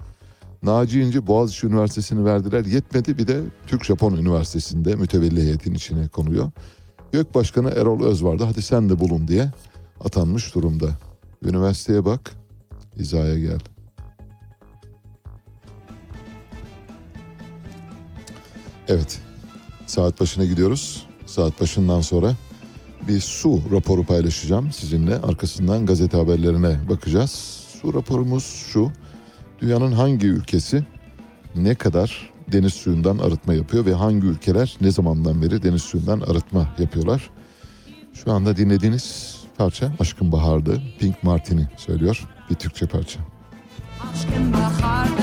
Naci 0.67 1.01
İnci 1.01 1.27
Boğaziçi 1.27 1.67
Üniversitesi'ni 1.67 2.25
verdiler. 2.25 2.65
Yetmedi 2.65 3.19
bir 3.19 3.27
de 3.27 3.41
Türk 3.67 3.85
Japon 3.85 4.17
Üniversitesi'nde 4.17 4.97
mütevelli 4.97 5.43
heyetin 5.43 5.75
içine 5.75 6.09
konuyor. 6.09 6.51
Gök 7.13 7.35
Başkanı 7.35 7.71
Erol 7.71 8.05
Özvar 8.05 8.39
da 8.39 8.49
hadi 8.49 8.63
sen 8.63 8.89
de 8.89 9.01
bulun 9.01 9.29
diye 9.29 9.51
atanmış 10.05 10.55
durumda. 10.55 10.87
Üniversiteye 11.45 12.05
bak, 12.05 12.33
hizaya 12.97 13.39
gel. 13.39 13.59
Evet, 18.89 19.21
saat 19.87 20.21
başına 20.21 20.45
gidiyoruz. 20.45 21.07
Saat 21.27 21.61
başından 21.61 22.01
sonra 22.01 22.35
bir 23.09 23.21
su 23.21 23.63
raporu 23.73 24.05
paylaşacağım 24.05 24.73
sizinle. 24.73 25.17
Arkasından 25.17 25.87
gazete 25.87 26.17
haberlerine 26.17 26.89
bakacağız. 26.89 27.31
Su 27.83 27.95
raporumuz 27.95 28.45
şu. 28.45 28.93
Dünyanın 29.61 29.93
hangi 29.93 30.27
ülkesi 30.27 30.85
ne 31.57 31.75
kadar 31.75 32.31
deniz 32.53 32.75
suyundan 32.75 33.19
arıtma 33.19 33.55
yapıyor 33.55 33.87
ve 33.87 33.95
hangi 33.95 34.27
ülkeler 34.27 34.77
ne 34.81 34.91
zamandan 34.91 35.43
beri 35.43 35.63
deniz 35.63 35.83
suyundan 35.83 36.21
arıtma 36.21 36.69
yapıyorlar? 36.79 37.31
Şu 38.15 38.33
anda 38.33 38.57
dinlediğiniz 38.57 39.37
parça 39.59 39.93
Aşkın 40.01 40.33
Bahar'dı. 40.33 40.83
Pink 40.99 41.23
Martini 41.23 41.69
söylüyor. 41.77 42.25
Bir 42.51 42.55
Türkçe 42.55 42.87
parça. 42.87 43.21
Aşkın 44.13 44.53
bahardı, 44.53 45.23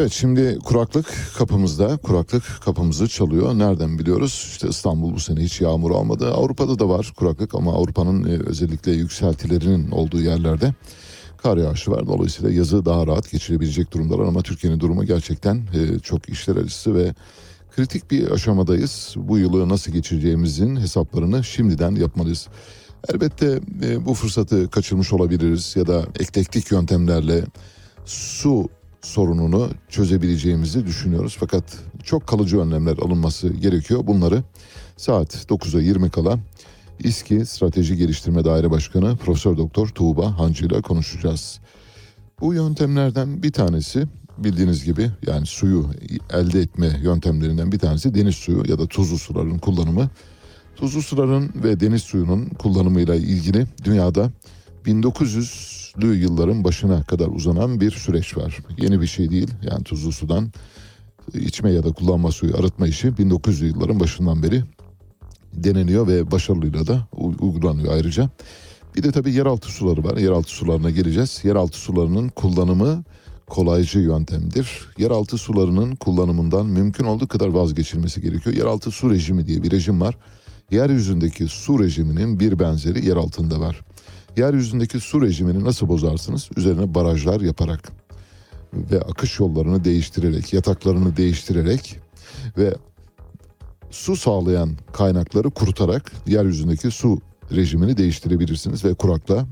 Evet 0.00 0.12
şimdi 0.12 0.58
kuraklık 0.64 1.06
kapımızda. 1.38 1.96
Kuraklık 1.96 2.60
kapımızı 2.64 3.08
çalıyor. 3.08 3.58
Nereden 3.58 3.98
biliyoruz? 3.98 4.48
İşte 4.52 4.68
İstanbul 4.68 5.14
bu 5.14 5.20
sene 5.20 5.40
hiç 5.40 5.60
yağmur 5.60 5.90
almadı. 5.90 6.34
Avrupa'da 6.34 6.78
da 6.78 6.88
var 6.88 7.12
kuraklık 7.16 7.54
ama 7.54 7.72
Avrupa'nın 7.74 8.24
e, 8.24 8.42
özellikle 8.46 8.92
yükseltilerinin 8.92 9.90
olduğu 9.90 10.20
yerlerde 10.20 10.74
kar 11.36 11.56
yağışı 11.56 11.90
var. 11.90 12.06
Dolayısıyla 12.06 12.50
yazı 12.50 12.84
daha 12.84 13.06
rahat 13.06 13.30
geçirebilecek 13.30 13.92
durumdalar 13.92 14.24
ama 14.24 14.42
Türkiye'nin 14.42 14.80
durumu 14.80 15.04
gerçekten 15.04 15.56
e, 15.56 15.98
çok 15.98 16.28
işler 16.28 16.56
acısı 16.56 16.94
ve 16.94 17.14
kritik 17.76 18.10
bir 18.10 18.30
aşamadayız. 18.30 19.14
Bu 19.16 19.38
yılı 19.38 19.68
nasıl 19.68 19.92
geçireceğimizin 19.92 20.76
hesaplarını 20.76 21.44
şimdiden 21.44 21.94
yapmalıyız. 21.94 22.48
Elbette 23.08 23.60
e, 23.82 24.06
bu 24.06 24.14
fırsatı 24.14 24.70
kaçırmış 24.70 25.12
olabiliriz 25.12 25.76
ya 25.76 25.86
da 25.86 26.06
eklektik 26.20 26.70
yöntemlerle 26.70 27.44
su 28.04 28.68
sorununu 29.02 29.70
çözebileceğimizi 29.88 30.86
düşünüyoruz. 30.86 31.36
Fakat 31.40 31.64
çok 32.04 32.26
kalıcı 32.26 32.60
önlemler 32.60 32.98
alınması 32.98 33.48
gerekiyor. 33.48 34.06
Bunları 34.06 34.42
saat 34.96 35.34
9'a 35.34 35.80
20 35.80 36.10
kala 36.10 36.38
İSKİ 36.98 37.46
Strateji 37.46 37.96
Geliştirme 37.96 38.44
Daire 38.44 38.70
Başkanı 38.70 39.16
Profesör 39.16 39.56
Doktor 39.56 39.88
Tuğba 39.88 40.38
Hancı 40.38 40.66
ile 40.66 40.82
konuşacağız. 40.82 41.60
Bu 42.40 42.54
yöntemlerden 42.54 43.42
bir 43.42 43.52
tanesi 43.52 44.06
bildiğiniz 44.38 44.84
gibi 44.84 45.10
yani 45.26 45.46
suyu 45.46 45.86
elde 46.32 46.60
etme 46.60 47.00
yöntemlerinden 47.02 47.72
bir 47.72 47.78
tanesi 47.78 48.14
deniz 48.14 48.34
suyu 48.34 48.62
ya 48.68 48.78
da 48.78 48.86
tuzlu 48.86 49.18
suların 49.18 49.58
kullanımı. 49.58 50.10
Tuzlu 50.76 51.02
suların 51.02 51.50
ve 51.54 51.80
deniz 51.80 52.02
suyunun 52.02 52.46
kullanımıyla 52.46 53.14
ilgili 53.14 53.66
dünyada 53.84 54.30
1900'lü 55.98 56.14
yılların 56.14 56.64
başına 56.64 57.02
kadar 57.02 57.26
uzanan 57.26 57.80
bir 57.80 57.90
süreç 57.90 58.36
var. 58.36 58.58
Yeni 58.78 59.00
bir 59.00 59.06
şey 59.06 59.30
değil. 59.30 59.48
Yani 59.62 59.84
tuzlu 59.84 60.12
sudan 60.12 60.52
içme 61.34 61.70
ya 61.70 61.84
da 61.84 61.92
kullanma 61.92 62.32
suyu 62.32 62.56
arıtma 62.56 62.88
işi 62.88 63.08
1900'lü 63.08 63.66
yılların 63.66 64.00
başından 64.00 64.42
beri 64.42 64.62
deneniyor 65.52 66.06
ve 66.06 66.30
başarılıyla 66.30 66.86
da 66.86 67.08
uygulanıyor 67.40 67.92
ayrıca. 67.92 68.30
Bir 68.96 69.02
de 69.02 69.12
tabii 69.12 69.34
yeraltı 69.34 69.68
suları 69.68 70.04
var. 70.04 70.16
Yeraltı 70.16 70.50
sularına 70.50 70.90
geleceğiz. 70.90 71.40
Yeraltı 71.44 71.78
sularının 71.78 72.28
kullanımı 72.28 73.04
kolaycı 73.46 73.98
yöntemdir. 73.98 74.68
Yeraltı 74.98 75.38
sularının 75.38 75.96
kullanımından 75.96 76.66
mümkün 76.66 77.04
olduğu 77.04 77.28
kadar 77.28 77.48
vazgeçilmesi 77.48 78.20
gerekiyor. 78.20 78.56
Yeraltı 78.56 78.90
su 78.90 79.10
rejimi 79.10 79.46
diye 79.46 79.62
bir 79.62 79.70
rejim 79.70 80.00
var. 80.00 80.16
Yeryüzündeki 80.70 81.48
su 81.48 81.78
rejiminin 81.78 82.40
bir 82.40 82.58
benzeri 82.58 83.06
yer 83.06 83.16
altında 83.16 83.60
var. 83.60 83.80
Yeryüzündeki 84.36 85.00
su 85.00 85.22
rejimini 85.22 85.64
nasıl 85.64 85.88
bozarsınız? 85.88 86.48
Üzerine 86.56 86.94
barajlar 86.94 87.40
yaparak 87.40 87.92
ve 88.74 89.00
akış 89.00 89.40
yollarını 89.40 89.84
değiştirerek, 89.84 90.52
yataklarını 90.52 91.16
değiştirerek 91.16 91.98
ve 92.58 92.74
su 93.90 94.16
sağlayan 94.16 94.70
kaynakları 94.92 95.50
kurutarak 95.50 96.12
yeryüzündeki 96.26 96.90
su 96.90 97.20
rejimini 97.52 97.96
değiştirebilirsiniz 97.96 98.84
ve 98.84 98.94
kuraklığa 98.94 99.46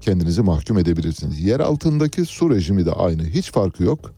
kendinizi 0.00 0.42
mahkum 0.42 0.78
edebilirsiniz. 0.78 1.40
Yer 1.40 1.60
altındaki 1.60 2.24
su 2.24 2.50
rejimi 2.50 2.86
de 2.86 2.92
aynı. 2.92 3.24
Hiç 3.24 3.52
farkı 3.52 3.82
yok. 3.82 4.12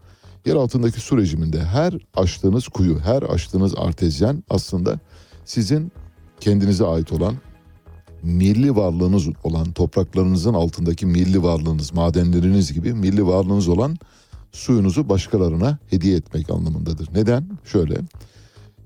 Yer 0.47 0.55
altındaki 0.55 1.01
su 1.01 1.19
rejiminde 1.19 1.65
her 1.65 1.95
açtığınız 2.15 2.69
kuyu, 2.69 3.01
her 3.01 3.23
açtığınız 3.23 3.75
artezyen 3.77 4.45
aslında 4.51 5.01
sizin 5.45 5.93
kendinize 6.41 6.85
ait 6.87 7.13
olan 7.13 7.35
milli 8.23 8.77
varlığınız 8.77 9.29
olan 9.45 9.73
topraklarınızın 9.73 10.55
altındaki 10.55 11.07
milli 11.07 11.43
varlığınız, 11.43 11.93
madenleriniz 11.93 12.73
gibi 12.73 12.93
milli 12.93 13.27
varlığınız 13.27 13.69
olan 13.69 13.97
suyunuzu 14.53 15.09
başkalarına 15.09 15.79
hediye 15.91 16.17
etmek 16.17 16.51
anlamındadır. 16.51 17.09
Neden? 17.15 17.49
Şöyle. 17.65 17.95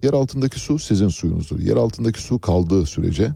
Yer 0.02 0.12
altındaki 0.12 0.60
su 0.60 0.78
sizin 0.78 1.08
suyunuzdur. 1.08 1.60
Yer 1.60 1.76
altındaki 1.76 2.22
su 2.22 2.38
kaldığı 2.38 2.86
sürece 2.86 3.32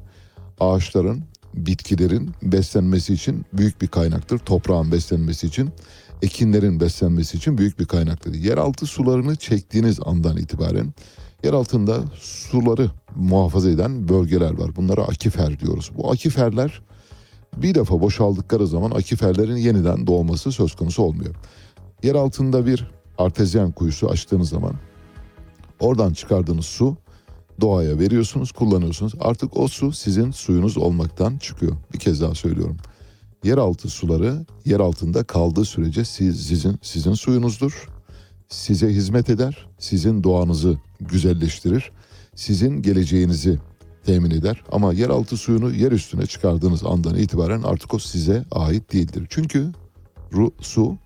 ağaçların, 0.60 1.22
bitkilerin 1.54 2.30
beslenmesi 2.42 3.14
için 3.14 3.44
büyük 3.52 3.82
bir 3.82 3.88
kaynaktır. 3.88 4.38
Toprağın 4.38 4.92
beslenmesi 4.92 5.46
için, 5.46 5.70
ekinlerin 6.22 6.80
beslenmesi 6.80 7.36
için 7.36 7.58
büyük 7.58 7.78
bir 7.78 7.86
kaynaktır. 7.86 8.34
Yeraltı 8.34 8.86
sularını 8.86 9.36
çektiğiniz 9.36 9.98
andan 10.04 10.36
itibaren 10.36 10.94
yer 11.44 11.52
altında 11.52 12.04
suları 12.20 12.90
muhafaza 13.16 13.70
eden 13.70 14.08
bölgeler 14.08 14.58
var. 14.58 14.76
Bunlara 14.76 15.02
akifer 15.02 15.60
diyoruz. 15.60 15.90
Bu 15.96 16.10
akiferler 16.10 16.82
bir 17.56 17.74
defa 17.74 18.00
boşaldıkları 18.00 18.66
zaman 18.66 18.90
akiferlerin 18.90 19.56
yeniden 19.56 20.06
doğması 20.06 20.52
söz 20.52 20.74
konusu 20.74 21.02
olmuyor. 21.02 21.34
Yer 22.02 22.14
altında 22.14 22.66
bir 22.66 22.90
artezyen 23.18 23.72
kuyusu 23.72 24.08
açtığınız 24.08 24.48
zaman 24.48 24.74
oradan 25.80 26.12
çıkardığınız 26.12 26.66
su 26.66 26.96
doğaya 27.60 27.98
veriyorsunuz, 27.98 28.52
kullanıyorsunuz. 28.52 29.12
Artık 29.20 29.56
o 29.56 29.68
su 29.68 29.92
sizin 29.92 30.30
suyunuz 30.30 30.76
olmaktan 30.76 31.38
çıkıyor. 31.38 31.76
Bir 31.94 31.98
kez 31.98 32.20
daha 32.20 32.34
söylüyorum. 32.34 32.76
Yeraltı 33.44 33.88
suları 33.88 34.46
yer 34.64 34.80
altında 34.80 35.24
kaldığı 35.24 35.64
sürece 35.64 36.04
siz, 36.04 36.46
sizin 36.46 36.78
sizin 36.82 37.14
suyunuzdur. 37.14 37.88
Size 38.50 38.88
hizmet 38.88 39.30
eder, 39.30 39.66
sizin 39.78 40.24
doğanızı 40.24 40.78
güzelleştirir, 41.00 41.92
sizin 42.34 42.82
geleceğinizi 42.82 43.58
temin 44.06 44.30
eder. 44.30 44.62
Ama 44.72 44.92
yeraltı 44.92 45.36
suyunu 45.36 45.74
yer 45.74 45.92
üstüne 45.92 46.26
çıkardığınız 46.26 46.84
andan 46.84 47.16
itibaren 47.16 47.62
artık 47.62 47.94
o 47.94 47.98
size 47.98 48.44
ait 48.50 48.92
değildir. 48.92 49.26
Çünkü 49.30 49.72
ru, 50.32 50.50
su 50.60 50.96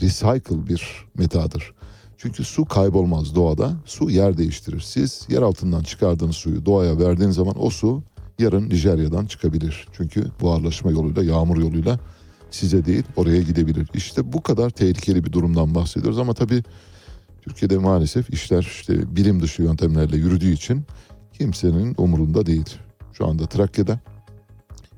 recycle 0.00 0.66
bir 0.68 1.06
metadır. 1.14 1.72
Çünkü 2.16 2.44
su 2.44 2.64
kaybolmaz 2.64 3.34
doğada. 3.34 3.76
Su 3.84 4.10
yer 4.10 4.38
değiştirir. 4.38 4.80
Siz 4.80 5.26
yer 5.28 5.42
altından 5.42 5.82
çıkardığınız 5.82 6.36
suyu 6.36 6.66
doğaya 6.66 6.98
verdiğiniz 6.98 7.36
zaman 7.36 7.54
o 7.64 7.70
su 7.70 8.02
yarın 8.38 8.68
Nijerya'dan 8.68 9.26
çıkabilir. 9.26 9.86
Çünkü 9.92 10.26
buharlaşma 10.40 10.90
yoluyla, 10.90 11.22
yağmur 11.24 11.56
yoluyla 11.56 11.98
size 12.50 12.86
değil 12.86 13.04
oraya 13.16 13.42
gidebilir. 13.42 13.88
İşte 13.94 14.32
bu 14.32 14.42
kadar 14.42 14.70
tehlikeli 14.70 15.24
bir 15.24 15.32
durumdan 15.32 15.74
bahsediyoruz 15.74 16.18
ama 16.18 16.34
tabii 16.34 16.62
Türkiye'de 17.42 17.78
maalesef 17.78 18.30
işler 18.30 18.62
işte 18.62 19.16
bilim 19.16 19.42
dışı 19.42 19.62
yöntemlerle 19.62 20.16
yürüdüğü 20.16 20.52
için 20.52 20.84
kimsenin 21.38 21.94
umurunda 21.98 22.46
değil. 22.46 22.76
Şu 23.12 23.26
anda 23.26 23.46
Trakya'da, 23.46 24.00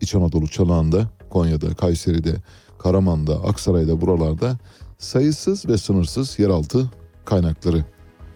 İç 0.00 0.14
Anadolu 0.14 0.48
çanağında, 0.48 1.11
Konya'da, 1.30 1.74
Kayseri'de, 1.74 2.36
Karaman'da, 2.78 3.34
Aksaray'da 3.34 4.00
buralarda 4.00 4.59
sayısız 4.98 5.66
ve 5.68 5.78
sınırsız 5.78 6.38
yeraltı 6.38 6.90
kaynakları 7.24 7.84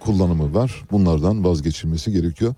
kullanımı 0.01 0.55
var. 0.55 0.85
Bunlardan 0.91 1.45
vazgeçilmesi 1.45 2.13
gerekiyor. 2.13 2.55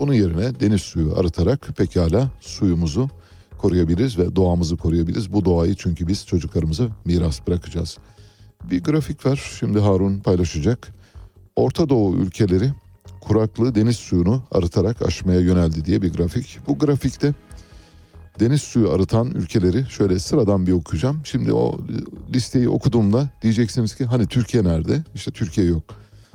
Bunun 0.00 0.12
yerine 0.12 0.60
deniz 0.60 0.80
suyu 0.80 1.18
arıtarak 1.18 1.68
pekala 1.76 2.30
suyumuzu 2.40 3.10
koruyabiliriz 3.66 4.18
ve 4.18 4.36
doğamızı 4.36 4.76
koruyabiliriz. 4.76 5.32
Bu 5.32 5.44
doğayı 5.44 5.74
çünkü 5.74 6.06
biz 6.06 6.26
çocuklarımıza 6.26 6.88
miras 7.04 7.46
bırakacağız. 7.46 7.98
Bir 8.70 8.82
grafik 8.82 9.26
var 9.26 9.56
şimdi 9.58 9.80
Harun 9.80 10.18
paylaşacak. 10.18 10.88
Orta 11.56 11.88
Doğu 11.88 12.16
ülkeleri 12.16 12.70
kuraklığı 13.20 13.74
deniz 13.74 13.96
suyunu 13.96 14.42
arıtarak 14.52 15.02
aşmaya 15.02 15.40
yöneldi 15.40 15.84
diye 15.84 16.02
bir 16.02 16.12
grafik. 16.12 16.58
Bu 16.68 16.78
grafikte 16.78 17.34
deniz 18.40 18.62
suyu 18.62 18.90
arıtan 18.90 19.30
ülkeleri 19.30 19.84
şöyle 19.90 20.18
sıradan 20.18 20.66
bir 20.66 20.72
okuyacağım. 20.72 21.20
Şimdi 21.24 21.52
o 21.52 21.78
listeyi 22.34 22.68
okuduğumda 22.68 23.28
diyeceksiniz 23.42 23.94
ki 23.94 24.04
hani 24.04 24.26
Türkiye 24.26 24.64
nerede? 24.64 25.04
İşte 25.14 25.30
Türkiye 25.30 25.66
yok. 25.66 25.84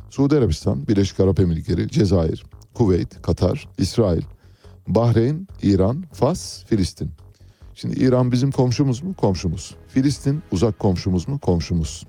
Suudi 0.09 0.35
Arabistan, 0.35 0.87
Birleşik 0.87 1.19
Arap 1.19 1.39
Emirlikleri, 1.39 1.89
Cezayir, 1.89 2.43
Kuveyt, 2.73 3.21
Katar, 3.21 3.67
İsrail, 3.77 4.21
Bahreyn, 4.87 5.47
İran, 5.61 6.03
Fas, 6.13 6.65
Filistin. 6.65 7.11
Şimdi 7.75 7.99
İran 7.99 8.31
bizim 8.31 8.51
komşumuz 8.51 9.03
mu? 9.03 9.13
Komşumuz. 9.13 9.75
Filistin 9.87 10.43
uzak 10.51 10.79
komşumuz 10.79 11.27
mu? 11.27 11.39
Komşumuz. 11.39 12.05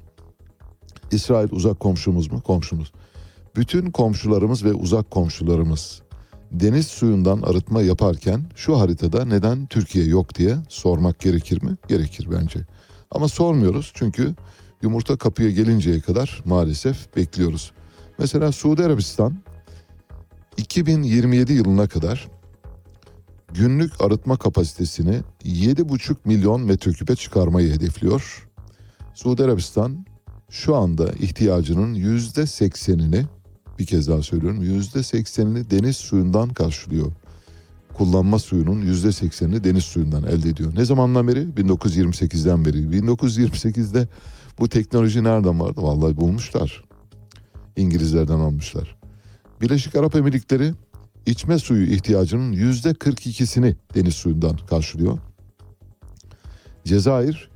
İsrail 1.10 1.48
uzak 1.52 1.80
komşumuz 1.80 2.32
mu? 2.32 2.40
Komşumuz. 2.40 2.92
Bütün 3.56 3.90
komşularımız 3.90 4.64
ve 4.64 4.72
uzak 4.72 5.10
komşularımız 5.10 6.02
deniz 6.52 6.86
suyundan 6.86 7.42
arıtma 7.42 7.82
yaparken 7.82 8.44
şu 8.56 8.80
haritada 8.80 9.24
neden 9.24 9.66
Türkiye 9.66 10.04
yok 10.04 10.34
diye 10.34 10.56
sormak 10.68 11.20
gerekir 11.20 11.62
mi? 11.62 11.76
Gerekir 11.88 12.28
bence. 12.30 12.60
Ama 13.10 13.28
sormuyoruz 13.28 13.92
çünkü 13.94 14.34
yumurta 14.82 15.16
kapıya 15.16 15.50
gelinceye 15.50 16.00
kadar 16.00 16.42
maalesef 16.44 17.16
bekliyoruz. 17.16 17.72
Mesela 18.18 18.52
Suudi 18.52 18.84
Arabistan 18.84 19.36
2027 20.56 21.52
yılına 21.52 21.88
kadar 21.88 22.28
günlük 23.54 24.00
arıtma 24.00 24.36
kapasitesini 24.36 25.20
7,5 25.44 26.16
milyon 26.24 26.60
metreküpe 26.60 27.16
çıkarmayı 27.16 27.72
hedefliyor. 27.72 28.48
Suudi 29.14 29.44
Arabistan 29.44 30.06
şu 30.50 30.76
anda 30.76 31.12
ihtiyacının 31.12 31.94
yüzde 31.94 32.46
seksenini 32.46 33.24
bir 33.78 33.86
kez 33.86 34.08
daha 34.08 34.22
söylüyorum 34.22 34.62
yüzde 34.62 35.02
seksenini 35.02 35.70
deniz 35.70 35.96
suyundan 35.96 36.48
karşılıyor. 36.48 37.12
Kullanma 37.94 38.38
suyunun 38.38 38.80
yüzde 38.80 39.12
seksenini 39.12 39.64
deniz 39.64 39.84
suyundan 39.84 40.22
elde 40.24 40.48
ediyor. 40.48 40.72
Ne 40.76 40.84
zamandan 40.84 41.28
beri? 41.28 41.38
1928'den 41.38 42.64
beri. 42.64 42.78
1928'de 42.78 44.08
bu 44.58 44.68
teknoloji 44.68 45.24
nereden 45.24 45.60
vardı? 45.60 45.82
Vallahi 45.82 46.16
bulmuşlar. 46.16 46.84
İngilizlerden 47.76 48.38
almışlar. 48.38 48.96
Birleşik 49.60 49.96
Arap 49.96 50.16
Emirlikleri 50.16 50.74
içme 51.26 51.58
suyu 51.58 51.86
ihtiyacının 51.86 52.52
yüzde 52.52 52.90
42'sini 52.90 53.74
deniz 53.94 54.14
suyundan 54.14 54.56
karşılıyor. 54.56 55.18
Cezayir 56.84 57.50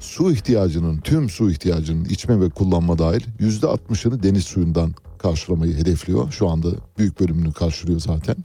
su 0.00 0.32
ihtiyacının 0.32 0.98
tüm 0.98 1.30
su 1.30 1.50
ihtiyacının 1.50 2.04
içme 2.04 2.40
ve 2.40 2.50
kullanma 2.50 2.98
dahil 2.98 3.22
yüzde 3.38 3.66
60'ını 3.66 4.22
deniz 4.22 4.44
suyundan 4.44 4.94
karşılamayı 5.18 5.76
hedefliyor. 5.76 6.32
Şu 6.32 6.48
anda 6.48 6.68
büyük 6.98 7.20
bölümünü 7.20 7.52
karşılıyor 7.52 8.00
zaten. 8.00 8.36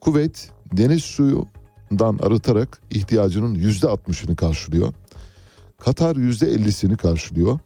Kuveyt 0.00 0.50
deniz 0.72 1.04
suyundan 1.04 2.18
arıtarak 2.22 2.80
ihtiyacının 2.90 3.54
yüzde 3.54 3.86
60'ını 3.86 4.36
karşılıyor. 4.36 4.92
Katar 5.78 6.16
yüzde 6.16 6.46
50'sini 6.46 6.96
karşılıyor. 6.96 7.58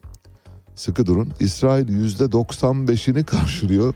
Sıkı 0.75 1.07
durun. 1.07 1.29
İsrail 1.41 1.89
yüzde 1.89 2.25
95'ini 2.25 3.25
karşılıyor 3.25 3.95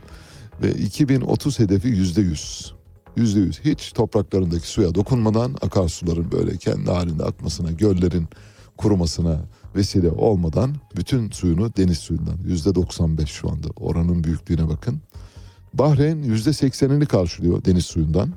ve 0.63 0.73
2030 0.73 1.59
hedefi 1.59 1.89
yüzde 1.89 2.21
100. 2.21 2.75
Yüzde 3.17 3.41
100. 3.41 3.61
Hiç 3.61 3.93
topraklarındaki 3.93 4.69
suya 4.69 4.95
dokunmadan 4.95 5.57
akarsuların 5.63 6.33
böyle 6.33 6.57
kendi 6.57 6.91
halinde 6.91 7.25
akmasına, 7.25 7.71
göllerin 7.71 8.29
kurumasına 8.77 9.41
vesile 9.77 10.11
olmadan 10.11 10.77
bütün 10.97 11.31
suyunu 11.31 11.77
deniz 11.77 11.99
suyundan 11.99 12.39
yüzde 12.47 12.75
95 12.75 13.31
şu 13.31 13.51
anda 13.51 13.69
oranın 13.77 14.25
büyüklüğüne 14.25 14.69
bakın. 14.69 15.01
Bahreyn 15.75 16.23
yüzde 16.23 16.51
80'ini 16.51 17.07
karşılıyor 17.07 17.65
deniz 17.65 17.87
suyundan. 17.87 18.33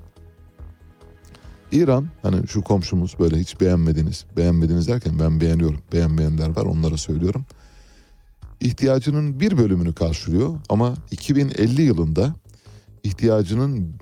İran 1.71 2.07
hani 2.21 2.47
şu 2.47 2.61
komşumuz 2.61 3.15
böyle 3.19 3.39
hiç 3.39 3.61
beğenmediniz. 3.61 4.25
Beğenmediniz 4.37 4.87
derken 4.87 5.19
ben 5.19 5.41
beğeniyorum. 5.41 5.79
Beğenmeyenler 5.93 6.49
var 6.49 6.65
onlara 6.65 6.97
söylüyorum. 6.97 7.45
İhtiyacının 8.61 9.39
bir 9.39 9.57
bölümünü 9.57 9.93
karşılıyor 9.93 10.59
ama 10.69 10.93
2050 11.11 11.81
yılında 11.81 12.35
ihtiyacının 13.03 13.93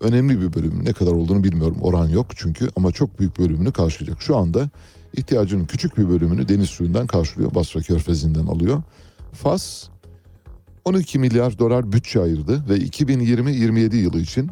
önemli 0.00 0.40
bir 0.40 0.52
bölümü 0.52 0.84
ne 0.84 0.92
kadar 0.92 1.12
olduğunu 1.12 1.44
bilmiyorum. 1.44 1.76
Oran 1.80 2.08
yok 2.08 2.26
çünkü 2.36 2.68
ama 2.76 2.92
çok 2.92 3.18
büyük 3.18 3.38
bölümünü 3.38 3.72
karşılayacak. 3.72 4.22
Şu 4.22 4.36
anda 4.36 4.70
ihtiyacının 5.16 5.64
küçük 5.64 5.98
bir 5.98 6.08
bölümünü 6.08 6.48
deniz 6.48 6.70
suyundan 6.70 7.06
karşılıyor. 7.06 7.54
Basra 7.54 7.80
Körfezi'nden 7.80 8.46
alıyor. 8.46 8.82
Fas 9.32 9.88
12 10.84 11.18
milyar 11.18 11.58
dolar 11.58 11.92
bütçe 11.92 12.20
ayırdı 12.20 12.64
ve 12.68 12.76
2020-27 12.76 13.96
yılı 13.96 14.20
için 14.20 14.50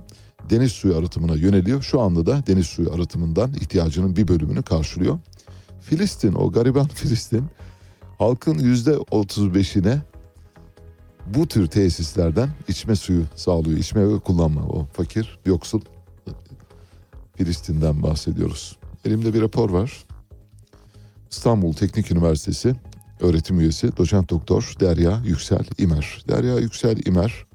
deniz 0.50 0.72
suyu 0.72 0.96
arıtımına 0.96 1.34
yöneliyor. 1.34 1.82
Şu 1.82 2.00
anda 2.00 2.26
da 2.26 2.46
deniz 2.46 2.66
suyu 2.66 2.92
arıtımından 2.92 3.54
ihtiyacının 3.54 4.16
bir 4.16 4.28
bölümünü 4.28 4.62
karşılıyor. 4.62 5.18
Filistin, 5.80 6.34
o 6.34 6.52
gariban 6.52 6.88
Filistin 6.94 7.44
halkın 8.20 8.58
yüzde 8.58 8.90
35'ine 8.90 9.98
bu 11.26 11.48
tür 11.48 11.66
tesislerden 11.66 12.48
içme 12.68 12.96
suyu 12.96 13.24
sağlıyor. 13.34 13.78
İçme 13.78 14.08
ve 14.08 14.18
kullanma. 14.18 14.60
O 14.60 14.86
fakir, 14.92 15.38
yoksul 15.46 15.80
Filistin'den 17.36 18.02
bahsediyoruz. 18.02 18.76
Elimde 19.04 19.34
bir 19.34 19.42
rapor 19.42 19.70
var. 19.70 20.04
İstanbul 21.30 21.72
Teknik 21.72 22.10
Üniversitesi 22.10 22.74
öğretim 23.20 23.60
üyesi 23.60 23.96
doçent 23.96 24.30
doktor 24.30 24.74
Derya 24.80 25.20
Yüksel 25.24 25.64
İmer. 25.78 26.24
Derya 26.28 26.58
Yüksel 26.58 26.98
İmer, 27.06 27.46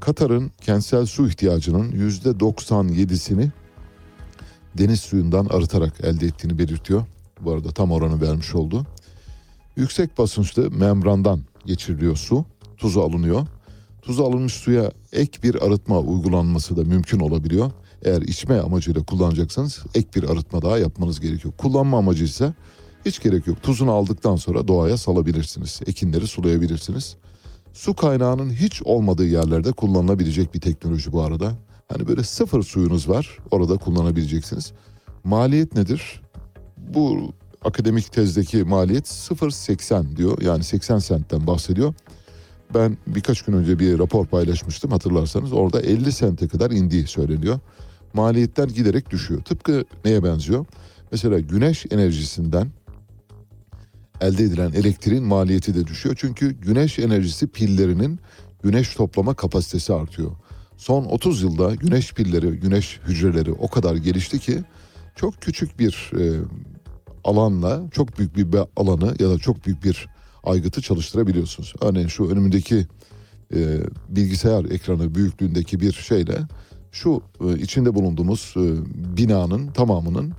Katar'ın 0.00 0.50
kentsel 0.60 1.06
su 1.06 1.28
ihtiyacının 1.28 1.92
yüzde 1.92 2.28
97'sini 2.28 3.48
deniz 4.78 5.00
suyundan 5.00 5.46
arıtarak 5.46 6.00
elde 6.00 6.26
ettiğini 6.26 6.58
belirtiyor. 6.58 7.04
Bu 7.40 7.52
arada 7.52 7.70
tam 7.70 7.92
oranı 7.92 8.20
vermiş 8.20 8.54
oldu. 8.54 8.86
Yüksek 9.78 10.18
basınçlı 10.18 10.70
membrandan 10.70 11.40
geçiriliyor 11.66 12.16
su. 12.16 12.44
Tuzu 12.76 13.00
alınıyor. 13.00 13.46
Tuzu 14.02 14.24
alınmış 14.24 14.52
suya 14.52 14.92
ek 15.12 15.42
bir 15.42 15.66
arıtma 15.66 15.98
uygulanması 15.98 16.76
da 16.76 16.84
mümkün 16.84 17.20
olabiliyor. 17.20 17.70
Eğer 18.02 18.22
içme 18.22 18.60
amacıyla 18.60 19.02
kullanacaksanız 19.02 19.84
ek 19.94 20.08
bir 20.14 20.30
arıtma 20.30 20.62
daha 20.62 20.78
yapmanız 20.78 21.20
gerekiyor. 21.20 21.54
Kullanma 21.58 21.98
amacı 21.98 22.24
ise 22.24 22.52
hiç 23.04 23.22
gerek 23.22 23.46
yok. 23.46 23.62
Tuzunu 23.62 23.92
aldıktan 23.92 24.36
sonra 24.36 24.68
doğaya 24.68 24.96
salabilirsiniz. 24.96 25.80
Ekinleri 25.86 26.26
sulayabilirsiniz. 26.26 27.16
Su 27.72 27.94
kaynağının 27.94 28.50
hiç 28.50 28.82
olmadığı 28.82 29.26
yerlerde 29.26 29.72
kullanılabilecek 29.72 30.54
bir 30.54 30.60
teknoloji 30.60 31.12
bu 31.12 31.22
arada. 31.22 31.52
Hani 31.88 32.08
böyle 32.08 32.22
sıfır 32.22 32.62
suyunuz 32.62 33.08
var 33.08 33.38
orada 33.50 33.76
kullanabileceksiniz. 33.76 34.72
Maliyet 35.24 35.74
nedir? 35.74 36.22
Bu 36.76 37.32
akademik 37.64 38.12
tezdeki 38.12 38.64
maliyet 38.64 39.06
0.80 39.06 40.16
diyor. 40.16 40.42
Yani 40.42 40.64
80 40.64 40.98
sentten 40.98 41.46
bahsediyor. 41.46 41.94
Ben 42.74 42.98
birkaç 43.06 43.42
gün 43.42 43.52
önce 43.52 43.78
bir 43.78 43.98
rapor 43.98 44.26
paylaşmıştım 44.26 44.90
hatırlarsanız. 44.90 45.52
Orada 45.52 45.80
50 45.80 46.12
sente 46.12 46.48
kadar 46.48 46.70
indiği 46.70 47.06
söyleniyor. 47.06 47.60
Maliyetler 48.14 48.68
giderek 48.68 49.10
düşüyor. 49.10 49.42
Tıpkı 49.42 49.84
neye 50.04 50.24
benziyor? 50.24 50.66
Mesela 51.12 51.38
güneş 51.38 51.86
enerjisinden 51.90 52.68
elde 54.20 54.44
edilen 54.44 54.72
elektriğin 54.72 55.24
maliyeti 55.24 55.74
de 55.74 55.86
düşüyor. 55.86 56.16
Çünkü 56.18 56.50
güneş 56.50 56.98
enerjisi 56.98 57.46
pillerinin 57.46 58.20
güneş 58.62 58.94
toplama 58.94 59.34
kapasitesi 59.34 59.94
artıyor. 59.94 60.30
Son 60.76 61.04
30 61.04 61.42
yılda 61.42 61.74
güneş 61.74 62.12
pilleri, 62.14 62.50
güneş 62.50 63.00
hücreleri 63.06 63.52
o 63.52 63.68
kadar 63.68 63.96
gelişti 63.96 64.38
ki 64.38 64.62
çok 65.16 65.42
küçük 65.42 65.78
bir 65.78 66.10
e, 66.18 66.40
alanla 67.28 67.82
çok 67.90 68.18
büyük 68.18 68.36
bir 68.36 68.60
alanı 68.76 69.14
ya 69.18 69.30
da 69.30 69.38
çok 69.38 69.66
büyük 69.66 69.84
bir 69.84 70.08
aygıtı 70.44 70.82
çalıştırabiliyorsunuz. 70.82 71.74
Örneğin 71.80 72.08
şu 72.08 72.30
önümündeki 72.30 72.86
e, 73.54 73.78
bilgisayar 74.08 74.64
ekranı 74.64 75.14
büyüklüğündeki 75.14 75.80
bir 75.80 75.92
şeyle 75.92 76.38
şu 76.92 77.22
e, 77.40 77.58
içinde 77.58 77.94
bulunduğumuz 77.94 78.54
e, 78.56 78.62
binanın 79.16 79.72
tamamının 79.72 80.32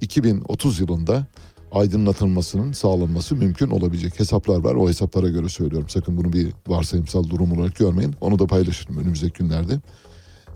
2030 0.00 0.80
yılında 0.80 1.26
aydınlatılmasının 1.72 2.72
sağlanması 2.72 3.36
mümkün 3.36 3.70
olabilecek 3.70 4.20
hesaplar 4.20 4.64
var. 4.64 4.74
O 4.74 4.88
hesaplara 4.88 5.28
göre 5.28 5.48
söylüyorum. 5.48 5.88
Sakın 5.88 6.16
bunu 6.16 6.32
bir 6.32 6.52
varsayımsal 6.66 7.30
durum 7.30 7.52
olarak 7.52 7.76
görmeyin. 7.76 8.14
Onu 8.20 8.38
da 8.38 8.46
paylaşırım 8.46 8.98
önümüzdeki 8.98 9.38
günlerde. 9.38 9.80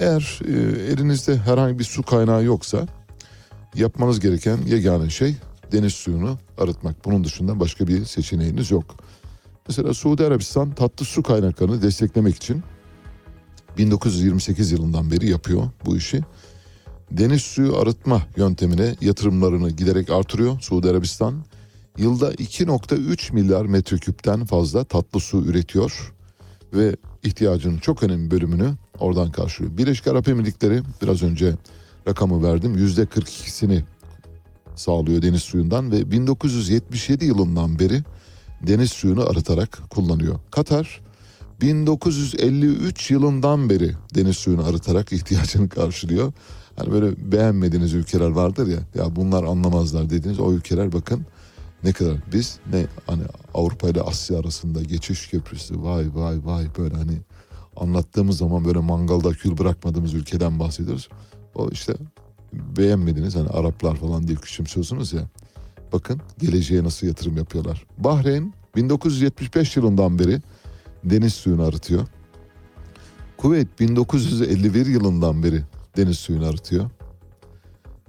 Eğer 0.00 0.40
e, 0.48 0.52
elinizde 0.92 1.36
herhangi 1.36 1.78
bir 1.78 1.84
su 1.84 2.02
kaynağı 2.02 2.44
yoksa 2.44 2.86
yapmanız 3.74 4.20
gereken 4.20 4.58
yegane 4.66 5.10
şey 5.10 5.36
deniz 5.72 5.94
suyunu 5.94 6.38
arıtmak. 6.58 7.04
Bunun 7.04 7.24
dışında 7.24 7.60
başka 7.60 7.86
bir 7.86 8.04
seçeneğiniz 8.04 8.70
yok. 8.70 8.84
Mesela 9.68 9.94
Suudi 9.94 10.24
Arabistan 10.24 10.74
tatlı 10.74 11.04
su 11.04 11.22
kaynaklarını 11.22 11.82
desteklemek 11.82 12.36
için 12.36 12.62
1928 13.78 14.72
yılından 14.72 15.10
beri 15.10 15.28
yapıyor 15.28 15.62
bu 15.86 15.96
işi. 15.96 16.20
Deniz 17.10 17.42
suyu 17.42 17.76
arıtma 17.76 18.22
yöntemine 18.36 18.96
yatırımlarını 19.00 19.70
giderek 19.70 20.10
artırıyor 20.10 20.60
Suudi 20.60 20.90
Arabistan. 20.90 21.44
Yılda 21.98 22.34
2.3 22.34 23.32
milyar 23.32 23.66
metreküpten 23.66 24.44
fazla 24.44 24.84
tatlı 24.84 25.20
su 25.20 25.38
üretiyor 25.38 26.14
ve 26.72 26.96
ihtiyacının 27.22 27.78
çok 27.78 28.02
önemli 28.02 28.30
bölümünü 28.30 28.74
oradan 28.98 29.32
karşılıyor. 29.32 29.78
Birleşik 29.78 30.06
Arap 30.06 30.28
Emirlikleri 30.28 30.82
biraz 31.02 31.22
önce 31.22 31.54
rakamı 32.08 32.42
verdim 32.42 32.76
%42'sini 32.76 33.82
sağlıyor 34.76 35.22
deniz 35.22 35.42
suyundan 35.42 35.92
ve 35.92 36.10
1977 36.10 37.24
yılından 37.24 37.78
beri 37.78 38.02
deniz 38.66 38.92
suyunu 38.92 39.30
arıtarak 39.30 39.78
kullanıyor. 39.90 40.38
Katar 40.50 41.00
1953 41.60 43.10
yılından 43.10 43.70
beri 43.70 43.92
deniz 44.14 44.36
suyunu 44.36 44.66
arıtarak 44.66 45.12
ihtiyacını 45.12 45.68
karşılıyor. 45.68 46.32
Hani 46.76 46.92
böyle 46.92 47.32
beğenmediğiniz 47.32 47.94
ülkeler 47.94 48.30
vardır 48.30 48.66
ya 48.66 48.78
ya 48.94 49.16
bunlar 49.16 49.44
anlamazlar 49.44 50.10
dediğiniz 50.10 50.40
o 50.40 50.52
ülkeler 50.52 50.92
bakın 50.92 51.26
ne 51.84 51.92
kadar 51.92 52.16
biz 52.32 52.58
ne 52.72 52.86
hani 53.06 53.22
Avrupa 53.54 53.88
ile 53.88 54.02
Asya 54.02 54.38
arasında 54.38 54.82
geçiş 54.82 55.28
köprüsü 55.28 55.82
vay 55.82 56.06
vay 56.14 56.44
vay 56.44 56.66
böyle 56.78 56.94
hani 56.94 57.18
anlattığımız 57.76 58.38
zaman 58.38 58.64
böyle 58.64 58.78
mangalda 58.78 59.30
kül 59.30 59.58
bırakmadığımız 59.58 60.14
ülkeden 60.14 60.58
bahsediyoruz. 60.58 61.08
O 61.54 61.68
işte 61.70 61.94
beğenmediniz 62.52 63.36
hani 63.36 63.48
Araplar 63.48 63.96
falan 63.96 64.28
diye 64.28 64.36
küçümsüyorsunuz 64.36 65.12
ya. 65.12 65.22
Bakın 65.92 66.20
geleceğe 66.38 66.84
nasıl 66.84 67.06
yatırım 67.06 67.36
yapıyorlar. 67.36 67.86
Bahreyn 67.98 68.54
1975 68.76 69.76
yılından 69.76 70.18
beri 70.18 70.42
deniz 71.04 71.34
suyunu 71.34 71.62
arıtıyor. 71.62 72.06
Kuveyt 73.36 73.80
1951 73.80 74.86
yılından 74.86 75.42
beri 75.42 75.62
deniz 75.96 76.18
suyunu 76.18 76.46
arıtıyor. 76.46 76.90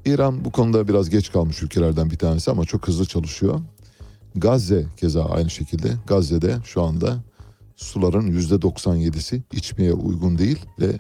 İran 0.06 0.46
bu 0.46 0.52
konuda 0.52 0.88
biraz 0.88 1.10
geç 1.10 1.32
kalmış 1.32 1.64
ülkelerden 1.64 2.10
bir 2.10 2.18
tanesi 2.18 2.52
ama 2.52 2.66
çok 2.66 2.88
hızlı 2.88 3.06
çalışıyor. 3.06 3.62
Gazze 4.36 4.86
keza 4.98 5.26
aynı 5.26 5.50
şekilde. 5.50 5.92
Gazze'de 6.08 6.58
şu 6.64 6.84
anda 6.84 7.24
suların 7.76 8.32
%97'si 8.32 9.42
içmeye 9.52 9.94
uygun 9.94 10.38
değil 10.38 10.66
ve 10.80 11.00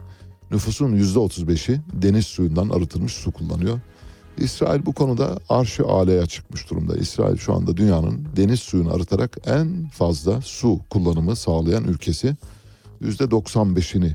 nüfusun 0.52 0.95
%35'i 0.95 1.82
deniz 1.93 2.26
suyundan 2.26 2.70
arıtılmış 2.70 3.14
su 3.14 3.32
kullanıyor. 3.32 3.80
İsrail 4.38 4.86
bu 4.86 4.93
konuda 4.93 5.39
arşı 5.50 5.86
aleye 5.86 6.26
çıkmış 6.26 6.70
durumda. 6.70 6.98
İsrail 6.98 7.38
şu 7.38 7.54
anda 7.54 7.78
dünyanın 7.78 8.28
deniz 8.36 8.60
suyunu 8.60 8.93
arıtarak 8.93 9.38
en 9.45 9.88
fazla 9.88 10.41
su 10.41 10.80
kullanımı 10.89 11.36
sağlayan 11.36 11.84
ülkesi. 11.84 12.36
%95'ini 13.02 14.12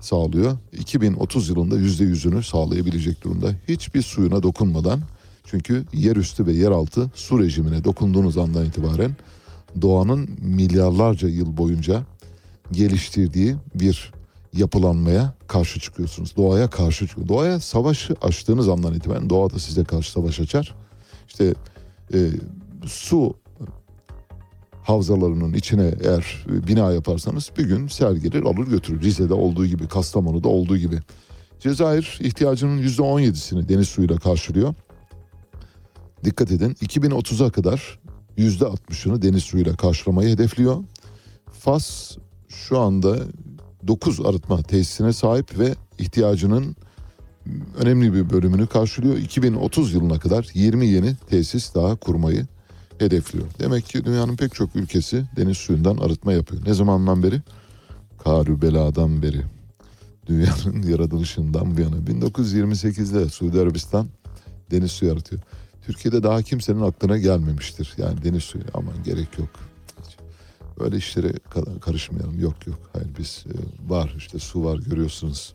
sağlıyor. 0.00 0.58
2030 0.72 1.48
yılında 1.48 1.76
%100'ünü 1.76 2.42
sağlayabilecek 2.42 3.24
durumda. 3.24 3.52
Hiçbir 3.68 4.02
suyuna 4.02 4.42
dokunmadan 4.42 5.00
çünkü 5.44 5.84
yerüstü 5.92 6.46
ve 6.46 6.52
yeraltı 6.52 7.10
su 7.14 7.38
rejimine 7.38 7.84
dokunduğunuz 7.84 8.38
andan 8.38 8.66
itibaren 8.66 9.16
doğanın 9.82 10.28
milyarlarca 10.42 11.28
yıl 11.28 11.56
boyunca 11.56 12.02
geliştirdiği 12.72 13.56
bir 13.74 14.12
yapılanmaya 14.56 15.34
karşı 15.46 15.80
çıkıyorsunuz. 15.80 16.36
Doğaya 16.36 16.70
karşı 16.70 17.06
çıkıyor. 17.08 17.28
Doğaya 17.28 17.60
savaşı 17.60 18.16
açtığınız 18.22 18.68
andan 18.68 18.94
itibaren 18.94 19.30
doğa 19.30 19.50
da 19.50 19.58
size 19.58 19.84
karşı 19.84 20.12
savaş 20.12 20.40
açar. 20.40 20.74
İşte 21.28 21.54
e, 22.14 22.18
su 22.86 23.34
havzalarının 24.82 25.52
içine 25.52 25.94
eğer 26.04 26.46
e, 26.48 26.66
bina 26.66 26.92
yaparsanız 26.92 27.50
bir 27.58 27.64
gün 27.64 27.88
sel 27.88 28.16
gelir 28.16 28.42
alır 28.42 28.66
götürür. 28.66 29.02
Rize'de 29.02 29.34
olduğu 29.34 29.66
gibi, 29.66 29.88
Kastamonu'da 29.88 30.48
olduğu 30.48 30.76
gibi. 30.76 30.98
Cezayir 31.60 32.18
ihtiyacının 32.20 32.82
%17'sini 32.82 33.68
deniz 33.68 33.88
suyuyla 33.88 34.16
karşılıyor. 34.16 34.74
Dikkat 36.24 36.50
edin 36.50 36.70
2030'a 36.70 37.50
kadar 37.50 37.98
%60'ını 38.38 39.22
deniz 39.22 39.42
suyuyla 39.42 39.76
karşılamayı 39.76 40.28
hedefliyor. 40.28 40.84
Fas 41.52 42.16
şu 42.48 42.78
anda 42.78 43.18
9 43.86 44.26
arıtma 44.26 44.62
tesisine 44.62 45.12
sahip 45.12 45.58
ve 45.58 45.74
ihtiyacının 45.98 46.76
önemli 47.78 48.14
bir 48.14 48.30
bölümünü 48.30 48.66
karşılıyor. 48.66 49.16
2030 49.16 49.94
yılına 49.94 50.18
kadar 50.18 50.48
20 50.54 50.86
yeni 50.86 51.16
tesis 51.16 51.74
daha 51.74 51.96
kurmayı 51.96 52.46
hedefliyor. 52.98 53.46
Demek 53.58 53.86
ki 53.86 54.04
dünyanın 54.04 54.36
pek 54.36 54.54
çok 54.54 54.76
ülkesi 54.76 55.24
deniz 55.36 55.58
suyundan 55.58 55.96
arıtma 55.96 56.32
yapıyor. 56.32 56.62
Ne 56.66 56.74
zamandan 56.74 57.22
beri? 57.22 57.42
Karü 58.24 58.62
beladan 58.62 59.22
beri. 59.22 59.42
Dünyanın 60.26 60.82
yaratılışından 60.88 61.76
bu 61.76 61.80
yana. 61.80 61.96
1928'de 61.96 63.28
Suudi 63.28 63.60
Arabistan 63.60 64.08
deniz 64.70 64.92
suyu 64.92 65.12
arıtıyor. 65.12 65.42
Türkiye'de 65.86 66.22
daha 66.22 66.42
kimsenin 66.42 66.80
aklına 66.80 67.18
gelmemiştir. 67.18 67.94
Yani 67.96 68.24
deniz 68.24 68.44
suyu 68.44 68.64
aman 68.74 68.94
gerek 69.04 69.38
yok. 69.38 69.48
Böyle 70.80 70.96
işlere 70.96 71.28
ka- 71.28 71.80
karışmayalım. 71.80 72.40
Yok 72.40 72.66
yok. 72.66 72.78
Hayır 72.92 73.08
biz 73.18 73.44
e, 73.48 73.54
var 73.90 74.14
işte 74.18 74.38
su 74.38 74.64
var 74.64 74.78
görüyorsunuz. 74.78 75.54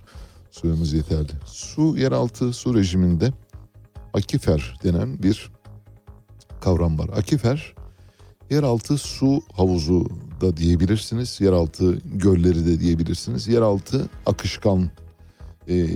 Suyumuz 0.52 0.94
yeterli. 0.94 1.32
Su 1.46 1.98
yeraltı 1.98 2.54
su 2.54 2.76
rejiminde 2.76 3.34
akifer 4.14 4.78
denen 4.84 5.24
bir 5.24 5.52
kavram 6.62 7.00
var. 7.00 7.10
Akifer 7.18 7.76
yeraltı 8.50 8.98
su 8.98 9.42
havuzu 9.54 10.10
da 10.42 10.58
diyebilirsiniz. 10.58 11.42
Yeraltı 11.42 11.98
gölleri 12.06 12.66
de 12.66 12.80
diyebilirsiniz. 12.80 13.48
Yeraltı 13.48 14.10
akışkan 14.26 14.90
e, 15.70 15.88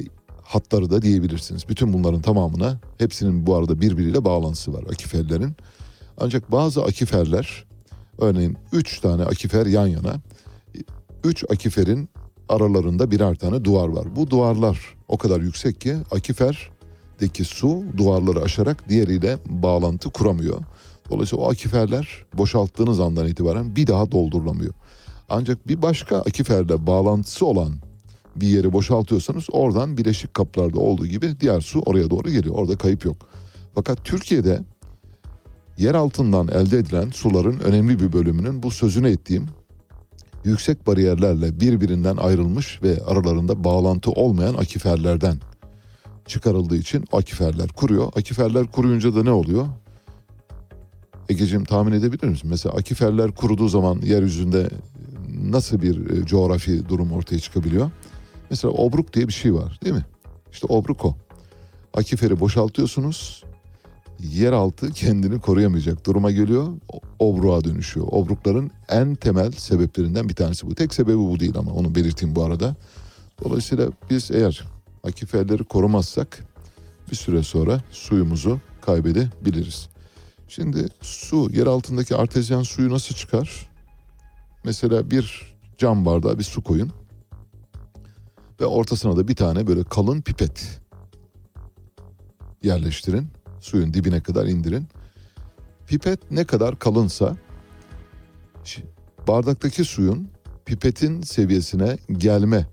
hatları 0.44 0.90
da 0.90 1.02
diyebilirsiniz. 1.02 1.70
Bütün 1.70 1.94
bunların 1.94 2.22
tamamına 2.22 2.80
hepsinin 2.98 3.48
bu 3.48 3.56
arada 3.56 3.82
birbiriyle 3.82 4.26
bağlantısı 4.26 4.74
var 4.74 4.84
akiferlerin. 4.84 5.56
Ancak 6.18 6.52
bazı 6.52 6.84
akiferler 6.84 7.66
örneğin 8.18 8.58
3 8.72 9.00
tane 9.00 9.24
akifer 9.24 9.66
yan 9.66 9.88
yana 9.88 10.16
3 11.24 11.44
akiferin 11.50 12.10
aralarında 12.50 13.12
birer 13.12 13.36
tane 13.36 13.64
duvar 13.64 13.88
var. 13.88 14.16
Bu 14.16 14.30
duvarlar 14.30 14.80
o 15.08 15.18
kadar 15.18 15.42
yüksek 15.42 15.82
ki 15.82 15.96
akiferdeki 16.12 17.46
su 17.46 17.84
duvarları 17.98 18.42
aşarak 18.42 18.90
diğeriyle 18.90 19.38
bağlantı 19.46 20.10
kuramıyor. 20.10 20.62
Dolayısıyla 21.10 21.46
o 21.46 21.52
akiferler 21.52 22.26
boşalttığınız 22.34 23.00
andan 23.00 23.28
itibaren 23.28 23.76
bir 23.76 23.88
daha 23.88 24.12
doldurulamıyor. 24.12 24.74
Ancak 25.30 25.68
bir 25.68 25.82
başka 25.82 26.18
akiferle 26.18 26.88
bağlantısı 26.88 27.46
olan 27.46 27.74
bir 28.36 28.48
yeri 28.48 28.74
boşaltıyorsanız 28.74 29.48
oradan 29.52 29.98
bileşik 29.98 30.34
kaplarda 30.34 30.80
olduğu 30.80 31.08
gibi 31.08 31.36
diğer 31.40 31.62
su 31.62 31.80
oraya 31.80 32.10
doğru 32.10 32.30
geliyor. 32.30 32.56
Orada 32.56 32.78
kayıp 32.78 33.06
yok. 33.06 33.18
Fakat 33.76 34.06
Türkiye'de 34.06 34.62
yer 35.78 35.96
altından 35.96 36.48
elde 36.48 36.78
edilen 36.78 37.10
suların 37.10 37.60
önemli 37.60 38.00
bir 38.00 38.14
bölümünün 38.14 38.64
bu 38.64 38.72
sözünü 38.72 39.10
ettiğim 39.10 39.48
yüksek 40.44 40.88
bariyerlerle 40.88 41.60
birbirinden 41.60 42.18
ayrılmış 42.18 42.84
ve 42.84 43.04
aralarında 43.06 43.64
bağlantı 43.64 44.12
olmayan 44.12 44.54
akiferlerden 44.54 45.38
çıkarıldığı 46.28 46.76
için 46.78 47.06
akiferler 47.12 47.68
kuruyor. 47.68 48.12
Akiferler 48.16 48.68
kuruyunca 48.68 49.16
da 49.16 49.24
ne 49.24 49.32
oluyor? 49.32 49.66
Egeciğim 51.30 51.66
tahmin 51.66 51.92
edebilir 51.92 52.28
misin? 52.28 52.50
Mesela 52.50 52.76
akiferler 52.76 53.32
kuruduğu 53.32 53.68
zaman 53.68 54.02
yeryüzünde 54.02 54.70
nasıl 55.44 55.82
bir 55.82 56.10
e, 56.10 56.26
coğrafi 56.26 56.90
durum 56.90 57.12
ortaya 57.12 57.40
çıkabiliyor? 57.40 57.92
Mesela 58.50 58.74
obruk 58.74 59.14
diye 59.14 59.28
bir 59.28 59.34
şey 59.34 59.54
var 59.54 59.80
değil 59.84 59.96
mi? 59.96 60.06
İşte 60.52 60.68
obruk 60.68 61.06
o. 61.06 61.16
Akiferi 61.94 62.40
boşaltıyorsunuz. 62.40 63.44
Yeraltı 64.24 64.92
kendini 64.92 65.42
koruyamayacak 65.42 66.06
duruma 66.06 66.32
geliyor. 66.32 66.68
Obruğa 67.20 67.64
dönüşüyor. 67.64 68.08
Obrukların 68.12 68.72
en 68.90 69.16
temel 69.16 69.52
sebeplerinden 69.52 70.30
bir 70.30 70.36
tanesi 70.36 70.68
bu. 70.68 70.76
Tek 70.76 70.94
sebebi 70.94 71.18
bu 71.18 71.40
değil 71.40 71.58
ama 71.58 71.72
onu 71.72 71.96
belirteyim 71.96 72.36
bu 72.36 72.44
arada. 72.44 72.76
Dolayısıyla 73.44 73.90
biz 74.10 74.32
eğer 74.32 74.64
akiferleri 75.04 75.64
korumazsak 75.64 76.44
bir 77.12 77.16
süre 77.16 77.44
sonra 77.44 77.82
suyumuzu 77.92 78.60
kaybedebiliriz. 78.82 79.90
Şimdi 80.48 80.88
su, 81.02 81.50
yer 81.54 81.68
altındaki 81.68 82.16
artezyen 82.16 82.64
suyu 82.64 82.90
nasıl 82.90 83.16
çıkar? 83.16 83.70
Mesela 84.64 85.12
bir 85.12 85.54
cam 85.78 86.06
bardağa 86.06 86.40
bir 86.40 86.44
su 86.44 86.64
koyun 86.64 86.92
ve 88.62 88.66
ortasına 88.66 89.18
da 89.18 89.28
bir 89.28 89.36
tane 89.36 89.68
böyle 89.68 89.84
kalın 89.84 90.22
pipet 90.22 90.82
yerleştirin. 92.64 93.28
Suyun 93.64 93.94
dibine 93.94 94.22
kadar 94.22 94.46
indirin. 94.46 94.88
Pipet 95.88 96.32
ne 96.32 96.46
kadar 96.46 96.80
kalınsa 96.80 97.38
bardaktaki 99.28 99.86
suyun 99.86 100.30
pipetin 100.66 101.22
seviyesine 101.22 101.98
gelme 102.12 102.68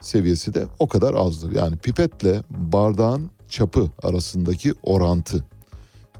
seviyesi 0.00 0.54
de 0.54 0.66
o 0.78 0.88
kadar 0.88 1.14
azdır. 1.14 1.52
Yani 1.52 1.76
pipetle 1.76 2.42
bardağın 2.50 3.30
çapı 3.48 3.90
arasındaki 4.02 4.74
orantı 4.82 5.44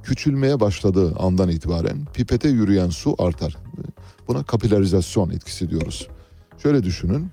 küçülmeye 0.03 0.61
başladığı 0.61 1.17
andan 1.17 1.49
itibaren 1.49 2.05
pipete 2.15 2.49
yürüyen 2.49 2.91
su 2.91 3.15
artar. 3.19 3.57
Buna 4.29 4.43
kapilarizasyon 4.43 5.31
etkisi 5.31 5.71
diyoruz. 5.71 6.09
Şöyle 6.63 6.83
düşünün. 6.83 7.31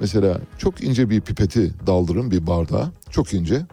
Mesela 0.00 0.40
çok 0.58 0.84
ince 0.84 1.10
bir 1.10 1.20
pipeti 1.20 1.86
daldırın 1.86 2.30
bir 2.30 2.46
bardağa. 2.46 2.92
Çok 3.10 3.34
ince. 3.34 3.66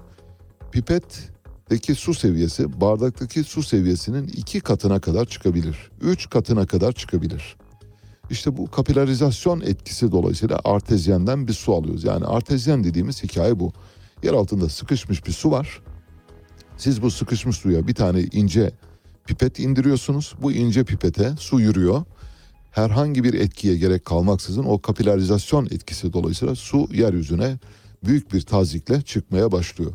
Pipetteki 1.69 1.95
su 1.95 2.13
seviyesi 2.13 2.81
bardaktaki 2.81 3.43
su 3.43 3.63
seviyesinin 3.63 4.27
iki 4.27 4.59
katına 4.59 4.99
kadar 4.99 5.25
çıkabilir. 5.25 5.77
Üç 6.01 6.29
katına 6.29 6.65
kadar 6.65 6.91
çıkabilir. 6.91 7.55
İşte 8.29 8.57
bu 8.57 8.71
kapilarizasyon 8.71 9.61
etkisi 9.61 10.11
dolayısıyla 10.11 10.59
artezyenden 10.63 11.47
bir 11.47 11.53
su 11.53 11.73
alıyoruz. 11.73 12.03
Yani 12.03 12.25
artezyen 12.25 12.83
dediğimiz 12.83 13.23
hikaye 13.23 13.59
bu. 13.59 13.73
Yer 14.23 14.33
altında 14.33 14.69
sıkışmış 14.69 15.25
bir 15.25 15.31
su 15.31 15.51
var. 15.51 15.81
Siz 16.77 17.01
bu 17.01 17.11
sıkışmış 17.11 17.57
suya 17.57 17.87
bir 17.87 17.95
tane 17.95 18.21
ince 18.21 18.71
pipet 19.25 19.59
indiriyorsunuz. 19.59 20.35
Bu 20.41 20.51
ince 20.51 20.83
pipete 20.83 21.35
su 21.39 21.59
yürüyor. 21.59 22.03
Herhangi 22.71 23.23
bir 23.23 23.33
etkiye 23.33 23.77
gerek 23.77 24.05
kalmaksızın 24.05 24.63
o 24.63 24.81
kapilarizasyon 24.81 25.65
etkisi 25.65 26.13
dolayısıyla 26.13 26.55
su 26.55 26.87
yeryüzüne 26.93 27.59
büyük 28.05 28.33
bir 28.33 28.41
tazikle 28.41 29.01
çıkmaya 29.01 29.51
başlıyor. 29.51 29.91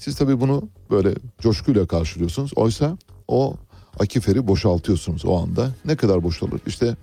Siz 0.00 0.16
tabii 0.16 0.40
bunu 0.40 0.68
böyle 0.90 1.14
coşkuyla 1.38 1.86
karşılıyorsunuz. 1.86 2.52
Oysa 2.56 2.98
o 3.28 3.54
akiferi 3.98 4.46
boşaltıyorsunuz 4.46 5.24
o 5.24 5.36
anda. 5.36 5.74
Ne 5.84 5.96
kadar 5.96 6.22
boşalır? 6.22 6.60
İşte 6.66 6.96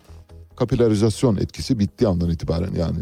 kapilarizasyon 0.56 1.36
etkisi 1.38 1.80
bittiği 1.80 2.08
andan 2.08 2.30
itibaren 2.30 2.74
yani 2.76 2.98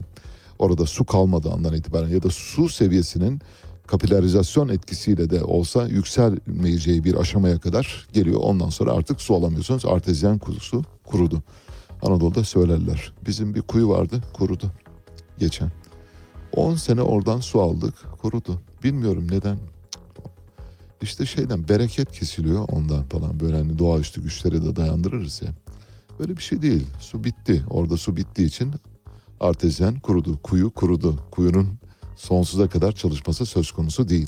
orada 0.59 0.85
su 0.85 1.05
kalmadığı 1.05 1.51
andan 1.51 1.73
itibaren 1.73 2.09
ya 2.09 2.23
da 2.23 2.29
su 2.29 2.69
seviyesinin 2.69 3.41
kapilarizasyon 3.87 4.69
etkisiyle 4.69 5.29
de 5.29 5.43
olsa 5.43 5.87
yükselmeyeceği 5.87 7.03
bir 7.03 7.15
aşamaya 7.15 7.59
kadar 7.59 8.07
geliyor. 8.13 8.39
Ondan 8.43 8.69
sonra 8.69 8.91
artık 8.91 9.21
su 9.21 9.35
alamıyorsunuz. 9.35 9.85
Artezyen 9.85 10.37
kuyusu 10.37 10.83
kurudu. 11.05 11.43
Anadolu'da 12.01 12.43
söylerler. 12.43 13.13
Bizim 13.27 13.55
bir 13.55 13.61
kuyu 13.61 13.89
vardı 13.89 14.23
kurudu 14.33 14.71
geçen. 15.39 15.71
10 16.53 16.75
sene 16.75 17.01
oradan 17.01 17.39
su 17.39 17.61
aldık 17.61 17.93
kurudu. 18.21 18.61
Bilmiyorum 18.83 19.27
neden. 19.31 19.57
İşte 21.01 21.25
şeyden 21.25 21.67
bereket 21.67 22.11
kesiliyor 22.11 22.65
ondan 22.69 23.03
falan 23.03 23.39
böyle 23.39 23.57
hani 23.57 23.79
doğaüstü 23.79 24.23
güçlere 24.23 24.61
de 24.61 24.75
dayandırırız 24.75 25.41
ya. 25.41 25.49
Böyle 26.19 26.37
bir 26.37 26.41
şey 26.41 26.61
değil. 26.61 26.87
Su 26.99 27.23
bitti. 27.23 27.63
Orada 27.69 27.97
su 27.97 28.15
bittiği 28.15 28.47
için 28.47 28.73
artezyen 29.39 29.99
kurudu. 29.99 30.39
Kuyu 30.43 30.69
kurudu. 30.69 31.19
Kuyunun 31.31 31.79
sonsuza 32.15 32.69
kadar 32.69 32.91
çalışması 32.91 33.45
söz 33.45 33.71
konusu 33.71 34.09
değil. 34.09 34.27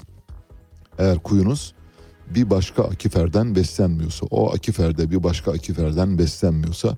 Eğer 0.98 1.20
kuyunuz 1.20 1.74
bir 2.36 2.50
başka 2.50 2.84
akiferden 2.84 3.56
beslenmiyorsa, 3.56 4.26
o 4.32 4.54
akiferde 4.54 5.12
bir 5.12 5.24
başka 5.24 5.52
akiferden 5.52 6.18
beslenmiyorsa, 6.18 6.98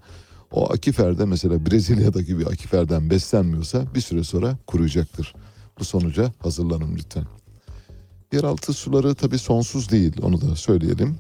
o 0.52 0.74
akiferde 0.74 1.26
mesela 1.26 1.66
Brezilya'daki 1.66 2.40
bir 2.40 2.48
akiferden 2.48 3.10
beslenmiyorsa 3.10 3.84
bir 3.96 4.02
süre 4.02 4.24
sonra 4.24 4.58
kuruyacaktır. 4.68 5.36
Bu 5.80 5.86
sonuca 5.86 6.34
hazırlanın 6.40 6.96
lütfen. 6.96 7.26
Yeraltı 8.34 8.74
suları 8.74 9.16
tabii 9.16 9.38
sonsuz 9.38 9.92
değil 9.92 10.14
onu 10.22 10.42
da 10.42 10.56
söyleyelim. 10.56 11.18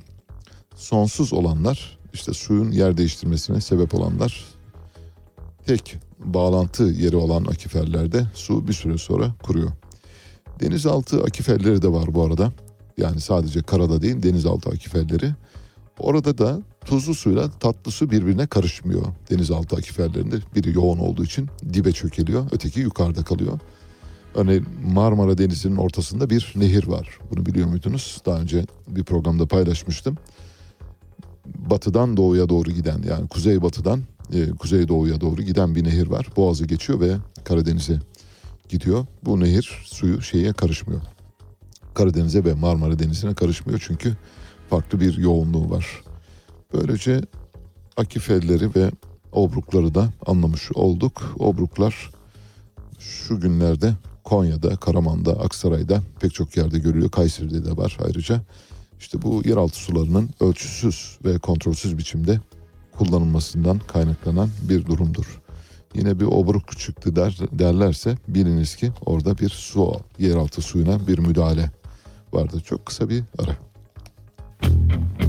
Sonsuz 0.75 1.33
olanlar 1.33 1.97
işte 2.13 2.33
suyun 2.33 2.71
yer 2.71 2.97
değiştirmesine 2.97 3.61
sebep 3.61 3.95
olanlar 3.95 4.45
tek 5.65 5.97
bağlantı 6.19 6.83
yeri 6.83 7.15
olan 7.15 7.45
akiferlerde 7.45 8.25
su 8.33 8.67
bir 8.67 8.73
süre 8.73 8.97
sonra 8.97 9.33
kuruyor. 9.43 9.71
Denizaltı 10.59 11.23
akiferleri 11.23 11.81
de 11.81 11.91
var 11.91 12.13
bu 12.13 12.23
arada. 12.23 12.51
Yani 12.97 13.21
sadece 13.21 13.61
karada 13.61 14.01
değil 14.01 14.23
denizaltı 14.23 14.69
akiferleri. 14.69 15.31
Orada 15.99 16.37
da 16.37 16.61
tuzlu 16.85 17.15
suyla 17.15 17.51
tatlı 17.51 17.91
su 17.91 18.11
birbirine 18.11 18.47
karışmıyor. 18.47 19.05
Denizaltı 19.29 19.75
akiferlerinde 19.75 20.35
biri 20.55 20.75
yoğun 20.75 20.99
olduğu 20.99 21.23
için 21.23 21.49
dibe 21.73 21.91
çökeliyor, 21.91 22.45
öteki 22.51 22.79
yukarıda 22.79 23.23
kalıyor. 23.23 23.59
Örneğin 24.35 24.65
Marmara 24.93 25.37
Denizi'nin 25.37 25.75
ortasında 25.75 26.29
bir 26.29 26.53
nehir 26.55 26.87
var. 26.87 27.19
Bunu 27.31 27.45
biliyor 27.45 27.67
muydunuz? 27.67 28.21
Daha 28.25 28.39
önce 28.39 28.65
bir 28.87 29.03
programda 29.03 29.45
paylaşmıştım. 29.45 30.17
Batıdan 31.45 32.17
doğuya 32.17 32.49
doğru 32.49 32.71
giden 32.71 33.03
yani 33.09 33.27
kuzey 33.27 33.61
batıdan 33.61 34.03
e, 34.33 34.49
kuzey 34.49 34.87
doğuya 34.87 35.21
doğru 35.21 35.41
giden 35.41 35.75
bir 35.75 35.83
nehir 35.83 36.07
var. 36.07 36.27
Boğazı 36.37 36.65
geçiyor 36.65 36.99
ve 36.99 37.15
Karadeniz'e 37.43 37.99
gidiyor. 38.69 39.05
Bu 39.23 39.39
nehir 39.39 39.81
suyu 39.85 40.21
şeye 40.21 40.53
karışmıyor. 40.53 41.01
Karadeniz'e 41.93 42.45
ve 42.45 42.53
Marmara 42.53 42.99
Denizi'ne 42.99 43.33
karışmıyor 43.33 43.83
çünkü 43.87 44.17
farklı 44.69 44.99
bir 44.99 45.17
yoğunluğu 45.17 45.69
var. 45.69 46.01
Böylece 46.73 47.21
akifelleri 47.97 48.75
ve 48.75 48.91
obrukları 49.31 49.95
da 49.95 50.09
anlamış 50.25 50.71
olduk. 50.71 51.35
Obruklar 51.39 52.11
şu 52.99 53.39
günlerde 53.39 53.93
Konya'da, 54.29 54.75
Karaman'da, 54.75 55.31
Aksaray'da 55.31 56.01
pek 56.19 56.33
çok 56.33 56.57
yerde 56.57 56.79
görülüyor. 56.79 57.11
Kayseri'de 57.11 57.65
de 57.65 57.77
var 57.77 57.97
ayrıca. 58.05 58.41
İşte 58.99 59.21
bu 59.21 59.41
yeraltı 59.45 59.77
sularının 59.77 60.29
ölçüsüz 60.39 61.17
ve 61.25 61.39
kontrolsüz 61.39 61.97
biçimde 61.97 62.39
kullanılmasından 62.97 63.79
kaynaklanan 63.79 64.49
bir 64.69 64.85
durumdur. 64.85 65.41
Yine 65.95 66.19
bir 66.19 66.25
obruk 66.25 66.77
çıktı 66.77 67.15
der, 67.15 67.37
derlerse 67.51 68.17
biliniz 68.27 68.75
ki 68.75 68.91
orada 69.05 69.37
bir 69.37 69.49
su, 69.49 69.93
yeraltı 70.19 70.61
suyuna 70.61 71.07
bir 71.07 71.19
müdahale 71.19 71.71
vardı. 72.33 72.61
Çok 72.65 72.85
kısa 72.85 73.09
bir 73.09 73.23
ara. 73.39 73.51
E, 74.63 75.28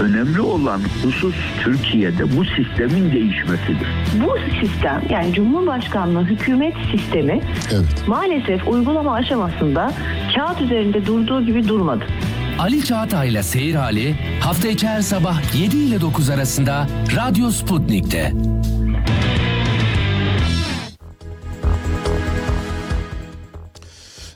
önemli 0.00 0.40
olan 0.40 0.80
husus 1.04 1.34
Türkiye'de 1.64 2.36
bu 2.36 2.44
sistemin 2.44 3.12
değişmesidir. 3.12 3.88
Bu 4.24 4.36
sistem 4.60 5.02
yani 5.10 5.32
Cumhurbaşkanlığı 5.34 6.24
hükümet 6.24 6.74
sistemi 6.92 7.40
Evet. 7.72 8.04
maalesef 8.06 8.68
uygulama 8.68 9.14
aşamasında 9.14 9.92
kağıt 10.34 10.60
üzerinde 10.60 11.06
durduğu 11.06 11.42
gibi 11.46 11.68
durmadı. 11.68 12.04
Ali 12.58 12.84
Çağatay'la 12.84 13.42
Seyir 13.42 13.74
Hali 13.74 14.14
hafta 14.40 14.68
içi 14.68 14.88
her 14.88 15.00
sabah 15.00 15.56
7 15.60 15.76
ile 15.76 16.00
9 16.00 16.30
arasında 16.30 16.86
Radyo 17.16 17.50
Sputnik'te. 17.50 18.32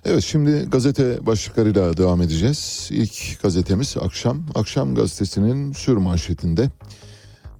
Evet 0.04 0.24
şimdi 0.24 0.66
gazete 0.70 1.26
başlıklarıyla 1.26 1.96
devam 1.96 2.22
edeceğiz. 2.22 2.88
İlk 2.92 3.42
gazetemiz 3.42 3.96
Akşam. 4.00 4.46
Akşam 4.54 4.94
gazetesinin 4.94 5.72
sür 5.72 5.96
manşetinde 5.96 6.70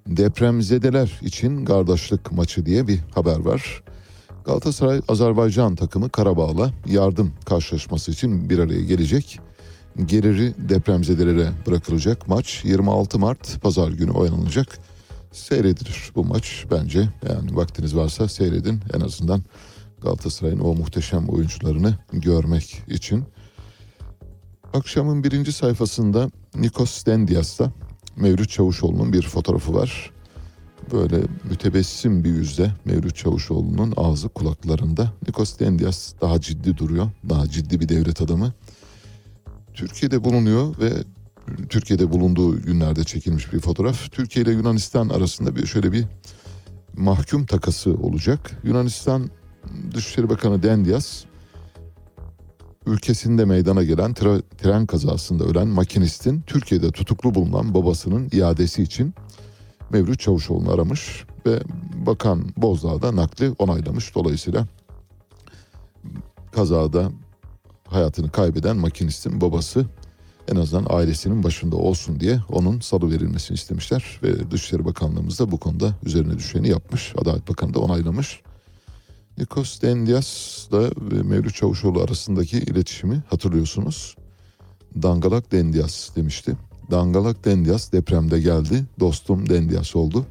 depremzedeler 0.06 1.20
için 1.23 1.64
kardeşlik 1.64 2.32
maçı 2.32 2.66
diye 2.66 2.89
bir 2.89 3.01
haber 3.14 3.40
var. 3.40 3.82
Galatasaray 4.44 5.01
Azerbaycan 5.09 5.77
takımı 5.77 6.10
Karabağ'la 6.10 6.70
yardım 6.86 7.32
karşılaşması 7.44 8.10
için 8.10 8.51
bir 8.51 8.59
araya 8.59 8.82
gelecek. 8.82 9.40
Geliri 10.06 10.55
depremzedelere 10.59 11.48
bırakılacak 11.66 12.28
maç 12.28 12.64
26 12.64 13.19
Mart 13.19 13.62
pazar 13.62 13.89
günü 13.89 14.10
oynanacak. 14.10 14.78
Seyredilir 15.32 16.12
bu 16.14 16.24
maç 16.24 16.64
bence. 16.70 17.09
Yani 17.28 17.56
vaktiniz 17.56 17.97
varsa 17.97 18.28
seyredin 18.28 18.81
en 18.94 19.01
azından 19.01 19.43
Galatasaray'ın 20.03 20.61
o 20.61 20.74
muhteşem 20.74 21.29
oyuncularını 21.29 21.99
görmek 22.12 22.83
için. 22.89 23.24
Akşamın 24.74 25.24
birinci 25.24 25.53
sayfasında 25.53 26.31
Nikos 26.55 27.07
Dendias'ta 27.07 27.73
Mevlüt 28.16 28.51
Çavuşoğlu'nun 28.51 29.12
bir 29.12 29.23
fotoğrafı 29.23 29.74
var. 29.74 30.11
Böyle 30.93 31.16
mütebessim 31.51 32.24
bir 32.24 32.31
yüzde 32.31 32.73
Mevlüt 32.85 33.16
Çavuşoğlu'nun 33.16 33.93
ağzı 33.97 34.29
kulaklarında. 34.29 35.12
Nikos 35.27 35.59
Dendias 35.59 36.12
daha 36.20 36.41
ciddi 36.41 36.77
duruyor. 36.77 37.11
Daha 37.29 37.49
ciddi 37.49 37.81
bir 37.81 37.89
devlet 37.89 38.23
adamı. 38.23 38.53
Türkiye'de 39.74 40.24
bulunuyor 40.24 40.79
ve 40.79 40.93
Türkiye'de 41.69 42.11
bulunduğu 42.11 42.62
günlerde 42.62 43.05
çekilmiş 43.05 43.53
bir 43.53 43.61
fotoğraf. 43.61 44.12
Türkiye 44.12 44.45
ile 44.45 44.53
Yunanistan 44.53 45.09
arasında 45.09 45.57
bir 45.57 45.66
şöyle 45.66 45.93
bir 45.93 46.05
mahkum 46.97 47.47
takası 47.47 47.95
olacak. 47.95 48.61
Yunanistan 48.65 49.31
Dışişleri 49.94 50.28
Bakanı 50.30 50.62
Dendias 50.62 51.24
ülkesinde 52.86 53.44
meydana 53.44 53.82
gelen 53.82 54.12
tra- 54.12 54.43
tren 54.59 54.86
kazasında 54.86 55.44
ölen 55.44 55.68
makinistin 55.68 56.40
Türkiye'de 56.40 56.90
tutuklu 56.90 57.34
bulunan 57.34 57.74
babasının 57.74 58.28
iadesi 58.32 58.82
için 58.82 59.14
Mevlüt 59.90 60.20
Çavuşoğlu'nu 60.20 60.72
aramış 60.72 61.24
ve 61.47 61.60
Bakan 62.06 62.44
Bozdağ 62.56 63.02
da 63.02 63.16
nakli 63.16 63.51
onaylamış. 63.59 64.14
Dolayısıyla 64.14 64.66
kazada 66.52 67.12
hayatını 67.89 68.30
kaybeden 68.30 68.76
makinistin 68.76 69.40
babası 69.40 69.86
en 70.48 70.56
azından 70.56 70.86
ailesinin 70.90 71.43
başında 71.43 71.76
olsun 71.76 72.20
diye 72.20 72.40
onun 72.48 72.80
salı 72.80 73.10
verilmesini 73.10 73.55
istemişler 73.55 74.20
ve 74.22 74.51
Dışişleri 74.51 74.84
Bakanlığımız 74.84 75.39
da 75.39 75.51
bu 75.51 75.56
konuda 75.56 75.94
üzerine 76.02 76.39
düşeni 76.39 76.68
yapmış. 76.68 77.14
Adalet 77.18 77.48
Bakanı 77.48 77.74
da 77.74 77.80
onaylamış. 77.80 78.40
Nikos 79.38 79.82
Dendias'la 79.82 80.82
ve 80.82 81.22
Mevlüt 81.22 81.54
Çavuşoğlu 81.54 82.00
arasındaki 82.00 82.59
iletişimi 82.59 83.22
hatırlıyorsunuz. 83.30 84.16
Dangalak 85.02 85.52
Dendias 85.52 86.16
demişti. 86.16 86.56
Dangalak 86.90 87.44
Dendias 87.44 87.92
depremde 87.92 88.40
geldi. 88.40 88.84
Dostum 89.00 89.48
Dendias 89.48 89.96
oldu. 89.96 90.26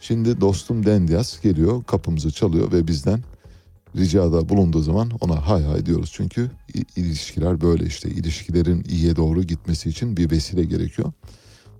Şimdi 0.00 0.40
dostum 0.40 0.86
Dendias 0.86 1.40
geliyor 1.40 1.84
kapımızı 1.84 2.30
çalıyor 2.30 2.72
ve 2.72 2.86
bizden 2.86 3.20
ricada 3.96 4.48
bulunduğu 4.48 4.82
zaman 4.82 5.10
ona 5.20 5.48
hay 5.48 5.64
hay 5.64 5.86
diyoruz. 5.86 6.10
Çünkü 6.14 6.50
ilişkiler 6.96 7.60
böyle 7.60 7.86
işte 7.86 8.10
ilişkilerin 8.10 8.84
iyiye 8.88 9.16
doğru 9.16 9.42
gitmesi 9.42 9.88
için 9.88 10.16
bir 10.16 10.30
vesile 10.30 10.64
gerekiyor. 10.64 11.12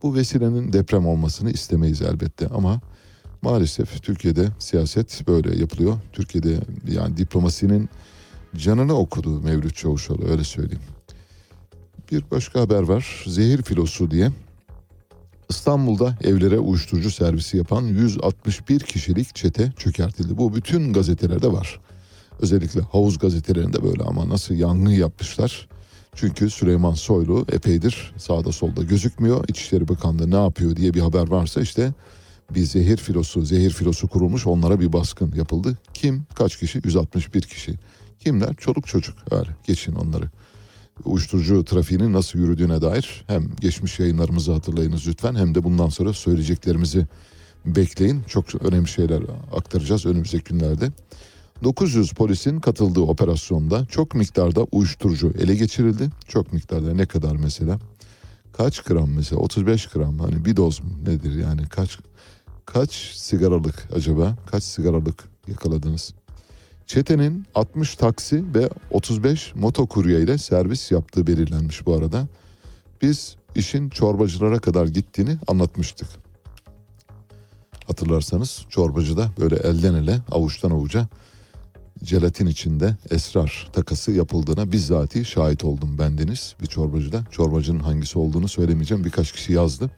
Bu 0.02 0.14
vesilenin 0.14 0.72
deprem 0.72 1.06
olmasını 1.06 1.51
istemeyiz 1.51 2.02
elbette 2.02 2.48
ama 2.48 2.80
maalesef 3.43 4.02
Türkiye'de 4.02 4.48
siyaset 4.59 5.28
böyle 5.28 5.59
yapılıyor. 5.59 5.98
Türkiye'de 6.12 6.59
yani 6.90 7.16
diplomasinin 7.16 7.89
canını 8.56 8.98
okudu 8.98 9.40
Mevlüt 9.40 9.77
Çavuşoğlu 9.77 10.28
öyle 10.28 10.44
söyleyeyim. 10.44 10.82
Bir 12.12 12.24
başka 12.31 12.60
haber 12.60 12.82
var. 12.82 13.24
Zehir 13.27 13.62
filosu 13.62 14.10
diye. 14.10 14.31
İstanbul'da 15.48 16.19
evlere 16.24 16.59
uyuşturucu 16.59 17.10
servisi 17.10 17.56
yapan 17.56 17.82
161 17.82 18.81
kişilik 18.81 19.35
çete 19.35 19.73
çökertildi. 19.77 20.36
Bu 20.36 20.55
bütün 20.55 20.93
gazetelerde 20.93 21.52
var. 21.52 21.81
Özellikle 22.40 22.81
havuz 22.81 23.19
gazetelerinde 23.19 23.82
böyle 23.82 24.02
ama 24.02 24.28
nasıl 24.28 24.55
yangın 24.55 24.90
yapmışlar. 24.90 25.69
Çünkü 26.14 26.51
Süleyman 26.51 26.94
Soylu 26.94 27.47
epeydir 27.52 28.14
sağda 28.16 28.52
solda 28.52 28.82
gözükmüyor. 28.82 29.44
İçişleri 29.48 29.89
Bakanlığı 29.89 30.31
ne 30.31 30.43
yapıyor 30.43 30.77
diye 30.77 30.94
bir 30.94 31.01
haber 31.01 31.28
varsa 31.28 31.60
işte 31.60 31.93
bir 32.55 32.65
zehir 32.65 32.97
filosu, 32.97 33.43
zehir 33.43 33.70
filosu 33.70 34.09
kurulmuş 34.09 34.47
onlara 34.47 34.81
bir 34.81 34.93
baskın 34.93 35.33
yapıldı. 35.37 35.79
Kim? 35.95 36.27
Kaç 36.35 36.57
kişi? 36.57 36.81
161 36.85 37.43
kişi. 37.43 37.74
Kimler? 38.20 38.55
Çoluk 38.55 38.87
çocuk. 38.87 39.16
Öyle 39.31 39.51
geçin 39.66 39.93
onları. 39.93 40.31
Uyuşturucu 41.05 41.65
trafiğinin 41.65 42.12
nasıl 42.12 42.39
yürüdüğüne 42.39 42.83
dair 42.83 43.24
hem 43.27 43.51
geçmiş 43.61 43.99
yayınlarımızı 43.99 44.53
hatırlayınız 44.53 45.09
lütfen 45.09 45.35
hem 45.35 45.55
de 45.55 45.65
bundan 45.65 45.89
sonra 45.89 46.12
söyleyeceklerimizi 46.12 47.07
bekleyin. 47.66 48.23
Çok 48.23 48.55
önemli 48.55 48.89
şeyler 48.89 49.23
aktaracağız 49.57 50.07
önümüzdeki 50.07 50.45
günlerde. 50.45 50.91
900 51.65 52.12
polisin 52.12 52.61
katıldığı 52.61 53.01
operasyonda 53.01 53.87
çok 53.87 54.15
miktarda 54.15 54.66
uyuşturucu 54.73 55.33
ele 55.39 55.55
geçirildi. 55.55 56.11
Çok 56.29 56.53
miktarda 56.53 56.95
ne 56.95 57.07
kadar 57.07 57.37
mesela? 57.37 57.79
Kaç 58.53 58.81
gram 58.81 59.11
mesela? 59.11 59.41
35 59.41 59.87
gram 59.87 60.19
hani 60.19 60.45
bir 60.45 60.57
doz 60.57 60.81
nedir 61.07 61.39
yani 61.39 61.69
kaç 61.69 61.99
kaç 62.66 62.93
sigaralık 63.14 63.89
acaba? 63.94 64.36
Kaç 64.47 64.64
sigaralık 64.64 65.24
yakaladınız? 65.48 66.14
Çetenin 66.86 67.47
60 67.55 67.97
taksi 67.97 68.55
ve 68.55 68.68
35 68.90 69.55
motokurye 69.55 70.20
ile 70.20 70.39
servis 70.39 70.90
yaptığı 70.90 71.26
belirlenmiş 71.26 71.86
bu 71.86 71.94
arada. 71.94 72.26
Biz 73.02 73.36
işin 73.55 73.89
çorbacılara 73.89 74.59
kadar 74.59 74.86
gittiğini 74.86 75.39
anlatmıştık. 75.48 76.09
Hatırlarsanız 77.86 78.66
çorbacıda 78.68 79.30
böyle 79.40 79.56
elden 79.56 79.94
ele 79.94 80.20
avuçtan 80.30 80.70
avuca 80.70 81.09
jelatin 82.05 82.47
içinde 82.47 82.97
esrar 83.10 83.70
takası 83.72 84.12
yapıldığına 84.12 84.72
bizzati 84.72 85.24
şahit 85.24 85.64
oldum 85.64 85.98
bendeniz 85.98 86.55
bir 86.62 86.66
çorbacıda. 86.66 87.24
Çorbacının 87.30 87.80
hangisi 87.80 88.18
olduğunu 88.18 88.48
söylemeyeceğim 88.48 89.05
birkaç 89.05 89.32
kişi 89.32 89.52
yazdı. 89.52 89.90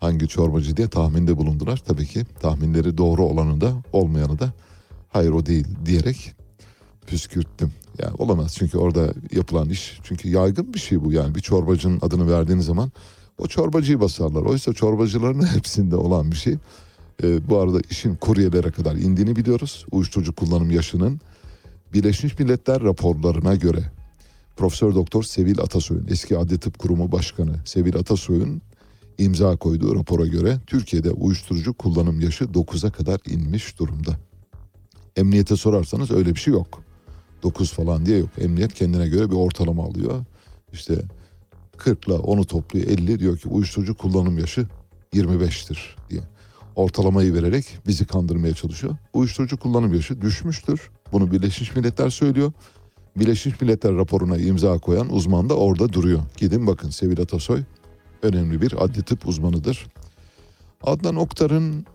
Hangi 0.00 0.28
çorbacı 0.28 0.76
diye 0.76 0.88
tahminde 0.88 1.36
bulundular. 1.36 1.82
Tabii 1.86 2.06
ki 2.06 2.24
tahminleri 2.40 2.98
doğru 2.98 3.24
olanı 3.24 3.60
da 3.60 3.72
olmayanı 3.92 4.38
da 4.38 4.52
hayır 5.08 5.30
o 5.30 5.46
değil 5.46 5.66
diyerek 5.86 6.34
püskürttüm. 7.06 7.72
Yani 7.98 8.14
olamaz 8.18 8.54
çünkü 8.58 8.78
orada 8.78 9.14
yapılan 9.32 9.68
iş 9.68 10.00
çünkü 10.02 10.28
yaygın 10.28 10.74
bir 10.74 10.78
şey 10.78 11.04
bu 11.04 11.12
yani 11.12 11.34
bir 11.34 11.40
çorbacının 11.40 11.98
adını 12.02 12.32
verdiğiniz 12.32 12.66
zaman 12.66 12.92
o 13.38 13.46
çorbacıyı 13.46 14.00
basarlar. 14.00 14.42
Oysa 14.42 14.72
çorbacıların 14.72 15.46
hepsinde 15.54 15.96
olan 15.96 16.30
bir 16.30 16.36
şey. 16.36 16.56
Ee, 17.22 17.48
bu 17.48 17.58
arada 17.58 17.80
işin 17.90 18.16
kuryelere 18.16 18.70
kadar 18.70 18.96
indiğini 18.96 19.36
biliyoruz. 19.36 19.86
Uyuşturucu 19.90 20.34
kullanım 20.34 20.70
yaşının 20.70 21.20
Birleşmiş 21.92 22.38
Milletler 22.38 22.82
raporlarına 22.82 23.54
göre 23.54 23.92
Profesör 24.56 24.94
Doktor 24.94 25.22
Sevil 25.22 25.60
Atasoy'un 25.60 26.06
eski 26.10 26.38
Adli 26.38 26.58
Tıp 26.58 26.78
Kurumu 26.78 27.12
Başkanı 27.12 27.54
Sevil 27.64 27.96
Atasoy'un 27.96 28.62
imza 29.20 29.56
koyduğu 29.56 29.96
rapora 29.96 30.26
göre 30.26 30.58
Türkiye'de 30.66 31.10
uyuşturucu 31.10 31.74
kullanım 31.74 32.20
yaşı 32.20 32.44
9'a 32.44 32.90
kadar 32.90 33.20
inmiş 33.26 33.78
durumda. 33.78 34.16
Emniyete 35.16 35.56
sorarsanız 35.56 36.10
öyle 36.10 36.34
bir 36.34 36.40
şey 36.40 36.52
yok. 36.54 36.82
9 37.42 37.72
falan 37.72 38.06
diye 38.06 38.18
yok. 38.18 38.30
Emniyet 38.38 38.74
kendine 38.74 39.08
göre 39.08 39.30
bir 39.30 39.36
ortalama 39.36 39.84
alıyor. 39.84 40.24
İşte 40.72 41.02
40 41.76 42.06
ile 42.06 42.14
10'u 42.14 42.44
topluyor 42.44 42.86
50 42.86 43.18
diyor 43.18 43.38
ki 43.38 43.48
uyuşturucu 43.48 43.96
kullanım 43.96 44.38
yaşı 44.38 44.66
25'tir 45.14 45.78
diye. 46.10 46.20
Ortalamayı 46.76 47.34
vererek 47.34 47.78
bizi 47.86 48.06
kandırmaya 48.06 48.54
çalışıyor. 48.54 48.96
Uyuşturucu 49.12 49.56
kullanım 49.56 49.94
yaşı 49.94 50.20
düşmüştür. 50.20 50.90
Bunu 51.12 51.32
Birleşmiş 51.32 51.76
Milletler 51.76 52.10
söylüyor. 52.10 52.52
Birleşmiş 53.16 53.60
Milletler 53.60 53.96
raporuna 53.96 54.36
imza 54.36 54.78
koyan 54.78 55.12
uzman 55.12 55.48
da 55.48 55.54
orada 55.54 55.92
duruyor. 55.92 56.20
Gidin 56.36 56.66
bakın 56.66 56.90
Sevil 56.90 57.20
Atasoy 57.20 57.62
önemli 58.22 58.62
bir 58.62 58.84
adli 58.84 59.02
tıp 59.02 59.28
uzmanıdır. 59.28 59.86
Adnan 60.82 61.16
Oktar'ın 61.16 61.86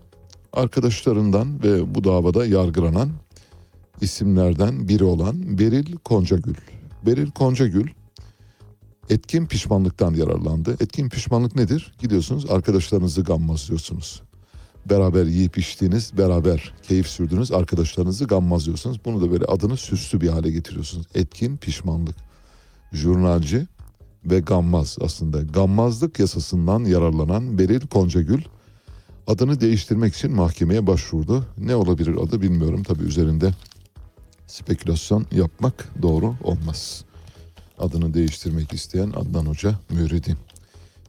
arkadaşlarından 0.54 1.64
ve 1.64 1.96
bu 1.96 2.04
davada 2.04 2.46
yargılanan 2.46 3.10
isimlerden 4.02 4.88
biri 4.88 5.04
olan 5.04 5.60
Beril 5.60 5.98
Koncagül. 5.98 6.56
Beril 7.06 7.32
Koncagül 7.32 7.88
etkin 9.10 9.46
pişmanlıktan 9.46 10.14
yararlandı. 10.14 10.78
Etkin 10.80 11.10
pişmanlık 11.10 11.56
nedir? 11.56 11.94
Gidiyorsunuz 12.00 12.50
arkadaşlarınızı 12.50 13.22
gammazlıyorsunuz. 13.22 14.22
Beraber 14.90 15.26
yiyip 15.26 15.58
içtiğiniz, 15.58 16.18
beraber 16.18 16.74
keyif 16.88 17.08
sürdüğünüz 17.08 17.52
arkadaşlarınızı 17.52 18.26
gammazlıyorsunuz. 18.26 19.06
Bunu 19.06 19.22
da 19.22 19.32
böyle 19.32 19.46
adını 19.46 19.78
süslü 19.78 20.22
bir 20.22 20.30
hale 20.30 20.52
getiriyorsunuz. 20.52 21.08
Etkin 21.16 21.58
pişmanlık. 21.58 22.16
Jurnalci 22.94 23.68
ve 24.26 24.40
gammaz 24.40 24.98
aslında. 25.02 25.42
Gammazlık 25.42 26.20
yasasından 26.20 26.86
yararlanan 26.86 27.58
Beril 27.58 27.88
Koncagül 27.88 28.42
adını 29.28 29.62
değiştirmek 29.62 30.16
için 30.16 30.32
mahkemeye 30.32 30.88
başvurdu. 30.88 31.46
Ne 31.58 31.76
olabilir 31.76 32.16
adı 32.16 32.42
bilmiyorum. 32.42 32.84
Tabii 32.84 33.04
üzerinde 33.04 33.52
spekülasyon 34.48 35.26
yapmak 35.32 35.90
doğru 36.02 36.36
olmaz. 36.44 37.06
Adını 37.80 38.14
değiştirmek 38.14 38.74
isteyen 38.74 39.10
Adnan 39.10 39.46
Hoca 39.46 39.80
Müridi. 39.90 40.38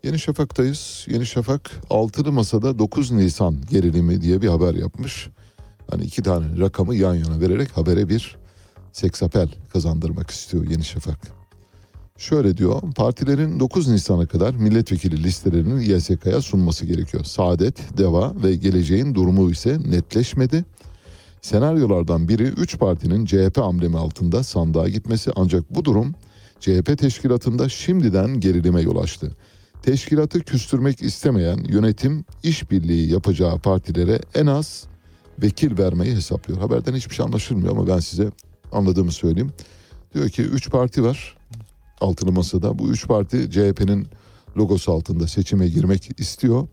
Yeni 0.04 0.18
Şafak'tayız. 0.18 1.06
Yeni 1.10 1.26
Şafak 1.26 1.70
altılı 1.90 2.32
masada 2.32 2.78
9 2.78 3.10
Nisan 3.10 3.56
gerilimi 3.70 4.20
diye 4.20 4.42
bir 4.42 4.48
haber 4.48 4.74
yapmış. 4.74 5.28
Hani 5.90 6.04
iki 6.04 6.22
tane 6.22 6.58
rakamı 6.58 6.94
yan 6.94 7.14
yana 7.14 7.40
vererek 7.40 7.76
habere 7.76 8.08
bir 8.08 8.36
seksapel 8.92 9.48
kazandırmak 9.72 10.30
istiyor 10.30 10.66
Yeni 10.70 10.84
Şafak. 10.84 11.35
Şöyle 12.18 12.56
diyor, 12.56 12.82
partilerin 12.96 13.60
9 13.60 13.88
Nisan'a 13.88 14.26
kadar 14.26 14.54
milletvekili 14.54 15.22
listelerini 15.22 15.88
YSK'ya 15.88 16.40
sunması 16.40 16.86
gerekiyor. 16.86 17.24
Saadet, 17.24 17.98
Deva 17.98 18.42
ve 18.42 18.54
Geleceğin 18.54 19.14
durumu 19.14 19.50
ise 19.50 19.78
netleşmedi. 19.90 20.64
Senaryolardan 21.42 22.28
biri 22.28 22.42
3 22.42 22.78
partinin 22.78 23.26
CHP 23.26 23.58
amblemi 23.58 23.98
altında 23.98 24.42
sandığa 24.42 24.88
gitmesi 24.88 25.30
ancak 25.36 25.74
bu 25.74 25.84
durum 25.84 26.14
CHP 26.60 26.98
teşkilatında 26.98 27.68
şimdiden 27.68 28.40
gerilime 28.40 28.80
yol 28.80 28.96
açtı. 28.96 29.36
Teşkilatı 29.82 30.40
küstürmek 30.40 31.02
istemeyen 31.02 31.58
yönetim 31.68 32.24
işbirliği 32.42 33.12
yapacağı 33.12 33.58
partilere 33.58 34.20
en 34.34 34.46
az 34.46 34.84
vekil 35.42 35.78
vermeyi 35.78 36.16
hesaplıyor. 36.16 36.60
Haberden 36.60 36.94
hiçbir 36.94 37.14
şey 37.14 37.24
anlaşılmıyor 37.24 37.72
ama 37.72 37.86
ben 37.86 37.98
size 37.98 38.30
anladığımı 38.72 39.12
söyleyeyim. 39.12 39.52
Diyor 40.14 40.28
ki 40.28 40.42
3 40.42 40.70
parti 40.70 41.02
var 41.02 41.35
altılı 42.00 42.32
masada. 42.32 42.78
Bu 42.78 42.88
üç 42.88 43.06
parti 43.06 43.50
CHP'nin 43.50 44.06
logosu 44.56 44.92
altında 44.92 45.26
seçime 45.26 45.68
girmek 45.68 46.20
istiyor. 46.20 46.68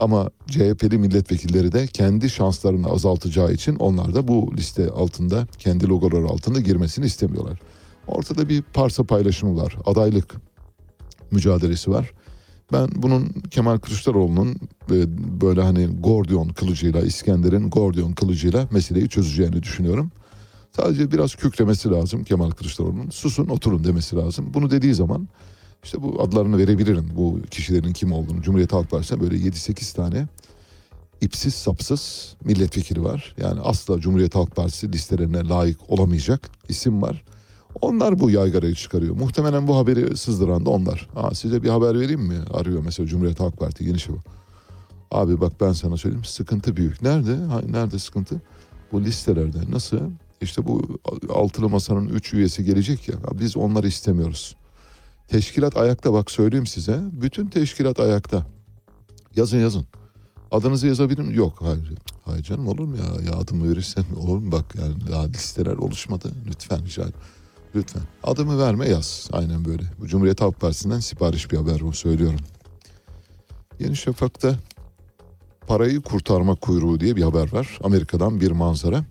Ama 0.00 0.30
CHP'li 0.46 0.98
milletvekilleri 0.98 1.72
de 1.72 1.86
kendi 1.86 2.30
şanslarını 2.30 2.88
azaltacağı 2.88 3.52
için 3.52 3.76
onlar 3.76 4.14
da 4.14 4.28
bu 4.28 4.52
liste 4.56 4.90
altında 4.90 5.46
kendi 5.58 5.88
logoları 5.88 6.26
altında 6.26 6.60
girmesini 6.60 7.06
istemiyorlar. 7.06 7.60
Ortada 8.06 8.48
bir 8.48 8.62
parça 8.62 9.04
paylaşımı 9.04 9.62
var. 9.62 9.76
Adaylık 9.86 10.34
mücadelesi 11.30 11.90
var. 11.90 12.12
Ben 12.72 12.88
bunun 12.96 13.28
Kemal 13.50 13.78
Kılıçdaroğlu'nun 13.78 14.48
e, 14.90 14.96
böyle 15.40 15.62
hani 15.62 15.86
Gordiyon 15.86 16.48
kılıcıyla 16.48 17.00
İskender'in 17.00 17.70
Gordiyon 17.70 18.12
kılıcıyla 18.12 18.68
meseleyi 18.70 19.08
çözeceğini 19.08 19.62
düşünüyorum. 19.62 20.10
Sadece 20.76 21.12
biraz 21.12 21.34
kükremesi 21.34 21.90
lazım 21.90 22.24
Kemal 22.24 22.50
Kılıçdaroğlu'nun. 22.50 23.10
Susun 23.10 23.48
oturun 23.48 23.84
demesi 23.84 24.16
lazım. 24.16 24.54
Bunu 24.54 24.70
dediği 24.70 24.94
zaman 24.94 25.28
işte 25.84 26.02
bu 26.02 26.22
adlarını 26.22 26.58
verebilirim 26.58 27.08
bu 27.16 27.40
kişilerin 27.50 27.92
kim 27.92 28.12
olduğunu. 28.12 28.42
Cumhuriyet 28.42 28.72
Halk 28.72 28.90
Partisi'ne 28.90 29.20
böyle 29.20 29.36
7-8 29.36 29.96
tane 29.96 30.26
ipsiz 31.20 31.54
sapsız 31.54 32.34
milletvekili 32.44 33.04
var. 33.04 33.34
Yani 33.40 33.60
asla 33.60 34.00
Cumhuriyet 34.00 34.34
Halk 34.34 34.56
Partisi 34.56 34.92
listelerine 34.92 35.48
layık 35.48 35.90
olamayacak 35.90 36.50
isim 36.68 37.02
var. 37.02 37.24
Onlar 37.80 38.18
bu 38.18 38.30
yaygarayı 38.30 38.74
çıkarıyor. 38.74 39.14
Muhtemelen 39.14 39.68
bu 39.68 39.76
haberi 39.76 40.16
sızdıran 40.16 40.66
da 40.66 40.70
onlar. 40.70 41.08
Aa, 41.16 41.34
size 41.34 41.62
bir 41.62 41.68
haber 41.68 42.00
vereyim 42.00 42.20
mi? 42.22 42.38
Arıyor 42.54 42.82
mesela 42.84 43.06
Cumhuriyet 43.06 43.40
Halk 43.40 43.56
Parti 43.58 43.84
geniş 43.84 44.08
bu. 44.08 44.18
Abi 45.10 45.40
bak 45.40 45.52
ben 45.60 45.72
sana 45.72 45.96
söyleyeyim 45.96 46.24
sıkıntı 46.24 46.76
büyük. 46.76 47.02
Nerede? 47.02 47.36
Ha, 47.36 47.60
nerede 47.70 47.98
sıkıntı? 47.98 48.40
Bu 48.92 49.04
listelerde. 49.04 49.58
Nasıl? 49.70 50.00
İşte 50.40 50.66
bu 50.66 50.82
altılı 51.34 51.68
masanın 51.68 52.08
üç 52.08 52.34
üyesi 52.34 52.64
gelecek 52.64 53.08
ya. 53.08 53.14
Biz 53.32 53.56
onları 53.56 53.88
istemiyoruz. 53.88 54.56
Teşkilat 55.28 55.76
ayakta 55.76 56.12
bak 56.12 56.30
söyleyeyim 56.30 56.66
size. 56.66 57.00
Bütün 57.12 57.46
teşkilat 57.46 58.00
ayakta. 58.00 58.46
Yazın 59.36 59.58
yazın. 59.58 59.86
Adınızı 60.50 60.86
yazabilirim. 60.86 61.34
Yok 61.34 61.58
hayır. 61.60 61.92
Hayır 62.24 62.42
canım 62.42 62.68
olur 62.68 62.84
mu 62.84 62.96
ya? 62.96 63.32
Ya 63.32 63.38
adımı 63.38 63.70
verirsen 63.70 64.04
olur 64.16 64.38
mu? 64.38 64.52
Bak 64.52 64.74
yani 64.78 64.94
daha 65.10 65.22
listeler 65.26 65.76
oluşmadı. 65.76 66.32
Lütfen 66.46 66.84
rica. 66.84 67.04
Lütfen. 67.74 68.02
Adımı 68.22 68.58
verme 68.58 68.88
yaz. 68.88 69.28
Aynen 69.32 69.64
böyle. 69.64 69.82
Bu 70.00 70.06
Cumhuriyet 70.06 70.40
Halk 70.40 70.60
Partisi'nden 70.60 71.00
sipariş 71.00 71.52
bir 71.52 71.56
haber 71.56 71.80
bu 71.80 71.92
söylüyorum. 71.92 72.40
Yeni 73.80 73.96
Şafak'ta 73.96 74.54
parayı 75.66 76.00
kurtarma 76.00 76.54
kuyruğu 76.54 77.00
diye 77.00 77.16
bir 77.16 77.22
haber 77.22 77.52
var. 77.52 77.78
Amerika'dan 77.82 78.40
bir 78.40 78.50
manzara. 78.50 79.04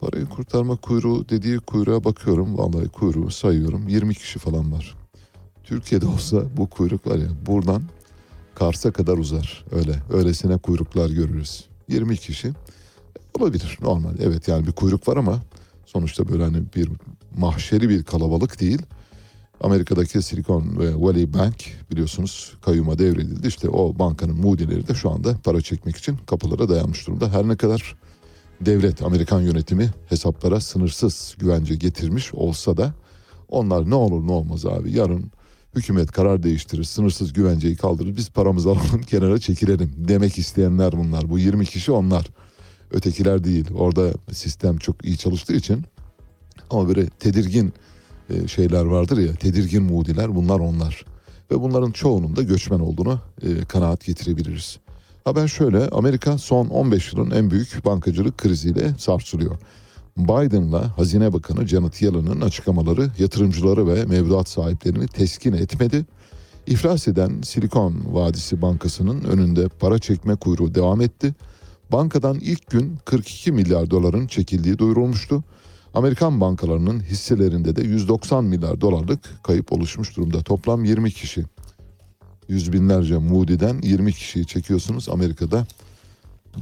Parayı 0.00 0.26
kurtarma 0.26 0.76
kuyruğu 0.76 1.28
dediği 1.28 1.58
kuyruğa 1.58 2.04
bakıyorum. 2.04 2.58
Vallahi 2.58 2.88
kuyruğu 2.88 3.30
sayıyorum. 3.30 3.88
20 3.88 4.14
kişi 4.14 4.38
falan 4.38 4.72
var. 4.72 4.96
Türkiye'de 5.64 6.06
olsa 6.06 6.56
bu 6.56 6.66
kuyruk 6.66 7.06
var 7.06 7.16
ya 7.16 7.28
buradan 7.46 7.82
Kars'a 8.54 8.92
kadar 8.92 9.18
uzar. 9.18 9.64
Öyle. 9.70 10.02
Öylesine 10.12 10.56
kuyruklar 10.56 11.10
görürüz. 11.10 11.64
20 11.88 12.16
kişi 12.16 12.52
olabilir 13.38 13.78
normal. 13.82 14.14
Evet 14.20 14.48
yani 14.48 14.66
bir 14.66 14.72
kuyruk 14.72 15.08
var 15.08 15.16
ama 15.16 15.42
sonuçta 15.86 16.28
böyle 16.28 16.42
hani 16.42 16.62
bir 16.76 16.88
mahşeri 17.36 17.88
bir 17.88 18.04
kalabalık 18.04 18.60
değil. 18.60 18.82
Amerika'daki 19.60 20.22
Silicon 20.22 20.76
Valley 20.76 21.34
Bank 21.34 21.54
biliyorsunuz 21.90 22.52
kayyuma 22.62 22.98
devredildi. 22.98 23.48
İşte 23.48 23.68
o 23.68 23.98
bankanın 23.98 24.36
mudileri 24.40 24.88
de 24.88 24.94
şu 24.94 25.10
anda 25.10 25.36
para 25.44 25.60
çekmek 25.60 25.96
için 25.96 26.16
kapılara 26.16 26.68
dayanmış 26.68 27.06
durumda. 27.06 27.32
Her 27.32 27.48
ne 27.48 27.56
kadar 27.56 27.96
devlet, 28.60 29.02
Amerikan 29.02 29.40
yönetimi 29.40 29.90
hesaplara 30.08 30.60
sınırsız 30.60 31.34
güvence 31.38 31.74
getirmiş 31.74 32.34
olsa 32.34 32.76
da 32.76 32.94
onlar 33.48 33.90
ne 33.90 33.94
olur 33.94 34.26
ne 34.26 34.32
olmaz 34.32 34.66
abi 34.66 34.92
yarın 34.92 35.30
hükümet 35.74 36.12
karar 36.12 36.42
değiştirir, 36.42 36.84
sınırsız 36.84 37.32
güvenceyi 37.32 37.76
kaldırır, 37.76 38.16
biz 38.16 38.30
paramızı 38.30 38.70
alalım 38.70 39.02
kenara 39.06 39.38
çekilelim 39.38 39.92
demek 39.96 40.38
isteyenler 40.38 40.92
bunlar. 40.92 41.30
Bu 41.30 41.38
20 41.38 41.66
kişi 41.66 41.92
onlar. 41.92 42.26
Ötekiler 42.90 43.44
değil. 43.44 43.66
Orada 43.74 44.12
sistem 44.32 44.78
çok 44.78 45.04
iyi 45.04 45.18
çalıştığı 45.18 45.54
için 45.54 45.84
ama 46.70 46.88
böyle 46.88 47.06
tedirgin 47.06 47.72
e, 48.30 48.48
şeyler 48.48 48.84
vardır 48.84 49.18
ya, 49.18 49.34
tedirgin 49.34 49.82
mudiler 49.82 50.34
bunlar 50.34 50.60
onlar. 50.60 51.04
Ve 51.50 51.60
bunların 51.60 51.90
çoğunun 51.90 52.36
da 52.36 52.42
göçmen 52.42 52.80
olduğunu 52.80 53.20
e, 53.42 53.64
kanaat 53.64 54.04
getirebiliriz. 54.04 54.78
Haber 55.28 55.48
şöyle, 55.48 55.88
Amerika 55.88 56.38
son 56.38 56.66
15 56.66 57.12
yılın 57.12 57.30
en 57.30 57.50
büyük 57.50 57.84
bankacılık 57.84 58.38
kriziyle 58.38 58.94
sarsılıyor. 58.98 59.58
Biden'la 60.16 60.98
Hazine 60.98 61.32
Bakanı 61.32 61.66
Janet 61.66 62.02
Yellen'ın 62.02 62.40
açıklamaları 62.40 63.10
yatırımcıları 63.18 63.86
ve 63.86 64.04
mevduat 64.04 64.48
sahiplerini 64.48 65.06
teskin 65.06 65.52
etmedi. 65.52 66.06
İflas 66.66 67.08
eden 67.08 67.42
Silikon 67.42 67.94
Vadisi 68.06 68.62
Bankası'nın 68.62 69.24
önünde 69.24 69.68
para 69.68 69.98
çekme 69.98 70.36
kuyruğu 70.36 70.74
devam 70.74 71.00
etti. 71.00 71.34
Bankadan 71.92 72.38
ilk 72.40 72.70
gün 72.70 72.98
42 73.04 73.52
milyar 73.52 73.90
doların 73.90 74.26
çekildiği 74.26 74.78
duyurulmuştu. 74.78 75.44
Amerikan 75.94 76.40
bankalarının 76.40 77.00
hisselerinde 77.00 77.76
de 77.76 77.82
190 77.82 78.44
milyar 78.44 78.80
dolarlık 78.80 79.42
kayıp 79.42 79.72
oluşmuş 79.72 80.16
durumda. 80.16 80.42
Toplam 80.42 80.84
20 80.84 81.10
kişi. 81.10 81.44
Yüz 82.48 82.72
binlerce 82.72 83.18
Moody'den 83.18 83.80
20 83.82 84.12
kişiyi 84.12 84.46
çekiyorsunuz 84.46 85.08
Amerika'da 85.08 85.66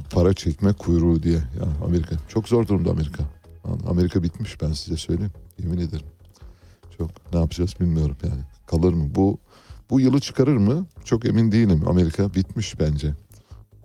para 0.09 0.33
çekme 0.33 0.73
kuyruğu 0.73 1.23
diye. 1.23 1.35
Ya 1.35 1.85
Amerika 1.85 2.15
çok 2.27 2.47
zor 2.49 2.67
durumda 2.67 2.91
Amerika. 2.91 3.23
Amerika 3.87 4.23
bitmiş 4.23 4.61
ben 4.61 4.71
size 4.71 4.97
söyleyeyim. 4.97 5.31
Yemin 5.59 5.77
ederim. 5.77 6.05
Çok 6.97 7.33
ne 7.33 7.39
yapacağız 7.39 7.75
bilmiyorum 7.79 8.17
yani. 8.23 8.41
Kalır 8.65 8.93
mı? 8.93 9.15
Bu 9.15 9.37
bu 9.89 9.99
yılı 9.99 10.19
çıkarır 10.19 10.57
mı? 10.57 10.85
Çok 11.05 11.25
emin 11.25 11.51
değilim. 11.51 11.83
Amerika 11.87 12.33
bitmiş 12.33 12.79
bence. 12.79 13.13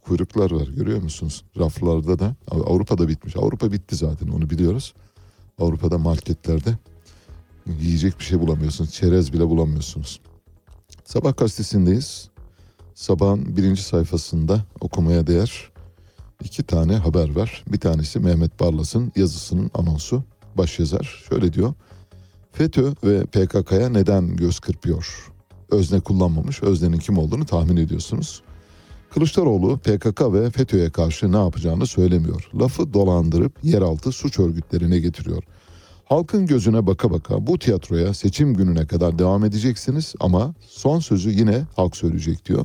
Kuyruklar 0.04 0.50
var 0.50 0.66
görüyor 0.66 1.02
musunuz? 1.02 1.44
Raflarda 1.58 2.18
da 2.18 2.36
Avrupa'da 2.50 3.08
bitmiş. 3.08 3.36
Avrupa 3.36 3.72
bitti 3.72 3.96
zaten 3.96 4.28
onu 4.28 4.50
biliyoruz. 4.50 4.94
Avrupa'da 5.58 5.98
marketlerde 5.98 6.78
yiyecek 7.80 8.18
bir 8.18 8.24
şey 8.24 8.40
bulamıyorsunuz. 8.40 8.92
Çerez 8.92 9.32
bile 9.32 9.48
bulamıyorsunuz. 9.48 10.20
Sabah 11.04 11.36
gazetesindeyiz. 11.36 12.28
Sabahın 12.94 13.56
birinci 13.56 13.82
sayfasında 13.82 14.60
okumaya 14.80 15.26
değer 15.26 15.72
iki 16.44 16.62
tane 16.62 16.96
haber 16.96 17.36
var. 17.36 17.64
Bir 17.72 17.80
tanesi 17.80 18.20
Mehmet 18.20 18.60
Barlas'ın 18.60 19.12
yazısının 19.16 19.70
anonsu. 19.74 20.22
Başyazar 20.54 21.24
şöyle 21.28 21.52
diyor. 21.52 21.74
FETÖ 22.52 22.92
ve 23.04 23.24
PKK'ya 23.24 23.88
neden 23.88 24.36
göz 24.36 24.60
kırpıyor? 24.60 25.32
Özne 25.70 26.00
kullanmamış. 26.00 26.62
Özne'nin 26.62 26.98
kim 26.98 27.18
olduğunu 27.18 27.46
tahmin 27.46 27.76
ediyorsunuz. 27.76 28.42
Kılıçdaroğlu 29.10 29.78
PKK 29.78 30.32
ve 30.32 30.50
FETÖ'ye 30.50 30.90
karşı 30.90 31.32
ne 31.32 31.36
yapacağını 31.36 31.86
söylemiyor. 31.86 32.50
Lafı 32.54 32.92
dolandırıp 32.94 33.52
yeraltı 33.62 34.12
suç 34.12 34.38
örgütlerine 34.38 34.98
getiriyor. 34.98 35.42
Halkın 36.12 36.47
gözüne 36.47 36.86
baka 36.86 37.10
baka 37.10 37.47
bu 37.47 37.59
tiyatroya 37.59 38.14
seçim 38.14 38.55
gününe 38.55 38.86
kadar 38.86 39.18
devam 39.18 39.44
edeceksiniz 39.44 40.14
ama 40.20 40.55
son 40.68 41.01
sözü 41.01 41.30
yine 41.30 41.64
halk 41.76 41.97
söyleyecek 41.97 42.47
diyor 42.47 42.64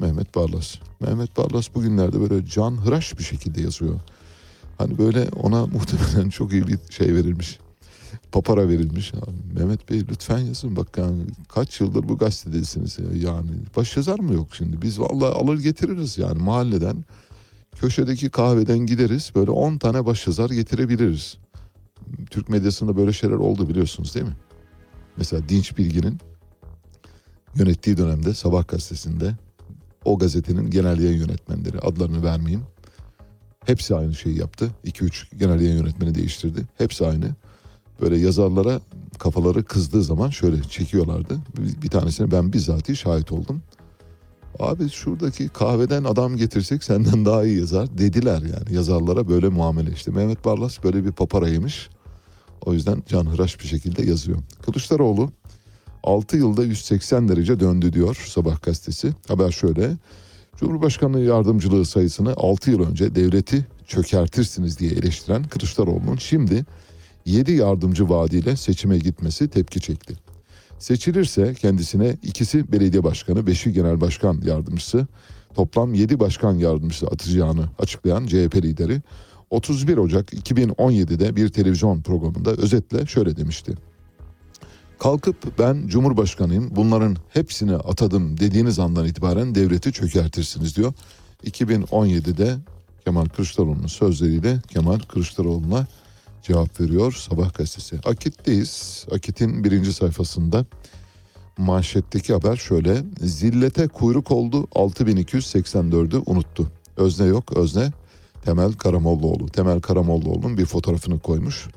Mehmet 0.00 0.34
Barlas. 0.34 0.74
Mehmet 1.00 1.36
Barlas 1.36 1.74
bugünlerde 1.74 2.20
böyle 2.20 2.46
can 2.46 2.70
hıraş 2.70 3.18
bir 3.18 3.24
şekilde 3.24 3.60
yazıyor. 3.60 4.00
Hani 4.78 4.98
böyle 4.98 5.28
ona 5.28 5.66
muhtemelen 5.74 6.30
çok 6.30 6.52
iyi 6.52 6.66
bir 6.66 6.78
şey 6.90 7.14
verilmiş. 7.14 7.58
Papara 8.32 8.68
verilmiş. 8.68 9.12
Mehmet 9.54 9.90
Bey 9.90 10.02
lütfen 10.10 10.38
yazın 10.38 10.76
bak 10.76 10.98
yani 10.98 11.22
kaç 11.48 11.80
yıldır 11.80 12.08
bu 12.08 12.18
gazetedesiniz 12.18 12.98
ya. 12.98 13.30
yani. 13.32 13.50
Baş 13.76 13.96
yazar 13.96 14.18
mı 14.18 14.34
yok 14.34 14.48
şimdi? 14.56 14.82
Biz 14.82 15.00
vallahi 15.00 15.34
alır 15.34 15.58
getiririz 15.58 16.18
yani 16.18 16.42
mahalleden. 16.42 17.04
Köşedeki 17.80 18.30
kahveden 18.30 18.78
gideriz 18.78 19.32
böyle 19.34 19.50
10 19.50 19.78
tane 19.78 20.06
baş 20.06 20.26
yazar 20.26 20.50
getirebiliriz. 20.50 21.38
Türk 22.30 22.48
medyasında 22.48 22.96
böyle 22.96 23.12
şeyler 23.12 23.36
oldu 23.36 23.68
biliyorsunuz 23.68 24.14
değil 24.14 24.26
mi? 24.26 24.36
Mesela 25.16 25.48
Dinç 25.48 25.78
Bilgin'in 25.78 26.18
yönettiği 27.54 27.96
dönemde 27.96 28.34
Sabah 28.34 28.68
gazetesinde 28.68 29.34
o 30.04 30.18
gazetenin 30.18 30.70
genel 30.70 31.00
yayın 31.00 31.18
yönetmenleri 31.18 31.78
adlarını 31.78 32.22
vermeyeyim. 32.22 32.64
Hepsi 33.66 33.94
aynı 33.94 34.14
şeyi 34.14 34.38
yaptı. 34.38 34.70
2-3 34.84 35.36
genel 35.36 35.60
yayın 35.60 35.76
yönetmeni 35.76 36.14
değiştirdi. 36.14 36.64
Hepsi 36.78 37.06
aynı. 37.06 37.34
Böyle 38.00 38.18
yazarlara 38.18 38.80
kafaları 39.18 39.64
kızdığı 39.64 40.02
zaman 40.02 40.30
şöyle 40.30 40.62
çekiyorlardı. 40.62 41.38
Bir, 41.82 41.90
tanesine 41.90 42.30
ben 42.30 42.52
bizzat 42.52 42.94
şahit 42.96 43.32
oldum. 43.32 43.62
Abi 44.58 44.90
şuradaki 44.90 45.48
kahveden 45.48 46.04
adam 46.04 46.36
getirsek 46.36 46.84
senden 46.84 47.24
daha 47.24 47.44
iyi 47.44 47.58
yazar 47.58 47.98
dediler 47.98 48.42
yani 48.42 48.74
yazarlara 48.76 49.28
böyle 49.28 49.48
muamele 49.48 49.90
işte. 49.92 50.10
Mehmet 50.10 50.44
Barlas 50.44 50.84
böyle 50.84 51.04
bir 51.04 51.12
paparaymış. 51.12 51.88
O 52.66 52.72
yüzden 52.72 53.02
canhıraş 53.08 53.60
bir 53.60 53.66
şekilde 53.66 54.06
yazıyor. 54.06 54.38
Kılıçdaroğlu 54.62 55.32
6 56.02 56.36
yılda 56.36 56.64
180 56.64 57.28
derece 57.28 57.60
döndü 57.60 57.92
diyor 57.92 58.24
Sabah 58.28 58.62
gazetesi. 58.62 59.12
Haber 59.28 59.50
şöyle. 59.50 59.96
Cumhurbaşkanlığı 60.56 61.20
yardımcılığı 61.20 61.84
sayısını 61.84 62.34
6 62.36 62.70
yıl 62.70 62.90
önce 62.90 63.14
devleti 63.14 63.66
çökertirsiniz 63.86 64.78
diye 64.78 64.90
eleştiren 64.90 65.44
Kılıçdaroğlu'nun 65.44 66.16
şimdi 66.16 66.64
7 67.24 67.52
yardımcı 67.52 68.08
vaadiyle 68.08 68.56
seçime 68.56 68.98
gitmesi 68.98 69.48
tepki 69.48 69.80
çekti. 69.80 70.27
Seçilirse 70.78 71.54
kendisine 71.54 72.16
ikisi 72.22 72.72
belediye 72.72 73.04
başkanı, 73.04 73.46
beşi 73.46 73.72
genel 73.72 74.00
başkan 74.00 74.40
yardımcısı, 74.44 75.06
toplam 75.54 75.94
7 75.94 76.20
başkan 76.20 76.54
yardımcısı 76.54 77.06
atacağını 77.06 77.64
açıklayan 77.78 78.26
CHP 78.26 78.56
lideri 78.56 79.02
31 79.50 79.96
Ocak 79.96 80.32
2017'de 80.32 81.36
bir 81.36 81.48
televizyon 81.48 82.02
programında 82.02 82.50
özetle 82.50 83.06
şöyle 83.06 83.36
demişti. 83.36 83.72
Kalkıp 84.98 85.58
ben 85.58 85.86
Cumhurbaşkanıyım 85.86 86.76
bunların 86.76 87.16
hepsini 87.28 87.76
atadım 87.76 88.40
dediğiniz 88.40 88.78
andan 88.78 89.06
itibaren 89.06 89.54
devleti 89.54 89.92
çökertirsiniz 89.92 90.76
diyor. 90.76 90.92
2017'de 91.46 92.56
Kemal 93.04 93.26
Kılıçdaroğlu'nun 93.26 93.86
sözleriyle 93.86 94.58
Kemal 94.68 94.98
Kılıçdaroğlu'na 94.98 95.86
cevap 96.48 96.80
veriyor 96.80 97.12
Sabah 97.12 97.54
gazetesi. 97.54 97.96
Akit'teyiz. 98.04 99.06
Akit'in 99.12 99.64
birinci 99.64 99.92
sayfasında 99.92 100.66
manşetteki 101.58 102.32
haber 102.32 102.56
şöyle. 102.56 103.02
Zillete 103.20 103.88
kuyruk 103.88 104.30
oldu 104.30 104.64
6284'ü 104.64 106.22
unuttu. 106.26 106.68
Özne 106.96 107.26
yok 107.26 107.56
özne 107.56 107.92
Temel 108.44 108.72
Karamollaoğlu. 108.72 109.46
Temel 109.46 109.80
Karamollaoğlu'nun 109.80 110.58
bir 110.58 110.66
fotoğrafını 110.66 111.18
koymuş. 111.18 111.68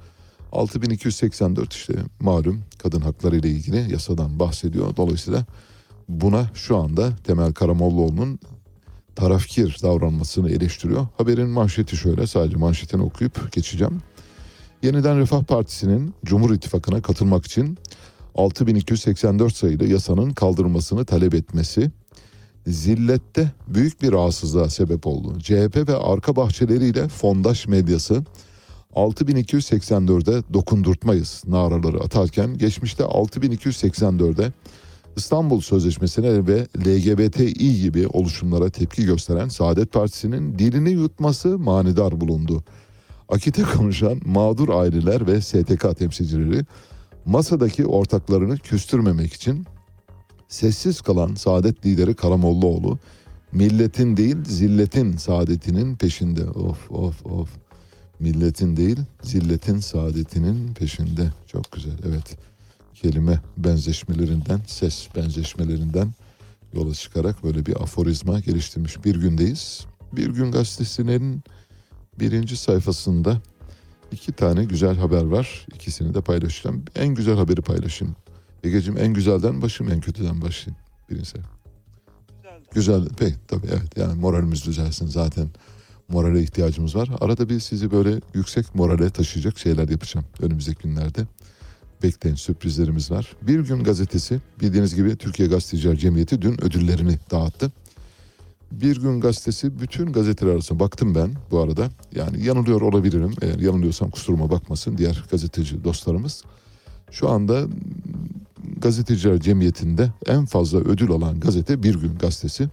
6284 0.51 1.73
işte 1.73 1.93
malum 2.19 2.61
kadın 2.77 3.01
hakları 3.01 3.35
ile 3.35 3.49
ilgili 3.49 3.91
yasadan 3.91 4.39
bahsediyor. 4.39 4.95
Dolayısıyla 4.95 5.45
buna 6.09 6.49
şu 6.53 6.77
anda 6.77 7.15
Temel 7.23 7.53
Karamollaoğlu'nun 7.53 8.39
tarafkir 9.15 9.77
davranmasını 9.83 10.51
eleştiriyor. 10.51 11.07
Haberin 11.17 11.49
manşeti 11.49 11.97
şöyle 11.97 12.27
sadece 12.27 12.57
manşetini 12.57 13.01
okuyup 13.01 13.51
geçeceğim. 13.51 14.01
Yeniden 14.83 15.19
Refah 15.19 15.43
Partisi'nin 15.43 16.13
Cumhur 16.25 16.53
İttifakı'na 16.53 17.01
katılmak 17.01 17.45
için 17.45 17.77
6284 18.35 19.55
sayılı 19.55 19.85
yasanın 19.85 20.31
kaldırılmasını 20.31 21.05
talep 21.05 21.33
etmesi 21.33 21.91
zillette 22.67 23.51
büyük 23.67 24.01
bir 24.01 24.11
rahatsızlığa 24.11 24.69
sebep 24.69 25.07
oldu. 25.07 25.39
CHP 25.39 25.89
ve 25.89 25.95
arka 25.95 26.35
bahçeleriyle 26.35 27.07
fondaş 27.07 27.67
medyası 27.67 28.23
6284'e 28.95 30.53
dokundurtmayız 30.53 31.43
naraları 31.47 31.99
atarken 31.99 32.57
geçmişte 32.57 33.03
6284'e 33.03 34.51
İstanbul 35.17 35.61
Sözleşmesi'ne 35.61 36.47
ve 36.47 36.67
LGBTİ 36.77 37.81
gibi 37.81 38.07
oluşumlara 38.07 38.69
tepki 38.69 39.05
gösteren 39.05 39.47
Saadet 39.47 39.91
Partisi'nin 39.91 40.59
dilini 40.59 40.89
yutması 40.89 41.59
manidar 41.59 42.21
bulundu. 42.21 42.63
Akit'e 43.31 43.63
konuşan 43.63 44.21
mağdur 44.25 44.69
aileler 44.69 45.27
ve 45.27 45.41
STK 45.41 45.97
temsilcileri 45.97 46.65
masadaki 47.25 47.85
ortaklarını 47.85 48.57
küstürmemek 48.57 49.33
için 49.33 49.65
sessiz 50.47 51.01
kalan 51.01 51.35
Saadet 51.35 51.85
lideri 51.85 52.13
Karamollaoğlu 52.13 52.99
milletin 53.51 54.17
değil 54.17 54.37
zilletin 54.45 55.17
saadetinin 55.17 55.95
peşinde. 55.95 56.49
Of 56.49 56.91
of 56.91 57.25
of. 57.25 57.49
Milletin 58.19 58.77
değil 58.77 58.97
zilletin 59.23 59.79
saadetinin 59.79 60.73
peşinde. 60.73 61.31
Çok 61.47 61.71
güzel 61.71 61.97
evet. 62.07 62.37
Kelime 62.93 63.41
benzeşmelerinden, 63.57 64.61
ses 64.67 65.07
benzeşmelerinden 65.15 66.13
yola 66.73 66.93
çıkarak 66.93 67.43
böyle 67.43 67.65
bir 67.65 67.81
aforizma 67.83 68.39
geliştirmiş. 68.39 69.05
Bir 69.05 69.15
gündeyiz. 69.15 69.85
Bir 70.13 70.27
gün 70.27 70.51
gazetesinin 70.51 71.43
birinci 72.19 72.57
sayfasında 72.57 73.41
iki 74.11 74.31
tane 74.31 74.63
güzel 74.65 74.95
haber 74.95 75.23
var. 75.23 75.65
İkisini 75.75 76.13
de 76.13 76.21
paylaşacağım. 76.21 76.85
En 76.95 77.15
güzel 77.15 77.35
haberi 77.35 77.61
paylaşayım. 77.61 78.15
Egeciğim 78.63 78.99
en 78.99 79.13
güzelden 79.13 79.61
başım 79.61 79.89
en 79.89 80.01
kötüden 80.01 80.41
başlayayım. 80.41 80.83
Birinci 81.09 81.33
Güzel. 82.73 83.07
Peki 83.17 83.35
tabii 83.47 83.67
evet 83.67 83.97
yani 83.97 84.19
moralimiz 84.19 84.65
düzelsin 84.65 85.07
zaten. 85.07 85.49
Morale 86.07 86.43
ihtiyacımız 86.43 86.95
var. 86.95 87.09
Arada 87.21 87.49
bir 87.49 87.59
sizi 87.59 87.91
böyle 87.91 88.21
yüksek 88.33 88.75
morale 88.75 89.09
taşıyacak 89.09 89.59
şeyler 89.59 89.89
yapacağım 89.89 90.25
önümüzdeki 90.41 90.83
günlerde. 90.83 91.27
Bekleyin 92.03 92.35
sürprizlerimiz 92.35 93.11
var. 93.11 93.35
Bir 93.41 93.59
gün 93.59 93.83
gazetesi 93.83 94.39
bildiğiniz 94.61 94.95
gibi 94.95 95.15
Türkiye 95.15 95.47
Gazeteciler 95.47 95.95
Cemiyeti 95.95 96.41
dün 96.41 96.63
ödüllerini 96.65 97.19
dağıttı. 97.31 97.71
Bir 98.71 99.01
gün 99.01 99.21
gazetesi 99.21 99.79
bütün 99.79 100.11
gazeteler 100.11 100.51
arasında 100.51 100.79
baktım 100.79 101.15
ben 101.15 101.33
bu 101.51 101.59
arada. 101.59 101.89
Yani 102.15 102.45
yanılıyor 102.45 102.81
olabilirim. 102.81 103.33
Eğer 103.41 103.59
yanılıyorsam 103.59 104.09
kusuruma 104.09 104.51
bakmasın 104.51 104.97
diğer 104.97 105.23
gazeteci 105.31 105.83
dostlarımız. 105.83 106.43
Şu 107.11 107.29
anda 107.29 107.63
gazeteciler 108.77 109.39
cemiyetinde 109.39 110.11
en 110.25 110.45
fazla 110.45 110.79
ödül 110.79 111.11
alan 111.11 111.39
gazete 111.39 111.83
Bir 111.83 111.95
Gün 111.95 112.17
gazetesi. 112.17 112.69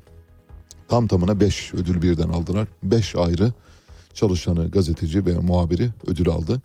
Tam 0.88 1.06
tamına 1.06 1.40
5 1.40 1.74
ödül 1.74 2.02
birden 2.02 2.28
aldılar. 2.28 2.68
5 2.82 3.16
ayrı 3.16 3.52
çalışanı, 4.14 4.70
gazeteci 4.70 5.26
ve 5.26 5.38
muhabiri 5.38 5.90
ödül 6.06 6.28
aldı. 6.28 6.62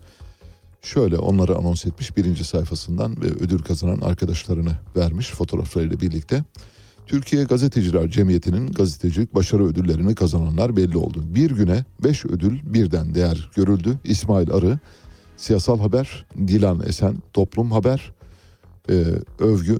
Şöyle 0.82 1.18
onları 1.18 1.56
anons 1.56 1.86
etmiş 1.86 2.18
birinci 2.18 2.44
sayfasından 2.44 3.22
ve 3.22 3.26
ödül 3.26 3.60
kazanan 3.60 4.02
arkadaşlarını 4.02 4.72
vermiş 4.96 5.30
fotoğraflarıyla 5.30 6.00
birlikte. 6.00 6.44
Türkiye 7.08 7.44
Gazeteciler 7.44 8.10
Cemiyeti'nin 8.10 8.72
gazetecilik 8.72 9.36
başarı 9.36 9.66
ödüllerini 9.66 10.16
kazananlar 10.16 10.78
belli 10.78 10.98
oldu. 10.98 11.24
Bir 11.26 11.52
güne 11.52 11.86
5 12.04 12.26
ödül 12.26 12.60
birden 12.64 13.16
değer 13.16 13.50
görüldü. 13.56 14.00
İsmail 14.04 14.52
Arı, 14.52 14.80
Siyasal 15.38 15.80
Haber, 15.80 16.26
Dilan 16.38 16.84
Esen, 16.88 17.16
Toplum 17.34 17.72
Haber, 17.72 18.12
e, 18.90 18.94
Övgü, 19.40 19.80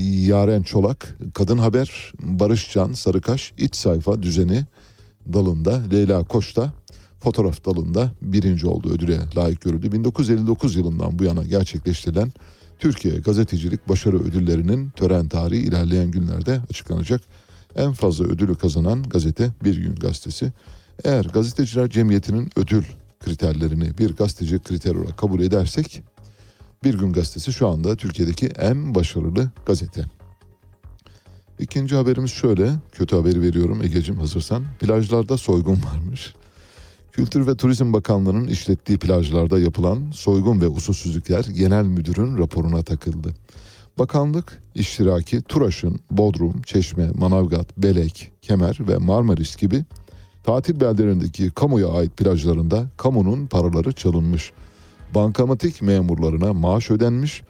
Yaren 0.00 0.62
Çolak, 0.62 1.18
Kadın 1.34 1.58
Haber, 1.58 2.12
Barış 2.22 2.72
Can 2.72 2.92
Sarıkaş, 2.92 3.52
İç 3.58 3.76
Sayfa 3.76 4.22
Düzeni 4.22 4.64
dalında, 5.32 5.82
Leyla 5.92 6.24
Koç 6.24 6.56
da 6.56 6.72
fotoğraf 7.20 7.66
dalında 7.66 8.10
birinci 8.22 8.66
oldu 8.66 8.90
ödüle 8.90 9.18
layık 9.36 9.60
görüldü. 9.60 9.92
1959 9.92 10.76
yılından 10.76 11.18
bu 11.18 11.24
yana 11.24 11.44
gerçekleştirilen 11.44 12.32
Türkiye 12.78 13.18
Gazetecilik 13.18 13.88
Başarı 13.88 14.18
Ödülleri'nin 14.18 14.90
tören 14.90 15.28
tarihi 15.28 15.62
ilerleyen 15.62 16.10
günlerde 16.10 16.60
açıklanacak. 16.70 17.20
En 17.76 17.92
fazla 17.92 18.24
ödülü 18.24 18.54
kazanan 18.54 19.02
gazete 19.02 19.50
Bir 19.64 19.76
Gün 19.76 19.94
Gazetesi. 19.94 20.52
Eğer 21.04 21.24
Gazeteciler 21.24 21.90
Cemiyeti'nin 21.90 22.50
ödül 22.56 22.84
kriterlerini 23.20 23.98
bir 23.98 24.16
gazeteci 24.16 24.58
kriter 24.58 24.94
olarak 24.94 25.18
kabul 25.18 25.40
edersek 25.40 26.02
Bir 26.84 26.94
Gün 26.98 27.12
Gazetesi 27.12 27.52
şu 27.52 27.68
anda 27.68 27.96
Türkiye'deki 27.96 28.46
en 28.46 28.94
başarılı 28.94 29.50
gazete. 29.66 30.04
İkinci 31.58 31.96
haberimiz 31.96 32.30
şöyle, 32.30 32.70
kötü 32.92 33.16
haberi 33.16 33.42
veriyorum 33.42 33.82
Ege'cim 33.82 34.16
hazırsan. 34.16 34.64
Plajlarda 34.80 35.36
soygun 35.36 35.78
varmış. 35.92 36.34
Kültür 37.14 37.46
ve 37.46 37.56
Turizm 37.56 37.92
Bakanlığı'nın 37.92 38.46
işlettiği 38.46 38.98
plajlarda 38.98 39.58
yapılan 39.58 40.10
soygun 40.14 40.60
ve 40.60 40.68
usulsüzlükler 40.68 41.44
genel 41.44 41.84
müdürün 41.84 42.38
raporuna 42.38 42.82
takıldı. 42.82 43.34
Bakanlık 43.98 44.62
iştiraki 44.74 45.42
Turaş'ın 45.42 46.00
Bodrum, 46.10 46.62
Çeşme, 46.62 47.10
Manavgat, 47.14 47.78
Belek, 47.78 48.32
Kemer 48.42 48.78
ve 48.80 48.96
Marmaris 48.96 49.56
gibi 49.56 49.84
tatil 50.42 50.80
beldelerindeki 50.80 51.50
kamuya 51.50 51.88
ait 51.88 52.16
plajlarında 52.16 52.86
kamunun 52.96 53.46
paraları 53.46 53.92
çalınmış. 53.92 54.52
Bankamatik 55.14 55.82
memurlarına 55.82 56.52
maaş 56.52 56.90
ödenmiş, 56.90 57.42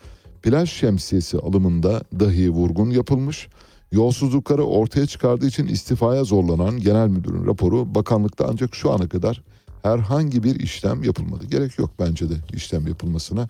plaj 0.43 0.70
şemsiyesi 0.70 1.39
alımında 1.39 2.03
dahi 2.20 2.51
vurgun 2.51 2.91
yapılmış, 2.91 3.49
yolsuzlukları 3.93 4.65
ortaya 4.65 5.07
çıkardığı 5.07 5.47
için 5.47 5.66
istifaya 5.66 6.24
zorlanan 6.24 6.78
genel 6.78 7.09
müdürün 7.09 7.47
raporu 7.47 7.95
bakanlıkta 7.95 8.47
ancak 8.51 8.74
şu 8.74 8.93
ana 8.93 9.09
kadar 9.09 9.43
herhangi 9.85 10.43
bir 10.43 10.61
işlem 10.61 11.02
yapılmadı. 11.02 11.47
Gerek 11.47 11.78
yok 11.78 11.90
bence 11.98 12.31
de 12.31 12.35
işlem 12.52 12.86
yapılmasına. 12.86 13.48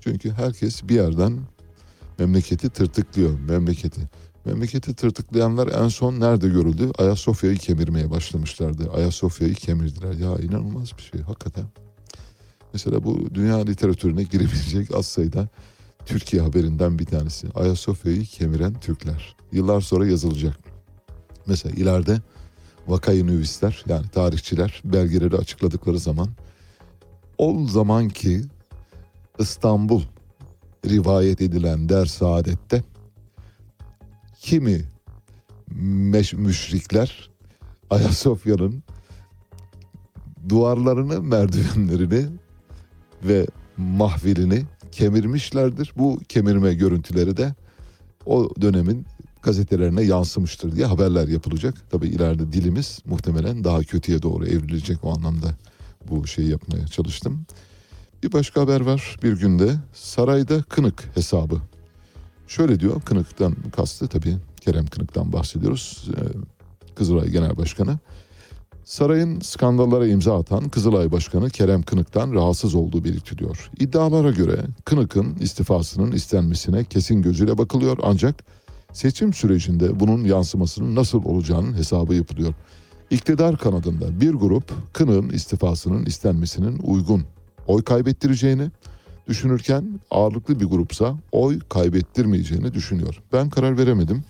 Çünkü 0.00 0.30
herkes 0.32 0.88
bir 0.88 0.94
yerden 0.94 1.38
memleketi 2.18 2.70
tırtıklıyor 2.70 3.40
memleketi. 3.40 4.00
Memleketi 4.44 4.94
tırtıklayanlar 4.94 5.68
en 5.68 5.88
son 5.88 6.20
nerede 6.20 6.48
görüldü? 6.48 6.90
Ayasofya'yı 6.98 7.56
kemirmeye 7.56 8.10
başlamışlardı. 8.10 8.90
Ayasofya'yı 8.90 9.54
kemirdiler. 9.54 10.12
Ya 10.12 10.38
inanılmaz 10.38 10.90
bir 10.98 11.02
şey 11.02 11.20
hakikaten. 11.20 11.64
Mesela 12.72 13.04
bu 13.04 13.34
dünya 13.34 13.56
literatürüne 13.56 14.22
girebilecek 14.22 14.94
az 14.94 15.06
sayıda 15.06 15.48
Türkiye 16.06 16.42
haberinden 16.42 16.98
bir 16.98 17.06
tanesi. 17.06 17.48
Ayasofya'yı 17.54 18.24
kemiren 18.24 18.80
Türkler. 18.80 19.36
Yıllar 19.52 19.80
sonra 19.80 20.06
yazılacak. 20.06 20.58
Mesela 21.46 21.74
ileride 21.74 22.20
vakayı 22.92 23.26
nüvisler 23.26 23.84
yani 23.88 24.08
tarihçiler 24.08 24.82
belgeleri 24.84 25.36
açıkladıkları 25.36 25.98
zaman 25.98 26.28
o 27.38 27.66
zamanki 27.66 28.42
İstanbul 29.38 30.02
rivayet 30.86 31.40
edilen 31.40 31.88
der 31.88 32.06
saadette 32.06 32.82
kimi 34.40 34.84
meş- 35.80 36.36
müşrikler 36.36 37.30
Ayasofya'nın 37.90 38.82
duvarlarını, 40.48 41.22
merdivenlerini 41.22 42.26
ve 43.22 43.46
mahvilini 43.76 44.62
kemirmişlerdir. 44.92 45.92
Bu 45.96 46.20
kemirme 46.28 46.74
görüntüleri 46.74 47.36
de 47.36 47.54
o 48.26 48.50
dönemin 48.60 49.06
gazetelerine 49.42 50.02
yansımıştır 50.02 50.76
diye 50.76 50.86
haberler 50.86 51.28
yapılacak. 51.28 51.74
Tabii 51.90 52.08
ileride 52.08 52.52
dilimiz 52.52 52.98
muhtemelen 53.04 53.64
daha 53.64 53.82
kötüye 53.82 54.22
doğru 54.22 54.46
evrilecek 54.46 55.04
o 55.04 55.14
anlamda 55.14 55.48
bu 56.08 56.26
şeyi 56.26 56.50
yapmaya 56.50 56.86
çalıştım. 56.86 57.46
Bir 58.22 58.32
başka 58.32 58.60
haber 58.60 58.80
var 58.80 59.16
bir 59.22 59.32
günde 59.32 59.74
sarayda 59.92 60.62
kınık 60.62 61.10
hesabı. 61.14 61.60
Şöyle 62.48 62.80
diyor 62.80 63.02
kınıktan 63.02 63.56
kastı 63.76 64.08
tabii 64.08 64.36
Kerem 64.60 64.86
Kınık'tan 64.86 65.32
bahsediyoruz. 65.32 66.08
Ee, 66.16 66.20
Kızılay 66.94 67.28
Genel 67.28 67.56
Başkanı. 67.56 67.98
Sarayın 68.84 69.40
skandallara 69.40 70.06
imza 70.06 70.38
atan 70.38 70.68
Kızılay 70.68 71.12
Başkanı 71.12 71.50
Kerem 71.50 71.82
Kınık'tan 71.82 72.32
rahatsız 72.32 72.74
olduğu 72.74 73.04
belirtiliyor. 73.04 73.70
İddialara 73.78 74.30
göre 74.30 74.60
Kınık'ın 74.84 75.34
istifasının 75.34 76.12
istenmesine 76.12 76.84
kesin 76.84 77.22
gözüyle 77.22 77.58
bakılıyor 77.58 77.98
ancak 78.02 78.44
seçim 78.92 79.32
sürecinde 79.32 80.00
bunun 80.00 80.24
yansımasının 80.24 80.94
nasıl 80.94 81.24
olacağının 81.24 81.74
hesabı 81.74 82.14
yapılıyor. 82.14 82.54
İktidar 83.10 83.58
kanadında 83.58 84.20
bir 84.20 84.30
grup 84.30 84.72
Kınık'ın 84.92 85.28
istifasının 85.28 86.06
istenmesinin 86.06 86.78
uygun 86.78 87.24
oy 87.66 87.82
kaybettireceğini 87.82 88.70
düşünürken 89.28 90.00
ağırlıklı 90.10 90.60
bir 90.60 90.64
grupsa 90.64 91.16
oy 91.32 91.60
kaybettirmeyeceğini 91.68 92.74
düşünüyor. 92.74 93.22
Ben 93.32 93.50
karar 93.50 93.78
veremedim. 93.78 94.24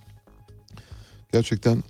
Gerçekten 1.32 1.82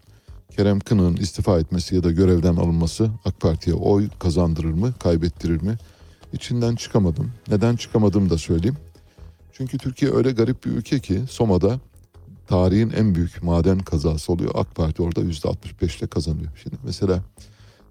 Kerem 0.56 0.80
Kınık'ın 0.80 1.16
istifa 1.16 1.58
etmesi 1.58 1.94
ya 1.94 2.04
da 2.04 2.10
görevden 2.10 2.56
alınması 2.56 3.10
AK 3.24 3.40
Parti'ye 3.40 3.76
oy 3.76 4.08
kazandırır 4.18 4.72
mı, 4.72 4.92
kaybettirir 4.98 5.62
mi? 5.62 5.76
İçinden 6.32 6.74
çıkamadım. 6.74 7.32
Neden 7.48 7.76
çıkamadım 7.76 8.30
da 8.30 8.38
söyleyeyim. 8.38 8.76
Çünkü 9.52 9.78
Türkiye 9.78 10.12
öyle 10.12 10.32
garip 10.32 10.64
bir 10.64 10.70
ülke 10.70 11.00
ki 11.00 11.22
Soma'da 11.30 11.80
tarihin 12.46 12.90
en 12.90 13.14
büyük 13.14 13.42
maden 13.42 13.78
kazası 13.78 14.32
oluyor. 14.32 14.50
AK 14.54 14.74
Parti 14.74 15.02
orada 15.02 15.20
%65'le 15.20 16.06
kazanıyor. 16.06 16.52
Şimdi 16.62 16.76
mesela 16.84 17.22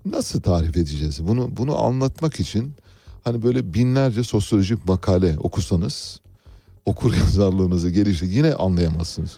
nasıl 0.06 0.42
tarif 0.42 0.78
edeceğiz? 0.78 1.28
Bunu 1.28 1.58
bunu 1.58 1.84
anlatmak 1.84 2.40
için 2.40 2.74
hani 3.24 3.44
böyle 3.44 3.74
binlerce 3.74 4.24
sosyolojik 4.24 4.88
makale 4.88 5.38
okusanız 5.40 6.20
okur 6.86 7.14
yazarlığınızı 7.14 7.90
geliştir 7.90 8.28
yine 8.28 8.54
anlayamazsınız. 8.54 9.38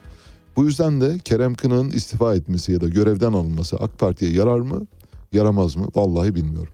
Bu 0.55 0.65
yüzden 0.65 1.01
de 1.01 1.19
Kerem 1.19 1.55
Kınık'ın 1.55 1.89
istifa 1.89 2.35
etmesi 2.35 2.71
ya 2.71 2.81
da 2.81 2.87
görevden 2.87 3.33
alınması 3.33 3.77
AK 3.77 3.99
Parti'ye 3.99 4.31
yarar 4.31 4.59
mı, 4.59 4.87
yaramaz 5.33 5.75
mı? 5.75 5.87
Vallahi 5.95 6.35
bilmiyorum. 6.35 6.73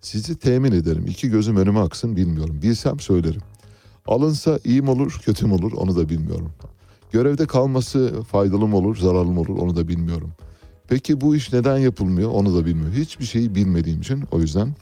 Sizi 0.00 0.36
temin 0.36 0.72
ederim. 0.72 1.06
İki 1.08 1.28
gözüm 1.30 1.56
önüme 1.56 1.80
aksın 1.80 2.16
bilmiyorum. 2.16 2.62
Bilsem 2.62 3.00
söylerim. 3.00 3.40
Alınsa 4.06 4.58
iyi 4.64 4.82
mi 4.82 4.90
olur, 4.90 5.20
kötü 5.24 5.46
mü 5.46 5.54
olur 5.54 5.72
onu 5.72 5.96
da 5.96 6.08
bilmiyorum. 6.08 6.52
Görevde 7.12 7.46
kalması 7.46 8.22
faydalı 8.22 8.66
mı 8.66 8.76
olur, 8.76 8.96
zararlı 8.96 9.30
mı 9.30 9.40
olur 9.40 9.58
onu 9.58 9.76
da 9.76 9.88
bilmiyorum. 9.88 10.32
Peki 10.88 11.20
bu 11.20 11.36
iş 11.36 11.52
neden 11.52 11.78
yapılmıyor 11.78 12.30
onu 12.30 12.56
da 12.56 12.66
bilmiyorum. 12.66 12.94
Hiçbir 12.96 13.24
şeyi 13.24 13.54
bilmediğim 13.54 14.00
için 14.00 14.24
o 14.30 14.40
yüzden 14.40 14.74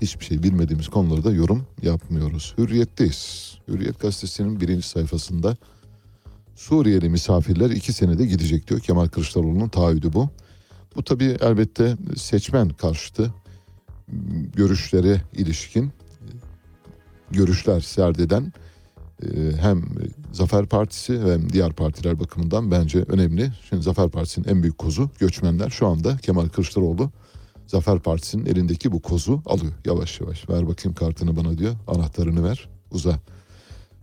hiçbir 0.00 0.24
şey 0.24 0.42
bilmediğimiz 0.42 0.88
konularda 0.88 1.30
yorum 1.30 1.66
yapmıyoruz. 1.82 2.54
Hürriyetteyiz. 2.58 3.54
Hürriyet 3.68 4.00
gazetesinin 4.00 4.60
birinci 4.60 4.88
sayfasında 4.88 5.56
Suriyeli 6.60 7.08
misafirler 7.08 7.70
iki 7.70 7.92
senede 7.92 8.26
gidecek 8.26 8.68
diyor. 8.68 8.80
Kemal 8.80 9.08
Kılıçdaroğlu'nun 9.08 9.68
taahhüdü 9.68 10.12
bu. 10.12 10.30
Bu 10.96 11.02
tabii 11.02 11.36
elbette 11.40 11.96
seçmen 12.16 12.68
karşıtı 12.68 13.34
görüşlere 14.54 15.20
ilişkin 15.32 15.90
görüşler 17.30 17.80
serdeden 17.80 18.52
e, 19.22 19.26
hem 19.60 19.82
Zafer 20.32 20.66
Partisi 20.66 21.20
hem 21.20 21.52
diğer 21.52 21.72
partiler 21.72 22.20
bakımından 22.20 22.70
bence 22.70 22.98
önemli. 23.08 23.52
Şimdi 23.68 23.82
Zafer 23.82 24.08
Partisi'nin 24.08 24.48
en 24.48 24.62
büyük 24.62 24.78
kozu 24.78 25.10
göçmenler. 25.18 25.70
Şu 25.70 25.86
anda 25.86 26.16
Kemal 26.16 26.48
Kılıçdaroğlu 26.48 27.10
Zafer 27.66 27.98
Partisi'nin 27.98 28.46
elindeki 28.46 28.92
bu 28.92 29.02
kozu 29.02 29.42
alıyor 29.46 29.72
yavaş 29.84 30.20
yavaş. 30.20 30.48
Ver 30.48 30.68
bakayım 30.68 30.94
kartını 30.94 31.36
bana 31.36 31.58
diyor. 31.58 31.74
Anahtarını 31.86 32.44
ver 32.44 32.68
uza. 32.90 33.18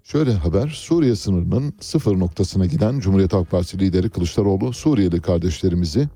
Şöyle 0.04 0.34
haber 0.34 0.68
Suriye 0.68 1.16
sınırının 1.16 1.74
sıfır 1.80 2.20
noktasına 2.20 2.66
giden 2.66 2.99
Cumhuriyet 2.99 3.34
Halk 3.34 3.52
Partisi 3.52 3.80
lideri 3.80 4.10
Kılıçdaroğlu 4.10 4.74
Suriyeli 4.74 5.22
kardeşlerimizi 5.22 6.10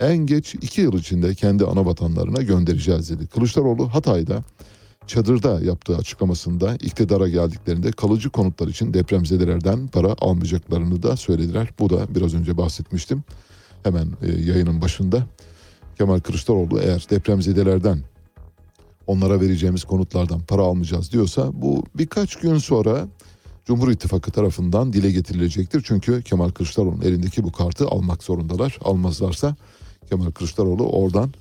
en 0.00 0.16
geç 0.16 0.54
iki 0.54 0.80
yıl 0.80 0.98
içinde 0.98 1.34
kendi 1.34 1.64
ana 1.64 1.86
vatanlarına 1.86 2.42
göndereceğiz 2.42 3.10
dedi. 3.10 3.26
Kılıçdaroğlu 3.26 3.94
Hatay'da 3.94 4.42
çadırda 5.06 5.60
yaptığı 5.60 5.96
açıklamasında 5.96 6.74
iktidara 6.74 7.28
geldiklerinde 7.28 7.90
kalıcı 7.90 8.30
konutlar 8.30 8.68
için 8.68 8.94
depremzedelerden 8.94 9.88
para 9.88 10.14
almayacaklarını 10.20 11.02
da 11.02 11.16
söylediler. 11.16 11.68
Bu 11.78 11.90
da 11.90 12.14
biraz 12.14 12.34
önce 12.34 12.56
bahsetmiştim. 12.56 13.24
Hemen 13.82 14.08
e, 14.22 14.32
yayının 14.32 14.80
başında 14.80 15.26
Kemal 15.98 16.20
Kılıçdaroğlu 16.20 16.80
eğer 16.80 17.06
depremzedelerden 17.10 17.98
onlara 19.06 19.40
vereceğimiz 19.40 19.84
konutlardan 19.84 20.40
para 20.40 20.62
almayacağız 20.62 21.12
diyorsa 21.12 21.50
bu 21.52 21.84
birkaç 21.94 22.36
gün 22.36 22.58
sonra 22.58 23.08
Cumhur 23.64 23.90
İttifakı 23.90 24.30
tarafından 24.30 24.92
dile 24.92 25.10
getirilecektir. 25.10 25.82
Çünkü 25.86 26.22
Kemal 26.22 26.50
Kılıçdaroğlu'nun 26.50 27.02
elindeki 27.02 27.44
bu 27.44 27.52
kartı 27.52 27.86
almak 27.88 28.22
zorundalar. 28.22 28.78
Almazlarsa 28.80 29.56
Kemal 30.08 30.30
Kılıçdaroğlu 30.30 30.86
oradan 30.86 31.34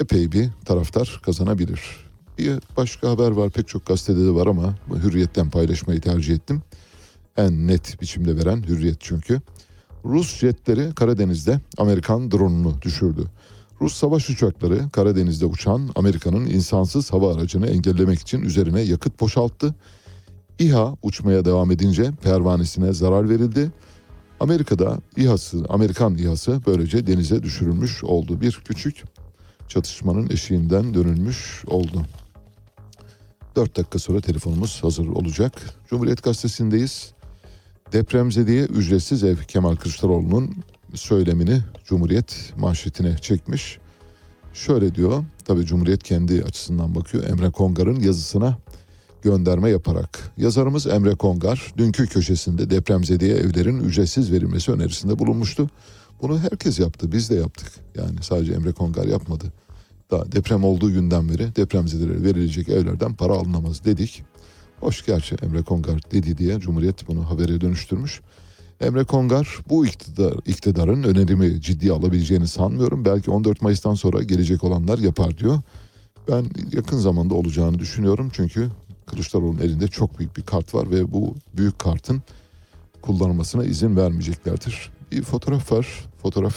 epey 0.00 0.32
bir 0.32 0.48
taraftar 0.64 1.20
kazanabilir. 1.22 2.03
Bir 2.38 2.60
başka 2.76 3.10
haber 3.10 3.30
var 3.30 3.50
pek 3.50 3.68
çok 3.68 3.86
gazetede 3.86 4.26
de 4.26 4.34
var 4.34 4.46
ama 4.46 4.74
hürriyetten 5.02 5.50
paylaşmayı 5.50 6.00
tercih 6.00 6.34
ettim. 6.34 6.62
En 7.36 7.66
net 7.66 8.00
biçimde 8.00 8.36
veren 8.36 8.62
hürriyet 8.62 8.96
çünkü. 9.00 9.40
Rus 10.04 10.38
jetleri 10.38 10.94
Karadeniz'de 10.94 11.60
Amerikan 11.78 12.30
drone'unu 12.30 12.82
düşürdü. 12.82 13.24
Rus 13.80 13.94
savaş 13.94 14.30
uçakları 14.30 14.90
Karadeniz'de 14.92 15.46
uçan 15.46 15.90
Amerika'nın 15.94 16.46
insansız 16.46 17.12
hava 17.12 17.34
aracını 17.34 17.66
engellemek 17.66 18.20
için 18.20 18.42
üzerine 18.42 18.80
yakıt 18.80 19.20
boşalttı. 19.20 19.74
İHA 20.58 20.96
uçmaya 21.02 21.44
devam 21.44 21.70
edince 21.70 22.10
pervanesine 22.22 22.92
zarar 22.92 23.30
verildi. 23.30 23.70
Amerika'da 24.40 24.98
İHA'sı, 25.16 25.64
Amerikan 25.68 26.18
İHA'sı 26.18 26.60
böylece 26.66 27.06
denize 27.06 27.42
düşürülmüş 27.42 28.04
oldu. 28.04 28.40
Bir 28.40 28.60
küçük 28.64 29.04
çatışmanın 29.68 30.30
eşiğinden 30.30 30.94
dönülmüş 30.94 31.64
oldu. 31.66 32.06
4 33.56 33.76
dakika 33.76 33.98
sonra 33.98 34.20
telefonumuz 34.20 34.84
hazır 34.84 35.06
olacak. 35.06 35.52
Cumhuriyet 35.90 36.22
Gazetesi'ndeyiz. 36.22 37.12
Depremzedeye 37.92 38.64
ücretsiz 38.64 39.24
ev 39.24 39.36
Kemal 39.36 39.76
Kılıçdaroğlu'nun 39.76 40.56
söylemini 40.94 41.60
Cumhuriyet 41.84 42.52
manşetine 42.58 43.18
çekmiş. 43.18 43.78
Şöyle 44.54 44.94
diyor, 44.94 45.24
tabii 45.44 45.66
Cumhuriyet 45.66 46.02
kendi 46.02 46.44
açısından 46.44 46.94
bakıyor. 46.94 47.24
Emre 47.24 47.50
Kongar'ın 47.50 48.00
yazısına 48.00 48.58
gönderme 49.22 49.70
yaparak. 49.70 50.32
Yazarımız 50.36 50.86
Emre 50.86 51.14
Kongar 51.14 51.72
dünkü 51.78 52.06
köşesinde 52.06 52.70
depremzedeye 52.70 53.36
evlerin 53.36 53.84
ücretsiz 53.84 54.32
verilmesi 54.32 54.72
önerisinde 54.72 55.18
bulunmuştu. 55.18 55.70
Bunu 56.22 56.38
herkes 56.38 56.78
yaptı, 56.78 57.12
biz 57.12 57.30
de 57.30 57.34
yaptık. 57.34 57.72
Yani 57.94 58.22
sadece 58.22 58.52
Emre 58.52 58.72
Kongar 58.72 59.04
yapmadı. 59.04 59.52
Daha 60.14 60.32
deprem 60.32 60.64
olduğu 60.64 60.92
günden 60.92 61.28
beri 61.28 61.56
depremzedelere 61.56 62.22
verilecek 62.22 62.68
evlerden 62.68 63.14
para 63.14 63.32
alınamaz 63.32 63.84
dedik. 63.84 64.22
Hoş 64.80 65.06
gerçi 65.06 65.34
Emre 65.42 65.62
Kongar 65.62 66.00
dedi 66.12 66.38
diye 66.38 66.60
Cumhuriyet 66.60 67.08
bunu 67.08 67.30
habere 67.30 67.60
dönüştürmüş. 67.60 68.20
Emre 68.80 69.04
Kongar 69.04 69.58
bu 69.68 69.86
iktidar, 69.86 70.34
iktidarın 70.46 71.02
önerimi 71.02 71.60
ciddiye 71.60 71.92
alabileceğini 71.92 72.48
sanmıyorum. 72.48 73.04
Belki 73.04 73.30
14 73.30 73.62
Mayıs'tan 73.62 73.94
sonra 73.94 74.22
gelecek 74.22 74.64
olanlar 74.64 74.98
yapar 74.98 75.38
diyor. 75.38 75.60
Ben 76.28 76.44
yakın 76.72 76.98
zamanda 76.98 77.34
olacağını 77.34 77.78
düşünüyorum 77.78 78.30
çünkü 78.32 78.70
Kılıçdaroğlu'nun 79.06 79.60
elinde 79.60 79.88
çok 79.88 80.18
büyük 80.18 80.36
bir 80.36 80.42
kart 80.42 80.74
var 80.74 80.90
ve 80.90 81.12
bu 81.12 81.34
büyük 81.56 81.78
kartın 81.78 82.22
kullanılmasına 83.02 83.64
izin 83.64 83.96
vermeyeceklerdir. 83.96 84.90
Bir 85.12 85.22
fotoğraf 85.22 85.72
var. 85.72 85.86
Fotoğraf 86.22 86.56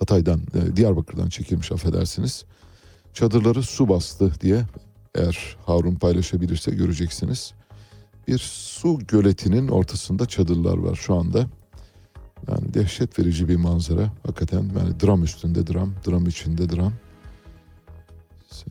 Hatay'dan, 0.00 0.40
e, 0.54 0.76
Diyarbakır'dan 0.76 1.28
çekilmiş 1.28 1.72
affedersiniz. 1.72 2.44
Çadırları 3.14 3.62
su 3.62 3.88
bastı 3.88 4.32
diye 4.40 4.64
eğer 5.14 5.56
Harun 5.66 5.94
paylaşabilirse 5.94 6.70
göreceksiniz. 6.70 7.52
Bir 8.28 8.38
su 8.38 8.98
göletinin 9.08 9.68
ortasında 9.68 10.26
çadırlar 10.26 10.78
var 10.78 10.94
şu 10.94 11.14
anda. 11.14 11.46
Yani 12.48 12.74
dehşet 12.74 13.18
verici 13.18 13.48
bir 13.48 13.56
manzara. 13.56 14.12
Hakikaten 14.26 14.70
yani 14.78 15.00
dram 15.02 15.24
üstünde 15.24 15.66
dram, 15.66 15.94
dram 16.08 16.26
içinde 16.26 16.70
dram. 16.70 16.92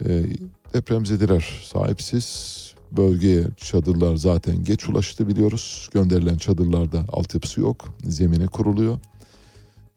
E, 0.06 0.26
depremzedeler 0.73 1.61
sahipsiz. 1.64 2.60
Bölgeye 2.91 3.43
çadırlar 3.57 4.15
zaten 4.15 4.64
geç 4.64 4.89
ulaştı 4.89 5.27
biliyoruz. 5.27 5.89
Gönderilen 5.93 6.38
çadırlarda 6.38 7.06
altyapısı 7.11 7.61
yok. 7.61 7.93
Zemine 8.03 8.47
kuruluyor. 8.47 8.99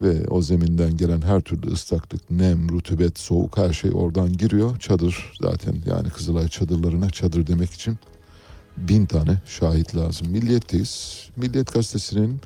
Ve 0.01 0.27
o 0.27 0.41
zeminden 0.41 0.97
gelen 0.97 1.21
her 1.21 1.41
türlü 1.41 1.71
ıslaklık, 1.71 2.31
nem, 2.31 2.69
rutubet, 2.69 3.19
soğuk 3.19 3.57
her 3.57 3.73
şey 3.73 3.91
oradan 3.93 4.33
giriyor. 4.33 4.79
Çadır 4.79 5.33
zaten 5.41 5.75
yani 5.85 6.09
Kızılay 6.09 6.47
çadırlarına 6.47 7.09
çadır 7.09 7.47
demek 7.47 7.71
için 7.71 7.97
bin 8.77 9.05
tane 9.05 9.41
şahit 9.45 9.95
lazım. 9.95 10.27
Milliyetteyiz. 10.31 11.23
Milliyet 11.35 11.73
gazetesinin 11.73 12.41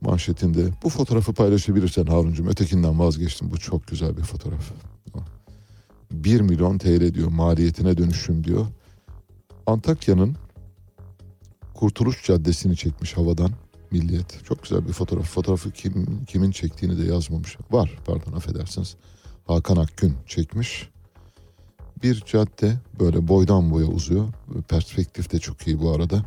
manşetinde 0.00 0.68
bu 0.82 0.88
fotoğrafı 0.88 1.32
paylaşabilirsen 1.32 2.06
Haruncum 2.06 2.48
ötekinden 2.48 2.98
vazgeçtim. 2.98 3.50
Bu 3.50 3.58
çok 3.58 3.86
güzel 3.86 4.16
bir 4.16 4.22
fotoğraf. 4.22 4.72
1 6.12 6.40
milyon 6.40 6.78
TL 6.78 7.14
diyor 7.14 7.28
maliyetine 7.28 7.98
dönüşüm 7.98 8.44
diyor. 8.44 8.66
Antakya'nın 9.66 10.36
Kurtuluş 11.74 12.24
Caddesi'ni 12.26 12.76
çekmiş 12.76 13.16
havadan 13.16 13.50
Milliyet. 13.94 14.44
Çok 14.44 14.62
güzel 14.62 14.88
bir 14.88 14.92
fotoğraf. 14.92 15.26
Fotoğrafı 15.26 15.70
kim, 15.70 16.24
kimin 16.24 16.50
çektiğini 16.50 16.98
de 16.98 17.12
yazmamış. 17.12 17.56
Var 17.70 17.90
pardon 18.06 18.32
affedersiniz. 18.32 18.96
Hakan 19.46 19.76
Akgün 19.76 20.16
çekmiş. 20.26 20.88
Bir 22.02 22.22
cadde 22.26 22.76
böyle 23.00 23.28
boydan 23.28 23.70
boya 23.70 23.86
uzuyor. 23.86 24.28
Perspektif 24.68 25.32
de 25.32 25.38
çok 25.38 25.66
iyi 25.66 25.80
bu 25.80 25.90
arada. 25.90 26.24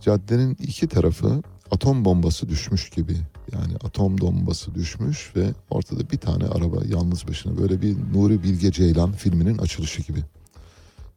Caddenin 0.00 0.56
iki 0.60 0.88
tarafı 0.88 1.42
atom 1.70 2.04
bombası 2.04 2.48
düşmüş 2.48 2.90
gibi. 2.90 3.16
Yani 3.52 3.74
atom 3.84 4.18
bombası 4.18 4.74
düşmüş 4.74 5.32
ve 5.36 5.54
ortada 5.70 6.10
bir 6.10 6.18
tane 6.18 6.44
araba 6.44 6.76
yalnız 6.88 7.28
başına. 7.28 7.58
Böyle 7.58 7.82
bir 7.82 7.96
Nuri 8.14 8.42
Bilge 8.42 8.72
Ceylan 8.72 9.12
filminin 9.12 9.58
açılışı 9.58 10.02
gibi. 10.02 10.20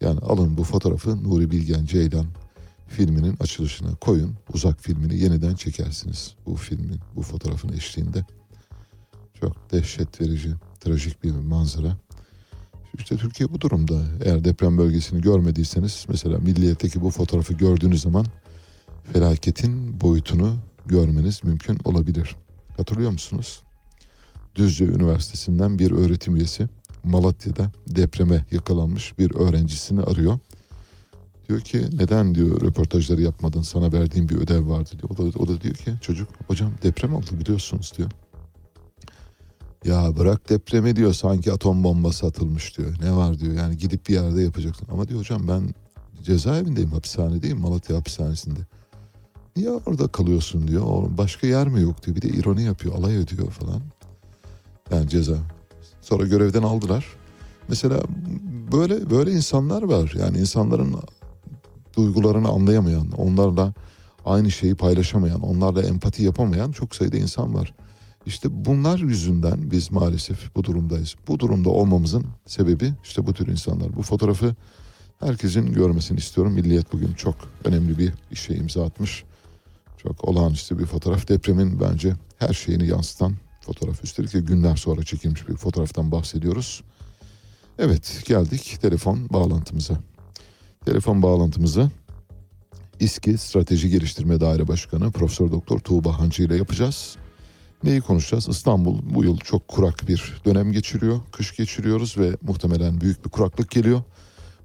Yani 0.01 0.19
alın 0.19 0.57
bu 0.57 0.63
fotoğrafı 0.63 1.23
Nuri 1.23 1.51
Bilge 1.51 1.85
Ceylan 1.85 2.25
filminin 2.93 3.37
açılışına 3.39 3.95
koyun. 3.95 4.35
Uzak 4.53 4.81
filmini 4.81 5.19
yeniden 5.19 5.55
çekersiniz. 5.55 6.35
Bu 6.45 6.55
filmin, 6.55 6.99
bu 7.15 7.21
fotoğrafın 7.21 7.73
eşliğinde. 7.73 8.25
Çok 9.39 9.71
dehşet 9.71 10.21
verici, 10.21 10.53
trajik 10.79 11.23
bir 11.23 11.31
manzara. 11.31 11.97
İşte 12.97 13.17
Türkiye 13.17 13.51
bu 13.51 13.61
durumda. 13.61 14.01
Eğer 14.23 14.43
deprem 14.43 14.77
bölgesini 14.77 15.21
görmediyseniz 15.21 16.05
mesela 16.09 16.37
Milliyet'teki 16.37 17.01
bu 17.01 17.11
fotoğrafı 17.11 17.53
gördüğünüz 17.53 18.01
zaman 18.01 18.25
felaketin 19.13 20.01
boyutunu 20.01 20.55
görmeniz 20.85 21.43
mümkün 21.43 21.79
olabilir. 21.83 22.35
Hatırlıyor 22.77 23.11
musunuz? 23.11 23.61
Düzce 24.55 24.85
Üniversitesi'nden 24.85 25.79
bir 25.79 25.91
öğretim 25.91 26.35
üyesi 26.35 26.67
Malatya'da 27.03 27.71
depreme 27.87 28.45
yakalanmış 28.51 29.19
bir 29.19 29.35
öğrencisini 29.35 30.01
arıyor. 30.01 30.39
Diyor 31.49 31.61
ki 31.61 31.85
neden 31.93 32.35
diyor 32.35 32.61
röportajları 32.61 33.21
yapmadın 33.21 33.61
sana 33.61 33.93
verdiğim 33.93 34.29
bir 34.29 34.35
ödev 34.35 34.69
vardı 34.69 34.89
diyor. 34.91 35.09
O 35.09 35.17
da, 35.17 35.39
o 35.39 35.47
da 35.47 35.61
diyor 35.61 35.75
ki 35.75 35.93
çocuk 36.01 36.29
hocam 36.47 36.71
deprem 36.83 37.15
oldu 37.15 37.27
biliyorsunuz 37.39 37.93
diyor. 37.97 38.11
Ya 39.85 40.17
bırak 40.17 40.49
depremi 40.49 40.95
diyor 40.95 41.13
sanki 41.13 41.51
atom 41.51 41.83
bombası 41.83 42.25
atılmış 42.25 42.77
diyor. 42.77 42.95
Ne 43.01 43.15
var 43.15 43.39
diyor 43.39 43.53
yani 43.53 43.77
gidip 43.77 44.07
bir 44.09 44.13
yerde 44.13 44.41
yapacaksın. 44.41 44.87
Ama 44.91 45.07
diyor 45.07 45.19
hocam 45.19 45.47
ben 45.47 45.69
cezaevindeyim 46.23 46.91
hapishanedeyim 46.91 47.59
Malatya 47.59 47.97
hapishanesinde. 47.97 48.59
Niye 49.55 49.71
orada 49.71 50.07
kalıyorsun 50.07 50.67
diyor. 50.67 50.83
O 50.85 51.09
başka 51.17 51.47
yer 51.47 51.67
mi 51.67 51.81
yok 51.81 52.05
diyor. 52.05 52.15
Bir 52.15 52.21
de 52.21 52.27
ironi 52.27 52.63
yapıyor 52.63 52.95
alay 52.95 53.21
ediyor 53.21 53.51
falan. 53.51 53.81
Yani 54.91 55.09
ceza. 55.09 55.37
Sonra 56.01 56.25
görevden 56.25 56.63
aldılar. 56.63 57.05
Mesela 57.67 58.01
böyle 58.71 59.09
böyle 59.09 59.31
insanlar 59.31 59.83
var. 59.83 60.13
Yani 60.19 60.37
insanların 60.37 60.95
duygularını 61.95 62.47
anlayamayan, 62.47 63.11
onlarla 63.11 63.73
aynı 64.25 64.51
şeyi 64.51 64.75
paylaşamayan, 64.75 65.41
onlarla 65.41 65.81
empati 65.81 66.23
yapamayan 66.23 66.71
çok 66.71 66.95
sayıda 66.95 67.17
insan 67.17 67.53
var. 67.53 67.73
İşte 68.25 68.65
bunlar 68.65 68.99
yüzünden 68.99 69.71
biz 69.71 69.91
maalesef 69.91 70.55
bu 70.55 70.63
durumdayız. 70.63 71.15
Bu 71.27 71.39
durumda 71.39 71.69
olmamızın 71.69 72.25
sebebi 72.45 72.93
işte 73.03 73.27
bu 73.27 73.33
tür 73.33 73.47
insanlar. 73.47 73.95
Bu 73.95 74.01
fotoğrafı 74.01 74.55
herkesin 75.19 75.73
görmesini 75.73 76.17
istiyorum. 76.17 76.53
Milliyet 76.53 76.93
bugün 76.93 77.13
çok 77.13 77.35
önemli 77.65 77.97
bir 77.97 78.13
işe 78.31 78.55
imza 78.55 78.85
atmış. 78.85 79.23
Çok 79.97 80.27
olağanüstü 80.27 80.79
bir 80.79 80.85
fotoğraf. 80.85 81.27
Depremin 81.27 81.79
bence 81.79 82.13
her 82.39 82.53
şeyini 82.53 82.87
yansıtan 82.87 83.33
fotoğraf. 83.61 84.03
Üstelik 84.03 84.33
de 84.33 84.39
günler 84.39 84.75
sonra 84.75 85.03
çekilmiş 85.03 85.47
bir 85.47 85.55
fotoğraftan 85.55 86.11
bahsediyoruz. 86.11 86.83
Evet 87.79 88.23
geldik 88.25 88.77
telefon 88.81 89.29
bağlantımıza. 89.29 89.99
Telefon 90.85 91.21
bağlantımızı 91.21 91.89
İSKİ 92.99 93.37
Strateji 93.37 93.89
Geliştirme 93.89 94.39
Daire 94.41 94.67
Başkanı 94.67 95.11
Profesör 95.11 95.51
Doktor 95.51 95.79
Tuğba 95.79 96.19
Hancı 96.19 96.43
ile 96.43 96.55
yapacağız. 96.57 97.15
Neyi 97.83 98.01
konuşacağız? 98.01 98.47
İstanbul 98.47 98.99
bu 99.15 99.23
yıl 99.23 99.37
çok 99.37 99.67
kurak 99.67 100.07
bir 100.07 100.41
dönem 100.45 100.71
geçiriyor. 100.71 101.19
Kış 101.31 101.55
geçiriyoruz 101.55 102.17
ve 102.17 102.37
muhtemelen 102.41 103.01
büyük 103.01 103.25
bir 103.25 103.29
kuraklık 103.29 103.71
geliyor. 103.71 104.01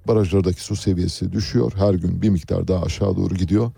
Barajlardaki 0.08 0.60
su 0.60 0.76
seviyesi 0.76 1.32
düşüyor. 1.32 1.72
Her 1.76 1.94
gün 1.94 2.22
bir 2.22 2.28
miktar 2.28 2.68
daha 2.68 2.82
aşağı 2.82 3.16
doğru 3.16 3.34
gidiyor. 3.34 3.70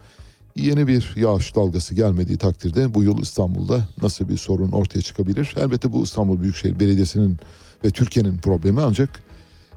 Yeni 0.56 0.86
bir 0.86 1.12
yağış 1.16 1.56
dalgası 1.56 1.94
gelmediği 1.94 2.38
takdirde 2.38 2.94
bu 2.94 3.02
yıl 3.02 3.18
İstanbul'da 3.18 3.88
nasıl 4.02 4.28
bir 4.28 4.36
sorun 4.36 4.72
ortaya 4.72 5.02
çıkabilir? 5.02 5.54
Elbette 5.56 5.92
bu 5.92 6.02
İstanbul 6.02 6.42
Büyükşehir 6.42 6.80
Belediyesi'nin 6.80 7.38
ve 7.84 7.90
Türkiye'nin 7.90 8.38
problemi 8.38 8.80
ancak 8.80 9.22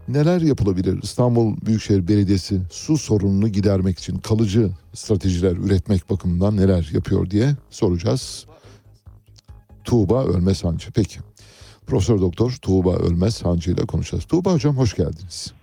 neler 0.07 0.41
yapılabilir? 0.41 1.03
İstanbul 1.03 1.57
Büyükşehir 1.65 2.07
Belediyesi 2.07 2.61
su 2.71 2.97
sorununu 2.97 3.47
gidermek 3.47 3.99
için 3.99 4.17
kalıcı 4.17 4.69
stratejiler 4.93 5.51
üretmek 5.51 6.09
bakımından 6.09 6.57
neler 6.57 6.89
yapıyor 6.93 7.29
diye 7.29 7.55
soracağız. 7.69 8.45
Tuğba 9.83 10.25
Ölmez 10.25 10.63
Hancı. 10.63 10.91
Peki. 10.91 11.19
Profesör 11.87 12.21
Doktor 12.21 12.51
Tuğba 12.51 12.95
Ölmez 12.95 13.45
Hancı 13.45 13.71
ile 13.71 13.85
konuşacağız. 13.85 14.25
Tuğba 14.25 14.53
Hocam 14.53 14.77
hoş 14.77 14.95
geldiniz. 14.95 15.53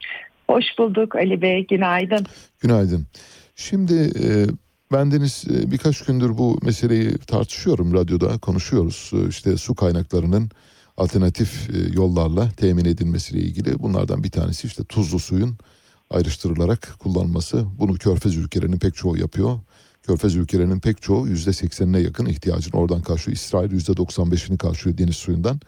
Hoş 0.51 0.65
bulduk 0.79 1.17
Ali 1.17 1.43
Bey, 1.43 1.67
günaydın. 1.67 2.27
Günaydın. 2.61 3.07
Şimdi 3.57 3.95
e, 4.25 4.47
bendeniz 4.93 5.45
e, 5.51 5.71
birkaç 5.71 6.05
gündür 6.05 6.39
bu 6.39 6.59
meseleyi 6.63 7.19
tartışıyorum 7.19 7.95
radyoda 7.95 8.39
konuşuyoruz. 8.39 9.11
E, 9.15 9.29
işte 9.29 9.57
su 9.57 9.75
kaynaklarının 9.75 10.51
alternatif 10.97 11.71
e, 11.71 11.79
yollarla 11.93 12.51
temin 12.51 12.85
edilmesiyle 12.85 13.41
ilgili. 13.41 13.79
Bunlardan 13.79 14.25
bir 14.25 14.31
tanesi 14.31 14.67
işte 14.67 14.85
tuzlu 14.85 15.19
suyun 15.19 15.59
ayrıştırılarak 16.11 16.95
kullanılması. 16.99 17.67
Bunu 17.79 17.95
körfez 17.95 18.37
ülkelerinin 18.37 18.79
pek 18.79 18.95
çoğu 18.95 19.17
yapıyor. 19.17 19.59
Körfez 20.03 20.37
ülkelerinin 20.37 20.81
pek 20.81 21.03
çoğu 21.03 21.29
%80'ine 21.29 22.03
yakın 22.03 22.27
ihtiyacını 22.27 22.81
oradan 22.81 23.03
karşılıyor. 23.03 23.37
İsrail 23.37 23.71
%95'ini 23.71 24.59
karşılıyor 24.59 24.99
deniz 24.99 25.17
suyundan. 25.17 25.61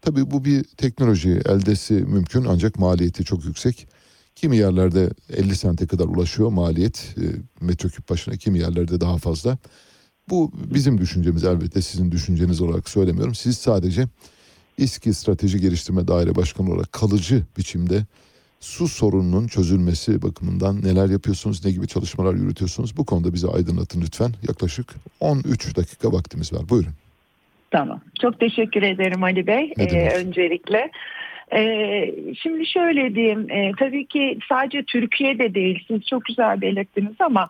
Tabii 0.00 0.30
bu 0.30 0.44
bir 0.44 0.64
teknoloji 0.64 1.30
eldesi 1.30 1.94
mümkün 1.94 2.44
ancak 2.44 2.78
maliyeti 2.78 3.24
çok 3.24 3.44
yüksek. 3.44 3.88
Kimi 4.34 4.56
yerlerde 4.56 5.10
50 5.32 5.56
sente 5.56 5.86
kadar 5.86 6.04
ulaşıyor 6.04 6.48
maliyet 6.48 7.14
e, 7.18 7.24
metreküp 7.64 8.08
başına 8.08 8.36
kimi 8.36 8.58
yerlerde 8.58 9.00
daha 9.00 9.18
fazla. 9.18 9.58
Bu 10.28 10.52
bizim 10.74 10.98
düşüncemiz 10.98 11.44
elbette 11.44 11.82
sizin 11.82 12.12
düşünceniz 12.12 12.60
olarak 12.60 12.88
söylemiyorum. 12.88 13.34
Siz 13.34 13.58
sadece 13.58 14.08
İSKİ 14.78 15.14
Strateji 15.14 15.60
Geliştirme 15.60 16.08
Daire 16.08 16.34
Başkanı 16.36 16.72
olarak 16.72 16.92
kalıcı 16.92 17.42
biçimde 17.58 18.02
su 18.60 18.88
sorununun 18.88 19.46
çözülmesi 19.46 20.22
bakımından 20.22 20.82
neler 20.82 21.08
yapıyorsunuz, 21.08 21.64
ne 21.64 21.70
gibi 21.70 21.86
çalışmalar 21.86 22.34
yürütüyorsunuz? 22.34 22.96
Bu 22.96 23.06
konuda 23.06 23.34
bize 23.34 23.48
aydınlatın 23.48 24.00
lütfen. 24.00 24.30
Yaklaşık 24.48 24.86
13 25.20 25.76
dakika 25.76 26.12
vaktimiz 26.12 26.52
var. 26.52 26.68
Buyurun. 26.68 26.92
Tamam. 27.70 28.00
Çok 28.20 28.40
teşekkür 28.40 28.82
ederim 28.82 29.22
Ali 29.22 29.46
Bey 29.46 29.72
ee, 29.78 30.08
öncelikle. 30.16 30.90
Ee, 31.56 32.14
şimdi 32.42 32.66
şöyle 32.66 33.14
diyeyim, 33.14 33.50
e, 33.50 33.72
tabii 33.78 34.06
ki 34.06 34.38
sadece 34.48 34.82
Türkiye'de 34.82 35.54
değil, 35.54 35.84
siz 35.88 36.06
çok 36.06 36.24
güzel 36.24 36.60
belirttiniz 36.60 37.16
ama 37.18 37.48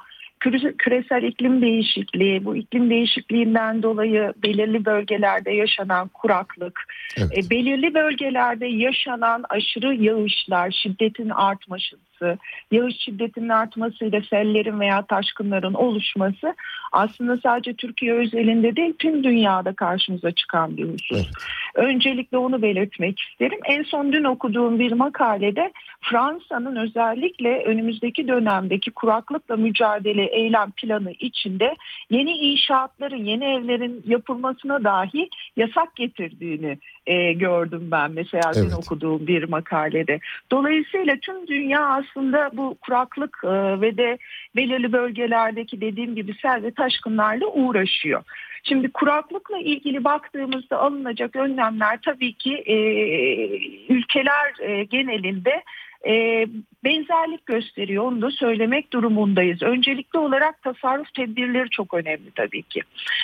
küresel 0.78 1.22
iklim 1.22 1.62
değişikliği, 1.62 2.44
bu 2.44 2.56
iklim 2.56 2.90
değişikliğinden 2.90 3.82
dolayı 3.82 4.32
belirli 4.42 4.84
bölgelerde 4.84 5.50
yaşanan 5.50 6.08
kuraklık, 6.08 6.80
Evet. 7.16 7.38
e, 7.38 7.50
belirli 7.50 7.94
bölgelerde 7.94 8.66
yaşanan 8.66 9.44
aşırı 9.48 9.94
yağışlar, 9.94 10.70
şiddetin 10.82 11.28
artması, 11.28 11.96
yağış 12.70 12.96
şiddetinin 12.96 13.48
artmasıyla 13.48 14.20
sellerin 14.30 14.80
veya 14.80 15.02
taşkınların 15.02 15.74
oluşması 15.74 16.54
aslında 16.92 17.36
sadece 17.36 17.74
Türkiye 17.74 18.14
özelinde 18.14 18.76
değil 18.76 18.94
tüm 18.98 19.24
dünyada 19.24 19.72
karşımıza 19.72 20.32
çıkan 20.32 20.76
bir 20.76 20.84
husus. 20.84 21.12
Evet. 21.12 21.26
Öncelikle 21.74 22.38
onu 22.38 22.62
belirtmek 22.62 23.20
isterim. 23.20 23.58
En 23.64 23.82
son 23.82 24.12
dün 24.12 24.24
okuduğum 24.24 24.78
bir 24.78 24.92
makalede 24.92 25.72
Fransa'nın 26.00 26.76
özellikle 26.76 27.64
önümüzdeki 27.64 28.28
dönemdeki 28.28 28.90
kuraklıkla 28.90 29.56
mücadele 29.56 30.24
eylem 30.24 30.70
planı 30.70 31.12
içinde 31.12 31.76
yeni 32.10 32.30
inşaatların, 32.30 33.24
yeni 33.24 33.44
evlerin 33.44 34.02
yapılmasına 34.06 34.84
dahi 34.84 35.28
yasak 35.56 35.96
getirdiğini 35.96 36.78
e, 37.06 37.32
gördüm 37.32 37.88
ben 37.90 38.10
mesela 38.10 38.54
dün 38.54 38.60
Evet. 38.60 38.74
okuduğum 38.74 39.26
bir 39.26 39.48
makalede. 39.48 40.20
Dolayısıyla 40.50 41.16
tüm 41.22 41.46
dünya 41.46 41.88
aslında 41.88 42.50
bu 42.52 42.76
kuraklık 42.80 43.40
e, 43.44 43.80
ve 43.80 43.96
de 43.96 44.18
belirli 44.56 44.92
bölgelerdeki 44.92 45.80
dediğim 45.80 46.14
gibi 46.14 46.34
sel 46.42 46.62
ve 46.62 46.70
taşkınlarla 46.70 47.46
uğraşıyor. 47.46 48.22
Şimdi 48.62 48.90
kuraklıkla 48.92 49.58
ilgili 49.58 50.04
baktığımızda 50.04 50.78
alınacak 50.78 51.36
önlemler 51.36 51.98
tabii 52.04 52.32
ki 52.32 52.54
e, 52.54 52.76
ülkeler 53.92 54.54
e, 54.60 54.84
genelinde 54.84 55.62
e, 56.06 56.46
benzerlik 56.84 57.46
gösteriyor. 57.46 58.04
Onu 58.04 58.22
da 58.22 58.30
söylemek 58.30 58.92
durumundayız. 58.92 59.62
Öncelikli 59.62 60.18
olarak 60.18 60.62
tasarruf 60.62 61.14
tedbirleri 61.14 61.70
çok 61.70 61.94
önemli 61.94 62.30
tabii 62.34 62.62
ki. 62.62 62.80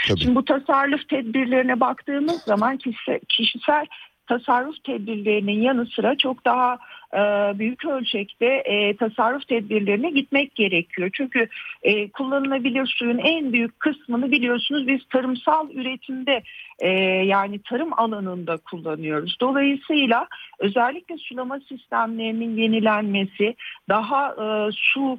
Tabii. 0.09 0.20
Şimdi 0.20 0.35
bu 0.35 0.44
tasarruf 0.44 1.09
tedbirlerine 1.09 1.81
baktığımız 1.81 2.43
zaman 2.43 2.77
kişisel, 2.77 3.20
kişisel 3.28 3.86
tasarruf 4.31 4.85
tedbirlerinin 4.85 5.62
yanı 5.62 5.86
sıra 5.86 6.16
çok 6.16 6.44
daha 6.44 6.78
e, 7.15 7.19
büyük 7.59 7.85
ölçekte 7.85 8.47
e, 8.47 8.97
tasarruf 8.97 9.48
tedbirlerine 9.48 10.11
gitmek 10.11 10.55
gerekiyor. 10.55 11.11
Çünkü 11.12 11.48
e, 11.82 12.09
kullanılabilir 12.09 12.86
suyun 12.98 13.19
en 13.19 13.52
büyük 13.52 13.81
kısmını 13.81 14.31
biliyorsunuz 14.31 14.86
biz 14.86 15.01
tarımsal 15.12 15.70
üretimde 15.70 16.43
e, 16.78 16.89
yani 17.24 17.59
tarım 17.59 17.90
alanında 17.97 18.57
kullanıyoruz. 18.57 19.36
Dolayısıyla 19.40 20.27
özellikle 20.59 21.16
sulama 21.19 21.61
sistemlerinin 21.61 22.57
yenilenmesi, 22.57 23.55
daha 23.89 24.28
e, 24.28 24.70
su 24.73 25.19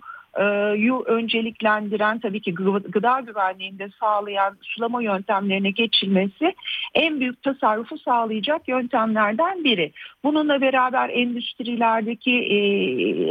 yu 0.77 1.03
önceliklendiren 1.05 2.19
tabii 2.19 2.41
ki 2.41 2.53
gı- 2.53 2.91
gıda 2.91 3.19
güvenliğini 3.19 3.79
de 3.79 3.89
sağlayan 3.99 4.57
sulama 4.61 5.03
yöntemlerine 5.03 5.71
geçilmesi 5.71 6.53
en 6.93 7.19
büyük 7.19 7.43
tasarrufu 7.43 7.97
sağlayacak 7.97 8.67
yöntemlerden 8.67 9.63
biri. 9.63 9.91
Bununla 10.23 10.61
beraber 10.61 11.09
endüstrilerdeki 11.09 12.31
e, 12.31 12.57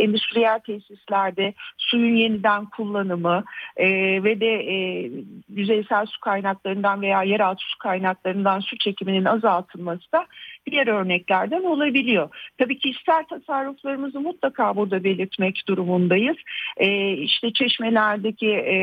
endüstriyel 0.03 0.59
tesislerde 0.59 1.55
suyun 1.79 2.17
yeniden 2.17 2.67
kullanımı 2.67 3.45
e, 3.77 3.89
ve 4.25 4.41
de 4.41 4.55
e, 4.75 5.11
yüzeysel 5.49 6.07
su 6.07 6.21
kaynaklarından 6.21 7.03
veya 7.03 7.23
yeraltı 7.23 7.63
su 7.65 7.79
kaynaklarından 7.79 8.61
su 8.61 8.79
çekiminin 8.79 9.25
azaltılması 9.25 10.13
da 10.13 10.27
diğer 10.67 10.87
örneklerden 10.87 11.63
olabiliyor. 11.63 12.29
Tabii 12.59 12.79
kişisel 12.79 13.25
tasarruflarımızı 13.25 14.21
mutlaka 14.21 14.77
burada 14.77 15.05
belirtmek 15.05 15.63
durumundayız. 15.69 16.37
E, 16.77 17.13
işte 17.13 17.53
çeşmelerdeki 17.53 18.49
e, 18.49 18.77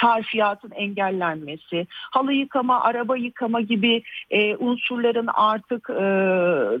sarfiyatın 0.00 0.70
engellenmesi, 0.70 1.86
halı 1.90 2.32
yıkama, 2.32 2.80
araba 2.80 3.16
yıkama 3.16 3.60
gibi 3.60 4.02
e, 4.30 4.56
unsurların 4.56 5.28
artık 5.34 5.90
e, 5.90 6.04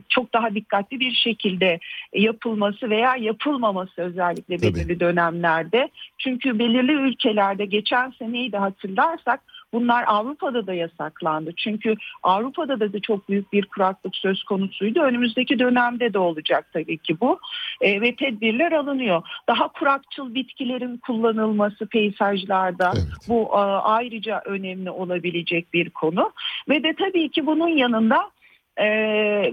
çok 0.08 0.32
daha 0.32 0.54
dikkatli 0.54 1.00
bir 1.00 1.12
şekilde 1.12 1.78
yapılması 2.14 2.90
veya 2.90 3.16
yapılmaması 3.16 4.02
özellikle 4.02 4.56
Tabii. 4.56 4.74
belirli 4.74 5.00
dönemlerde. 5.00 5.88
Çünkü 6.18 6.58
belirli 6.58 6.92
ülkelerde 6.92 7.64
geçen 7.64 8.10
seneyi 8.10 8.52
de 8.52 8.58
hatırlarsak 8.58 9.40
Bunlar 9.72 10.04
Avrupa'da 10.06 10.66
da 10.66 10.74
yasaklandı. 10.74 11.52
Çünkü 11.56 11.94
Avrupa'da 12.22 12.80
da, 12.80 12.92
da 12.92 13.00
çok 13.00 13.28
büyük 13.28 13.52
bir 13.52 13.66
kuraklık 13.66 14.16
söz 14.16 14.44
konusuydu. 14.44 15.00
Önümüzdeki 15.00 15.58
dönemde 15.58 16.12
de 16.12 16.18
olacak 16.18 16.66
tabii 16.72 16.98
ki 16.98 17.20
bu. 17.20 17.38
E, 17.80 18.00
ve 18.00 18.16
tedbirler 18.16 18.72
alınıyor. 18.72 19.22
Daha 19.48 19.68
kurakçıl 19.68 20.34
bitkilerin 20.34 20.96
kullanılması 20.96 21.86
peyzajlarda 21.86 22.92
Evet. 22.94 23.06
bu 23.28 23.50
e, 23.52 23.60
ayrıca 23.60 24.42
önemli 24.44 24.90
olabilecek 24.90 25.72
bir 25.72 25.90
konu. 25.90 26.32
Ve 26.68 26.82
de 26.82 26.94
tabii 26.98 27.28
ki 27.28 27.46
bunun 27.46 27.68
yanında 27.68 28.30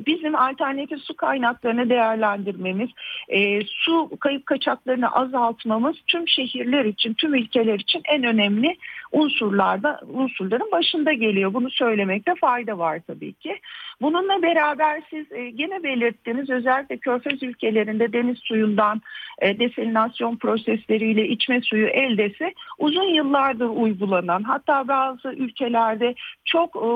bizim 0.06 0.36
alternatif 0.36 1.00
su 1.00 1.16
kaynaklarını 1.16 1.90
değerlendirmemiz, 1.90 2.90
e, 3.30 3.62
su 3.66 4.10
kayıp 4.20 4.46
kaçaklarını 4.46 5.12
azaltmamız 5.12 5.96
tüm 6.08 6.28
şehirler 6.28 6.86
için, 6.86 7.14
tüm 7.14 7.36
ülkeler 7.36 7.80
için 7.80 8.02
en 8.06 8.24
önemli 8.24 8.78
unsurlarda 9.12 10.00
unsurların 10.08 10.72
başında 10.72 11.14
geliyor. 11.14 11.54
Bunu 11.54 11.70
söylemekte 11.70 12.34
fayda 12.42 12.78
var 12.78 13.02
tabii 13.08 13.34
ki. 13.34 13.60
Bununla 14.02 14.42
beraber 14.42 15.02
siz 15.10 15.32
e, 15.32 15.50
gene 15.50 15.84
belirttiniz 15.84 16.50
özellikle 16.50 16.98
körfez 16.98 17.44
ülkelerinde 17.44 18.14
deniz 18.14 18.38
suyundan 18.40 19.02
e, 19.42 19.60
desalinasyon 19.60 20.38
prosesleriyle 20.38 21.28
içme 21.28 21.62
suyu 21.62 21.88
eldesi 21.88 22.54
uzun 22.78 23.14
yıllardır 23.14 23.70
uygulanan 23.70 24.44
hatta 24.44 24.88
bazı 24.88 25.30
ülkelerde 25.30 26.16
çok 26.46 26.76
e, 26.76 26.90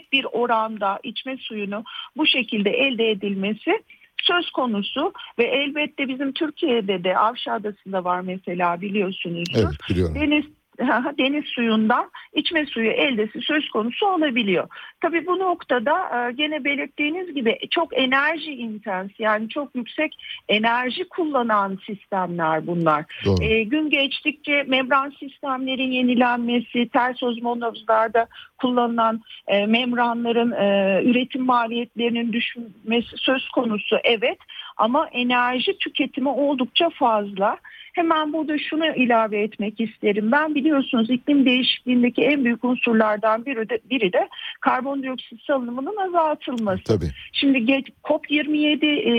yüksek 0.00 0.12
bir 0.12 0.26
oranda 0.32 0.98
içme 1.02 1.36
suyunu 1.36 1.84
bu 2.16 2.26
şekilde 2.26 2.70
elde 2.70 3.10
edilmesi 3.10 3.82
söz 4.22 4.50
konusu 4.50 5.12
ve 5.38 5.44
elbette 5.44 6.08
bizim 6.08 6.32
Türkiye'de 6.32 7.04
de 7.04 7.16
Avşa 7.16 7.52
Adası'nda 7.52 8.04
var 8.04 8.20
mesela 8.20 8.80
biliyorsunuzdur. 8.80 9.58
Evet 9.58 9.90
biliyorum. 9.90 10.14
Deniz 10.14 10.44
deniz 11.18 11.44
suyundan 11.44 12.10
içme 12.34 12.66
suyu 12.66 12.90
eldesi 12.90 13.40
söz 13.40 13.68
konusu 13.68 14.06
olabiliyor. 14.06 14.68
Tabii 15.00 15.26
bu 15.26 15.38
noktada 15.38 16.28
e, 16.28 16.32
gene 16.32 16.64
belirttiğiniz 16.64 17.34
gibi 17.34 17.58
çok 17.70 17.98
enerji 17.98 18.52
intens 18.52 19.10
yani 19.18 19.48
çok 19.48 19.74
yüksek 19.74 20.16
enerji 20.48 21.08
kullanan 21.08 21.78
sistemler 21.86 22.66
bunlar. 22.66 23.04
Doğru. 23.24 23.44
E, 23.44 23.62
gün 23.62 23.90
geçtikçe 23.90 24.62
membran 24.62 25.10
sistemlerin 25.10 25.90
yenilenmesi, 25.90 26.88
ters 26.88 27.22
ozmonozlarda 27.22 28.26
kullanılan 28.58 29.20
e, 29.48 29.66
membranların 29.66 30.52
e, 30.52 31.00
üretim 31.04 31.42
maliyetlerinin 31.42 32.32
düşmesi 32.32 33.16
söz 33.16 33.48
konusu 33.48 33.96
evet 34.04 34.38
ama 34.76 35.08
enerji 35.12 35.78
tüketimi 35.78 36.28
oldukça 36.28 36.90
fazla. 36.90 37.56
Hemen 37.92 38.32
burada 38.32 38.58
şunu 38.58 38.86
ilave 38.86 39.42
etmek 39.42 39.80
isterim. 39.80 40.32
Ben 40.32 40.54
biliyorsunuz 40.54 41.10
iklim 41.10 41.46
değişikliğindeki 41.46 42.22
en 42.22 42.44
büyük 42.44 42.64
unsurlardan 42.64 43.46
biri 43.46 43.68
de, 43.68 43.78
biri 43.90 44.12
de 44.12 44.28
karbondioksit 44.60 45.42
salınımının 45.42 45.96
azaltılması. 45.96 46.84
Tabii. 46.84 47.10
Şimdi 47.32 47.64
geç, 47.64 47.86
COP27 48.04 48.86
e, 48.86 49.12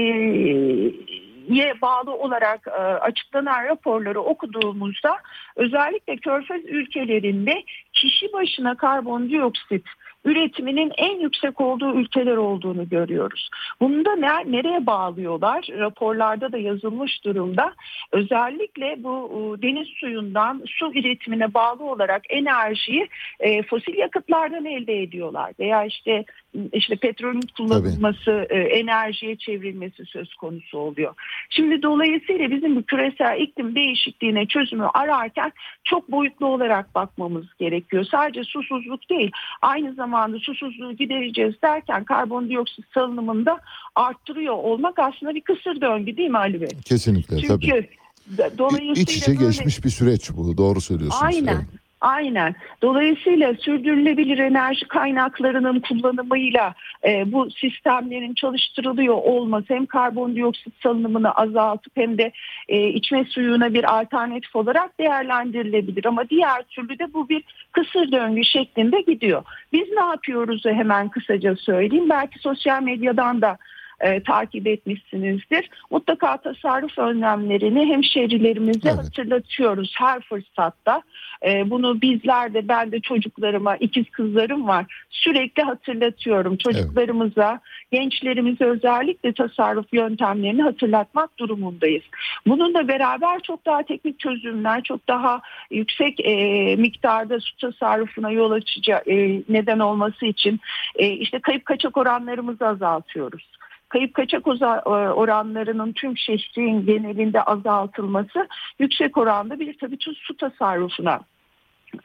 ye 1.50 1.82
bağlı 1.82 2.14
olarak 2.14 2.68
e, 2.68 2.82
açıklanan 2.82 3.66
raporları 3.66 4.22
okuduğumuzda 4.22 5.18
özellikle 5.56 6.18
körfez 6.18 6.66
ülkelerinde 6.66 7.64
kişi 7.94 8.34
başına 8.34 8.78
karbondioksit 8.78 9.86
üretiminin 10.26 10.92
en 10.98 11.20
yüksek 11.20 11.62
olduğu 11.62 11.96
ülkeler 11.96 12.38
olduğunu 12.38 12.90
görüyoruz. 12.90 13.50
Bunu 13.80 14.06
da 14.06 14.16
ne- 14.16 14.52
nereye 14.52 14.86
bağlıyorlar? 14.86 15.68
Raporlarda 15.72 16.52
da 16.52 16.58
yazılmış 16.58 17.26
durumda. 17.26 17.74
Özellikle 18.12 19.04
bu 19.04 19.32
e, 19.32 19.62
deniz 19.62 19.88
suyundan 19.88 20.64
su 20.68 20.94
üretimine 20.94 21.54
bağlı 21.54 21.84
olarak 21.84 22.22
enerjiyi 22.30 23.08
e, 23.40 23.64
fosil 23.64 23.98
yakıtlardan 23.98 24.66
elde 24.66 25.02
ediyorlar. 25.02 25.54
Veya 25.60 25.86
işte 25.86 26.26
işte 26.74 26.96
petrolün 26.96 27.44
kullanılması, 27.58 28.48
e, 28.50 28.60
enerjiye 28.60 29.36
çevrilmesi 29.36 30.06
söz 30.06 30.34
konusu 30.34 30.78
oluyor. 30.78 31.14
Şimdi 31.50 31.82
dolayısıyla 31.82 32.52
bizim 32.52 32.76
bu 32.76 32.84
küresel 32.84 33.40
iklim 33.40 33.76
değişikliğine 33.76 34.46
çözümü 34.46 34.86
ararken 34.94 35.52
çok 35.84 36.12
boyutlu 36.12 36.46
olarak 36.46 36.96
bakmamız 36.96 37.46
gerekiyor. 37.60 38.06
Sadece 38.12 38.44
susuzluk 38.44 39.10
değil, 39.10 39.32
aynı 39.62 39.94
zamanda 39.94 40.11
susuzluğu 40.40 40.94
gidereceğiz 40.96 41.54
derken 41.64 42.04
karbondioksit 42.04 42.86
salınımında 42.94 43.60
arttırıyor 43.96 44.54
olmak 44.54 45.00
aslında 45.00 45.36
bir 45.36 45.42
kısır 45.42 45.82
döngü 45.82 46.18
değil 46.18 46.30
mi 46.30 46.38
Ali 46.38 46.62
Bey? 46.62 46.70
Kesinlikle 46.86 47.36
Çünkü 47.36 47.48
tabii. 47.48 47.90
d- 48.38 48.52
dolayısıyla 48.58 48.94
İç 49.02 49.18
içe 49.18 49.32
böyle- 49.40 49.46
geçmiş 49.46 49.86
bir 49.86 49.90
süreç 49.90 50.32
bu. 50.32 50.58
Doğru 50.58 50.82
söylüyorsunuz. 50.82 51.24
Aynen. 51.36 51.56
Evet. 51.56 51.81
Aynen. 52.02 52.56
Dolayısıyla 52.82 53.54
sürdürülebilir 53.54 54.38
enerji 54.38 54.88
kaynaklarının 54.88 55.80
kullanımıyla 55.80 56.74
e, 57.06 57.32
bu 57.32 57.52
sistemlerin 57.52 58.34
çalıştırılıyor 58.34 59.16
olması 59.16 59.74
hem 59.74 59.86
karbondioksit 59.86 60.74
salınımını 60.84 61.32
azaltıp 61.32 61.98
hem 61.98 62.18
de 62.18 62.32
e, 62.70 62.88
içme 62.88 63.26
suyuna 63.26 63.74
bir 63.74 64.00
alternatif 64.00 64.56
olarak 64.56 65.00
değerlendirilebilir. 65.00 66.06
Ama 66.06 66.30
diğer 66.30 66.64
türlü 66.64 67.00
de 67.00 67.14
bu 67.14 67.30
bir 67.30 67.44
kısır 67.72 68.12
döngü 68.12 68.44
şeklinde 68.44 69.02
gidiyor. 69.02 69.44
Biz 69.74 69.90
ne 69.90 70.02
yapıyoruz 70.02 70.66
hemen 70.66 71.10
kısaca 71.10 71.56
söyleyeyim. 71.56 72.10
Belki 72.10 72.40
sosyal 72.40 72.82
medyadan 72.82 73.42
da 73.42 73.58
e, 74.02 74.24
takip 74.24 74.68
etmişsinizdir. 74.68 75.70
Mutlaka 75.92 76.38
tasarruf 76.38 77.00
önlemlerini 77.00 77.86
hemşehrilerimize 77.86 78.90
Evet. 78.90 78.98
hatırlatıyoruz 78.98 79.94
her 79.98 80.22
fırsatta. 80.22 81.02
E, 81.46 81.70
bunu 81.70 82.02
bizler 82.02 82.54
de 82.54 82.68
ben 82.68 82.92
de 82.92 83.00
çocuklarıma 83.00 83.76
ikiz 83.76 84.10
kızlarım 84.10 84.68
var 84.68 84.86
sürekli 85.10 85.64
hatırlatıyorum 85.64 86.58
çocuklarımıza 86.58 87.60
gençlerimize 87.92 88.66
özellikle 88.66 89.34
tasarruf 89.34 89.94
yöntemlerini 89.94 90.62
hatırlatmak 90.62 91.40
durumundayız. 91.40 92.04
Bununla 92.48 92.88
beraber 92.88 93.40
çok 93.40 93.66
daha 93.66 93.84
teknik 93.84 94.20
çözümler 94.20 94.84
çok 94.84 95.08
daha 95.08 95.42
yüksek 95.72 96.20
e, 96.20 96.36
miktarda 96.76 97.40
su 97.40 97.58
tasarrufuna 97.58 98.32
yol 98.32 98.52
açacak 98.52 99.08
e, 99.08 99.42
neden 99.50 99.80
olması 99.80 100.26
için 100.26 100.60
e, 100.96 101.10
işte 101.10 101.40
kayıp 101.40 101.66
kaçak 101.66 101.98
oranlarımızı 101.98 102.68
azaltıyoruz 102.68 103.61
kayıp 103.92 104.14
kaçak 104.14 104.48
e, 104.48 104.52
oranlarının 104.92 105.94
tüm 105.94 106.18
şehrin 106.18 106.86
genelinde 106.86 107.44
azaltılması 107.44 108.48
yüksek 108.80 109.18
oranda 109.18 109.60
bir 109.60 109.78
tabii 109.78 109.98
su 110.16 110.38
tasarrufuna 110.38 111.20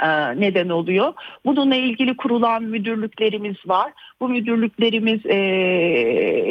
e, 0.00 0.40
neden 0.40 0.68
oluyor. 0.68 1.12
Bununla 1.44 1.76
ilgili 1.76 2.16
kurulan 2.16 2.62
müdürlüklerimiz 2.62 3.56
var. 3.66 3.92
Bu 4.20 4.28
müdürlüklerimiz 4.28 5.26
e, 5.26 5.38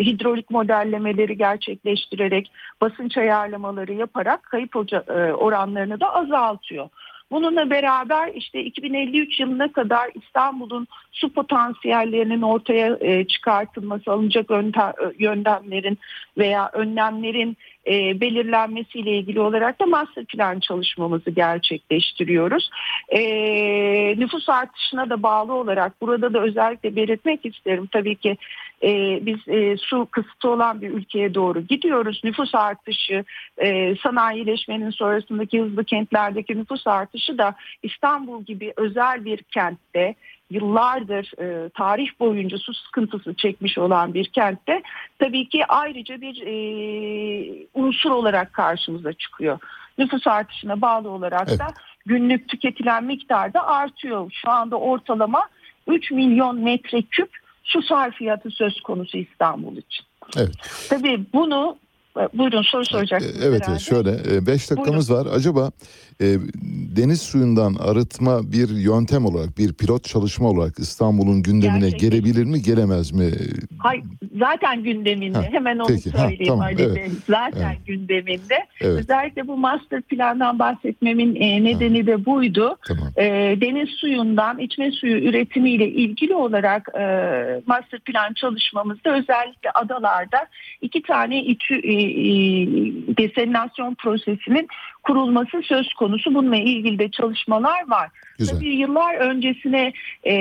hidrolik 0.06 0.50
modellemeleri 0.50 1.38
gerçekleştirerek 1.38 2.52
basınç 2.82 3.18
ayarlamaları 3.18 3.94
yaparak 3.94 4.44
kayıp 4.44 4.76
oca- 4.76 5.06
e, 5.10 5.34
oranlarını 5.34 6.00
da 6.00 6.16
azaltıyor. 6.16 6.90
Bununla 7.32 7.70
beraber 7.70 8.32
işte 8.34 8.64
2053 8.64 9.40
yılına 9.40 9.72
kadar 9.72 10.12
İstanbul'un 10.16 10.88
su 11.12 11.34
potansiyellerinin 11.34 12.42
ortaya 12.42 12.98
e, 13.02 13.28
çıkartılması, 13.28 14.12
alınacak 14.12 14.52
önte- 14.52 15.14
yöntemlerin 15.20 15.98
veya 16.38 16.70
önlemlerin 16.74 17.58
e, 17.88 18.22
belirlenmesiyle 18.22 19.18
ilgili 19.18 19.40
olarak 19.40 19.80
da 19.82 19.86
master 19.86 20.26
plan 20.26 20.60
çalışmamızı 20.60 21.30
gerçekleştiriyoruz. 21.30 22.70
E, 23.10 23.20
nüfus 24.18 24.50
artışına 24.50 25.10
da 25.10 25.24
bağlı 25.24 25.54
olarak 25.54 26.02
burada 26.02 26.34
da 26.34 26.40
özellikle 26.42 26.96
belirtmek 26.96 27.46
isterim. 27.46 27.90
Tabii 27.92 28.16
ki 28.16 28.38
e, 28.84 29.20
biz 29.26 29.48
e, 29.48 29.78
su 29.78 30.08
kısıtı 30.12 30.50
olan 30.50 30.82
bir 30.82 30.90
ülkeye 30.90 31.34
doğru 31.34 31.62
gidiyoruz. 31.62 32.22
Nüfus 32.24 32.56
artışı, 32.56 33.24
e, 33.58 33.96
sanayileşmenin 33.96 34.90
sonrasındaki 34.90 35.62
hızlı 35.62 35.86
kentlerdeki 35.86 36.58
nüfus 36.58 36.88
artışı 36.88 37.38
da 37.38 37.56
İstanbul 37.84 38.44
gibi 38.44 38.74
özel 38.78 39.26
bir 39.26 39.38
kentte 39.38 40.16
yıllardır 40.50 41.32
e, 41.42 41.70
tarih 41.70 42.10
boyunca 42.20 42.58
su 42.58 42.74
sıkıntısı 42.74 43.34
çekmiş 43.34 43.78
olan 43.78 44.14
bir 44.14 44.26
kentte 44.26 44.82
tabii 45.20 45.50
ki 45.50 45.66
ayrıca 45.66 46.22
bir 46.22 46.42
e, 46.46 47.66
unsur 47.74 48.12
olarak 48.12 48.54
karşımıza 48.54 49.14
çıkıyor. 49.14 49.60
Nüfus 49.98 50.28
artışına 50.28 50.82
bağlı 50.82 51.10
olarak 51.10 51.48
da 51.48 51.68
günlük 52.06 52.50
tüketilen 52.50 53.04
miktar 53.04 53.54
da 53.54 53.68
artıyor. 53.68 54.32
Şu 54.34 54.52
anda 54.52 54.80
ortalama 54.80 55.48
3 55.88 56.12
milyon 56.12 56.60
metreküp 56.60 57.45
su 57.66 57.82
sarfiyatı 57.82 58.52
söz 58.52 58.82
konusu 58.82 59.18
İstanbul 59.18 59.78
için. 59.78 60.06
Evet. 60.38 60.56
Tabii 60.90 61.26
bunu 61.34 61.78
Buyurun 62.34 62.62
soru 62.62 62.86
soracaksınız. 62.86 63.44
Evet, 63.44 63.62
herhalde. 63.62 63.80
şöyle 63.80 64.46
5 64.48 64.72
dakikamız 64.72 65.12
var. 65.12 65.28
Acaba 65.34 65.72
e, 66.22 66.26
deniz 66.96 67.22
suyundan 67.22 67.76
arıtma 67.76 68.52
bir 68.52 68.70
yöntem 68.70 69.26
olarak, 69.26 69.58
bir 69.58 69.74
pilot 69.74 70.04
çalışma 70.04 70.50
olarak 70.50 70.80
İstanbul'un 70.80 71.44
gündemine 71.44 71.80
Gerçekleşti. 71.80 72.10
gelebilir 72.10 72.44
mi, 72.44 72.62
gelemez 72.62 73.12
mi? 73.12 73.32
Hayır, 73.78 74.04
zaten 74.40 74.84
gündeminde. 74.84 75.38
Ha, 75.38 75.44
Hemen 75.52 75.80
onu 75.80 75.88
peki. 75.88 76.12
Ha, 76.12 76.18
söyleyeyim 76.18 76.46
tamam, 76.48 76.66
Ali 76.66 76.82
evet. 76.82 76.96
Bey. 76.96 77.10
Zaten 77.28 77.76
gündeminde. 77.86 78.66
Evet. 78.82 79.00
Özellikle 79.00 79.48
bu 79.48 79.58
master 79.58 80.02
plandan 80.02 80.60
bahsetmemin 80.60 81.36
e, 81.36 81.64
nedeni 81.64 82.08
de 82.08 82.26
buydu. 82.26 82.78
Tamam. 82.88 83.08
E, 83.18 83.24
deniz 83.62 83.90
suyundan 83.90 84.60
içme 84.60 84.92
suyu 84.92 85.18
üretimiyle 85.18 85.88
ilgili 85.88 86.36
olarak 86.36 86.90
e, 86.96 87.04
master 87.68 88.00
plan 88.00 88.34
çalışmamızda 88.34 89.10
özellikle 89.18 89.72
adalarda 89.74 90.38
iki 90.82 91.02
tane 91.02 91.44
içi, 91.44 91.76
e, 91.76 92.05
e, 92.05 92.05
deselinasyon 93.18 93.96
prosesinin 93.96 94.68
kurulması 95.04 95.62
söz 95.64 95.94
konusu. 95.94 96.34
Bununla 96.34 96.56
ilgili 96.56 97.00
de 97.00 97.12
çalışmalar 97.12 97.88
var. 97.88 98.10
Güzel. 98.38 98.56
Tabii 98.56 98.76
yıllar 98.76 99.16
öncesine 99.16 99.94
e, 100.28 100.34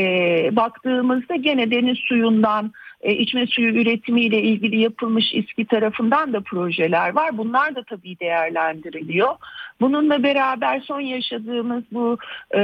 baktığımızda 0.56 1.36
gene 1.36 1.70
deniz 1.70 1.98
suyundan 1.98 2.66
e, 2.66 2.70
içme 3.12 3.46
suyu 3.46 3.74
üretimiyle 3.74 4.42
ilgili 4.42 4.80
yapılmış 4.80 5.34
İSKİ 5.34 5.64
tarafından 5.64 6.32
da 6.32 6.40
projeler 6.40 7.14
var. 7.14 7.38
Bunlar 7.38 7.74
da 7.74 7.82
tabii 7.82 8.18
değerlendiriliyor. 8.18 9.34
Bununla 9.80 10.22
beraber 10.22 10.80
son 10.80 11.00
yaşadığımız 11.00 11.84
bu 11.92 12.18
e, 12.54 12.58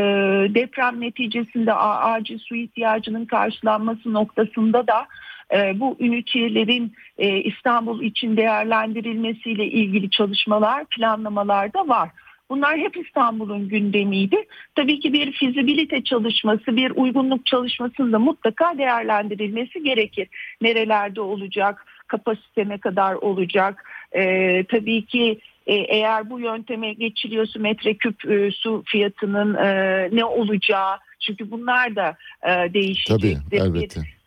deprem 0.54 1.00
neticesinde 1.00 1.74
acil 1.74 2.38
su 2.38 2.56
ihtiyacının 2.56 3.24
karşılanması 3.24 4.12
noktasında 4.12 4.86
da 4.86 5.06
e, 5.54 5.80
bu 5.80 5.96
ünitelerin 6.00 6.92
e, 7.18 7.28
İstanbul 7.40 8.02
için 8.02 8.36
değerlendirilmesiyle 8.36 9.66
ilgili 9.66 10.10
çalışmalar, 10.10 10.84
planlamalar 10.84 11.72
da 11.74 11.88
var. 11.88 12.10
Bunlar 12.50 12.78
hep 12.78 12.96
İstanbul'un 12.96 13.68
gündemiydi. 13.68 14.36
Tabii 14.74 15.00
ki 15.00 15.12
bir 15.12 15.32
fizibilite 15.32 16.04
çalışması, 16.04 16.76
bir 16.76 16.90
uygunluk 16.90 17.46
çalışmasının 17.46 18.12
da 18.12 18.18
mutlaka 18.18 18.78
değerlendirilmesi 18.78 19.82
gerekir. 19.82 20.28
Nerelerde 20.60 21.20
olacak, 21.20 21.86
kapasite 22.06 22.68
ne 22.68 22.78
kadar 22.78 23.14
olacak, 23.14 23.84
Ee, 24.12 24.64
tabii 24.68 25.06
ki 25.06 25.40
e, 25.66 25.74
eğer 25.74 26.30
bu 26.30 26.40
yönteme 26.40 26.92
geçiliyorsa 26.92 27.60
metreküp 27.60 28.30
e, 28.30 28.50
su 28.50 28.82
fiyatının 28.86 29.54
e, 29.54 30.08
ne 30.12 30.24
olacağı, 30.24 30.98
çünkü 31.20 31.50
bunlar 31.50 31.96
da 31.96 32.16
e, 32.42 32.74
değişecektir. 32.74 33.38
Tabii, 33.50 33.56
elbette. 33.56 34.00
bir 34.00 34.19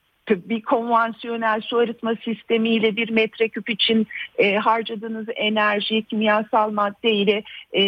konvansiyonel 0.66 1.62
su 1.62 1.78
arıtma 1.78 2.16
sistemiyle 2.16 2.96
bir 2.96 3.10
metreküp 3.10 3.70
için 3.70 4.08
e, 4.38 4.56
harcadığınız 4.56 5.26
enerji, 5.36 6.04
kimyasal 6.04 6.72
madde 6.72 7.12
ile 7.12 7.44
e, 7.74 7.84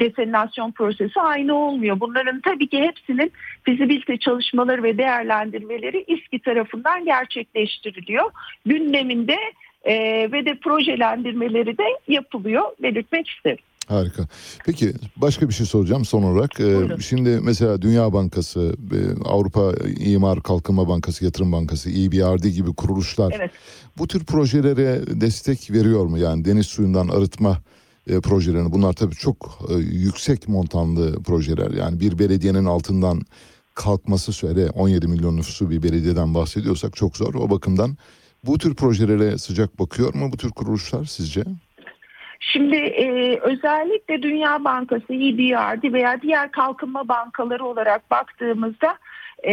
deselinasyon 0.00 0.72
prosesi 0.72 1.20
aynı 1.20 1.56
olmuyor. 1.56 2.00
Bunların 2.00 2.40
tabii 2.40 2.66
ki 2.66 2.82
hepsinin 2.82 3.32
fizibilite 3.62 4.16
çalışmaları 4.16 4.82
ve 4.82 4.98
değerlendirmeleri 4.98 6.04
İSKİ 6.06 6.38
tarafından 6.38 7.04
gerçekleştiriliyor. 7.04 8.30
Gündeminde 8.66 9.36
e, 9.84 9.94
ve 10.32 10.46
de 10.46 10.54
projelendirmeleri 10.54 11.78
de 11.78 11.84
yapılıyor 12.08 12.64
belirtmek 12.82 13.28
isterim. 13.28 13.64
Harika. 13.88 14.28
Peki 14.66 14.92
başka 15.16 15.48
bir 15.48 15.54
şey 15.54 15.66
soracağım 15.66 16.04
son 16.04 16.22
olarak. 16.22 16.60
Ee, 16.60 16.88
şimdi 17.00 17.40
mesela 17.42 17.82
Dünya 17.82 18.12
Bankası, 18.12 18.76
e, 18.92 19.28
Avrupa 19.28 19.72
İmar 19.98 20.42
Kalkınma 20.42 20.88
Bankası, 20.88 21.24
Yatırım 21.24 21.52
Bankası, 21.52 21.90
EBRD 21.90 22.44
gibi 22.44 22.74
kuruluşlar 22.74 23.34
Evet. 23.36 23.50
bu 23.98 24.08
tür 24.08 24.24
projelere 24.24 25.20
destek 25.20 25.70
veriyor 25.70 26.06
mu? 26.06 26.18
Yani 26.18 26.44
deniz 26.44 26.66
suyundan 26.66 27.08
arıtma 27.08 27.58
e, 28.06 28.20
projelerini. 28.20 28.72
Bunlar 28.72 28.92
tabii 28.92 29.14
çok 29.14 29.58
e, 29.68 29.74
yüksek 29.74 30.48
montanlı 30.48 31.22
projeler. 31.22 31.70
Yani 31.70 32.00
bir 32.00 32.18
belediyenin 32.18 32.64
altından 32.64 33.20
kalkması 33.74 34.32
söyle 34.32 34.70
17 34.70 35.06
milyon 35.06 35.36
nüfusu 35.36 35.70
bir 35.70 35.82
belediyeden 35.82 36.34
bahsediyorsak 36.34 36.96
çok 36.96 37.16
zor. 37.16 37.34
O 37.34 37.50
bakımdan 37.50 37.96
bu 38.46 38.58
tür 38.58 38.74
projelere 38.74 39.38
sıcak 39.38 39.78
bakıyor 39.78 40.14
mu 40.14 40.32
bu 40.32 40.36
tür 40.36 40.50
kuruluşlar 40.50 41.04
sizce? 41.04 41.44
Şimdi 42.40 42.76
e, 42.76 43.38
özellikle 43.38 44.22
Dünya 44.22 44.64
Bankası, 44.64 45.12
EBRD 45.14 45.92
veya 45.92 46.22
diğer 46.22 46.50
kalkınma 46.50 47.08
bankaları 47.08 47.64
olarak 47.64 48.10
baktığımızda 48.10 48.98
e, 49.42 49.52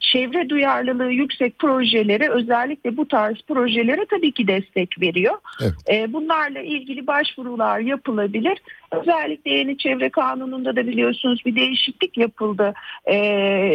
çevre 0.00 0.48
duyarlılığı 0.48 1.12
yüksek 1.12 1.58
projelere 1.58 2.28
özellikle 2.30 2.96
bu 2.96 3.08
tarz 3.08 3.36
projelere 3.48 4.06
tabii 4.10 4.32
ki 4.32 4.48
destek 4.48 5.00
veriyor. 5.00 5.34
Evet. 5.62 5.74
E, 5.88 6.12
bunlarla 6.12 6.60
ilgili 6.60 7.06
başvurular 7.06 7.80
yapılabilir. 7.80 8.58
Özellikle 8.92 9.50
yeni 9.50 9.78
çevre 9.78 10.08
kanununda 10.08 10.76
da 10.76 10.86
biliyorsunuz 10.86 11.42
bir 11.46 11.56
değişiklik 11.56 12.18
yapıldı. 12.18 12.74
E, 13.04 13.14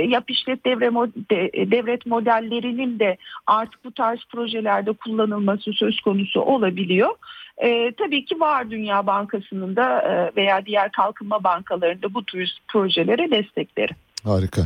yap 0.08 0.32
işlet 0.32 0.66
devre 0.66 0.86
mod- 0.86 1.30
de- 1.32 1.72
devlet 1.72 2.06
modellerinin 2.06 3.00
de 3.00 3.18
artık 3.48 3.86
bu 3.86 3.92
tarz 3.92 4.20
projelerde 4.32 4.94
kullanılması 4.94 5.74
söz 5.74 6.00
konusu 6.02 6.42
olabiliyor. 6.42 7.10
E, 7.58 7.92
tabii 7.92 8.26
ki 8.26 8.40
var 8.40 8.72
Dünya 8.72 9.08
Bankası'nın 9.08 9.76
da 9.76 10.02
e, 10.02 10.36
veya 10.36 10.66
diğer 10.66 10.92
kalkınma 10.92 11.44
bankalarında 11.44 12.14
bu 12.14 12.24
tür 12.26 12.50
projelere 12.68 13.32
destekleri. 13.32 13.92
Harika. 14.24 14.62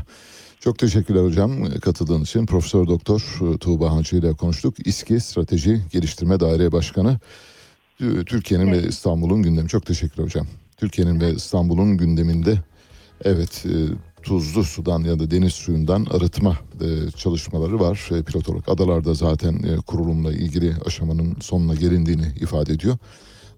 Çok 0.66 0.80
teşekkürler 0.80 1.24
hocam 1.24 1.66
katıldığın 1.82 2.22
için. 2.22 2.46
Profesör 2.46 2.88
Doktor 2.88 3.40
e, 3.42 3.58
Tuğba 3.58 3.92
Hancı 3.92 4.16
ile 4.16 4.34
konuştuk. 4.34 4.88
İSKİ 4.88 5.20
Strateji 5.20 5.82
Geliştirme 5.92 6.40
Daire 6.40 6.72
Başkanı. 6.72 7.20
Tü- 8.00 8.26
Türkiye'nin 8.26 8.72
ve 8.72 8.88
İstanbul'un 8.88 9.44
gündemi. 9.44 9.70
Çok 9.70 9.86
teşekkürler 9.86 10.26
hocam. 10.26 10.48
Türkiye'nin 10.78 11.22
ve 11.22 11.34
İstanbul'un 11.34 11.98
gündeminde 11.98 12.60
evet 13.24 13.66
e, 13.66 13.76
tuzlu 14.24 14.64
sudan 14.64 15.04
ya 15.04 15.20
da 15.20 15.32
deniz 15.32 15.54
suyundan 15.54 16.06
arıtma 16.06 16.58
e, 16.82 17.12
çalışmaları 17.12 17.80
var. 17.80 18.10
E, 18.12 18.24
pilot 18.24 18.50
olarak 18.50 18.70
adalarda 18.70 19.14
zaten 19.14 19.54
e, 19.54 19.76
kurulumla 19.78 20.34
ilgili 20.34 20.74
aşamanın 20.86 21.38
sonuna 21.42 21.76
gelindiğini 21.76 22.28
ifade 22.42 22.74
ediyor. 22.74 22.98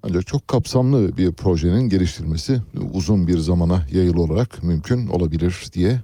Ancak 0.04 0.28
çok 0.28 0.48
kapsamlı 0.48 1.18
bir 1.18 1.32
projenin 1.32 1.90
geliştirilmesi 1.90 2.62
uzun 2.94 3.28
bir 3.28 3.38
zamana 3.38 3.86
yayılı 3.92 4.22
olarak 4.22 4.64
mümkün 4.64 5.08
olabilir 5.08 5.66
diye 5.74 6.02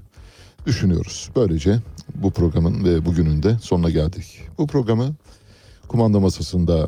düşünüyoruz. 0.66 1.30
Böylece 1.36 1.80
bu 2.16 2.32
programın 2.32 2.84
ve 2.84 3.06
bugünün 3.06 3.44
de 3.44 3.58
sonuna 3.62 3.90
geldik. 3.90 4.42
Bu 4.58 4.68
programı 4.68 5.16
kumanda 5.88 6.20
masasında 6.20 6.88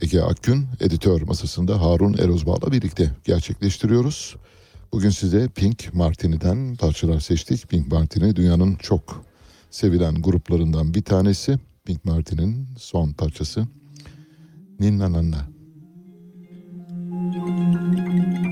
Ege 0.00 0.20
Akgün, 0.20 0.66
editör 0.80 1.22
masasında 1.22 1.80
Harun 1.80 2.14
Erozbağ'la 2.14 2.72
birlikte 2.72 3.10
gerçekleştiriyoruz. 3.24 4.36
Bugün 4.92 5.10
size 5.10 5.48
Pink 5.48 5.94
Martini'den 5.94 6.76
parçalar 6.76 7.20
seçtik. 7.20 7.68
Pink 7.68 7.92
Martini 7.92 8.36
dünyanın 8.36 8.74
çok 8.74 9.24
sevilen 9.70 10.22
gruplarından 10.22 10.94
bir 10.94 11.02
tanesi. 11.02 11.58
Pink 11.84 12.04
Martini'nin 12.04 12.68
son 12.78 13.12
parçası 13.12 13.66
Ninna 14.80 15.12
Nanna. 15.12 15.48
Thank 17.20 18.38
you. 18.38 18.47